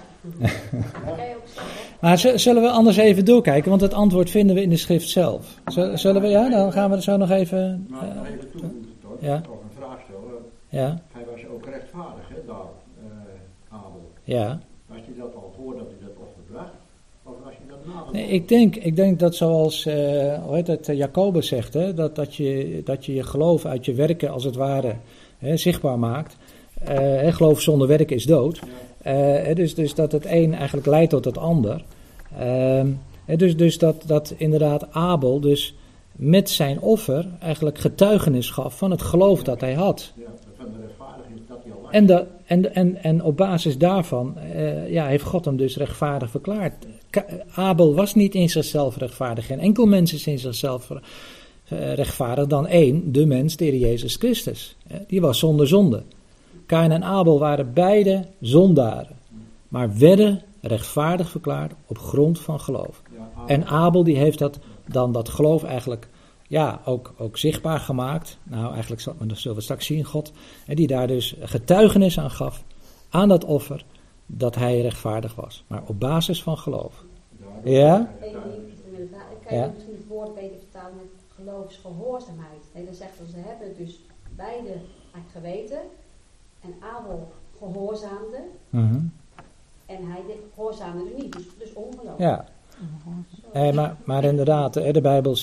Maar 2.01 2.19
z- 2.19 2.35
zullen 2.35 2.63
we 2.63 2.69
anders 2.71 2.97
even 2.97 3.25
doorkijken, 3.25 3.71
want 3.71 3.81
het 3.83 3.95
antwoord 3.95 4.31
vinden 4.31 4.57
we 4.57 4.63
in 4.63 4.71
de 4.71 4.77
schrift 4.77 5.09
zelf. 5.09 5.59
Z- 5.67 5.93
Zullen 5.95 6.23
we, 6.23 6.29
ja, 6.29 6.49
dan 6.49 6.73
gaan 6.73 6.91
we 6.91 6.97
er 6.97 7.03
zo 7.03 7.17
nog 7.17 7.31
even. 7.31 7.87
Maar 7.89 8.09
eh, 8.09 8.15
nog 8.17 8.27
even 8.27 8.51
toevoegen 8.51 8.87
toch? 9.03 9.11
ja. 9.21 9.41
Toch 9.41 9.53
een 9.53 9.77
vraag 9.83 9.99
stellen. 10.05 10.43
ja, 10.69 11.01
Hij 11.13 11.23
was 11.33 11.41
ook 11.55 11.65
rechtvaardig, 11.67 12.29
hè, 12.29 12.37
daar, 12.47 12.57
eh, 12.57 13.77
Abel. 13.79 14.11
ja. 14.25 14.59
Was 14.87 14.99
hij 15.07 15.15
dat 15.19 15.35
al 15.35 15.53
voordat 15.59 15.87
hij 15.87 15.97
dat 16.09 16.17
offer 16.17 16.43
bracht? 16.51 16.71
Of 17.23 17.33
was 17.45 17.53
hij 17.57 17.67
dat 17.69 17.95
na 17.95 18.05
de 18.13 18.19
Nee, 18.19 18.27
ik 18.29 18.49
denk, 18.49 18.77
ik 18.77 18.97
denk 18.97 19.19
dat 19.19 19.35
zoals, 19.35 19.87
eh 19.87 20.43
hoe 20.45 20.55
heet 20.55 20.67
het, 20.67 20.87
Jacobus 20.87 21.49
zegt, 21.49 21.75
hè, 21.75 21.95
dat, 21.95 22.17
dat, 22.17 22.35
je, 22.35 22.81
dat 22.85 23.07
je 23.07 23.15
je 23.15 23.23
geloof 23.23 23.65
uit 23.65 23.85
je 23.85 23.95
werken 23.95 24.31
als 24.31 24.45
het 24.45 24.55
ware 24.57 24.95
hè, 25.39 25.57
zichtbaar 25.57 25.99
maakt. 25.99 26.37
Eh, 26.85 27.33
geloof 27.35 27.61
zonder 27.61 27.89
werken 27.89 28.17
is 28.17 28.25
dood. 28.25 28.61
Hè, 28.61 28.67
dus, 29.55 29.75
dus 29.75 29.95
dat 29.95 30.13
het 30.13 30.27
een 30.27 30.55
eigenlijk 30.55 30.87
leidt 30.87 31.11
tot 31.11 31.25
het 31.25 31.39
ander. 31.39 31.85
Ehm, 32.39 32.87
dus 33.37 33.57
dus 33.57 33.79
dat, 33.79 34.03
dat 34.07 34.35
inderdaad 34.37 34.87
Abel 34.93 35.41
dus 35.41 35.75
met 36.13 36.51
zijn 36.51 36.81
offer 36.81 37.27
eigenlijk 37.41 37.79
getuigenis 37.79 38.51
gaf 38.51 38.79
van 38.79 38.91
het 38.91 39.03
geloof 39.03 39.43
dat 39.43 39.61
hij 39.61 39.75
had. 39.75 40.13
Ja, 40.17 40.25
van 40.57 40.67
de 40.73 40.79
rechtvaardiging 40.87 41.41
dat 41.49 41.59
hij 41.63 41.73
al 41.73 41.81
was. 41.83 41.91
En, 41.93 42.07
dat, 42.07 42.27
en, 42.45 42.75
en, 42.75 43.03
en 43.03 43.23
op 43.23 43.37
basis 43.37 43.79
daarvan 43.79 44.39
eh, 44.39 44.91
ja, 44.91 45.07
heeft 45.07 45.25
God 45.25 45.45
hem 45.45 45.57
dus 45.57 45.77
rechtvaardig 45.77 46.31
verklaard. 46.31 46.87
Ka- 47.11 47.27
Abel 47.55 47.95
was 47.95 48.15
niet 48.15 48.35
in 48.35 48.49
zichzelf 48.51 48.97
rechtvaardig. 48.97 49.47
Geen 49.47 49.61
enkel 49.61 49.87
mens 49.87 50.13
is 50.13 50.27
in 50.27 50.39
zichzelf 50.39 50.91
eh, 50.91 51.95
rechtvaardig 51.95 52.47
dan 52.47 52.67
één, 52.67 53.13
de 53.13 53.27
mens, 53.27 53.57
de 53.57 53.65
Heer 53.65 53.77
Jezus 53.77 54.17
Christus. 54.17 54.77
Eh, 54.87 54.97
Die 55.07 55.21
was 55.21 55.39
zonder 55.39 55.69
zonde. 55.69 56.03
Kain 56.73 56.93
en 56.93 57.05
Abel 57.05 57.39
waren 57.39 57.73
beide 57.73 58.25
zondaren, 58.41 59.19
maar 59.69 59.99
werden 59.99 60.43
rechtvaardig 60.61 61.31
verklaard 61.31 61.73
op 61.87 61.99
grond 61.99 62.41
van 62.41 62.61
geloof. 62.61 63.03
En 63.47 63.67
Abel 63.67 64.05
die 64.05 64.17
heeft 64.17 64.39
dat, 64.39 64.59
dan 64.87 65.13
dat 65.13 65.29
geloof 65.29 65.63
eigenlijk 65.65 66.09
ja, 66.49 66.81
ook, 66.85 67.15
ook 67.19 67.39
zichtbaar 67.39 67.79
gemaakt. 67.79 68.39
Nou, 68.43 68.73
eigenlijk 68.73 69.01
zullen 69.01 69.57
we 69.57 69.61
straks 69.61 69.87
zien, 69.87 70.05
God. 70.05 70.33
En 70.67 70.77
die 70.77 70.87
daar 70.87 71.07
dus 71.07 71.37
getuigenis 71.41 72.19
aan 72.19 72.31
gaf, 72.31 72.65
aan 73.09 73.29
dat 73.29 73.45
offer, 73.45 73.85
dat 74.27 74.55
hij 74.55 74.81
rechtvaardig 74.81 75.35
was. 75.35 75.65
Maar 75.67 75.83
op 75.87 76.01
basis 76.01 76.43
van 76.43 76.59
geloof. 76.59 77.05
Ja? 77.65 78.11
Kan 78.21 79.57
Ja. 79.57 79.65
je 79.65 79.71
misschien 79.75 79.95
het 79.95 80.07
woord 80.09 80.35
beter 80.35 80.59
vertalen 80.59 80.97
met 80.97 81.07
geloofsgehoorzaamheid. 81.35 82.63
Nee, 82.75 82.85
dan 82.85 82.95
zegt 82.95 83.19
dat 83.19 83.29
ze 83.29 83.37
hebben 83.37 83.77
dus 83.77 84.01
beide 84.37 84.73
eigenlijk 85.13 85.33
geweten. 85.33 85.81
En 86.63 86.75
Abel 86.97 87.33
gehoorzaamde 87.59 88.39
Mhm. 88.71 89.01
en 89.87 90.11
hij 90.11 90.23
de- 90.27 90.43
gehoorzaamde 90.55 91.05
er 91.05 91.23
niet. 91.23 91.33
Dus, 91.33 91.45
dus 91.59 91.73
ongeloof. 91.73 92.19
Ja. 92.19 92.45
Eh, 93.53 93.73
maar, 93.73 93.97
maar 94.05 94.25
inderdaad, 94.25 94.75
de 94.75 95.01
Bijbel 95.01 95.37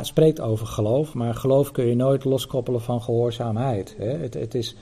spreekt 0.00 0.40
over 0.40 0.66
geloof, 0.66 1.14
maar 1.14 1.34
geloof 1.34 1.70
kun 1.72 1.86
je 1.86 1.94
nooit 1.94 2.24
loskoppelen 2.24 2.80
van 2.80 3.02
gehoorzaamheid. 3.02 3.94
Hè? 3.98 4.08
Het, 4.08 4.34
het, 4.34 4.54
is, 4.54 4.76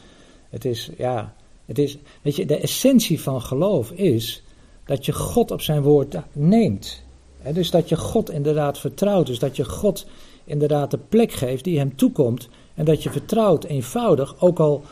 het 0.51 0.65
is, 0.65 0.91
ja, 0.97 1.33
het 1.65 1.79
is, 1.79 1.99
weet 2.23 2.37
je, 2.37 2.47
de 2.47 2.59
essentie 2.59 3.21
van 3.21 3.41
geloof 3.43 3.91
is 3.91 4.43
dat 4.85 5.07
je 5.07 5.13
God 5.13 5.51
op 5.51 5.61
zijn 5.61 5.83
woord 5.83 6.17
neemt. 6.33 7.03
Hè? 7.39 7.53
Dus 7.53 7.71
dat 7.71 7.89
je 7.89 7.97
God 7.97 8.31
inderdaad 8.31 8.79
vertrouwt, 8.79 9.27
dus 9.27 9.39
dat 9.39 9.57
je 9.57 9.65
God 9.65 10.07
inderdaad 10.45 10.91
de 10.91 10.99
plek 11.09 11.33
geeft 11.33 11.65
die 11.65 11.79
hem 11.79 11.97
toekomt 11.97 12.49
en 12.75 12.85
dat 12.85 13.03
je 13.03 13.11
vertrouwt 13.11 13.65
eenvoudig, 13.65 14.41
ook 14.43 14.59
al, 14.61 14.83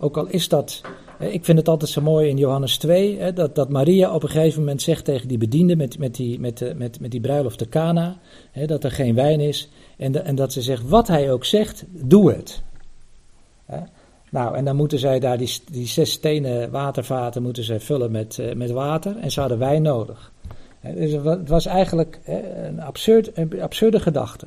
ook 0.00 0.16
al 0.16 0.26
is 0.26 0.48
dat 0.48 0.80
eh, 1.18 1.32
Ik 1.34 1.44
vind 1.44 1.58
het 1.58 1.68
altijd 1.68 1.90
zo 1.90 2.00
mooi 2.00 2.28
in 2.28 2.36
Johannes 2.36 2.78
2, 2.78 3.18
hè, 3.18 3.32
dat, 3.32 3.54
dat 3.54 3.68
Maria 3.68 4.14
op 4.14 4.22
een 4.22 4.28
gegeven 4.28 4.60
moment 4.60 4.82
zegt 4.82 5.04
tegen 5.04 5.28
die 5.28 5.38
bediende 5.38 5.76
met, 5.76 5.98
met, 5.98 6.14
die, 6.14 6.40
met, 6.40 6.58
de- 6.58 6.74
met, 6.76 7.00
met 7.00 7.10
die 7.10 7.20
bruiloft 7.20 7.58
te 7.58 7.68
Cana, 7.68 8.18
hè, 8.50 8.66
dat 8.66 8.84
er 8.84 8.90
geen 8.90 9.14
wijn 9.14 9.40
is. 9.40 9.68
En, 9.96 10.24
en 10.24 10.34
dat 10.34 10.52
ze 10.52 10.62
zegt, 10.62 10.88
wat 10.88 11.08
hij 11.08 11.32
ook 11.32 11.44
zegt, 11.44 11.84
doe 11.88 12.32
het. 12.32 12.62
Hè. 13.66 13.78
Nou, 14.30 14.56
en 14.56 14.64
dan 14.64 14.76
moeten 14.76 14.98
zij 14.98 15.18
daar 15.20 15.38
die, 15.38 15.58
die 15.70 15.86
zes 15.86 16.10
stenen 16.10 16.70
watervaten 16.70 17.42
moeten 17.42 17.64
zij 17.64 17.80
vullen 17.80 18.10
met, 18.10 18.38
eh, 18.38 18.54
met 18.54 18.70
water 18.70 19.16
en 19.16 19.30
ze 19.30 19.40
hadden 19.40 19.58
wijn 19.58 19.82
nodig. 19.82 20.32
Dus 20.94 21.12
het 21.12 21.22
wa- 21.22 21.38
het 21.38 21.48
was 21.48 21.66
eigenlijk 21.66 22.20
een, 22.24 22.80
absurd, 22.80 23.30
een 23.34 23.60
absurde 23.62 24.00
gedachte. 24.00 24.46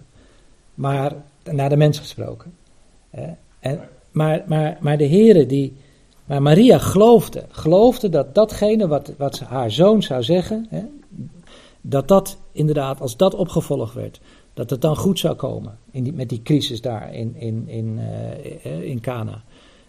Maar 0.74 1.12
naar 1.52 1.70
de 1.70 1.78
mens 1.78 2.00
gesproken. 2.00 2.54
En, 3.60 3.80
maar, 4.14 4.44
maar, 4.48 4.78
maar 4.82 4.98
de 4.98 5.08
Heere 5.08 5.46
die, 5.46 5.74
Maar 6.26 6.42
Maria 6.42 6.78
geloofde, 6.78 7.46
geloofde 7.50 8.10
dat 8.10 8.36
datgene 8.36 8.88
wat, 8.88 9.14
wat 9.18 9.40
haar 9.40 9.72
zoon 9.72 10.04
zou 10.04 10.24
zeggen, 10.24 10.66
hè, 10.70 10.84
dat 11.82 12.08
dat 12.08 12.38
inderdaad, 12.52 13.02
als 13.02 13.18
dat 13.18 13.36
opgevolgd 13.36 13.94
werd, 13.94 14.20
dat 14.54 14.70
het 14.70 14.82
dan 14.82 14.96
goed 14.96 15.20
zou 15.20 15.36
komen 15.36 15.78
in 15.92 16.04
die, 16.04 16.14
met 16.14 16.30
die 16.30 16.42
crisis 16.42 16.82
daar 16.82 17.14
in, 17.14 17.36
in, 17.36 17.64
in, 17.68 18.00
eh, 18.64 18.82
in 18.82 19.00
Cana. 19.00 19.44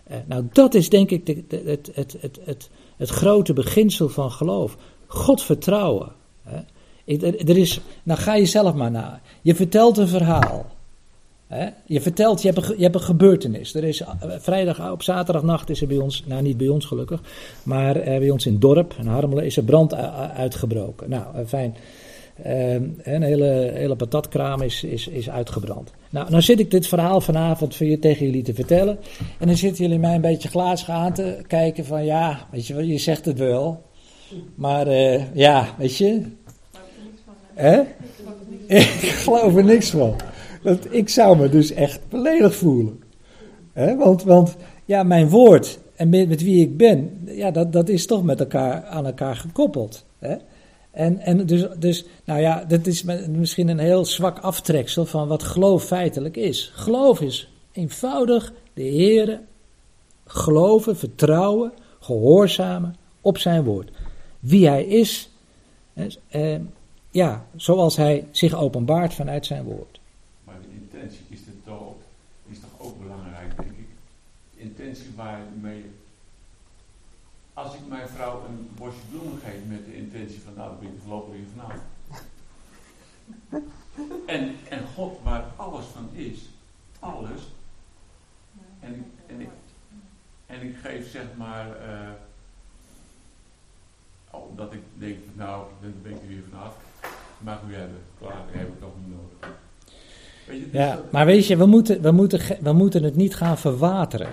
Eh, 0.05 0.17
nou, 0.27 0.45
dat 0.53 0.75
is 0.75 0.89
denk 0.89 1.11
ik 1.11 1.27
de, 1.27 1.63
het, 1.65 1.91
het, 1.95 2.17
het, 2.21 2.39
het, 2.45 2.71
het 2.97 3.09
grote 3.09 3.53
beginsel 3.53 4.09
van 4.09 4.31
geloof. 4.31 4.77
God 5.07 5.43
vertrouwen. 5.43 6.13
Hè. 6.43 6.61
Er 7.47 7.57
is, 7.57 7.81
nou 8.03 8.21
ga 8.21 8.35
je 8.35 8.47
zelf 8.47 8.75
maar 8.75 8.91
na. 8.91 9.21
Je 9.43 9.55
vertelt 9.55 9.99
een 9.99 10.09
verhaal. 10.09 10.67
Hè? 11.47 11.69
Je 11.87 12.01
vertelt, 12.01 12.43
je 12.43 12.51
hebt, 12.51 12.69
een, 12.69 12.77
je 12.77 12.83
hebt 12.83 12.95
een 12.95 13.01
gebeurtenis. 13.01 13.75
Er 13.75 13.85
is 13.85 14.01
eh, 14.01 14.09
vrijdag 14.39 14.91
op 14.91 15.03
zaterdagnacht 15.03 15.71
is 15.71 15.81
er 15.81 15.87
bij 15.87 15.99
ons, 15.99 16.25
nou 16.27 16.43
niet 16.43 16.57
bij 16.57 16.69
ons 16.69 16.85
gelukkig, 16.85 17.21
maar 17.63 17.97
eh, 17.97 18.19
bij 18.19 18.31
ons 18.31 18.47
in 18.47 18.53
het 18.53 18.61
dorp, 18.61 18.95
in 18.99 19.07
Harmelen, 19.07 19.45
is 19.45 19.57
er 19.57 19.65
brand 19.65 19.95
uitgebroken. 20.35 21.11
Nou, 21.11 21.25
eh, 21.35 21.41
fijn. 21.47 21.77
Ehm, 22.43 22.83
een 23.03 23.23
hele, 23.23 23.71
hele 23.75 23.97
patatkraam 23.97 24.63
is, 24.63 24.85
is, 24.85 25.09
is 25.09 25.31
uitgebrand. 25.31 25.93
Nou, 26.11 26.31
nou 26.31 26.43
zit 26.43 26.61
ik 26.61 26.71
dit 26.71 26.87
verhaal 26.87 27.21
vanavond 27.21 27.77
voor 27.77 27.87
je, 27.87 27.99
tegen 27.99 28.27
jullie 28.27 28.43
te 28.43 28.55
vertellen. 28.55 28.99
En 29.39 29.47
dan 29.47 29.57
zitten 29.57 29.85
jullie 29.85 29.99
mij 29.99 30.15
een 30.15 30.21
beetje 30.21 30.49
glazig 30.49 30.89
aan 30.89 31.13
te 31.13 31.39
kijken 31.47 31.85
van 31.85 32.05
ja, 32.05 32.47
weet 32.51 32.67
je 32.67 32.75
wel, 32.75 32.83
je 32.83 32.99
zegt 32.99 33.25
het 33.25 33.39
wel. 33.39 33.83
Maar 34.55 34.87
eh, 34.87 35.35
ja, 35.35 35.75
weet 35.79 35.97
je, 35.97 36.23
Hè? 37.55 37.81
Ik 38.67 39.11
geloof 39.11 39.57
er 39.57 39.65
niks 39.65 39.91
van. 39.91 40.17
Ik 40.91 41.09
zou 41.09 41.39
me 41.39 41.49
dus 41.49 41.71
echt 41.71 42.01
beledigd 42.09 42.57
voelen. 42.57 43.03
Want, 43.75 44.23
want 44.23 44.57
ja, 44.85 45.03
mijn 45.03 45.29
woord 45.29 45.79
en 45.97 46.09
met, 46.09 46.43
wie 46.43 46.61
ik 46.63 46.77
ben, 46.77 47.21
ja, 47.25 47.51
dat, 47.51 47.73
dat 47.73 47.89
is 47.89 48.07
toch 48.07 48.23
met 48.25 48.41
elkaar 48.41 48.85
aan 48.85 49.07
elkaar 49.07 49.37
gekoppeld. 49.37 50.05
En, 50.91 51.19
en 51.19 51.47
dus, 51.47 51.67
dus, 51.79 52.05
nou 52.25 52.41
ja, 52.41 52.65
dat 52.65 52.87
is 52.87 53.03
misschien 53.29 53.69
een 53.69 53.79
heel 53.79 54.05
zwak 54.05 54.39
aftreksel 54.39 55.07
van 55.07 55.29
wat 55.29 55.43
geloof 55.43 55.85
feitelijk 55.85 56.37
is. 56.37 56.71
Geloof 56.75 57.21
is 57.21 57.51
eenvoudig 57.73 58.53
de 58.75 58.83
Heer 58.83 59.41
geloven, 60.27 60.97
vertrouwen, 60.97 61.73
gehoorzamen 62.01 62.97
op 63.21 63.39
zijn 63.39 63.65
woord. 63.65 63.91
Wie 64.41 64.69
hij 64.69 64.85
is, 64.85 65.31
eh, 66.29 66.57
ja, 67.11 67.47
zoals 67.57 67.97
hij 67.97 68.27
zich 68.31 68.55
openbaart 68.55 69.15
vanuit 69.15 69.47
zijn 69.47 69.65
woord. 69.65 70.01
Maar 70.45 70.57
de 70.61 70.99
intentie 70.99 71.25
is, 71.29 71.39
het 71.47 71.65
toch, 71.65 71.81
ook- 71.81 72.03
is 72.51 72.59
toch 72.61 72.87
ook 72.87 73.03
belangrijk, 73.03 73.57
denk 73.57 73.69
ik. 73.71 73.87
Als 77.53 77.75
ik 77.75 77.81
mijn 77.89 78.09
vrouw 78.09 78.45
een 78.49 78.69
bosje 78.77 78.99
bloemen 79.11 79.39
geef 79.45 79.61
met 79.69 79.85
de 79.87 79.97
intentie 79.97 80.41
van, 80.45 80.53
nou, 80.57 80.69
dan 80.69 80.79
ben 80.79 80.89
ik 80.89 81.01
voorlopig 81.01 81.33
weer 81.35 81.45
vanavond. 81.55 81.83
En, 84.27 84.55
en 84.69 84.87
God, 84.95 85.19
waar 85.23 85.45
alles 85.57 85.85
van 85.85 86.09
is, 86.13 86.39
alles. 86.99 87.41
En, 88.81 89.05
en, 89.27 89.41
ik, 89.41 89.49
en 90.47 90.63
ik 90.63 90.77
geef 90.83 91.11
zeg 91.11 91.25
maar, 91.37 91.77
eh, 91.77 92.09
omdat 94.31 94.73
ik 94.73 94.81
denk, 94.99 95.19
nou, 95.35 95.65
dan 95.83 95.93
ben 96.03 96.13
ik 96.13 96.21
er 96.23 96.29
weer 96.29 96.43
vanaf. 96.51 96.77
Mag 97.39 97.61
u 97.69 97.75
hebben, 97.75 97.99
klaar, 98.19 98.37
dat 98.47 98.55
heb 98.55 98.69
ik 98.69 98.81
toch 98.81 98.93
niet 99.05 99.15
nodig. 99.17 99.57
Weet 100.47 100.59
je, 100.61 100.71
dus 100.71 100.81
Ja, 100.81 100.95
dat- 100.97 101.13
maar 101.13 101.27
weet 101.27 101.47
je, 101.47 101.57
we 101.57 101.67
moeten, 101.67 102.03
we 102.03 102.11
moeten, 102.11 102.41
we 102.61 102.73
moeten 102.73 103.03
het 103.03 103.17
niet 103.17 103.35
gaan 103.37 103.59
verwateren. 103.59 104.33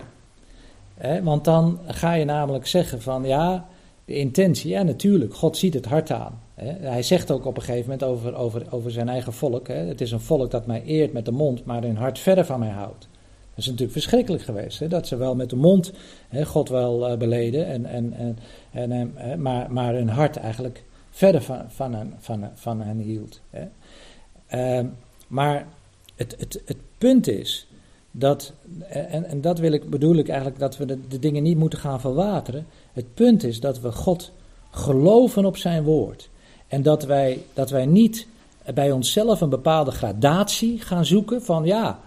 Want 1.23 1.45
dan 1.45 1.79
ga 1.85 2.13
je 2.13 2.25
namelijk 2.25 2.67
zeggen 2.67 3.01
van 3.01 3.23
ja, 3.23 3.67
de 4.05 4.15
intentie, 4.15 4.69
ja 4.69 4.83
natuurlijk, 4.83 5.33
God 5.33 5.57
ziet 5.57 5.73
het 5.73 5.85
hart 5.85 6.11
aan. 6.11 6.39
Hij 6.65 7.03
zegt 7.03 7.31
ook 7.31 7.45
op 7.45 7.57
een 7.57 7.63
gegeven 7.63 7.89
moment 7.89 8.03
over, 8.03 8.35
over, 8.35 8.65
over 8.69 8.91
zijn 8.91 9.09
eigen 9.09 9.33
volk, 9.33 9.67
het 9.67 10.01
is 10.01 10.11
een 10.11 10.19
volk 10.19 10.51
dat 10.51 10.65
mij 10.65 10.83
eert 10.83 11.13
met 11.13 11.25
de 11.25 11.31
mond, 11.31 11.65
maar 11.65 11.81
hun 11.81 11.97
hart 11.97 12.19
verder 12.19 12.45
van 12.45 12.59
mij 12.59 12.69
houdt. 12.69 13.07
Dat 13.49 13.59
is 13.59 13.65
natuurlijk 13.65 13.91
verschrikkelijk 13.91 14.43
geweest, 14.43 14.89
dat 14.89 15.07
ze 15.07 15.15
wel 15.15 15.35
met 15.35 15.49
de 15.49 15.55
mond 15.55 15.91
God 16.45 16.69
wel 16.69 17.07
eh, 17.07 17.17
beleden, 17.17 17.65
en, 17.65 17.85
en, 17.85 18.13
en, 18.13 18.37
en, 18.71 18.91
hem, 18.91 19.11
hè, 19.15 19.37
maar, 19.37 19.71
maar 19.71 19.93
hun 19.93 20.09
hart 20.09 20.37
eigenlijk 20.37 20.83
verder 21.09 21.41
van, 21.41 21.61
van, 21.67 21.93
hen, 21.93 22.13
van, 22.19 22.49
van 22.53 22.81
hen 22.81 22.97
hield. 22.97 23.41
Ehm, 24.47 24.85
maar 25.27 25.67
het, 26.15 26.35
het, 26.39 26.61
het 26.65 26.77
punt 26.97 27.27
is 27.27 27.67
dat, 28.11 28.53
en, 28.89 29.25
en 29.25 29.41
dat 29.41 29.59
wil 29.59 29.71
ik, 29.71 29.89
bedoel 29.89 30.15
ik 30.15 30.27
eigenlijk, 30.27 30.59
dat 30.59 30.77
we 30.77 30.85
de, 30.85 31.19
dingen 31.19 31.43
niet 31.43 31.57
moeten 31.57 31.79
gaan 31.79 31.99
verwateren. 31.99 32.65
Het 32.93 33.13
punt 33.13 33.43
is 33.43 33.59
dat 33.59 33.79
we 33.79 33.91
God 33.91 34.31
geloven 34.71 35.45
op 35.45 35.57
zijn 35.57 35.83
woord. 35.83 36.29
En 36.67 36.81
dat 36.81 37.03
wij, 37.03 37.43
dat 37.53 37.69
wij 37.69 37.85
niet 37.85 38.27
bij 38.73 38.91
onszelf 38.91 39.41
een 39.41 39.49
bepaalde 39.49 39.91
gradatie 39.91 40.79
gaan 40.79 41.05
zoeken 41.05 41.41
van 41.41 41.65
ja, 41.65 41.99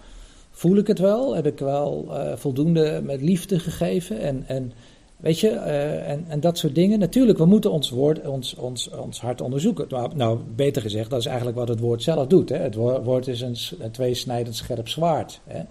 voel 0.51 0.77
ik 0.77 0.87
het 0.87 0.99
wel? 0.99 1.35
Heb 1.35 1.45
ik 1.45 1.59
wel 1.59 2.07
eh, 2.09 2.35
voldoende 2.35 3.01
met 3.03 3.21
liefde 3.21 3.59
gegeven? 3.59 4.19
En, 4.19 4.43
en 4.47 4.73
weet 5.17 5.39
je, 5.39 5.49
eh, 5.49 6.09
en, 6.09 6.25
en 6.27 6.39
dat 6.39 6.57
soort 6.57 6.75
dingen. 6.75 6.99
Natuurlijk, 6.99 7.37
we 7.37 7.45
moeten 7.45 7.71
ons, 7.71 7.89
woord, 7.89 8.27
ons, 8.27 8.55
ons, 8.55 8.89
ons 8.89 9.21
hart 9.21 9.41
onderzoeken. 9.41 9.85
Nou, 9.89 10.15
nou, 10.15 10.39
beter 10.55 10.81
gezegd, 10.81 11.09
dat 11.09 11.19
is 11.19 11.25
eigenlijk 11.25 11.57
wat 11.57 11.67
het 11.67 11.79
woord 11.79 12.03
zelf 12.03 12.27
doet. 12.27 12.49
Hè. 12.49 12.57
Het 12.57 12.75
wo- 12.75 13.01
woord 13.01 13.27
is 13.27 13.41
een, 13.41 13.57
tweesnijdend 13.91 14.55
scherp 14.55 14.87
zwaard. 14.87 15.39
Hè. 15.43 15.61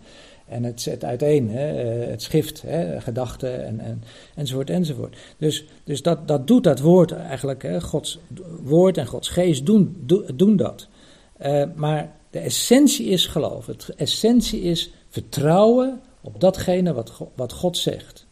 En 0.49 0.62
het 0.64 0.80
zet 0.80 1.05
uiteen, 1.05 1.51
hè, 1.51 1.70
eh, 1.82 2.11
het 2.11 2.22
schrift, 2.22 2.62
hè, 2.62 3.01
gedachten 3.01 3.64
en, 3.64 3.80
en, 3.80 4.03
enzovoort 4.34 4.70
enzovoort. 4.70 5.16
Dus, 5.38 5.64
dus 5.84 6.03
dat, 6.03 6.28
dat 6.28 6.47
doet 6.47 6.64
dat 6.64 6.80
woord 6.80 7.12
eigenlijk, 7.12 7.62
hè, 7.62 7.80
Gods 7.80 8.18
woord 8.62 8.97
en 8.99 9.07
Gods 9.07 9.28
geest 9.28 9.66
doen, 9.66 9.97
do- 10.01 10.24
doen 10.34 10.57
dat. 10.57 10.88
Eh, 11.36 11.64
maar 11.74 12.12
de 12.30 12.38
essentie 12.38 13.07
is 13.07 13.26
geloof. 13.26 13.66
Het 13.66 13.88
essentie 13.97 14.61
is 14.61 14.90
vertrouwen 15.09 16.01
op 16.20 16.40
datgene 16.40 16.92
wat, 16.92 17.12
wat 17.34 17.53
God 17.53 17.76
zegt. 17.76 18.24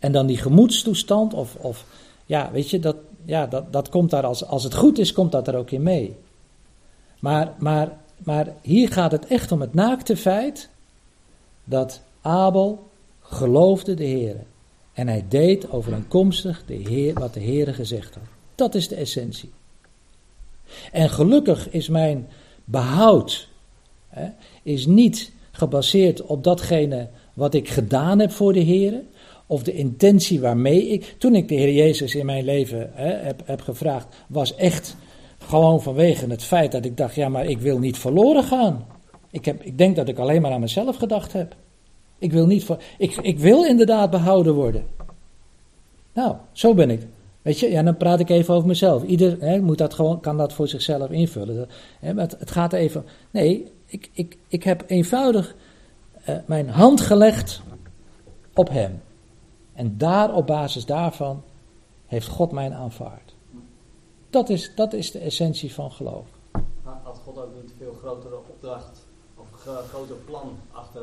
En 0.00 0.12
dan 0.12 0.26
die 0.26 0.36
gemoedstoestand, 0.36 1.34
of, 1.34 1.54
of 1.54 1.84
ja, 2.26 2.50
weet 2.52 2.70
je, 2.70 2.78
dat, 2.78 2.96
ja, 3.24 3.46
dat, 3.46 3.72
dat 3.72 3.88
komt 3.88 4.10
daar, 4.10 4.26
als, 4.26 4.44
als 4.44 4.64
het 4.64 4.74
goed 4.74 4.98
is, 4.98 5.12
komt 5.12 5.32
dat 5.32 5.48
er 5.48 5.56
ook 5.56 5.70
in 5.70 5.82
mee. 5.82 6.16
Maar, 7.18 7.54
maar, 7.58 7.98
maar 8.16 8.54
hier 8.62 8.92
gaat 8.92 9.12
het 9.12 9.26
echt 9.26 9.52
om 9.52 9.60
het 9.60 9.74
naakte 9.74 10.16
feit 10.16 10.68
dat 11.64 12.00
Abel 12.20 12.88
geloofde 13.20 13.94
de 13.94 14.04
Heer. 14.04 14.36
En 14.92 15.08
hij 15.08 15.24
deed 15.28 15.70
overeenkomstig 15.70 16.62
de 16.66 16.74
Heer, 16.74 17.14
wat 17.14 17.34
de 17.34 17.40
Heer 17.40 17.74
gezegd 17.74 18.14
had. 18.14 18.24
Dat 18.54 18.74
is 18.74 18.88
de 18.88 18.94
essentie. 18.94 19.50
En 20.92 21.10
gelukkig 21.10 21.70
is 21.70 21.88
mijn 21.88 22.28
behoud 22.64 23.48
hè, 24.08 24.28
is 24.62 24.86
niet 24.86 25.32
gebaseerd 25.50 26.22
op 26.22 26.44
datgene 26.44 27.08
wat 27.34 27.54
ik 27.54 27.68
gedaan 27.68 28.18
heb 28.18 28.30
voor 28.30 28.52
de 28.52 28.60
Heer. 28.60 29.02
Of 29.50 29.62
de 29.62 29.72
intentie 29.72 30.40
waarmee 30.40 30.88
ik, 30.88 31.14
toen 31.18 31.34
ik 31.34 31.48
de 31.48 31.54
Heer 31.54 31.72
Jezus 31.72 32.14
in 32.14 32.26
mijn 32.26 32.44
leven 32.44 32.90
hè, 32.92 33.12
heb, 33.12 33.42
heb 33.44 33.60
gevraagd, 33.60 34.06
was 34.28 34.54
echt 34.54 34.96
gewoon 35.38 35.82
vanwege 35.82 36.26
het 36.26 36.44
feit 36.44 36.72
dat 36.72 36.84
ik 36.84 36.96
dacht, 36.96 37.14
ja 37.14 37.28
maar 37.28 37.44
ik 37.44 37.58
wil 37.58 37.78
niet 37.78 37.98
verloren 37.98 38.42
gaan. 38.42 38.86
Ik, 39.30 39.44
heb, 39.44 39.62
ik 39.62 39.78
denk 39.78 39.96
dat 39.96 40.08
ik 40.08 40.18
alleen 40.18 40.42
maar 40.42 40.52
aan 40.52 40.60
mezelf 40.60 40.96
gedacht 40.96 41.32
heb. 41.32 41.56
Ik 42.18 42.32
wil, 42.32 42.46
niet, 42.46 42.66
ik, 42.98 43.16
ik 43.16 43.38
wil 43.38 43.64
inderdaad 43.64 44.10
behouden 44.10 44.54
worden. 44.54 44.86
Nou, 46.12 46.36
zo 46.52 46.74
ben 46.74 46.90
ik. 46.90 47.06
Weet 47.42 47.58
je, 47.58 47.70
ja, 47.70 47.82
dan 47.82 47.96
praat 47.96 48.20
ik 48.20 48.30
even 48.30 48.54
over 48.54 48.68
mezelf. 48.68 49.02
Ieder 49.02 49.36
hè, 49.40 49.60
moet 49.60 49.78
dat 49.78 49.94
gewoon, 49.94 50.20
kan 50.20 50.36
dat 50.36 50.52
voor 50.52 50.68
zichzelf 50.68 51.10
invullen. 51.10 51.68
Hè, 52.00 52.14
het 52.14 52.50
gaat 52.50 52.72
even. 52.72 53.04
Nee, 53.30 53.72
ik, 53.86 54.10
ik, 54.12 54.38
ik 54.48 54.62
heb 54.62 54.84
eenvoudig 54.86 55.56
eh, 56.24 56.36
mijn 56.46 56.68
hand 56.68 57.00
gelegd 57.00 57.62
op 58.54 58.68
hem. 58.68 59.00
En 59.80 59.98
daar, 59.98 60.34
op 60.34 60.46
basis 60.46 60.84
daarvan, 60.84 61.42
heeft 62.06 62.28
God 62.28 62.52
mij 62.52 62.72
aanvaard. 62.72 63.34
Dat 64.30 64.48
is, 64.48 64.74
dat 64.74 64.92
is 64.92 65.10
de 65.10 65.18
essentie 65.18 65.74
van 65.74 65.92
geloof. 65.92 66.28
Had 66.82 67.20
God 67.24 67.38
ook 67.38 67.54
niet 67.62 67.72
veel 67.78 67.92
grotere 67.92 68.36
opdracht 68.36 69.06
of 69.36 69.50
gro- 69.50 69.82
groter 69.88 70.16
plan 70.16 70.56
achter 70.72 71.02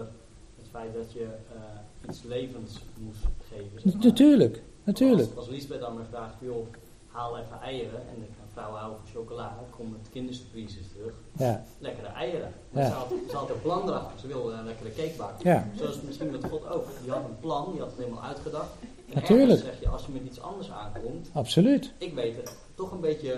het 0.57 0.67
feit 0.71 0.93
dat 0.93 1.11
je 1.11 1.23
eh, 1.23 2.09
iets 2.09 2.23
levends 2.23 2.79
moest 2.99 3.23
geven? 3.49 3.81
zeg 3.81 3.93
maar? 3.93 4.05
Natuurlijk, 4.05 4.63
natuurlijk. 4.83 5.29
Als, 5.29 5.37
als 5.37 5.47
Lisbeth 5.47 5.83
aan 5.83 5.95
me 5.95 6.03
vraagt, 6.09 6.35
joh, 6.39 6.67
haal 7.07 7.37
even 7.37 7.59
eieren 7.61 8.01
en 8.07 8.15
de 8.19 8.27
houden 8.63 8.97
van 9.03 9.21
chocola, 9.21 9.57
kom 9.69 9.91
met 9.91 10.09
kindersurprises 10.11 10.85
terug. 10.95 11.13
Ja, 11.37 11.63
Lekkere 11.79 12.07
eieren. 12.07 12.51
Maar 12.71 12.83
Ja. 12.83 12.89
Ze, 12.89 12.95
had, 12.95 13.07
ze 13.29 13.35
had 13.35 13.49
een 13.49 13.61
plan 13.61 13.87
erachter, 13.89 14.19
ze 14.19 14.27
wilde 14.27 14.51
een 14.53 14.65
lekkere 14.65 14.89
cake 14.93 15.13
bakken. 15.17 15.49
ja, 15.49 15.67
Zoals 15.75 16.01
misschien 16.01 16.31
met 16.31 16.43
God 16.49 16.69
ook. 16.69 16.85
Die 17.03 17.11
had 17.11 17.23
een 17.23 17.39
plan, 17.39 17.67
die 17.71 17.79
had 17.81 17.89
het 17.89 17.99
helemaal 17.99 18.23
uitgedacht. 18.23 18.69
En 18.81 19.13
Natuurlijk. 19.21 19.59
zeg 19.59 19.79
je, 19.79 19.89
als 19.89 20.05
je 20.05 20.11
met 20.11 20.21
iets 20.25 20.41
anders 20.41 20.71
aankomt, 20.71 21.29
absoluut. 21.33 21.91
ik 21.97 22.13
weet 22.13 22.35
het, 22.35 22.55
toch 22.75 22.91
een 22.91 23.01
beetje 23.01 23.33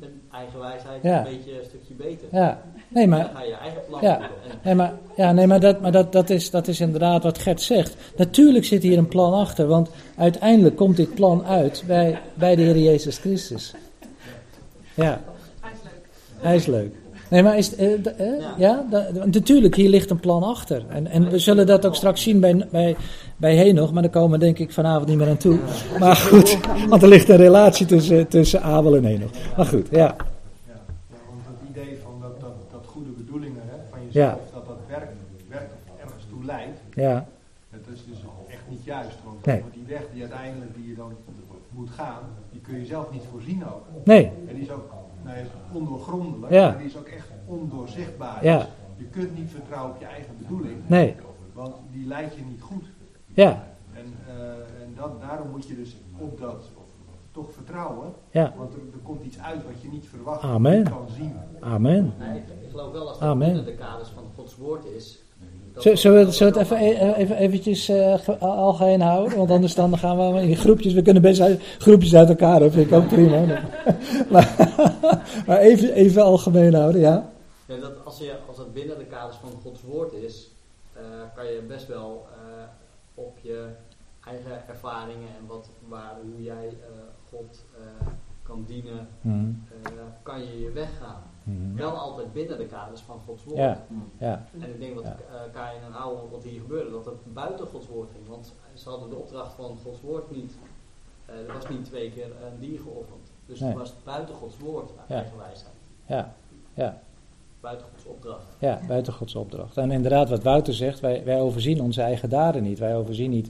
een 0.00 0.22
eigen 0.32 0.58
wijsheid 0.60 1.02
Ja. 1.02 1.18
een 1.26 1.36
beetje 1.36 1.58
een 1.58 1.64
stukje 1.64 1.94
beter. 1.94 2.28
Ja, 2.32 2.62
nee, 2.88 3.08
Dan 3.08 3.18
maar, 3.18 3.30
ga 3.34 3.42
je 3.42 3.48
je 3.48 3.54
eigen 3.54 3.80
plan 3.88 4.00
Ja. 4.02 4.20
En 4.20 4.30
nee, 4.62 4.74
maar, 4.74 4.92
ja, 5.16 5.32
nee, 5.32 5.46
maar, 5.46 5.60
dat, 5.60 5.80
maar 5.80 5.92
dat, 5.92 6.12
dat, 6.12 6.30
is, 6.30 6.50
dat 6.50 6.68
is 6.68 6.80
inderdaad 6.80 7.22
wat 7.22 7.38
Gert 7.38 7.60
zegt. 7.62 7.96
Natuurlijk 8.16 8.64
zit 8.64 8.82
hier 8.82 8.98
een 8.98 9.08
plan 9.08 9.32
achter, 9.32 9.66
want 9.66 9.88
uiteindelijk 10.16 10.76
komt 10.76 10.96
dit 10.96 11.14
plan 11.14 11.44
uit 11.44 11.84
bij, 11.86 12.20
bij 12.34 12.56
de 12.56 12.62
Heer 12.62 12.78
Jezus 12.78 13.18
Christus. 13.18 13.74
Ja, 14.94 15.20
Hij 16.38 16.56
is 16.56 16.66
leuk. 16.66 16.94
Nee, 17.30 17.42
maar 17.42 17.58
is, 17.58 17.74
eh, 17.76 17.92
eh, 17.92 18.40
Ja. 18.40 18.54
ja, 18.58 18.84
da- 18.90 19.10
da- 19.12 19.24
natuurlijk, 19.24 19.74
hier 19.74 19.88
ligt 19.88 20.10
een 20.10 20.20
plan 20.20 20.42
achter. 20.42 20.82
En, 20.88 21.06
en 21.06 21.30
we 21.30 21.38
zullen 21.38 21.66
dat 21.66 21.86
ook 21.86 21.94
straks 21.94 22.22
zien 22.22 22.40
bij, 22.40 22.66
bij, 22.70 22.96
bij 23.36 23.56
Henoch, 23.56 23.92
maar 23.92 24.02
daar 24.02 24.10
komen 24.10 24.30
we 24.38 24.44
denk 24.44 24.58
ik 24.58 24.72
vanavond 24.72 25.08
niet 25.08 25.16
meer 25.18 25.28
aan 25.28 25.36
toe. 25.36 25.58
Maar 25.98 26.16
goed, 26.16 26.58
want 26.88 27.02
er 27.02 27.08
ligt 27.08 27.28
een 27.28 27.36
relatie 27.36 27.86
tussen, 27.86 28.28
tussen 28.28 28.62
Abel 28.62 28.96
en 28.96 29.04
Henoch. 29.04 29.30
Maar 29.56 29.66
goed, 29.66 29.88
ja. 29.90 29.98
Ja, 29.98 30.14
ja, 30.66 30.74
want 31.28 31.42
het 31.46 31.70
idee 31.70 31.98
van 32.02 32.12
dat, 32.22 32.40
dat, 32.40 32.54
dat 32.72 32.82
goede 32.86 33.10
bedoelingen 33.10 33.62
hè, 33.66 33.76
van 33.90 33.98
jezelf, 34.10 34.38
dat 34.54 34.66
dat 34.66 34.78
werk, 34.88 35.08
werk 35.48 35.68
ergens 36.04 36.24
toe 36.30 36.44
leidt, 36.44 36.78
Ja, 36.94 37.26
dat 37.70 37.80
is 37.94 38.00
dus 38.08 38.18
echt 38.48 38.62
niet 38.68 38.84
juist. 38.84 39.16
Want 39.24 39.46
Nee. 39.46 39.62
die 39.72 39.84
weg 39.88 40.02
die 40.12 40.22
uiteindelijk 40.22 40.74
die 40.76 40.88
je 40.88 40.94
dan 40.94 41.12
moet 41.70 41.90
gaan, 41.96 42.22
kun 42.64 42.78
je 42.78 42.84
zelf 42.86 43.10
niet 43.12 43.22
voorzien 43.30 43.64
ook. 43.66 43.82
nee, 44.04 44.32
En 44.48 44.54
die 44.54 44.62
is 44.64 44.70
ook 44.70 44.92
nou, 45.24 45.36
ja, 45.38 45.44
ondoorgrondelijk, 45.72 46.52
Ja. 46.52 46.68
maar 46.68 46.78
die 46.78 46.86
is 46.86 46.96
ook 46.96 47.06
echt 47.06 47.28
ondoorzichtbaar. 47.46 48.44
Ja. 48.44 48.58
Dus 48.58 48.66
je 48.96 49.04
kunt 49.04 49.38
niet 49.38 49.50
vertrouwen 49.50 49.92
op 49.94 50.00
je 50.00 50.06
eigen 50.06 50.36
bedoeling, 50.38 50.76
nee, 50.86 51.14
want 51.52 51.74
die 51.92 52.06
leidt 52.06 52.34
je 52.34 52.42
niet 52.42 52.60
goed. 52.62 52.84
ja, 53.26 53.66
En, 53.92 54.14
eh, 54.28 54.82
en 54.82 54.94
dat, 54.96 55.20
daarom 55.20 55.50
moet 55.50 55.66
je 55.66 55.74
dus 55.76 55.96
op 56.18 56.38
dat 56.40 56.70
toch 57.30 57.52
vertrouwen, 57.52 58.12
ja. 58.30 58.52
want 58.56 58.72
er, 58.74 58.78
er 58.92 58.98
komt 59.02 59.24
iets 59.24 59.38
uit 59.38 59.64
wat 59.64 59.82
je 59.82 59.88
niet 59.88 60.06
verwacht, 60.08 60.42
Amen. 60.42 60.84
kan 60.84 61.08
zien. 61.16 61.32
Amen. 61.60 62.12
nee, 62.18 62.38
ik 62.38 62.70
geloof 62.70 62.92
wel 62.92 63.08
als 63.08 63.18
dat 63.18 63.28
Amen. 63.28 63.46
binnen 63.46 63.64
de 63.64 63.74
kaders 63.74 64.08
van 64.08 64.22
Gods 64.34 64.56
woord 64.56 64.84
is. 64.84 65.23
Dat- 65.74 65.98
Zullen 65.98 66.24
we, 66.26 66.32
zullen 66.32 66.52
we 66.52 66.58
het 66.58 66.70
even, 66.72 67.14
even 67.14 67.36
eventjes 67.36 67.88
eh, 67.88 68.18
ge- 68.18 68.38
algemeen 68.38 69.00
houden? 69.00 69.38
Want 69.38 69.50
anders 69.50 69.74
dan 69.74 69.98
gaan 69.98 70.32
we 70.34 70.40
in 70.42 70.56
groepjes, 70.56 70.92
we 70.92 71.02
kunnen 71.02 71.22
best 71.22 71.40
uit, 71.40 71.62
groepjes 71.78 72.14
uit 72.14 72.28
elkaar, 72.28 72.58
dat 72.60 72.72
vind 72.72 72.86
ik 72.86 72.92
ook 72.92 73.08
prima. 73.08 73.44
maar 74.32 74.54
maar 75.46 75.58
even, 75.58 75.92
even 75.92 76.22
algemeen 76.22 76.74
houden, 76.74 77.00
ja? 77.00 77.30
Ja, 77.66 77.76
dat 77.76 78.04
als, 78.04 78.18
je, 78.18 78.34
als 78.48 78.58
het 78.58 78.72
binnen 78.72 78.98
de 78.98 79.04
kaders 79.04 79.36
van 79.36 79.50
Gods 79.62 79.82
woord 79.82 80.12
is, 80.12 80.50
eh, 80.92 81.02
kan 81.34 81.44
je 81.46 81.60
best 81.68 81.86
wel 81.86 82.26
eh, 82.32 82.64
op 83.14 83.38
je 83.42 83.66
eigen 84.26 84.68
ervaringen 84.68 85.28
en 85.40 85.46
wat, 85.46 85.68
waar, 85.88 86.14
hoe 86.32 86.42
jij 86.42 86.66
eh, 86.68 86.88
God 87.30 87.64
eh, 87.78 88.06
kan 88.42 88.64
dienen, 88.66 89.08
eh, 89.22 89.90
kan 90.22 90.40
je 90.40 90.60
je 90.60 90.70
weg 90.72 90.88
gaan. 91.00 91.22
Mhm. 91.44 91.76
Wel 91.76 91.90
altijd 91.90 92.32
binnen 92.32 92.58
de 92.58 92.66
kaders 92.66 93.00
van 93.00 93.20
Gods 93.26 93.44
woord. 93.44 93.56
Ja, 93.58 93.84
ja, 94.18 94.46
En 94.60 94.68
ik 94.74 94.80
denk 94.80 94.94
wat 94.94 95.04
Ja. 95.04 95.16
eh 95.30 95.52
Kain 95.52 95.82
en 95.82 95.94
Oude, 95.94 96.22
wat 96.30 96.42
hier 96.42 96.60
gebeurde, 96.60 96.90
dat 96.90 97.04
het 97.04 97.34
buiten 97.34 97.66
Gods 97.66 97.86
woord 97.88 98.08
ging. 98.14 98.28
Want 98.28 98.52
ze 98.74 98.88
hadden 98.88 99.08
de 99.10 99.16
opdracht 99.16 99.54
van 99.54 99.76
Gods 99.84 100.00
woord 100.00 100.30
niet. 100.36 100.52
eh, 101.26 101.34
er 101.48 101.52
was 101.54 101.68
niet 101.68 101.84
twee 101.84 102.10
keer 102.10 102.24
een 102.24 102.58
dier 102.60 102.78
geofferd. 102.80 103.28
Dus 103.46 103.60
Nee. 103.60 103.68
het 103.68 103.78
was 103.78 103.92
buiten 104.04 104.34
Gods 104.34 104.58
woord, 104.58 104.90
Ja. 105.08 105.14
eigen 105.14 105.36
wijsheid. 105.38 105.74
ja, 106.06 106.34
ja, 106.74 107.02
Buiten 107.60 107.86
Gods 107.94 108.04
opdracht. 108.06 108.44
ja, 108.58 108.80
buiten 108.88 109.12
Gods 109.12 109.34
opdracht. 109.34 109.76
En 109.76 109.90
inderdaad, 109.90 110.28
wat 110.28 110.42
Wouter 110.42 110.74
zegt, 110.74 111.00
wij, 111.00 111.24
wij 111.24 111.40
overzien 111.40 111.80
onze 111.80 112.00
eigen 112.02 112.28
daden 112.28 112.62
niet. 112.62 112.78
Wij 112.78 112.96
overzien 112.96 113.30
niet. 113.30 113.48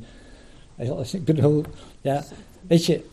Ik 1.13 1.25
bedoel, 1.25 1.63
ja, 2.01 2.23
weet 2.67 2.85
je. 2.85 3.05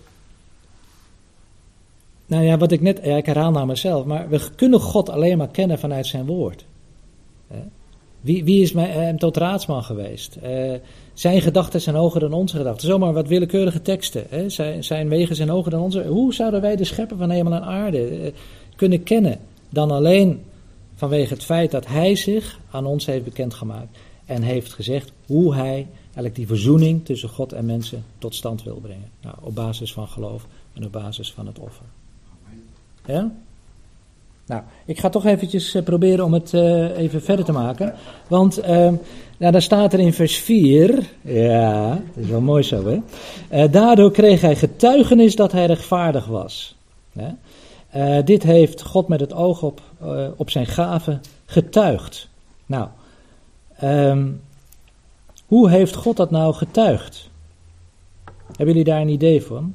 Nou 2.32 2.44
ja, 2.44 2.58
wat 2.58 2.72
ik 2.72 2.82
net, 2.82 3.00
ja, 3.04 3.18
ik 3.18 3.26
herhaal 3.26 3.52
naar 3.52 3.66
mezelf, 3.66 4.06
maar 4.06 4.30
we 4.30 4.50
kunnen 4.56 4.80
God 4.80 5.10
alleen 5.10 5.38
maar 5.38 5.48
kennen 5.48 5.80
vanuit 5.80 6.08
zijn 6.08 6.26
woord. 6.26 6.66
Wie, 8.22 8.44
wie 8.44 8.62
is 8.62 8.72
mij, 8.72 8.88
hem 8.88 9.18
tot 9.20 9.38
raadsman 9.38 9.84
geweest? 9.84 10.36
Eh, 10.36 10.74
zijn 11.14 11.42
gedachten 11.42 11.82
zijn 11.82 11.96
hoger 11.96 12.20
dan 12.20 12.34
onze 12.34 12.58
gedachten. 12.58 12.88
Zomaar 12.88 13.14
wat 13.14 13.28
willekeurige 13.28 13.82
teksten. 13.82 14.52
Zijn 14.84 15.10
wegen 15.10 15.36
zijn 15.36 15.50
hoger 15.50 15.72
dan 15.72 15.82
onze. 15.82 16.08
Hoe 16.08 16.34
zouden 16.34 16.62
wij 16.62 16.76
de 16.76 16.84
schepper 16.84 17.18
van 17.18 17.30
hemel 17.30 17.54
en 17.54 17.64
aarde 17.64 18.08
eh, 18.08 18.32
kunnen 18.76 19.04
kennen? 19.04 19.40
Dan 19.70 19.92
alleen 19.92 20.42
vanwege 20.96 21.34
het 21.34 21.44
feit 21.44 21.72
dat 21.72 21.88
hij 21.88 22.16
zich 22.16 22.60
aan 22.70 22.86
ons 22.86 23.06
heeft 23.06 23.24
bekendgemaakt. 23.24 23.98
En 24.26 24.42
heeft 24.42 24.74
gezegd 24.74 25.12
hoe 25.26 25.56
hij 25.56 25.88
eigenlijk 26.04 26.36
die 26.36 26.48
verzoening 26.48 27.06
tussen 27.06 27.30
God 27.30 27.54
en 27.54 27.66
mensen 27.66 28.04
tot 28.18 28.36
stand 28.36 28.64
wil 28.64 28.80
brengen. 28.82 29.10
Nou, 29.22 29.36
op 29.42 29.56
basis 29.56 29.94
van 29.94 30.08
geloof 30.08 30.48
en 30.74 30.86
op 30.86 30.92
basis 30.92 31.32
van 31.32 31.48
het 31.48 31.60
offer. 31.60 31.86
Nou, 34.46 34.64
ik 34.86 35.00
ga 35.00 35.10
toch 35.10 35.26
eventjes 35.26 35.76
eh, 35.76 35.84
proberen 35.84 36.26
om 36.26 36.34
het 36.34 36.54
eh, 36.54 36.98
even 36.98 37.22
verder 37.22 37.46
te 37.46 37.52
maken. 37.52 37.94
Want 38.28 38.62
nou, 39.38 39.52
daar 39.52 39.62
staat 39.62 39.94
er 39.94 40.00
in 40.00 40.14
vers 40.14 40.38
4. 40.38 41.10
Ja, 41.22 41.90
dat 41.90 42.24
is 42.24 42.30
wel 42.30 42.42
mooi 42.42 42.64
zo, 42.64 43.02
hè? 43.50 43.70
Daardoor 43.70 44.12
kreeg 44.12 44.42
hij 44.42 44.56
getuigenis 44.56 45.36
dat 45.36 45.52
hij 45.52 45.66
rechtvaardig 45.66 46.26
was. 46.26 46.76
Dit 48.26 48.44
heeft 48.44 48.82
God 48.82 49.08
met 49.08 49.20
het 49.20 49.34
oog 49.34 49.64
op, 49.64 49.82
op 50.36 50.50
zijn 50.50 50.66
gaven 50.66 51.22
getuigd. 51.46 52.28
Nou, 52.66 52.88
ehm, 53.78 54.28
hoe 55.46 55.70
heeft 55.70 55.96
God 55.96 56.18
dat 56.18 56.32
nou 56.32 56.54
getuigd? 56.54 57.30
Hebben 58.48 58.68
jullie 58.68 58.84
daar 58.84 59.02
een 59.02 59.10
idee 59.10 59.44
van? 59.44 59.74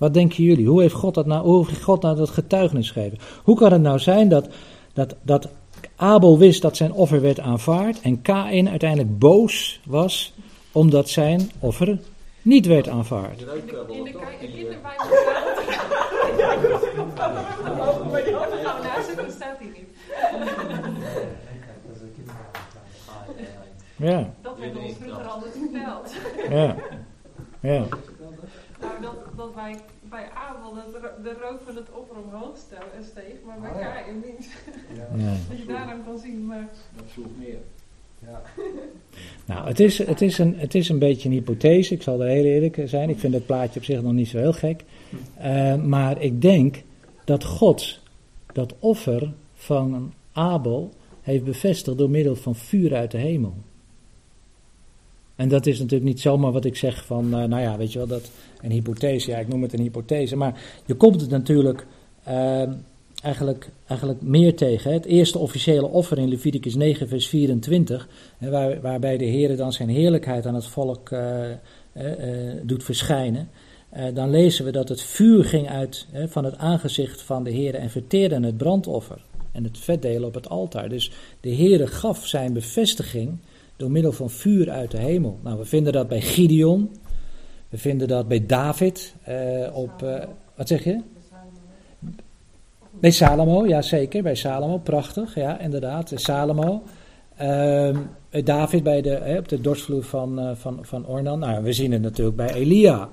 Wat 0.00 0.14
denken 0.14 0.44
jullie? 0.44 0.66
Hoe 0.66 0.80
heeft 0.80 0.94
God 0.94 1.14
dat 1.14 1.26
nou, 1.26 1.44
hoe 1.44 1.66
heeft 1.66 1.82
God 1.82 2.02
nou 2.02 2.16
dat 2.16 2.30
getuigenis 2.30 2.90
gegeven? 2.90 3.18
Hoe 3.42 3.56
kan 3.56 3.72
het 3.72 3.82
nou 3.82 3.98
zijn 3.98 4.28
dat, 4.28 4.48
dat, 4.92 5.14
dat 5.22 5.48
Abel 5.96 6.38
wist 6.38 6.62
dat 6.62 6.76
zijn 6.76 6.92
offer 6.92 7.20
werd 7.20 7.40
aanvaard 7.40 8.00
en 8.00 8.22
Kain 8.22 8.68
uiteindelijk 8.68 9.18
boos 9.18 9.80
was 9.86 10.34
omdat 10.72 11.08
zijn 11.08 11.50
offer 11.58 11.98
niet 12.42 12.66
werd 12.66 12.88
aanvaard? 12.88 13.40
Ja, 23.96 24.32
Dat 24.42 24.58
werd 24.58 24.76
ons 24.76 24.92
vroeger 25.00 25.24
altijd 25.24 25.52
verteld. 25.52 26.14
ja, 26.50 26.76
ja. 27.60 27.84
Nou, 28.80 28.92
dat, 29.00 29.29
dat 29.40 29.54
wij 29.54 29.74
bij 30.00 30.28
Abel 30.30 30.74
dat 30.74 31.02
de 31.24 31.32
rook 31.42 31.60
van 31.66 31.76
het 31.76 31.88
offer 32.00 32.16
omhoog 32.24 32.56
en 32.96 33.04
steeg, 33.04 33.34
maar 33.46 33.60
bij 33.60 33.70
Oh, 33.70 33.80
ja. 33.80 33.90
Kain 33.90 34.22
niet. 34.26 34.50
Ja. 34.94 35.08
ja. 35.24 35.34
Dat 35.48 35.58
je 35.58 35.66
daaraan 35.66 36.04
kan 36.04 36.18
zien, 36.18 36.46
maar 36.46 36.68
Dat 36.96 37.04
sloeg 37.12 37.26
meer. 37.38 37.58
Ja. 38.18 38.42
Nou, 39.46 39.68
het 39.68 39.80
is, 39.80 39.98
het, 39.98 40.20
is 40.20 40.38
een, 40.38 40.58
het 40.58 40.74
is 40.74 40.88
een 40.88 40.98
beetje 40.98 41.28
een 41.28 41.34
hypothese, 41.34 41.94
ik 41.94 42.02
zal 42.02 42.22
er 42.22 42.28
heel 42.28 42.44
eerlijk 42.44 42.82
zijn. 42.84 43.08
Ik 43.08 43.18
vind 43.18 43.34
het 43.34 43.46
plaatje 43.46 43.78
op 43.78 43.84
zich 43.84 44.02
nog 44.02 44.12
niet 44.12 44.28
zo 44.28 44.38
heel 44.38 44.52
gek. 44.52 44.84
Eh, 45.34 45.76
maar 45.76 46.22
ik 46.22 46.42
denk 46.42 46.82
dat 47.24 47.44
God 47.44 48.00
dat 48.52 48.74
offer 48.78 49.32
van 49.54 50.12
Abel 50.32 50.90
heeft 51.20 51.44
bevestigd 51.44 51.98
door 51.98 52.10
middel 52.10 52.36
van 52.36 52.56
vuur 52.56 52.94
uit 52.94 53.10
de 53.10 53.18
hemel. 53.18 53.54
En 55.36 55.48
dat 55.48 55.66
is 55.66 55.78
natuurlijk 55.78 56.10
niet 56.10 56.20
zomaar 56.20 56.52
wat 56.52 56.64
ik 56.64 56.76
zeg 56.76 57.04
van, 57.04 57.24
eh, 57.24 57.44
nou 57.44 57.62
ja, 57.62 57.76
weet 57.76 57.92
je 57.92 57.98
wel, 57.98 58.08
dat 58.08 58.30
een 58.62 58.70
hypothese, 58.70 59.30
ja, 59.30 59.38
ik 59.38 59.48
noem 59.48 59.62
het 59.62 59.72
een 59.72 59.80
hypothese. 59.80 60.36
Maar 60.36 60.60
je 60.86 60.94
komt 60.94 61.20
het 61.20 61.30
natuurlijk 61.30 61.86
eh, 62.22 62.62
eigenlijk, 63.22 63.70
eigenlijk 63.86 64.22
meer 64.22 64.56
tegen. 64.56 64.92
Het 64.92 65.04
eerste 65.04 65.38
officiële 65.38 65.86
offer 65.86 66.18
in 66.18 66.28
Leviticus 66.28 66.74
9, 66.74 67.08
vers 67.08 67.28
24, 67.28 68.08
hè, 68.38 68.50
waar, 68.50 68.80
waarbij 68.80 69.16
de 69.16 69.24
Heer 69.24 69.56
dan 69.56 69.72
zijn 69.72 69.88
heerlijkheid 69.88 70.46
aan 70.46 70.54
het 70.54 70.66
volk 70.66 71.10
eh, 71.10 71.50
eh, 71.50 71.56
eh, 71.92 72.56
doet 72.62 72.84
verschijnen. 72.84 73.48
Dan 74.14 74.30
lezen 74.30 74.64
we 74.64 74.70
dat 74.70 74.88
het 74.88 75.02
vuur 75.02 75.44
ging 75.44 75.68
uit 75.68 76.06
van 76.26 76.44
het 76.44 76.56
aangezicht 76.56 77.22
van 77.22 77.44
de 77.44 77.50
Heer 77.50 77.74
en 77.74 77.90
verteerde 77.90 78.46
het 78.46 78.56
brandoffer 78.56 79.18
en 79.52 79.64
het 79.64 79.78
vetdelen 79.78 80.28
op 80.28 80.34
het 80.34 80.48
altaar. 80.48 80.88
Dus 80.88 81.10
de 81.40 81.48
Heer 81.48 81.88
gaf 81.88 82.26
zijn 82.26 82.52
bevestiging 82.52 83.38
door 83.76 83.90
middel 83.90 84.12
van 84.12 84.30
vuur 84.30 84.70
uit 84.70 84.90
de 84.90 84.98
hemel. 84.98 85.38
Nou, 85.42 85.58
we 85.58 85.64
vinden 85.64 85.92
dat 85.92 86.08
bij 86.08 86.20
Gideon, 86.20 86.90
we 87.70 87.78
vinden 87.78 88.08
dat 88.08 88.28
bij 88.28 88.46
David, 88.46 89.14
eh, 89.22 89.36
op, 89.72 90.02
eh, 90.02 90.24
wat 90.54 90.68
zeg 90.68 90.84
je? 90.84 91.00
Bij 92.90 93.10
Salomo, 93.10 93.66
ja 93.66 93.82
zeker, 93.82 94.22
bij 94.22 94.34
Salomo, 94.34 94.78
prachtig, 94.78 95.34
ja 95.34 95.58
inderdaad, 95.58 96.12
Salomo. 96.14 96.82
Ehm, 97.36 97.96
David 98.44 98.82
bij 98.82 99.02
de, 99.02 99.36
op 99.38 99.48
de 99.48 99.60
dorsvloer 99.60 100.02
van, 100.02 100.38
eh, 100.38 100.50
van, 100.54 100.78
van 100.82 101.06
Ornan. 101.06 101.38
Nou, 101.38 101.62
we 101.62 101.72
zien 101.72 101.92
het 101.92 102.02
natuurlijk 102.02 102.36
bij 102.36 102.52
Elia. 102.52 103.08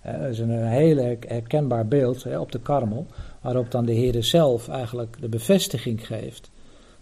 Eh, 0.00 0.20
dat 0.20 0.30
is 0.30 0.38
een 0.38 0.66
hele 0.66 1.18
herkenbaar 1.26 1.86
beeld 1.86 2.24
hè, 2.24 2.38
op 2.38 2.52
de 2.52 2.60
karmel, 2.60 3.06
waarop 3.40 3.70
dan 3.70 3.84
de 3.84 3.92
Heer 3.92 4.24
zelf 4.24 4.68
eigenlijk 4.68 5.16
de 5.20 5.28
bevestiging 5.28 6.06
geeft 6.06 6.50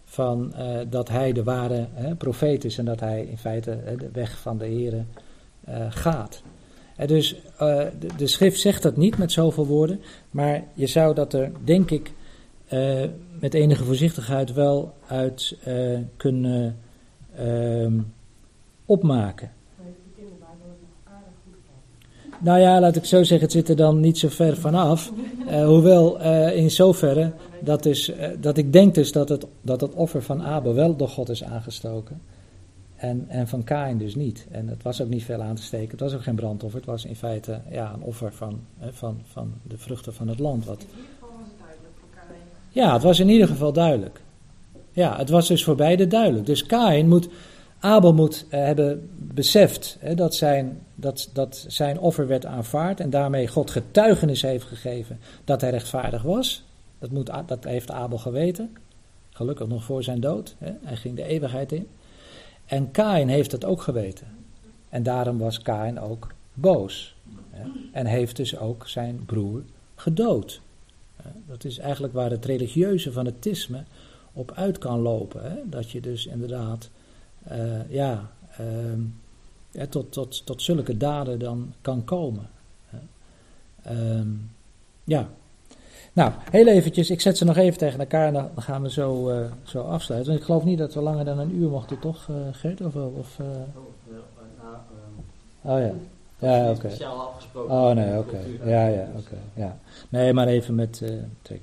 van 0.04 0.54
eh, 0.54 0.78
dat 0.88 1.08
hij 1.08 1.32
de 1.32 1.42
ware 1.42 1.86
hè, 1.92 2.14
profeet 2.14 2.64
is 2.64 2.78
en 2.78 2.84
dat 2.84 3.00
hij 3.00 3.22
in 3.24 3.38
feite 3.38 3.78
de 3.98 4.08
weg 4.12 4.38
van 4.38 4.58
de 4.58 4.66
Heer 4.66 5.04
eh, 5.64 5.86
gaat. 5.88 6.42
Dus 7.04 7.34
eh, 7.58 7.84
de, 7.98 8.06
de 8.16 8.26
schrift 8.26 8.60
zegt 8.60 8.82
dat 8.82 8.96
niet 8.96 9.18
met 9.18 9.32
zoveel 9.32 9.66
woorden, 9.66 10.00
maar 10.30 10.64
je 10.74 10.86
zou 10.86 11.14
dat 11.14 11.32
er, 11.32 11.52
denk 11.64 11.90
ik, 11.90 12.12
eh, 12.66 13.02
met 13.40 13.54
enige 13.54 13.84
voorzichtigheid 13.84 14.52
wel 14.52 14.94
uit 15.06 15.56
eh, 15.64 15.98
kunnen 16.16 16.78
ehm, 17.36 18.00
opmaken. 18.84 19.50
Nou 22.38 22.60
ja, 22.60 22.80
laat 22.80 22.96
ik 22.96 23.04
zo 23.04 23.22
zeggen, 23.22 23.40
het 23.40 23.52
zit 23.52 23.68
er 23.68 23.76
dan 23.76 24.00
niet 24.00 24.18
zo 24.18 24.28
ver 24.28 24.56
vanaf. 24.56 25.12
Hoewel 25.46 26.20
in 26.52 26.70
zoverre 26.70 27.32
dat, 27.60 27.84
is, 27.84 28.12
dat 28.40 28.56
ik 28.56 28.72
denk 28.72 28.94
dus 28.94 29.12
dat 29.12 29.28
het, 29.28 29.46
dat 29.62 29.80
het 29.80 29.94
offer 29.94 30.22
van 30.22 30.42
Abel 30.42 30.74
wel 30.74 30.96
door 30.96 31.08
God 31.08 31.28
is 31.28 31.44
aangestoken. 31.44 32.20
En, 32.96 33.24
en 33.28 33.48
van 33.48 33.64
Kain 33.64 33.98
dus 33.98 34.14
niet. 34.14 34.46
En 34.50 34.68
het 34.68 34.82
was 34.82 35.02
ook 35.02 35.08
niet 35.08 35.24
veel 35.24 35.42
aan 35.42 35.54
te 35.54 35.62
steken. 35.62 35.90
Het 35.90 36.00
was 36.00 36.14
ook 36.14 36.22
geen 36.22 36.34
brandoffer. 36.34 36.78
Het 36.78 36.88
was 36.88 37.04
in 37.04 37.16
feite 37.16 37.60
ja, 37.70 37.92
een 37.92 38.02
offer 38.02 38.32
van, 38.32 38.60
van, 38.90 39.20
van 39.24 39.52
de 39.62 39.78
vruchten 39.78 40.14
van 40.14 40.28
het 40.28 40.38
land. 40.38 40.64
Wat, 40.64 40.80
In 40.80 40.86
ieder 40.88 41.04
geval 41.12 41.28
was 41.38 41.48
het 41.48 41.58
duidelijk 41.58 41.94
voor 42.00 42.08
Karin. 42.14 42.42
ja, 42.68 42.92
het 42.92 43.02
was 43.02 43.20
in 43.20 43.28
ieder 43.28 43.48
geval 43.48 43.72
duidelijk. 43.72 44.20
Ja, 44.92 45.16
het 45.16 45.28
was 45.28 45.48
dus 45.48 45.64
voor 45.64 45.76
beide 45.76 46.06
duidelijk. 46.06 46.46
Dus 46.46 46.66
Kain 46.66 47.08
moet, 47.08 47.28
Abel 47.78 48.14
moet 48.14 48.46
eh, 48.48 48.60
hebben 48.60 49.10
beseft 49.16 49.96
hè, 50.00 50.14
dat, 50.14 50.34
zijn, 50.34 50.78
dat, 50.94 51.30
dat 51.32 51.64
zijn 51.68 52.00
offer 52.00 52.26
werd 52.26 52.46
aanvaard 52.46 53.00
en 53.00 53.10
daarmee 53.10 53.48
God 53.48 53.70
getuigenis 53.70 54.42
heeft 54.42 54.64
gegeven 54.64 55.18
dat 55.44 55.60
hij 55.60 55.70
rechtvaardig 55.70 56.22
was. 56.22 56.64
Dat, 56.98 57.10
moet, 57.10 57.30
dat 57.46 57.64
heeft 57.64 57.90
Abel 57.90 58.18
geweten. 58.18 58.76
Gelukkig 59.30 59.66
nog 59.66 59.84
voor 59.84 60.02
zijn 60.02 60.20
dood. 60.20 60.56
Hè. 60.58 60.72
Hij 60.82 60.96
ging 60.96 61.16
de 61.16 61.24
eeuwigheid 61.24 61.72
in. 61.72 61.86
En 62.66 62.90
Kain 62.90 63.28
heeft 63.28 63.52
het 63.52 63.64
ook 63.64 63.82
geweten. 63.82 64.26
En 64.88 65.02
daarom 65.02 65.38
was 65.38 65.62
Kain 65.62 66.00
ook 66.00 66.32
boos. 66.54 67.16
Hè. 67.50 67.68
En 67.92 68.06
heeft 68.06 68.36
dus 68.36 68.58
ook 68.58 68.88
zijn 68.88 69.24
broer 69.24 69.62
gedood. 69.94 70.60
Dat 71.46 71.64
is 71.64 71.78
eigenlijk 71.78 72.12
waar 72.12 72.30
het 72.30 72.44
religieuze 72.44 73.12
fanatisme 73.12 73.84
op 74.32 74.52
uit 74.52 74.78
kan 74.78 74.98
lopen. 74.98 75.50
Hè? 75.50 75.56
Dat 75.64 75.90
je 75.90 76.00
dus 76.00 76.26
inderdaad 76.26 76.90
eh, 77.42 77.90
ja, 77.90 78.30
ehm, 78.56 79.00
tot, 79.88 80.12
tot, 80.12 80.46
tot 80.46 80.62
zulke 80.62 80.96
daden 80.96 81.38
dan 81.38 81.72
kan 81.80 82.04
komen. 82.04 82.48
Ehm, 83.82 84.28
ja. 85.04 85.28
Nou, 86.16 86.32
heel 86.50 86.66
eventjes, 86.66 87.10
ik 87.10 87.20
zet 87.20 87.38
ze 87.38 87.44
nog 87.44 87.56
even 87.56 87.78
tegen 87.78 88.00
elkaar 88.00 88.26
en 88.26 88.32
dan 88.32 88.50
gaan 88.56 88.82
we 88.82 88.90
zo, 88.90 89.28
eh, 89.28 89.44
zo 89.62 89.80
afsluiten. 89.80 90.30
Want 90.30 90.40
ik 90.40 90.46
geloof 90.46 90.64
niet 90.64 90.78
dat 90.78 90.94
we 90.94 91.00
langer 91.00 91.24
dan 91.24 91.38
een 91.38 91.54
uur 91.54 91.68
mochten, 91.68 91.98
toch, 91.98 92.28
eh 92.28 92.34
Gert? 92.52 92.80
Of, 92.80 92.92
wel? 92.92 93.14
of, 93.18 93.38
eh, 93.38 93.46
Oh, 95.62 95.78
ja, 95.78 95.92
ja. 96.38 96.70
Oké. 96.70 96.88
Afgesproken. 97.04 97.74
Oh 97.74 97.90
nee, 97.90 98.18
oké. 98.18 98.38
Ja, 98.64 98.86
ja, 98.86 99.08
oké. 99.16 99.36
Ja. 99.54 99.78
Nee, 100.08 100.32
maar 100.32 100.46
even 100.46 100.74
met 100.74 101.00
uh. 101.02 101.58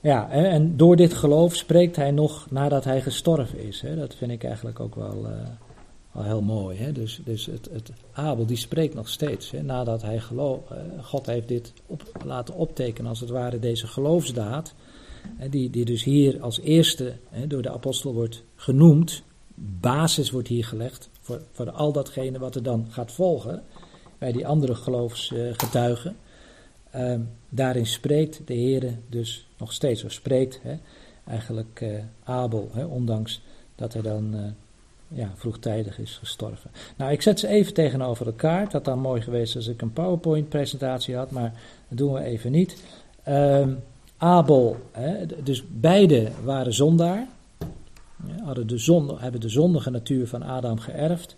Ja. 0.00 0.30
Ehm, 0.30 0.44
en, 0.44 0.76
door 0.76 0.96
dit 0.96 1.14
geloof 1.14 1.54
spreekt 1.54 1.96
hij 1.96 2.10
nog 2.10 2.50
nadat 2.50 2.84
hij 2.84 3.00
gestorven 3.00 3.60
is. 3.60 3.80
Hè? 3.80 3.96
Dat 3.96 4.14
vind 4.14 4.30
ik 4.30 4.44
eigenlijk 4.44 4.80
ook 4.80 4.94
wel, 4.94 5.26
eh, 5.26 5.32
wel 6.16 6.24
heel 6.24 6.42
mooi. 6.42 6.78
Hè? 6.78 6.92
Dus, 6.92 7.20
dus 7.24 7.46
het, 7.46 7.68
het 7.72 7.90
Abel 8.12 8.46
die 8.46 8.56
spreekt 8.56 8.94
nog 8.94 9.08
steeds. 9.08 9.50
Hè? 9.50 9.62
Nadat 9.62 10.02
hij 10.02 10.20
geloof, 10.20 10.70
eh, 10.70 10.78
God 11.02 11.26
heeft 11.26 11.48
dit 11.48 11.72
op, 11.86 12.02
laten 12.24 12.54
optekenen 12.54 13.08
als 13.08 13.20
het 13.20 13.30
ware 13.30 13.58
deze 13.58 13.86
geloofsdaad. 13.86 14.74
Hè, 15.36 15.48
die, 15.48 15.70
die 15.70 15.84
dus 15.84 16.04
hier 16.04 16.42
als 16.42 16.60
eerste 16.60 17.16
hè, 17.28 17.46
door 17.46 17.62
de 17.62 17.70
apostel 17.70 18.14
wordt 18.14 18.42
genoemd. 18.54 19.22
Basis 19.80 20.30
wordt 20.30 20.48
hier 20.48 20.64
gelegd 20.64 21.08
voor, 21.20 21.42
voor 21.52 21.70
al 21.70 21.92
datgene 21.92 22.38
wat 22.38 22.54
er 22.54 22.62
dan 22.62 22.86
gaat 22.90 23.12
volgen. 23.12 23.62
Bij 24.18 24.32
die 24.32 24.46
andere 24.46 24.74
geloofsgetuigen. 24.74 26.16
Ehm, 26.90 27.20
daarin 27.48 27.86
spreekt 27.86 28.40
de 28.46 28.54
Heer 28.54 28.98
dus 29.08 29.48
nog 29.58 29.72
steeds, 29.72 30.04
of 30.04 30.12
spreekt 30.12 30.60
hè, 30.62 30.76
eigenlijk 31.24 31.80
eh, 31.80 31.90
Abel, 32.24 32.68
hè, 32.72 32.84
ondanks 32.84 33.42
dat 33.74 33.92
hij 33.92 34.02
dan 34.02 34.34
eh, 34.34 34.44
ja, 35.08 35.32
vroegtijdig 35.34 35.98
is 35.98 36.16
gestorven. 36.16 36.70
Nou, 36.96 37.12
ik 37.12 37.22
zet 37.22 37.40
ze 37.40 37.48
even 37.48 37.74
tegenover 37.74 38.26
elkaar. 38.26 38.60
Het 38.60 38.72
had 38.72 38.84
dan 38.84 38.98
mooi 38.98 39.20
geweest 39.20 39.56
als 39.56 39.66
ik 39.66 39.82
een 39.82 39.92
PowerPoint-presentatie 39.92 41.16
had, 41.16 41.30
maar 41.30 41.52
dat 41.88 41.98
doen 41.98 42.12
we 42.12 42.20
even 42.20 42.52
niet. 42.52 42.82
Ehm, 43.22 43.74
Abel, 44.16 44.76
hè, 44.92 45.26
dus 45.42 45.64
beide 45.68 46.28
waren 46.44 46.74
zondaar, 46.74 47.26
hadden 48.44 48.66
de 48.66 48.78
zonde, 48.78 49.16
hebben 49.18 49.40
de 49.40 49.48
zondige 49.48 49.90
natuur 49.90 50.28
van 50.28 50.42
Adam 50.42 50.78
geërfd, 50.78 51.36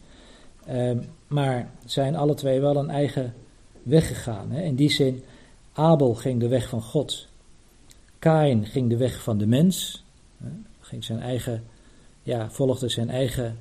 Ehm, 0.68 0.98
maar 1.26 1.70
zijn 1.84 2.16
alle 2.16 2.34
twee 2.34 2.60
wel 2.60 2.76
een 2.76 2.90
eigen 2.90 3.34
weg 3.82 4.06
gegaan. 4.06 4.50
Hè. 4.50 4.62
In 4.62 4.74
die 4.74 4.90
zin, 4.90 5.22
Abel 5.72 6.14
ging 6.14 6.40
de 6.40 6.48
weg 6.48 6.68
van 6.68 6.82
God. 6.82 7.26
Kain 8.18 8.66
ging 8.66 8.88
de 8.88 8.96
weg 8.96 9.22
van 9.22 9.38
de 9.38 9.46
mens. 9.46 10.04
Hè. 10.38 10.48
Ging 10.80 11.04
zijn 11.04 11.20
eigen, 11.20 11.64
ja, 12.28 12.50
volgde 12.50 12.88
zijn 12.88 13.10
eigen, 13.10 13.59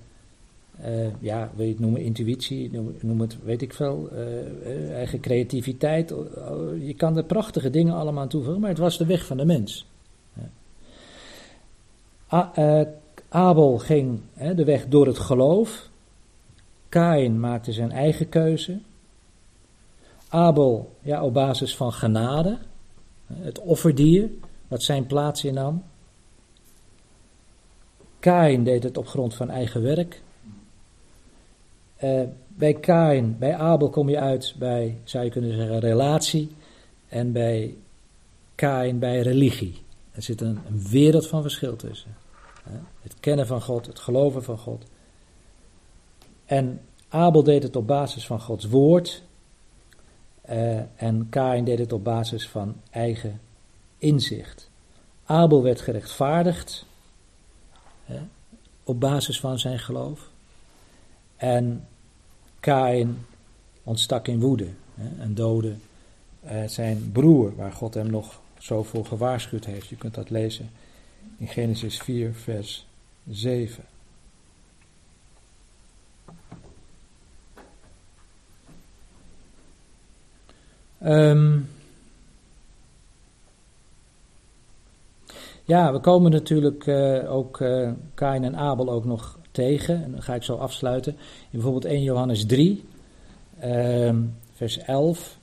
eh, 0.82 1.22
ja, 1.22 1.52
wil 1.56 1.66
je 1.66 1.72
het 1.72 1.80
noemen, 1.80 2.02
intuïtie, 2.02 2.72
noem, 3.02 3.22
het, 3.22 3.38
weet 3.44 3.62
ik 3.62 3.74
veel, 3.74 4.10
eh, 4.12 4.40
eh, 4.40 4.94
eigen 4.94 5.20
creativiteit. 5.20 6.10
Je 6.80 6.94
kan 6.98 7.18
er 7.18 7.24
prachtige 7.24 7.70
dingen 7.70 7.94
allemaal 7.94 8.22
aan 8.22 8.30
toevoegen, 8.30 8.62
maar 8.62 8.70
het 8.70 8.80
was 8.80 8.98
de 8.98 9.06
weg 9.06 9.26
van 9.26 9.38
de 9.38 9.46
mens. 9.46 9.88
Abel 13.30 13.78
ging 13.78 14.22
de 14.56 14.64
weg 14.64 14.88
door 14.88 15.08
het 15.08 15.20
geloof. 15.20 15.90
Kain 16.90 17.40
maakte 17.40 17.72
zijn 17.72 17.92
eigen 17.92 18.30
keuze. 18.30 18.80
Abel, 20.30 20.96
ja, 21.02 21.24
op 21.24 21.34
basis 21.34 21.76
van 21.76 21.94
genade, 21.94 22.58
het 23.34 23.60
offerdier, 23.60 24.30
wat 24.68 24.84
zijn 24.84 25.06
plaats 25.06 25.44
innam. 25.44 25.84
Kain 28.28 28.64
deed 28.64 28.84
het 28.84 28.98
op 28.98 29.08
grond 29.08 29.36
van 29.36 29.50
eigen 29.50 29.82
werk. 29.82 30.22
Eh, 31.96 32.22
bij 32.48 32.74
Kain, 32.74 33.38
bij 33.40 33.56
Abel 33.56 33.90
kom 33.90 34.10
je 34.10 34.20
uit 34.20 34.56
bij, 34.58 34.98
zou 35.04 35.24
je 35.24 35.30
kunnen 35.30 35.56
zeggen, 35.56 35.80
relatie. 35.80 36.56
En 37.08 37.32
bij 37.32 37.76
Kain 38.56 39.00
bij 39.00 39.22
religie. 39.22 39.82
Er 40.12 40.22
zit 40.22 40.42
een, 40.42 40.60
wereld 40.90 41.28
van 41.28 41.42
verschil 41.42 41.76
tussen. 41.76 42.16
Het 43.02 43.16
kennen 43.20 43.48
van 43.48 43.62
God, 43.62 43.86
het 43.86 44.00
geloven 44.00 44.44
van 44.44 44.58
God. 44.58 44.86
En 46.46 46.82
Abel 47.10 47.44
deed 47.44 47.64
het 47.64 47.76
op 47.76 47.88
basis 47.88 48.26
van 48.26 48.42
Gods 48.42 48.66
woord. 48.66 49.24
eh, 50.42 50.80
en 50.96 51.28
Kain 51.30 51.64
deed 51.64 51.80
het 51.80 51.94
op 51.94 52.04
basis 52.04 52.48
van 52.48 52.76
eigen 52.90 53.42
inzicht. 53.98 54.70
Abel 55.26 55.64
werd 55.64 55.82
gerechtvaardigd 55.82 56.86
op 58.84 59.00
basis 59.00 59.40
van 59.40 59.60
zijn 59.60 59.80
geloof. 59.80 60.30
En 61.36 61.88
Kain 62.60 63.26
ontstak 63.84 64.28
in 64.28 64.40
woede 64.40 64.68
hè, 64.96 65.22
en 65.22 65.34
doodde 65.34 65.76
eh, 66.40 66.64
zijn 66.68 67.12
broer, 67.12 67.56
waar 67.56 67.72
God 67.72 67.94
hem 67.94 68.10
nog 68.10 68.40
zo 68.58 68.84
voor 68.84 69.06
gewaarschuwd 69.06 69.66
heeft. 69.66 69.88
Je 69.88 69.96
kunt 69.96 70.14
dat 70.14 70.30
lezen 70.30 70.70
in 71.38 71.48
Genesis 71.48 71.98
4, 71.98 72.34
vers 72.34 72.88
7. 73.30 73.84
Ehm, 80.98 81.60
ja, 85.68 85.94
we 85.94 86.00
komen 86.00 86.32
natuurlijk 86.32 86.88
eh, 86.88 87.34
ook 87.34 87.60
uh, 87.60 87.92
Kain 88.14 88.44
en 88.44 88.56
Abel 88.56 88.90
ook 88.90 89.06
nog 89.06 89.40
tegen. 89.52 90.04
En 90.04 90.12
dan 90.12 90.22
ga 90.22 90.36
ik 90.36 90.44
zo 90.44 90.56
afsluiten. 90.56 91.14
In 91.14 91.20
bijvoorbeeld 91.52 91.86
1 91.86 92.04
Johannes 92.04 92.46
3, 92.46 92.84
ehm, 93.60 94.22
vers 94.54 94.78
11. 94.78 95.38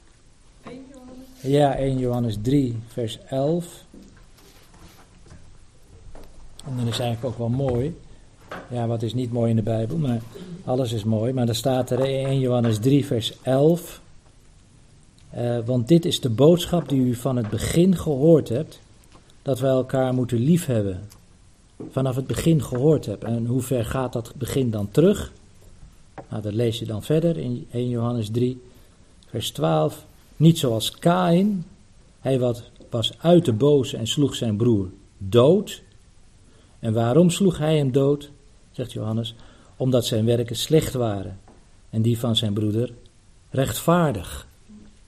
1 0.67 0.83
Johannes? 0.93 1.17
Ja, 1.41 1.79
1 1.79 1.99
Johannes 1.99 2.37
3, 2.43 2.79
vers 2.87 3.19
11. 3.27 3.85
En 6.65 6.77
dan 6.77 6.87
is 6.87 6.99
eigenlijk 6.99 7.25
ook 7.25 7.39
wel 7.39 7.67
mooi. 7.67 7.97
Ja, 8.71 8.87
wat 8.87 9.03
is 9.03 9.15
niet 9.15 9.33
mooi 9.33 9.51
in 9.51 9.57
de 9.57 9.63
Bijbel, 9.63 9.97
maar 9.97 10.21
alles 10.65 10.93
is 10.93 11.05
mooi. 11.05 11.33
Maar 11.33 11.47
dan 11.47 11.55
staat 11.55 11.91
er 11.91 12.09
in 12.09 12.27
1 12.27 12.39
Johannes 12.39 12.79
3, 12.79 13.07
vers 13.07 13.39
11. 13.43 14.03
Uh, 15.37 15.59
want 15.65 15.89
dit 15.89 16.05
is 16.05 16.21
de 16.21 16.31
boodschap 16.31 16.89
die 16.89 17.01
u 17.01 17.15
van 17.15 17.37
het 17.37 17.49
begin 17.49 17.97
gehoord 17.97 18.49
hebt, 18.49 18.81
dat 19.45 19.61
wij 19.61 19.71
elkaar 19.71 20.15
moeten 20.15 20.39
liefhebben. 20.39 21.09
Vanaf 21.91 22.17
het 22.17 22.27
begin 22.27 22.63
gehoord 22.63 23.07
hebt. 23.07 23.25
En 23.25 23.47
hoe 23.47 23.61
ver 23.61 23.85
gaat 23.85 24.13
dat 24.13 24.33
begin 24.37 24.71
dan 24.71 24.91
terug? 24.91 25.33
Nou, 26.31 26.43
dat 26.43 26.53
lees 26.53 26.79
je 26.79 26.85
dan 26.85 27.03
verder 27.03 27.37
in 27.39 27.67
1 27.71 27.89
Johannes 27.89 28.31
3, 28.31 28.63
vers 29.27 29.51
12. 29.51 30.05
Niet 30.37 30.59
zoals 30.59 30.91
Kain, 30.91 31.65
hij 32.21 32.39
was 32.91 33.13
uit 33.19 33.45
de 33.45 33.53
boze 33.53 33.97
en 33.97 34.07
sloeg 34.07 34.35
zijn 34.35 34.57
broer 34.57 34.89
dood. 35.19 35.83
En 36.79 36.93
waarom 36.93 37.31
sloeg 37.31 37.59
hij 37.59 37.77
hem 37.77 37.93
dood? 37.93 38.31
Zegt 38.71 38.93
Johannes, 38.93 39.35
omdat 39.77 40.07
zijn 40.07 40.25
werken 40.25 40.57
slecht 40.57 40.93
waren 40.93 41.39
en 41.91 42.03
die 42.03 42.19
van 42.19 42.37
zijn 42.37 42.53
broeder 42.53 42.93
rechtvaardig. 43.51 44.47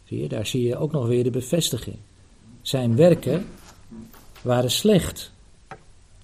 Zie 0.04 0.20
je, 0.20 0.28
daar 0.28 0.46
zie 0.46 0.62
je 0.62 0.76
ook 0.76 0.92
nog 0.92 1.06
weer 1.06 1.24
de 1.24 1.30
bevestiging. 1.30 1.96
Zijn 2.62 2.96
werken 2.96 3.46
waren 4.46 4.70
slecht. 4.70 5.32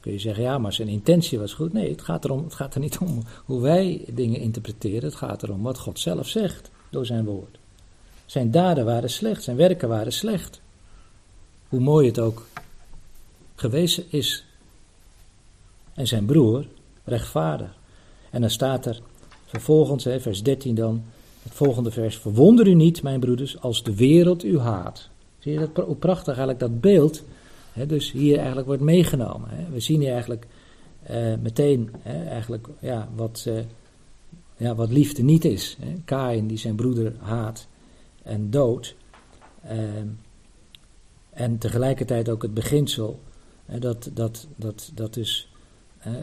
Kun 0.01 0.13
je 0.13 0.19
zeggen, 0.19 0.43
ja, 0.43 0.59
maar 0.59 0.73
zijn 0.73 0.89
intentie 0.89 1.39
was 1.39 1.53
goed. 1.53 1.73
Nee, 1.73 1.91
het 1.91 2.03
gaat, 2.03 2.25
erom, 2.25 2.45
het 2.45 2.55
gaat 2.55 2.75
er 2.75 2.81
niet 2.81 2.99
om 2.99 3.23
hoe 3.45 3.61
wij 3.61 4.05
dingen 4.13 4.41
interpreteren. 4.41 5.05
Het 5.05 5.15
gaat 5.15 5.43
erom 5.43 5.63
wat 5.63 5.79
God 5.79 5.99
zelf 5.99 6.29
zegt 6.29 6.71
door 6.91 7.07
zijn 7.07 7.25
woord. 7.25 7.59
Zijn 8.27 8.51
daden 8.51 8.85
waren 8.85 9.11
slecht, 9.11 9.43
zijn 9.43 9.57
werken 9.57 9.89
waren 9.89 10.13
slecht. 10.13 10.61
Hoe 11.69 11.81
mooi 11.81 12.07
het 12.07 12.19
ook 12.19 12.47
geweest 13.55 14.03
is. 14.09 14.45
En 15.95 16.07
zijn 16.07 16.25
broer 16.25 16.67
rechtvaardig. 17.05 17.75
En 18.31 18.41
dan 18.41 18.51
staat 18.51 18.87
er 18.87 19.01
vervolgens, 19.45 20.05
hè, 20.05 20.21
vers 20.21 20.43
13 20.43 20.75
dan, 20.75 21.05
het 21.43 21.53
volgende 21.53 21.91
vers. 21.91 22.17
Verwonder 22.17 22.67
u 22.67 22.75
niet, 22.75 23.03
mijn 23.03 23.21
broeders, 23.21 23.61
als 23.61 23.83
de 23.83 23.95
wereld 23.95 24.45
u 24.45 24.59
haat. 24.59 25.09
Zie 25.39 25.53
je 25.53 25.59
dat, 25.59 25.87
hoe 25.87 25.97
prachtig 25.97 26.27
eigenlijk 26.27 26.59
dat 26.59 26.81
beeld 26.81 27.23
dus 27.87 28.13
hier 28.13 28.37
eigenlijk 28.37 28.67
wordt 28.67 28.83
meegenomen. 28.83 29.49
We 29.73 29.81
zien 29.81 30.01
hier 30.01 30.13
eigenlijk 30.13 30.47
uh, 31.11 31.35
meteen 31.43 31.91
eigenlijk, 32.05 32.69
ja, 32.81 33.09
wat, 33.15 33.45
uh, 33.49 33.61
ja, 34.57 34.75
wat 34.75 34.91
liefde 34.91 35.23
niet 35.23 35.45
is. 35.45 35.77
Hè. 35.81 35.95
Kain 36.05 36.47
die 36.47 36.59
zijn 36.59 36.77
broeder 36.77 37.13
haat 37.19 37.67
en 38.23 38.51
dood. 38.51 38.95
Ehm, 39.65 40.07
en 41.31 41.59
tegelijkertijd 41.59 42.29
ook 42.29 42.43
het 42.43 42.55
beginsel. 42.55 43.21
dat, 43.79 44.11
dat, 44.15 44.47
dat, 44.57 44.91
dat 44.95 45.15
dus, 45.15 45.53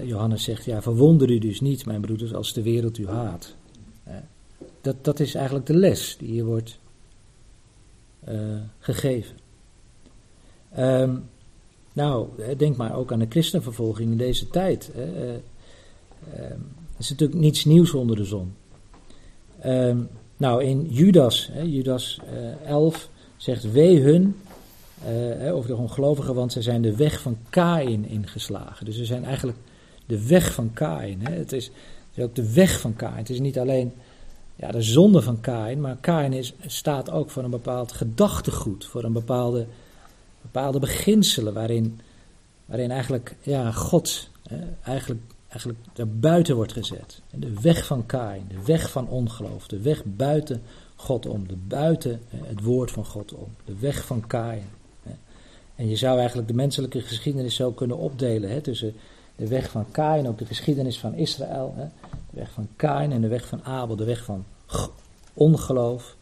Johannes 0.04 0.44
zegt, 0.44 0.66
ja, 0.66 0.82
verwonder 0.82 1.32
u 1.32 1.40
dus 1.40 1.62
niet, 1.62 1.86
mijn 1.86 2.02
broeders, 2.02 2.34
als 2.34 2.54
de 2.54 2.62
wereld 2.62 2.98
u 2.98 3.08
haat. 3.08 3.56
dat, 4.82 4.96
dat 5.02 5.20
is 5.20 5.36
eigenlijk 5.36 5.66
de 5.66 5.76
les 5.76 6.18
die 6.18 6.28
hier 6.28 6.46
wordt 6.46 6.80
uh, 8.28 8.62
gegeven. 8.80 9.36
Um, 10.78 11.30
nou, 12.00 12.28
denk 12.58 12.76
maar 12.76 12.96
ook 12.96 13.12
aan 13.12 13.20
de 13.20 13.26
christenvervolging 13.30 14.12
in 14.12 14.18
deze 14.18 14.48
tijd. 14.48 14.92
Hè. 14.94 15.06
Uh, 15.06 15.34
uh, 16.34 16.44
is 16.98 17.10
natuurlijk 17.10 17.40
niets 17.40 17.66
nieuws 17.66 17.94
onder 17.94 18.16
de 18.16 18.24
zon. 18.24 18.54
Uh, 19.66 19.96
nou, 20.38 20.64
in 20.64 20.88
Judas, 20.90 21.52
Judas 21.66 22.20
11, 22.66 23.10
zegt 23.38 23.72
wee 23.72 24.02
hun 24.02 24.36
over 25.52 25.70
de 25.70 25.76
ongelovigen, 25.76 26.36
want 26.36 26.52
zij 26.52 26.62
zijn 26.62 26.82
de 26.82 26.96
weg 26.96 27.22
van 27.22 27.38
Kain 27.50 28.06
ingeslagen. 28.06 28.86
Dus 28.86 28.96
ze 28.96 29.06
zijn 29.06 29.26
eigenlijk 29.26 29.58
de 30.06 30.28
weg 30.28 30.54
van 30.54 30.74
Kain. 30.74 31.20
Het, 31.22 31.52
is, 31.52 31.66
het, 31.66 32.18
is, 32.18 32.24
ook 32.24 32.36
de 32.36 32.54
weg 32.54 32.80
van 32.80 32.96
Kain. 32.96 33.18
Het 33.18 33.30
is 33.30 33.40
niet 33.40 33.60
alleen 33.60 33.94
ja, 34.56 34.72
de 34.72 34.82
zonde 34.82 35.22
van 35.22 35.42
Kain, 35.42 35.82
maar 35.82 35.98
Kain 36.02 36.34
is, 36.34 36.54
staat 36.66 37.12
ook 37.12 37.30
voor 37.30 37.44
een 37.44 37.50
bepaald 37.50 37.92
gedachtegoed, 37.92 38.86
voor 38.86 39.04
een 39.04 39.14
bepaalde 39.14 39.66
bepaalde 40.42 40.80
beginselen 40.80 41.54
waarin, 41.54 42.00
waarin 42.66 42.92
eigenlijk 42.92 43.36
ja, 43.42 43.72
God 43.72 44.30
eigenlijk, 44.84 45.22
eigenlijk 45.48 45.80
buiten 46.20 46.56
wordt 46.56 46.74
gezet. 46.74 47.22
De 47.32 47.54
weg 47.62 47.86
van 47.86 48.06
Kain, 48.06 48.46
de 48.48 48.64
weg 48.66 48.92
van 48.92 49.08
ongeloof, 49.08 49.68
de 49.68 49.82
weg 49.82 50.04
buiten 50.06 50.62
God 50.96 51.26
om, 51.26 51.48
de 51.48 51.56
buiten 51.68 52.22
het 52.30 52.64
woord 52.64 52.92
van 52.92 53.06
God 53.06 53.34
om, 53.34 53.48
de 53.66 53.76
weg 53.80 54.06
van 54.06 54.28
Kain. 54.28 54.64
En 55.76 55.88
je 55.88 55.96
zou 55.96 56.18
eigenlijk 56.18 56.48
de 56.48 56.54
menselijke 56.54 57.02
geschiedenis 57.02 57.56
zo 57.56 57.72
kunnen 57.72 57.98
opdelen 57.98 58.50
hè, 58.50 58.62
tussen 58.62 58.94
de 59.36 59.48
weg 59.48 59.70
van 59.70 59.92
Kain, 59.92 60.28
ook 60.28 60.38
de 60.38 60.46
geschiedenis 60.46 61.00
van 61.00 61.14
Israël, 61.14 61.74
hè, 61.76 61.86
de 62.30 62.40
weg 62.40 62.52
van 62.52 62.68
Kain 62.76 63.12
en 63.12 63.22
de 63.22 63.28
weg 63.28 63.48
van 63.48 63.64
Abel, 63.64 63.96
de 63.96 64.04
weg 64.04 64.24
van 64.24 64.46
ongeloof 65.34 66.16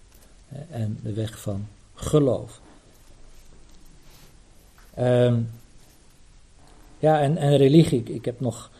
en 0.69 0.99
de 1.03 1.13
weg 1.13 1.39
van 1.39 1.67
geloof. 1.93 2.61
Um, 4.99 5.49
ja, 6.99 7.21
en, 7.21 7.37
en 7.37 7.57
religie. 7.57 8.03
Ik, 8.03 8.25
heb 8.25 8.39
nog, 8.39 8.71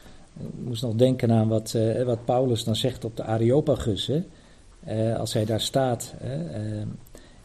moest 0.64 0.82
nog 0.82 0.96
denken 0.96 1.32
aan 1.32 1.48
wat, 1.48 1.74
uh, 1.76 2.04
wat 2.04 2.26
Paulus 2.26 2.64
dan 2.64 2.76
zegt 2.76 3.06
op 3.06 3.18
de 3.18 3.24
Areopagus. 3.24 4.08
Hè? 4.08 4.24
Uh, 4.88 5.20
als 5.20 5.34
hij 5.34 5.46
daar 5.46 5.62
staat. 5.62 6.14
Hè? 6.18 6.62
Uh, 6.62 6.82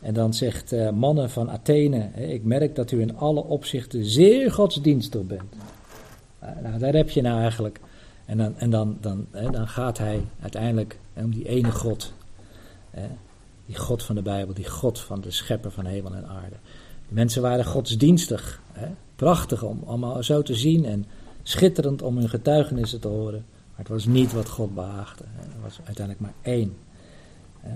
en 0.01 0.15
dan 0.15 0.35
zegt 0.35 0.73
eh, 0.73 0.90
mannen 0.90 1.31
van 1.31 1.51
Athene: 1.51 2.09
hè, 2.12 2.24
Ik 2.24 2.44
merk 2.44 2.74
dat 2.74 2.90
u 2.90 3.01
in 3.01 3.16
alle 3.16 3.44
opzichten 3.44 4.05
zeer 4.05 4.53
godsdienstig 4.53 5.23
bent. 5.23 5.55
nou, 6.62 6.78
daar 6.78 6.94
heb 6.94 7.11
je 7.11 7.23
nou 7.23 7.40
eigenlijk. 7.40 7.81
En 8.24 8.39
dan, 8.39 8.59
en 8.59 8.70
dan, 8.70 8.97
dan, 9.01 9.27
hè, 9.31 9.51
dan 9.51 9.69
gaat 9.69 9.99
hij 9.99 10.20
uiteindelijk 10.40 10.99
om 11.12 11.31
die 11.31 11.49
ene 11.49 11.70
God. 11.70 12.12
die 13.66 13.77
God 13.77 14.03
van 14.03 14.15
de 14.15 14.23
Bijbel, 14.23 14.55
die 14.55 14.69
God 14.69 15.01
van 15.01 15.20
de 15.20 15.31
schepper 15.31 15.70
van 15.70 15.85
hemel 15.85 16.15
en 16.15 16.27
aarde. 16.27 16.57
Mensen 17.12 17.43
waren 17.43 17.64
godsdienstig. 17.64 18.62
Hè? 18.72 18.86
Prachtig 19.16 19.62
om 19.62 19.82
allemaal 19.86 20.22
zo 20.22 20.43
te 20.43 20.55
zien 20.55 20.84
en 20.84 21.06
schitterend 21.43 22.02
om 22.02 22.16
hun 22.16 22.28
getuigenissen 22.28 23.01
te 23.01 23.09
horen. 23.09 23.44
Maar 23.70 23.78
het 23.78 23.89
was 23.89 24.06
niet 24.06 24.32
wat 24.32 24.48
God 24.48 24.74
behaagde. 24.74 25.24
Er 25.24 25.62
was 25.62 25.80
uiteindelijk 25.84 26.20
maar 26.20 26.34
één 26.43 26.76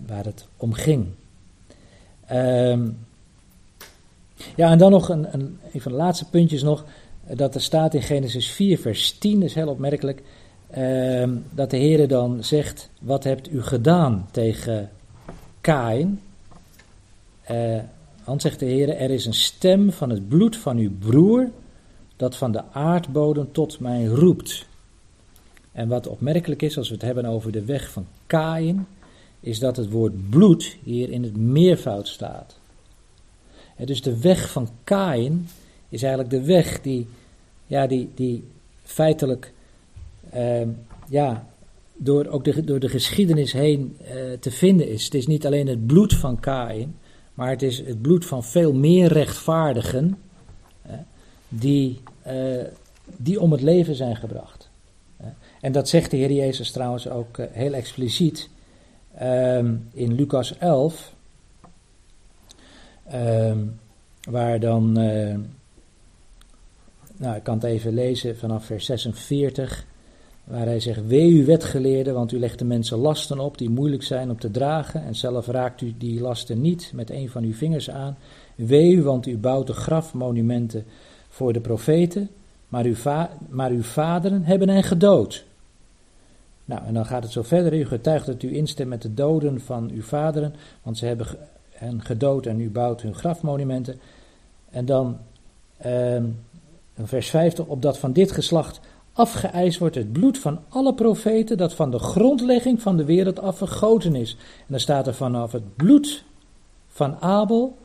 waar 0.06 0.24
het 0.24 0.46
om 0.56 0.72
ging. 0.72 1.06
Um, 2.32 2.98
ja, 4.56 4.70
en 4.70 4.78
dan 4.78 4.90
nog 4.90 5.08
een, 5.08 5.34
een, 5.34 5.58
van 5.74 5.92
de 5.92 5.98
laatste 5.98 6.28
puntjes 6.30 6.62
nog. 6.62 6.84
Dat 7.34 7.54
er 7.54 7.60
staat 7.60 7.94
in 7.94 8.02
Genesis 8.02 8.50
4, 8.50 8.78
vers 8.78 9.18
10, 9.18 9.40
dat 9.40 9.48
is 9.48 9.54
heel 9.54 9.68
opmerkelijk. 9.68 10.22
Um, 10.76 11.44
dat 11.50 11.70
de 11.70 11.76
Heer 11.76 12.08
dan 12.08 12.44
zegt: 12.44 12.90
Wat 13.00 13.24
hebt 13.24 13.52
u 13.52 13.62
gedaan 13.62 14.28
tegen 14.30 14.90
Kain? 15.60 16.20
Uh, 17.50 17.78
dan 18.26 18.40
zegt 18.40 18.58
de 18.58 18.66
Heer, 18.66 18.88
er 18.88 19.10
is 19.10 19.26
een 19.26 19.34
stem 19.34 19.92
van 19.92 20.10
het 20.10 20.28
bloed 20.28 20.56
van 20.56 20.76
uw 20.76 20.90
broer 20.98 21.50
dat 22.16 22.36
van 22.36 22.52
de 22.52 22.62
aardbodem 22.72 23.52
tot 23.52 23.80
mij 23.80 24.04
roept. 24.04 24.66
En 25.72 25.88
wat 25.88 26.06
opmerkelijk 26.06 26.62
is 26.62 26.78
als 26.78 26.88
we 26.88 26.94
het 26.94 27.02
hebben 27.02 27.24
over 27.24 27.52
de 27.52 27.64
weg 27.64 27.90
van 27.90 28.06
Kain, 28.26 28.86
is 29.40 29.58
dat 29.58 29.76
het 29.76 29.90
woord 29.90 30.30
bloed 30.30 30.76
hier 30.82 31.10
in 31.10 31.22
het 31.22 31.36
meervoud 31.36 32.08
staat. 32.08 32.58
En 33.76 33.86
dus 33.86 34.02
de 34.02 34.20
weg 34.20 34.50
van 34.50 34.68
Kain 34.84 35.48
is 35.88 36.02
eigenlijk 36.02 36.32
de 36.32 36.44
weg 36.44 36.80
die, 36.80 37.06
ja, 37.66 37.86
die, 37.86 38.10
die 38.14 38.44
feitelijk 38.82 39.52
eh, 40.30 40.68
ja, 41.08 41.46
door, 41.96 42.26
ook 42.26 42.44
de, 42.44 42.64
door 42.64 42.80
de 42.80 42.88
geschiedenis 42.88 43.52
heen 43.52 43.96
eh, 43.98 44.14
te 44.40 44.50
vinden 44.50 44.88
is. 44.88 45.04
Het 45.04 45.14
is 45.14 45.26
niet 45.26 45.46
alleen 45.46 45.66
het 45.66 45.86
bloed 45.86 46.14
van 46.14 46.40
Kain, 46.40 46.94
maar 47.36 47.50
het 47.50 47.62
is 47.62 47.78
het 47.78 48.02
bloed 48.02 48.26
van 48.26 48.44
veel 48.44 48.72
meer 48.72 49.12
rechtvaardigen 49.12 50.18
die, 51.48 52.00
uh, 52.26 52.64
die 53.16 53.40
om 53.40 53.52
het 53.52 53.62
leven 53.62 53.94
zijn 53.94 54.16
gebracht. 54.16 54.68
En 55.60 55.72
dat 55.72 55.88
zegt 55.88 56.10
de 56.10 56.16
Heer 56.16 56.32
Jezus 56.32 56.70
trouwens 56.70 57.08
ook 57.08 57.38
uh, 57.38 57.46
heel 57.50 57.72
expliciet 57.72 58.48
um, 59.22 59.88
in 59.92 60.14
Lucas 60.14 60.58
11, 60.58 61.14
um, 63.12 63.80
waar 64.22 64.60
dan, 64.60 65.00
uh, 65.00 65.36
nou 67.16 67.36
ik 67.36 67.42
kan 67.42 67.54
het 67.54 67.64
even 67.64 67.94
lezen 67.94 68.36
vanaf 68.36 68.64
vers 68.64 68.84
46. 68.84 69.86
Waar 70.46 70.66
hij 70.66 70.80
zegt, 70.80 71.06
wee 71.06 71.30
u 71.30 71.44
wetgeleerden, 71.44 72.14
want 72.14 72.32
u 72.32 72.38
legt 72.38 72.58
de 72.58 72.64
mensen 72.64 72.98
lasten 72.98 73.38
op 73.38 73.58
die 73.58 73.70
moeilijk 73.70 74.02
zijn 74.02 74.30
om 74.30 74.38
te 74.38 74.50
dragen. 74.50 75.04
En 75.04 75.14
zelf 75.14 75.46
raakt 75.46 75.80
u 75.80 75.94
die 75.98 76.20
lasten 76.20 76.60
niet 76.60 76.90
met 76.94 77.10
een 77.10 77.30
van 77.30 77.44
uw 77.44 77.52
vingers 77.52 77.90
aan. 77.90 78.16
Wee 78.54 78.92
u, 78.92 79.02
want 79.02 79.26
u 79.26 79.38
bouwt 79.38 79.66
de 79.66 79.72
grafmonumenten 79.72 80.84
voor 81.28 81.52
de 81.52 81.60
profeten, 81.60 82.28
maar 82.68 82.84
uw, 82.84 82.94
maar 83.48 83.70
uw 83.70 83.82
vaderen 83.82 84.42
hebben 84.42 84.68
hen 84.68 84.82
gedood. 84.82 85.44
Nou, 86.64 86.84
en 86.86 86.94
dan 86.94 87.06
gaat 87.06 87.22
het 87.22 87.32
zo 87.32 87.42
verder. 87.42 87.74
U 87.74 87.86
getuigt 87.86 88.26
dat 88.26 88.42
u 88.42 88.56
instemt 88.56 88.88
met 88.88 89.02
de 89.02 89.14
doden 89.14 89.60
van 89.60 89.90
uw 89.90 90.02
vaderen, 90.02 90.54
want 90.82 90.98
ze 90.98 91.06
hebben 91.06 91.26
hen 91.70 92.02
gedood 92.02 92.46
en 92.46 92.60
u 92.60 92.70
bouwt 92.70 93.02
hun 93.02 93.14
grafmonumenten. 93.14 94.00
En 94.70 94.84
dan, 94.84 95.18
eh, 95.76 96.22
vers 97.02 97.28
50, 97.30 97.66
opdat 97.66 97.98
van 97.98 98.12
dit 98.12 98.32
geslacht 98.32 98.80
afgeëist 99.16 99.78
wordt 99.78 99.94
het 99.94 100.12
bloed 100.12 100.38
van 100.38 100.58
alle 100.68 100.94
profeten 100.94 101.56
dat 101.56 101.74
van 101.74 101.90
de 101.90 101.98
grondlegging 101.98 102.82
van 102.82 102.96
de 102.96 103.04
wereld 103.04 103.40
af 103.40 103.56
vergoten 103.56 104.14
is. 104.14 104.36
En 104.40 104.66
dan 104.66 104.80
staat 104.80 105.06
er 105.06 105.14
vanaf 105.14 105.52
het 105.52 105.76
bloed 105.76 106.24
van 106.88 107.16
Abel, 107.20 107.76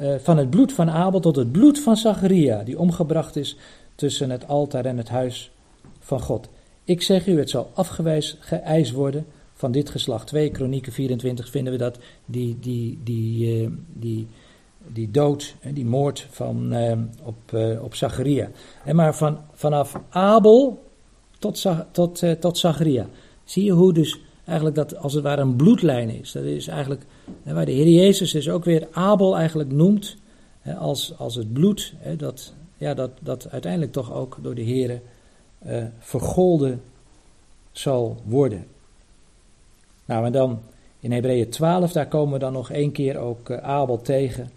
uh, 0.00 0.14
van 0.18 0.36
het 0.36 0.50
bloed 0.50 0.72
van 0.72 0.90
Abel 0.90 1.20
tot 1.20 1.36
het 1.36 1.52
bloed 1.52 1.78
van 1.78 1.96
Zacharia, 1.96 2.62
die 2.62 2.78
omgebracht 2.78 3.36
is 3.36 3.56
tussen 3.94 4.30
het 4.30 4.48
altaar 4.48 4.84
en 4.84 4.96
het 4.96 5.08
huis 5.08 5.50
van 5.98 6.20
God. 6.20 6.48
Ik 6.84 7.02
zeg 7.02 7.26
u, 7.26 7.38
het 7.38 7.50
zal 7.50 7.70
afgewijs 7.74 8.36
geëist 8.40 8.92
worden 8.92 9.26
van 9.54 9.72
dit 9.72 9.90
geslacht. 9.90 10.26
2 10.26 10.50
Kronieken 10.50 10.92
24 10.92 11.50
vinden 11.50 11.72
we 11.72 11.78
dat, 11.78 11.98
die, 12.24 12.56
die, 12.60 12.98
die, 13.04 13.62
uh, 13.62 13.70
die 13.92 14.26
die 14.92 15.10
dood, 15.10 15.54
die 15.72 15.84
moord 15.84 16.26
van, 16.30 16.72
eh, 16.72 16.98
op, 17.22 17.52
uh, 17.52 17.82
op 17.82 17.94
Zacharia. 17.94 18.48
Maar 18.92 19.14
van, 19.14 19.38
vanaf 19.52 20.00
Abel 20.08 20.82
tot, 21.38 21.66
tot, 21.90 22.22
uh, 22.22 22.32
tot 22.32 22.58
Zacharia. 22.58 23.06
Zie 23.44 23.64
je 23.64 23.72
hoe 23.72 23.92
dus 23.92 24.20
eigenlijk 24.44 24.76
dat 24.76 24.96
als 24.96 25.12
het 25.12 25.22
ware 25.22 25.40
een 25.40 25.56
bloedlijn 25.56 26.08
is. 26.08 26.32
Dat 26.32 26.44
is 26.44 26.66
eigenlijk 26.66 27.04
waar 27.44 27.66
de 27.66 27.72
Heer 27.72 27.88
Jezus 27.88 28.30
dus 28.30 28.48
ook 28.48 28.64
weer 28.64 28.88
Abel 28.92 29.36
eigenlijk 29.36 29.72
noemt 29.72 30.16
als, 30.78 31.18
als 31.18 31.34
het 31.34 31.52
bloed 31.52 31.94
dat, 32.16 32.54
ja, 32.76 32.94
dat, 32.94 33.10
dat 33.20 33.50
uiteindelijk 33.50 33.92
toch 33.92 34.12
ook 34.12 34.38
door 34.42 34.54
de 34.54 34.62
Heer 34.62 35.00
uh, 35.66 35.84
vergolden 35.98 36.82
zal 37.72 38.16
worden. 38.24 38.66
Nou, 40.04 40.26
en 40.26 40.32
dan 40.32 40.60
in 41.00 41.12
Hebreeën 41.12 41.48
12, 41.48 41.92
daar 41.92 42.08
komen 42.08 42.32
we 42.32 42.38
dan 42.38 42.52
nog 42.52 42.70
één 42.70 42.92
keer 42.92 43.18
ook 43.18 43.50
Abel 43.50 44.00
tegen, 44.00 44.50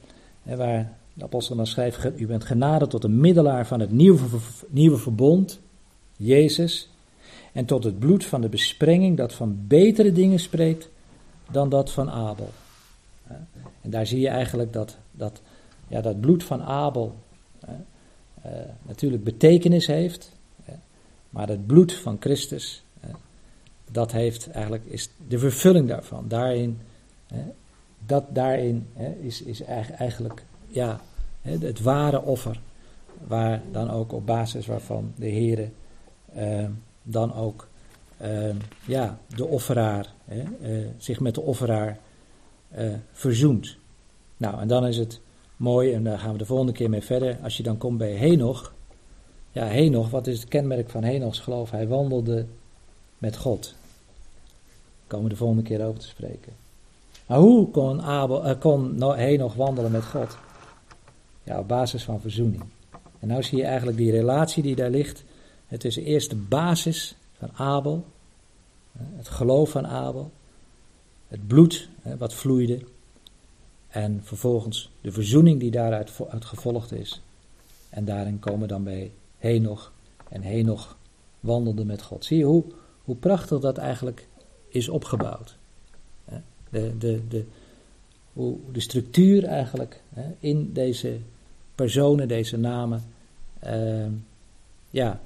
waar 0.45 0.97
de 1.13 1.23
apostel 1.23 1.55
dan 1.55 1.67
schrijft, 1.67 2.19
u 2.19 2.27
bent 2.27 2.43
genade 2.43 2.88
tot 2.88 3.03
een 3.03 3.19
middelaar 3.19 3.67
van 3.67 3.80
het 3.80 3.91
nieuwe, 3.91 4.39
nieuwe 4.67 4.97
verbond, 4.97 5.59
Jezus, 6.17 6.89
en 7.53 7.65
tot 7.65 7.84
het 7.84 7.99
bloed 7.99 8.26
van 8.26 8.41
de 8.41 8.49
besprenging 8.49 9.17
dat 9.17 9.34
van 9.34 9.67
betere 9.67 10.11
dingen 10.11 10.39
spreekt 10.39 10.89
dan 11.51 11.69
dat 11.69 11.91
van 11.91 12.09
Abel. 12.09 12.49
En 13.81 13.89
daar 13.89 14.07
zie 14.07 14.19
je 14.19 14.27
eigenlijk 14.27 14.73
dat, 14.73 14.97
dat, 15.11 15.41
ja, 15.88 16.01
dat 16.01 16.19
bloed 16.22 16.43
van 16.43 16.61
Abel 16.61 17.15
uh, 17.67 17.72
natuurlijk 18.81 19.23
betekenis 19.23 19.88
heeft, 19.88 20.31
maar 21.30 21.47
het 21.47 21.67
bloed 21.67 21.93
van 21.93 22.17
Christus, 22.19 22.84
dat 23.91 24.11
heeft 24.11 24.49
eigenlijk, 24.49 24.85
is 24.85 25.09
de 25.27 25.39
vervulling 25.39 25.88
daarvan. 25.88 26.27
Daarin, 26.27 26.80
dat 28.06 28.23
daarin 28.30 28.88
is, 29.22 29.41
is 29.41 29.61
eigenlijk 29.98 30.45
ja, 30.68 31.02
het 31.41 31.82
ware 31.82 32.22
offer, 32.22 32.61
waar 33.27 33.61
dan 33.72 33.90
ook 33.90 34.14
op 34.14 34.26
basis 34.26 34.65
waarvan 34.65 35.14
de 35.15 35.27
Heer 35.27 35.69
uh, 36.38 36.65
dan 37.03 37.34
ook 37.34 37.68
uh, 38.22 38.56
ja, 38.86 39.19
de 39.36 39.45
offeraar, 39.45 40.14
hè, 40.26 40.44
uh, 40.61 40.88
zich 40.98 41.19
met 41.19 41.36
de 41.36 41.41
offeraar 41.41 41.99
verzoent. 43.11 43.77
Nou, 44.38 44.60
en 44.60 44.68
dan 44.68 44.86
is 44.86 44.98
het 44.98 45.22
mooi, 45.57 45.94
en 45.94 46.03
daar 46.03 46.19
gaan 46.19 46.32
we 46.32 46.38
de 46.38 46.45
volgende 46.45 46.72
keer 46.72 46.90
mee 46.90 47.02
verder, 47.02 47.38
als 47.44 47.57
je 47.57 47.64
dan 47.64 47.77
komt 47.77 47.98
bij 47.98 48.11
Henoch. 48.11 48.73
Ja, 49.52 49.65
Henoch, 49.65 50.10
wat 50.10 50.27
is 50.27 50.40
het 50.40 50.48
kenmerk 50.48 50.90
van 50.90 51.03
Henochs 51.03 51.40
geloof? 51.40 51.72
Hij 51.72 51.88
wandelde 51.88 52.45
met 53.18 53.38
God. 53.38 53.76
Komen 55.07 55.26
we 55.26 55.32
de 55.32 55.38
volgende 55.40 55.64
keer 55.64 55.86
over 55.86 55.99
te 55.99 56.07
spreken. 56.07 56.64
Maar 57.26 57.38
hoe 57.38 57.69
kon, 57.69 58.02
Abel, 58.02 58.57
kon 58.57 59.14
Henoch 59.14 59.53
wandelen 59.53 59.91
met 59.91 60.06
God? 60.06 60.38
Ja, 61.43 61.60
op 61.60 61.68
basis 61.68 62.03
van 62.03 62.22
verzoening. 62.22 62.64
En 63.19 63.27
nou 63.27 63.43
zie 63.43 63.57
je 63.57 63.64
eigenlijk 63.64 63.97
die 63.97 64.11
relatie 64.11 64.64
die 64.64 64.76
daar 64.76 64.89
ligt. 64.89 65.23
Het 65.65 65.85
is 65.85 65.95
eerst 65.95 66.30
de 66.30 66.35
basis 66.35 67.15
van 67.38 67.49
Abel, 67.53 68.06
het 68.97 69.27
geloof 69.27 69.69
van 69.69 69.88
Abel, 69.88 70.31
het 71.27 71.47
bloed 71.47 71.89
wat 72.18 72.34
vloeide 72.34 72.81
en 73.88 74.22
vervolgens 74.23 74.91
de 75.02 75.11
verzoening 75.11 75.60
die 75.60 75.72
daaruit 75.72 76.11
gevolgd 76.30 76.91
is. 76.91 77.22
En 77.89 78.06
daarin 78.06 78.39
komen 78.39 78.68
dan 78.68 78.84
bij 78.84 79.11
Henoch 79.38 79.91
en 80.30 80.41
Henoch 80.41 80.97
wandelde 81.39 81.85
met 81.85 82.02
God. 82.02 82.26
Zie 82.26 82.38
je 82.38 82.43
hoe, 82.43 82.64
hoe 83.03 83.15
prachtig 83.15 83.60
dat 83.60 83.77
eigenlijk 83.77 84.27
is 84.68 84.89
opgebouwd. 84.89 85.57
De, 86.76 86.97
de, 86.97 87.27
de, 87.27 87.45
hoe 88.34 88.57
de 88.72 88.80
structuur 88.80 89.43
eigenlijk 89.43 90.02
in 90.39 90.73
deze 90.73 91.19
personen, 91.76 92.27
deze 92.27 92.57
namen, 92.57 93.03
uh, 93.65 94.06
ja, 94.89 95.22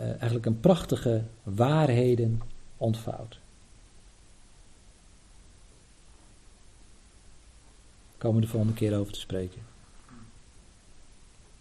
uh, 0.00 0.08
eigenlijk 0.08 0.46
een 0.46 0.60
prachtige 0.60 1.22
waarheden 1.42 2.40
ontvouwt. 2.76 3.38
Komen 8.18 8.40
we 8.40 8.46
de 8.46 8.52
volgende 8.52 8.76
keer 8.76 8.98
over 8.98 9.12
te 9.12 9.20
spreken. 9.20 9.62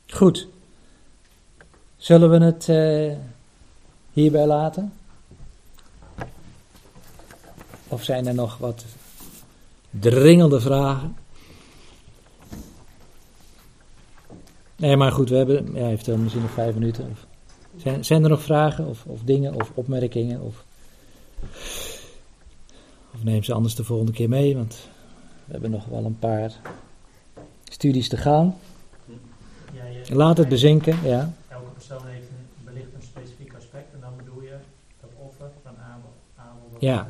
Goed. 0.07 0.47
Zullen 1.97 2.29
we 2.29 2.45
het 2.45 2.67
uh, 2.67 3.17
hierbij 4.13 4.45
laten? 4.45 4.93
Of 7.95 8.03
zijn 8.03 8.27
er 8.27 8.33
nog 8.33 8.57
wat 8.57 8.85
dringende 9.89 10.59
vragen? 10.59 11.15
Nee, 14.75 14.95
maar 14.95 15.11
goed, 15.11 15.29
we 15.29 15.35
hebben. 15.35 15.73
Ja, 15.73 15.85
heeft 15.85 16.07
er 16.07 16.19
misschien 16.19 16.41
nog 16.41 16.51
vijf 16.51 16.73
minuten. 16.73 17.09
Of, 17.11 17.25
zijn, 17.77 18.05
zijn 18.05 18.23
er 18.23 18.29
nog 18.29 18.41
vragen 18.41 18.85
of, 18.85 19.05
of 19.05 19.21
dingen 19.23 19.53
of 19.53 19.71
opmerkingen? 19.73 20.41
Of, 20.41 20.63
of 23.13 23.23
neem 23.23 23.43
ze 23.43 23.53
anders 23.53 23.75
de 23.75 23.83
volgende 23.83 24.11
keer 24.11 24.29
mee, 24.29 24.55
want 24.55 24.89
we 25.45 25.51
hebben 25.51 25.71
nog 25.71 25.85
wel 25.85 26.05
een 26.05 26.19
paar 26.19 26.51
studies 27.63 28.09
te 28.09 28.17
gaan. 28.17 28.55
Ja, 29.73 30.15
Laat 30.15 30.37
het 30.37 30.49
bezinken, 30.49 30.99
ja. 31.03 31.33
Elke 31.47 31.69
persoon 31.73 32.07
heeft 32.07 32.27
een, 32.29 32.65
wellicht 32.65 32.93
een 32.95 33.01
specifiek 33.01 33.53
aspect 33.57 33.93
en 33.93 33.99
dan 33.99 34.11
bedoel 34.17 34.41
je 34.41 34.57
dat 35.01 35.09
offer 35.17 35.49
van 35.63 35.73
Abel, 35.77 36.13
Abel 36.35 36.77
ja. 36.79 37.07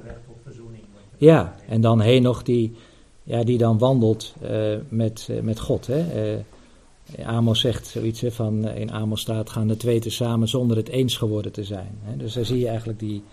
Ja, 1.18 1.56
en 1.68 1.82
dan 1.82 2.22
nog 2.22 2.44
die, 2.44 2.76
ja, 3.24 3.44
die 3.44 3.58
dan 3.58 3.78
wandelt 3.78 4.34
uh, 4.44 4.76
met, 4.90 5.28
uh, 5.32 5.42
met 5.42 5.60
God. 5.60 5.88
Hè? 5.88 6.36
Uh, 6.36 7.28
Amos 7.28 7.60
zegt 7.60 7.88
zoiets 7.88 8.22
hè, 8.22 8.32
van 8.32 8.68
in 8.68 8.92
Amos 8.92 9.22
staat 9.22 9.50
gaan 9.50 9.68
de 9.68 9.78
twee 9.78 10.00
tezamen 10.00 10.48
zonder 10.48 10.78
het 10.78 10.88
eens 10.88 11.18
geworden 11.18 11.52
te 11.52 11.64
zijn. 11.64 11.98
Hè? 12.02 12.18
Dus 12.18 12.34
daar 12.34 12.46
zie 12.46 12.60
je 12.60 12.68
eigenlijk 12.68 13.00
die, 13.00 13.24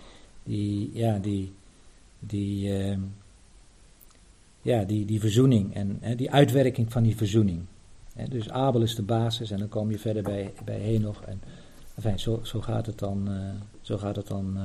die, 0.43 0.89
ja, 0.93 1.17
die, 1.19 1.53
die, 2.19 2.67
uh, 2.67 2.97
ja, 4.61 4.83
die, 4.83 5.05
die 5.05 5.19
verzoening 5.19 5.73
en 5.73 5.97
hè, 6.01 6.15
die 6.15 6.31
uitwerking 6.31 6.91
van 6.91 7.03
die 7.03 7.15
verzoening. 7.15 7.59
Hè? 8.13 8.27
Dus 8.27 8.49
Abel 8.49 8.81
is 8.81 8.95
de 8.95 9.01
basis 9.01 9.51
en 9.51 9.59
dan 9.59 9.69
kom 9.69 9.91
je 9.91 9.99
verder 9.99 10.23
bij, 10.23 10.53
bij 10.65 10.79
Henoch. 10.79 11.21
En, 11.21 11.41
enfin, 11.95 12.19
zo, 12.19 12.39
zo 12.43 12.61
gaat 12.61 12.85
het 12.85 12.99
dan, 12.99 13.29
zo 13.81 13.97
gaat 13.97 14.15
het 14.15 14.27
dan 14.27 14.57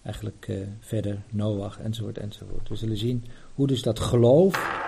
uh, 0.00 0.06
eigenlijk 0.06 0.52
verder, 0.80 1.22
Noach 1.30 1.80
enzovoort 1.80 2.18
enzovoort. 2.18 2.68
We 2.68 2.76
zullen 2.76 2.96
zien 2.96 3.24
hoe 3.54 3.66
dus 3.66 3.82
dat 3.82 4.00
geloof 4.00 4.78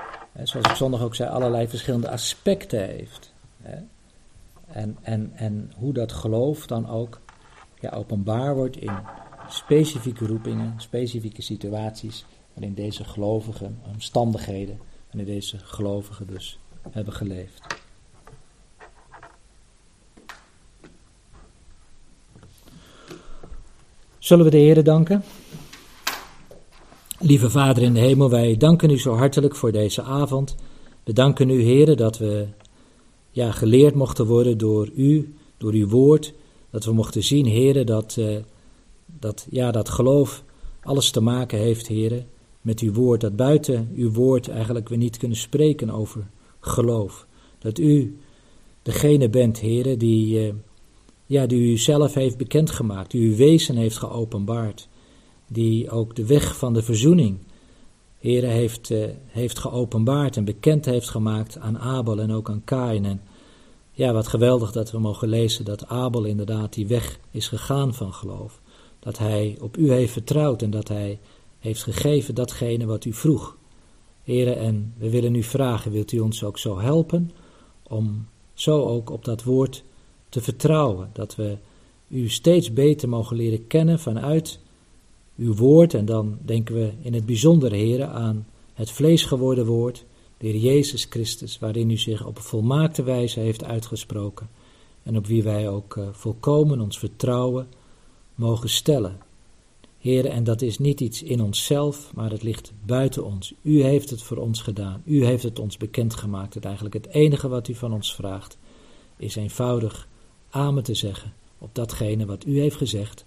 zoals 0.42 0.68
ik 0.68 0.76
zondag 0.76 1.02
ook 1.02 1.14
zei, 1.14 1.30
allerlei 1.30 1.68
verschillende 1.68 2.10
aspecten 2.10 2.86
heeft. 2.86 3.32
En, 4.66 4.96
en, 5.02 5.32
en 5.34 5.72
hoe 5.76 5.92
dat 5.92 6.12
geloof 6.12 6.66
dan 6.66 6.88
ook 6.88 7.20
ja, 7.80 7.90
openbaar 7.90 8.54
wordt 8.54 8.76
in 8.76 8.92
specifieke 9.48 10.26
roepingen, 10.26 10.74
specifieke 10.76 11.42
situaties, 11.42 12.24
waarin 12.52 12.74
deze 12.74 13.04
gelovigen, 13.04 13.78
omstandigheden, 13.92 14.78
waarin 15.10 15.32
deze 15.34 15.58
gelovigen 15.58 16.26
dus 16.26 16.58
hebben 16.90 17.14
geleefd. 17.14 17.81
Zullen 24.22 24.44
we 24.44 24.50
de 24.50 24.56
Heer 24.56 24.84
danken? 24.84 25.22
Lieve 27.18 27.50
Vader 27.50 27.82
in 27.82 27.94
de 27.94 28.00
hemel, 28.00 28.30
wij 28.30 28.56
danken 28.56 28.90
u 28.90 28.98
zo 28.98 29.14
hartelijk 29.14 29.56
voor 29.56 29.72
deze 29.72 30.02
avond. 30.02 30.56
We 31.04 31.12
danken 31.12 31.50
u, 31.50 31.62
Heer, 31.62 31.96
dat 31.96 32.18
we 32.18 32.46
ja, 33.30 33.52
geleerd 33.52 33.94
mochten 33.94 34.26
worden 34.26 34.58
door 34.58 34.90
u, 34.94 35.34
door 35.56 35.72
uw 35.72 35.88
woord. 35.88 36.34
Dat 36.70 36.84
we 36.84 36.92
mochten 36.92 37.22
zien, 37.22 37.46
Heer, 37.46 37.84
dat, 37.84 38.16
uh, 38.18 38.36
dat, 39.06 39.46
ja, 39.50 39.70
dat 39.70 39.88
geloof 39.88 40.44
alles 40.82 41.10
te 41.10 41.20
maken 41.20 41.58
heeft, 41.58 41.86
Heer, 41.86 42.24
met 42.60 42.80
uw 42.80 42.92
woord. 42.92 43.20
Dat 43.20 43.36
buiten 43.36 43.90
uw 43.96 44.12
woord 44.12 44.48
eigenlijk 44.48 44.88
we 44.88 44.96
niet 44.96 45.16
kunnen 45.16 45.38
spreken 45.38 45.90
over 45.90 46.30
geloof. 46.60 47.26
Dat 47.58 47.78
u 47.78 48.18
degene 48.82 49.28
bent, 49.28 49.58
Heer, 49.58 49.98
die, 49.98 50.46
uh, 50.46 50.52
ja, 51.32 51.46
die 51.46 51.70
u 51.72 51.76
zelf 51.76 52.14
heeft 52.14 52.36
bekendgemaakt, 52.36 53.10
die 53.10 53.28
uw 53.28 53.36
wezen 53.36 53.76
heeft 53.76 53.96
geopenbaard 53.96 54.88
die 55.46 55.90
ook 55.90 56.16
de 56.16 56.26
weg 56.26 56.56
van 56.56 56.72
de 56.72 56.82
verzoening, 56.82 57.38
Heere, 58.18 58.46
heeft, 58.46 58.90
uh, 58.90 59.04
heeft 59.26 59.58
geopenbaard 59.58 60.36
en 60.36 60.44
bekend 60.44 60.84
heeft 60.84 61.08
gemaakt 61.08 61.58
aan 61.58 61.78
Abel 61.78 62.20
en 62.20 62.32
ook 62.32 62.50
aan 62.50 62.64
Kain. 62.64 63.04
En 63.04 63.20
ja, 63.92 64.12
wat 64.12 64.26
geweldig 64.26 64.72
dat 64.72 64.90
we 64.90 64.98
mogen 64.98 65.28
lezen 65.28 65.64
dat 65.64 65.86
Abel 65.86 66.24
inderdaad 66.24 66.72
die 66.72 66.86
weg 66.86 67.18
is 67.30 67.48
gegaan 67.48 67.94
van 67.94 68.12
geloof. 68.12 68.60
Dat 68.98 69.18
hij 69.18 69.56
op 69.60 69.76
u 69.76 69.92
heeft 69.92 70.12
vertrouwd 70.12 70.62
en 70.62 70.70
dat 70.70 70.88
hij 70.88 71.18
heeft 71.58 71.82
gegeven 71.82 72.34
datgene 72.34 72.86
wat 72.86 73.04
u 73.04 73.12
vroeg. 73.12 73.56
Heren, 74.22 74.56
en 74.56 74.94
we 74.98 75.10
willen 75.10 75.34
u 75.34 75.42
vragen, 75.42 75.92
wilt 75.92 76.12
u 76.12 76.18
ons 76.18 76.44
ook 76.44 76.58
zo 76.58 76.78
helpen 76.78 77.30
om 77.82 78.26
zo 78.54 78.84
ook 78.84 79.10
op 79.10 79.24
dat 79.24 79.44
woord 79.44 79.84
te 80.32 80.40
vertrouwen, 80.40 81.10
dat 81.12 81.34
we 81.34 81.56
u 82.08 82.28
steeds 82.28 82.72
beter 82.72 83.08
mogen 83.08 83.36
leren 83.36 83.66
kennen 83.66 83.98
vanuit 83.98 84.58
uw 85.36 85.54
woord. 85.54 85.94
En 85.94 86.04
dan 86.04 86.38
denken 86.44 86.74
we 86.74 86.92
in 87.02 87.14
het 87.14 87.26
bijzonder, 87.26 87.72
heren, 87.72 88.10
aan 88.10 88.46
het 88.74 88.90
vlees 88.90 89.24
geworden 89.24 89.66
woord, 89.66 90.04
de 90.38 90.46
Heer 90.46 90.56
Jezus 90.56 91.06
Christus, 91.10 91.58
waarin 91.58 91.90
u 91.90 91.96
zich 91.96 92.26
op 92.26 92.36
een 92.36 92.42
volmaakte 92.42 93.02
wijze 93.02 93.40
heeft 93.40 93.64
uitgesproken. 93.64 94.48
En 95.02 95.16
op 95.16 95.26
wie 95.26 95.42
wij 95.42 95.68
ook 95.68 95.96
uh, 95.96 96.08
volkomen 96.12 96.80
ons 96.80 96.98
vertrouwen 96.98 97.68
mogen 98.34 98.68
stellen. 98.68 99.18
Heren, 99.98 100.30
en 100.30 100.44
dat 100.44 100.62
is 100.62 100.78
niet 100.78 101.00
iets 101.00 101.22
in 101.22 101.42
onszelf, 101.42 102.10
maar 102.14 102.30
het 102.30 102.42
ligt 102.42 102.72
buiten 102.86 103.24
ons. 103.24 103.54
U 103.62 103.82
heeft 103.82 104.10
het 104.10 104.22
voor 104.22 104.36
ons 104.36 104.60
gedaan. 104.60 105.02
U 105.04 105.24
heeft 105.24 105.42
het 105.42 105.58
ons 105.58 105.76
bekendgemaakt. 105.76 106.54
Het 106.54 106.64
eigenlijk 106.64 106.94
het 106.94 107.08
enige 107.08 107.48
wat 107.48 107.68
u 107.68 107.74
van 107.74 107.92
ons 107.92 108.14
vraagt, 108.14 108.58
is 109.16 109.36
eenvoudig 109.36 110.08
amen 110.52 110.82
te 110.82 110.94
zeggen 110.94 111.32
op 111.58 111.74
datgene 111.74 112.26
wat 112.26 112.46
u 112.46 112.60
heeft 112.60 112.76
gezegd, 112.76 113.24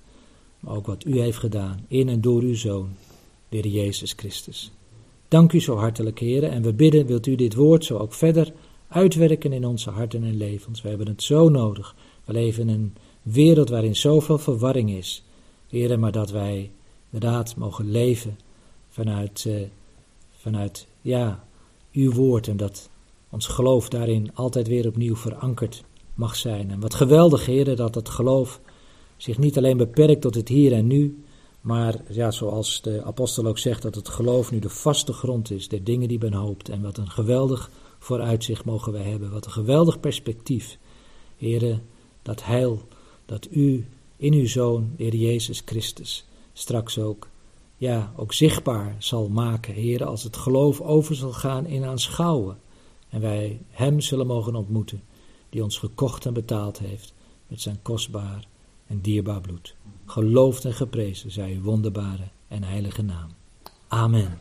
maar 0.60 0.76
ook 0.76 0.86
wat 0.86 1.06
u 1.06 1.20
heeft 1.20 1.38
gedaan 1.38 1.86
in 1.88 2.10
en 2.10 2.22
door 2.22 2.42
uw 2.42 2.56
Zoon, 2.56 2.90
de 3.50 3.72
Jezus 3.72 4.14
Christus. 4.16 4.72
Dank 5.28 5.54
u 5.54 5.60
zo 5.60 5.76
hartelijk, 5.76 6.20
heren, 6.20 6.52
en 6.52 6.62
we 6.62 6.74
bidden, 6.74 7.06
wilt 7.06 7.26
u 7.26 7.36
dit 7.36 7.56
woord 7.56 7.86
zo 7.86 7.98
ook 7.98 8.14
verder 8.14 8.54
uitwerken 8.88 9.54
in 9.54 9.66
onze 9.66 9.90
harten 9.90 10.24
en 10.24 10.38
levens. 10.38 10.82
We 10.82 10.90
hebben 10.90 11.08
het 11.08 11.24
zo 11.24 11.50
nodig. 11.50 11.96
We 12.26 12.34
leven 12.34 12.70
in 12.70 12.76
een 12.76 12.94
wereld 13.22 13.70
waarin 13.70 13.96
zoveel 13.96 14.38
verwarring 14.38 14.92
is. 14.92 15.24
Heren, 15.68 16.00
maar 16.00 16.12
dat 16.12 16.32
wij 16.32 16.72
inderdaad 17.10 17.56
mogen 17.56 17.92
leven 17.92 18.40
vanuit, 18.90 19.46
uh, 19.48 19.62
vanuit 20.32 20.88
ja, 21.02 21.48
uw 21.92 22.12
woord 22.12 22.48
en 22.48 22.58
dat 22.58 22.90
ons 23.30 23.48
geloof 23.48 23.90
daarin 23.90 24.32
altijd 24.34 24.68
weer 24.68 24.88
opnieuw 24.88 25.16
verankerd 25.16 25.84
mag 26.16 26.36
zijn. 26.36 26.72
En 26.72 26.80
wat 26.80 26.94
geweldig, 26.94 27.46
heren, 27.46 27.76
dat 27.76 27.96
het 27.96 28.10
geloof 28.10 28.62
zich 29.18 29.38
niet 29.38 29.58
alleen 29.58 29.78
beperkt 29.78 30.22
tot 30.22 30.36
het 30.36 30.48
hier 30.48 30.74
en 30.74 30.88
nu, 30.88 31.24
maar 31.62 31.96
ja, 32.10 32.32
zoals 32.32 32.82
de 32.82 33.04
apostel 33.04 33.46
ook 33.46 33.58
zegt, 33.58 33.82
dat 33.82 33.96
het 33.96 34.10
geloof 34.10 34.52
nu 34.52 34.60
de 34.60 34.70
vaste 34.70 35.14
grond 35.14 35.52
is 35.52 35.68
der 35.68 35.84
dingen 35.84 36.08
die 36.08 36.20
men 36.20 36.34
hoopt. 36.34 36.70
En 36.70 36.82
wat 36.82 36.98
een 36.98 37.10
geweldig 37.10 37.70
vooruitzicht 38.00 38.66
mogen 38.66 38.92
wij 38.92 39.04
hebben. 39.04 39.32
Wat 39.32 39.46
een 39.46 39.52
geweldig 39.52 40.00
perspectief. 40.00 40.78
Heren, 41.38 41.82
dat 42.22 42.44
heil 42.44 42.88
dat 43.26 43.48
u 43.52 43.88
in 44.18 44.34
uw 44.34 44.48
Zoon, 44.48 44.94
Heer 44.98 45.16
Jezus 45.16 45.62
Christus, 45.66 46.26
straks 46.54 47.00
ook, 47.00 47.28
ja, 47.78 48.14
ook 48.16 48.34
zichtbaar 48.34 48.96
zal 49.00 49.28
maken, 49.28 49.74
Heren, 49.74 50.08
als 50.08 50.24
het 50.24 50.38
geloof 50.38 50.82
over 50.82 51.16
zal 51.16 51.34
gaan 51.34 51.66
in 51.66 51.84
aanschouwen. 51.84 52.58
En 53.10 53.22
wij 53.22 53.62
Hem 53.70 54.02
zullen 54.02 54.28
mogen 54.28 54.56
ontmoeten, 54.56 55.02
die 55.56 55.64
ons 55.64 55.78
gekocht 55.78 56.26
en 56.26 56.34
betaald 56.34 56.80
heeft 56.80 57.14
met 57.48 57.62
zijn 57.62 57.82
kostbaar 57.82 58.48
en 58.88 59.02
dierbaar 59.02 59.42
bloed. 59.42 59.76
Geloofd 60.06 60.66
en 60.66 60.74
geprezen 60.74 61.32
zij 61.32 61.54
uw 61.54 61.62
wonderbare 61.62 62.28
en 62.48 62.64
heilige 62.64 63.02
naam. 63.02 63.30
Amen. 63.88 64.38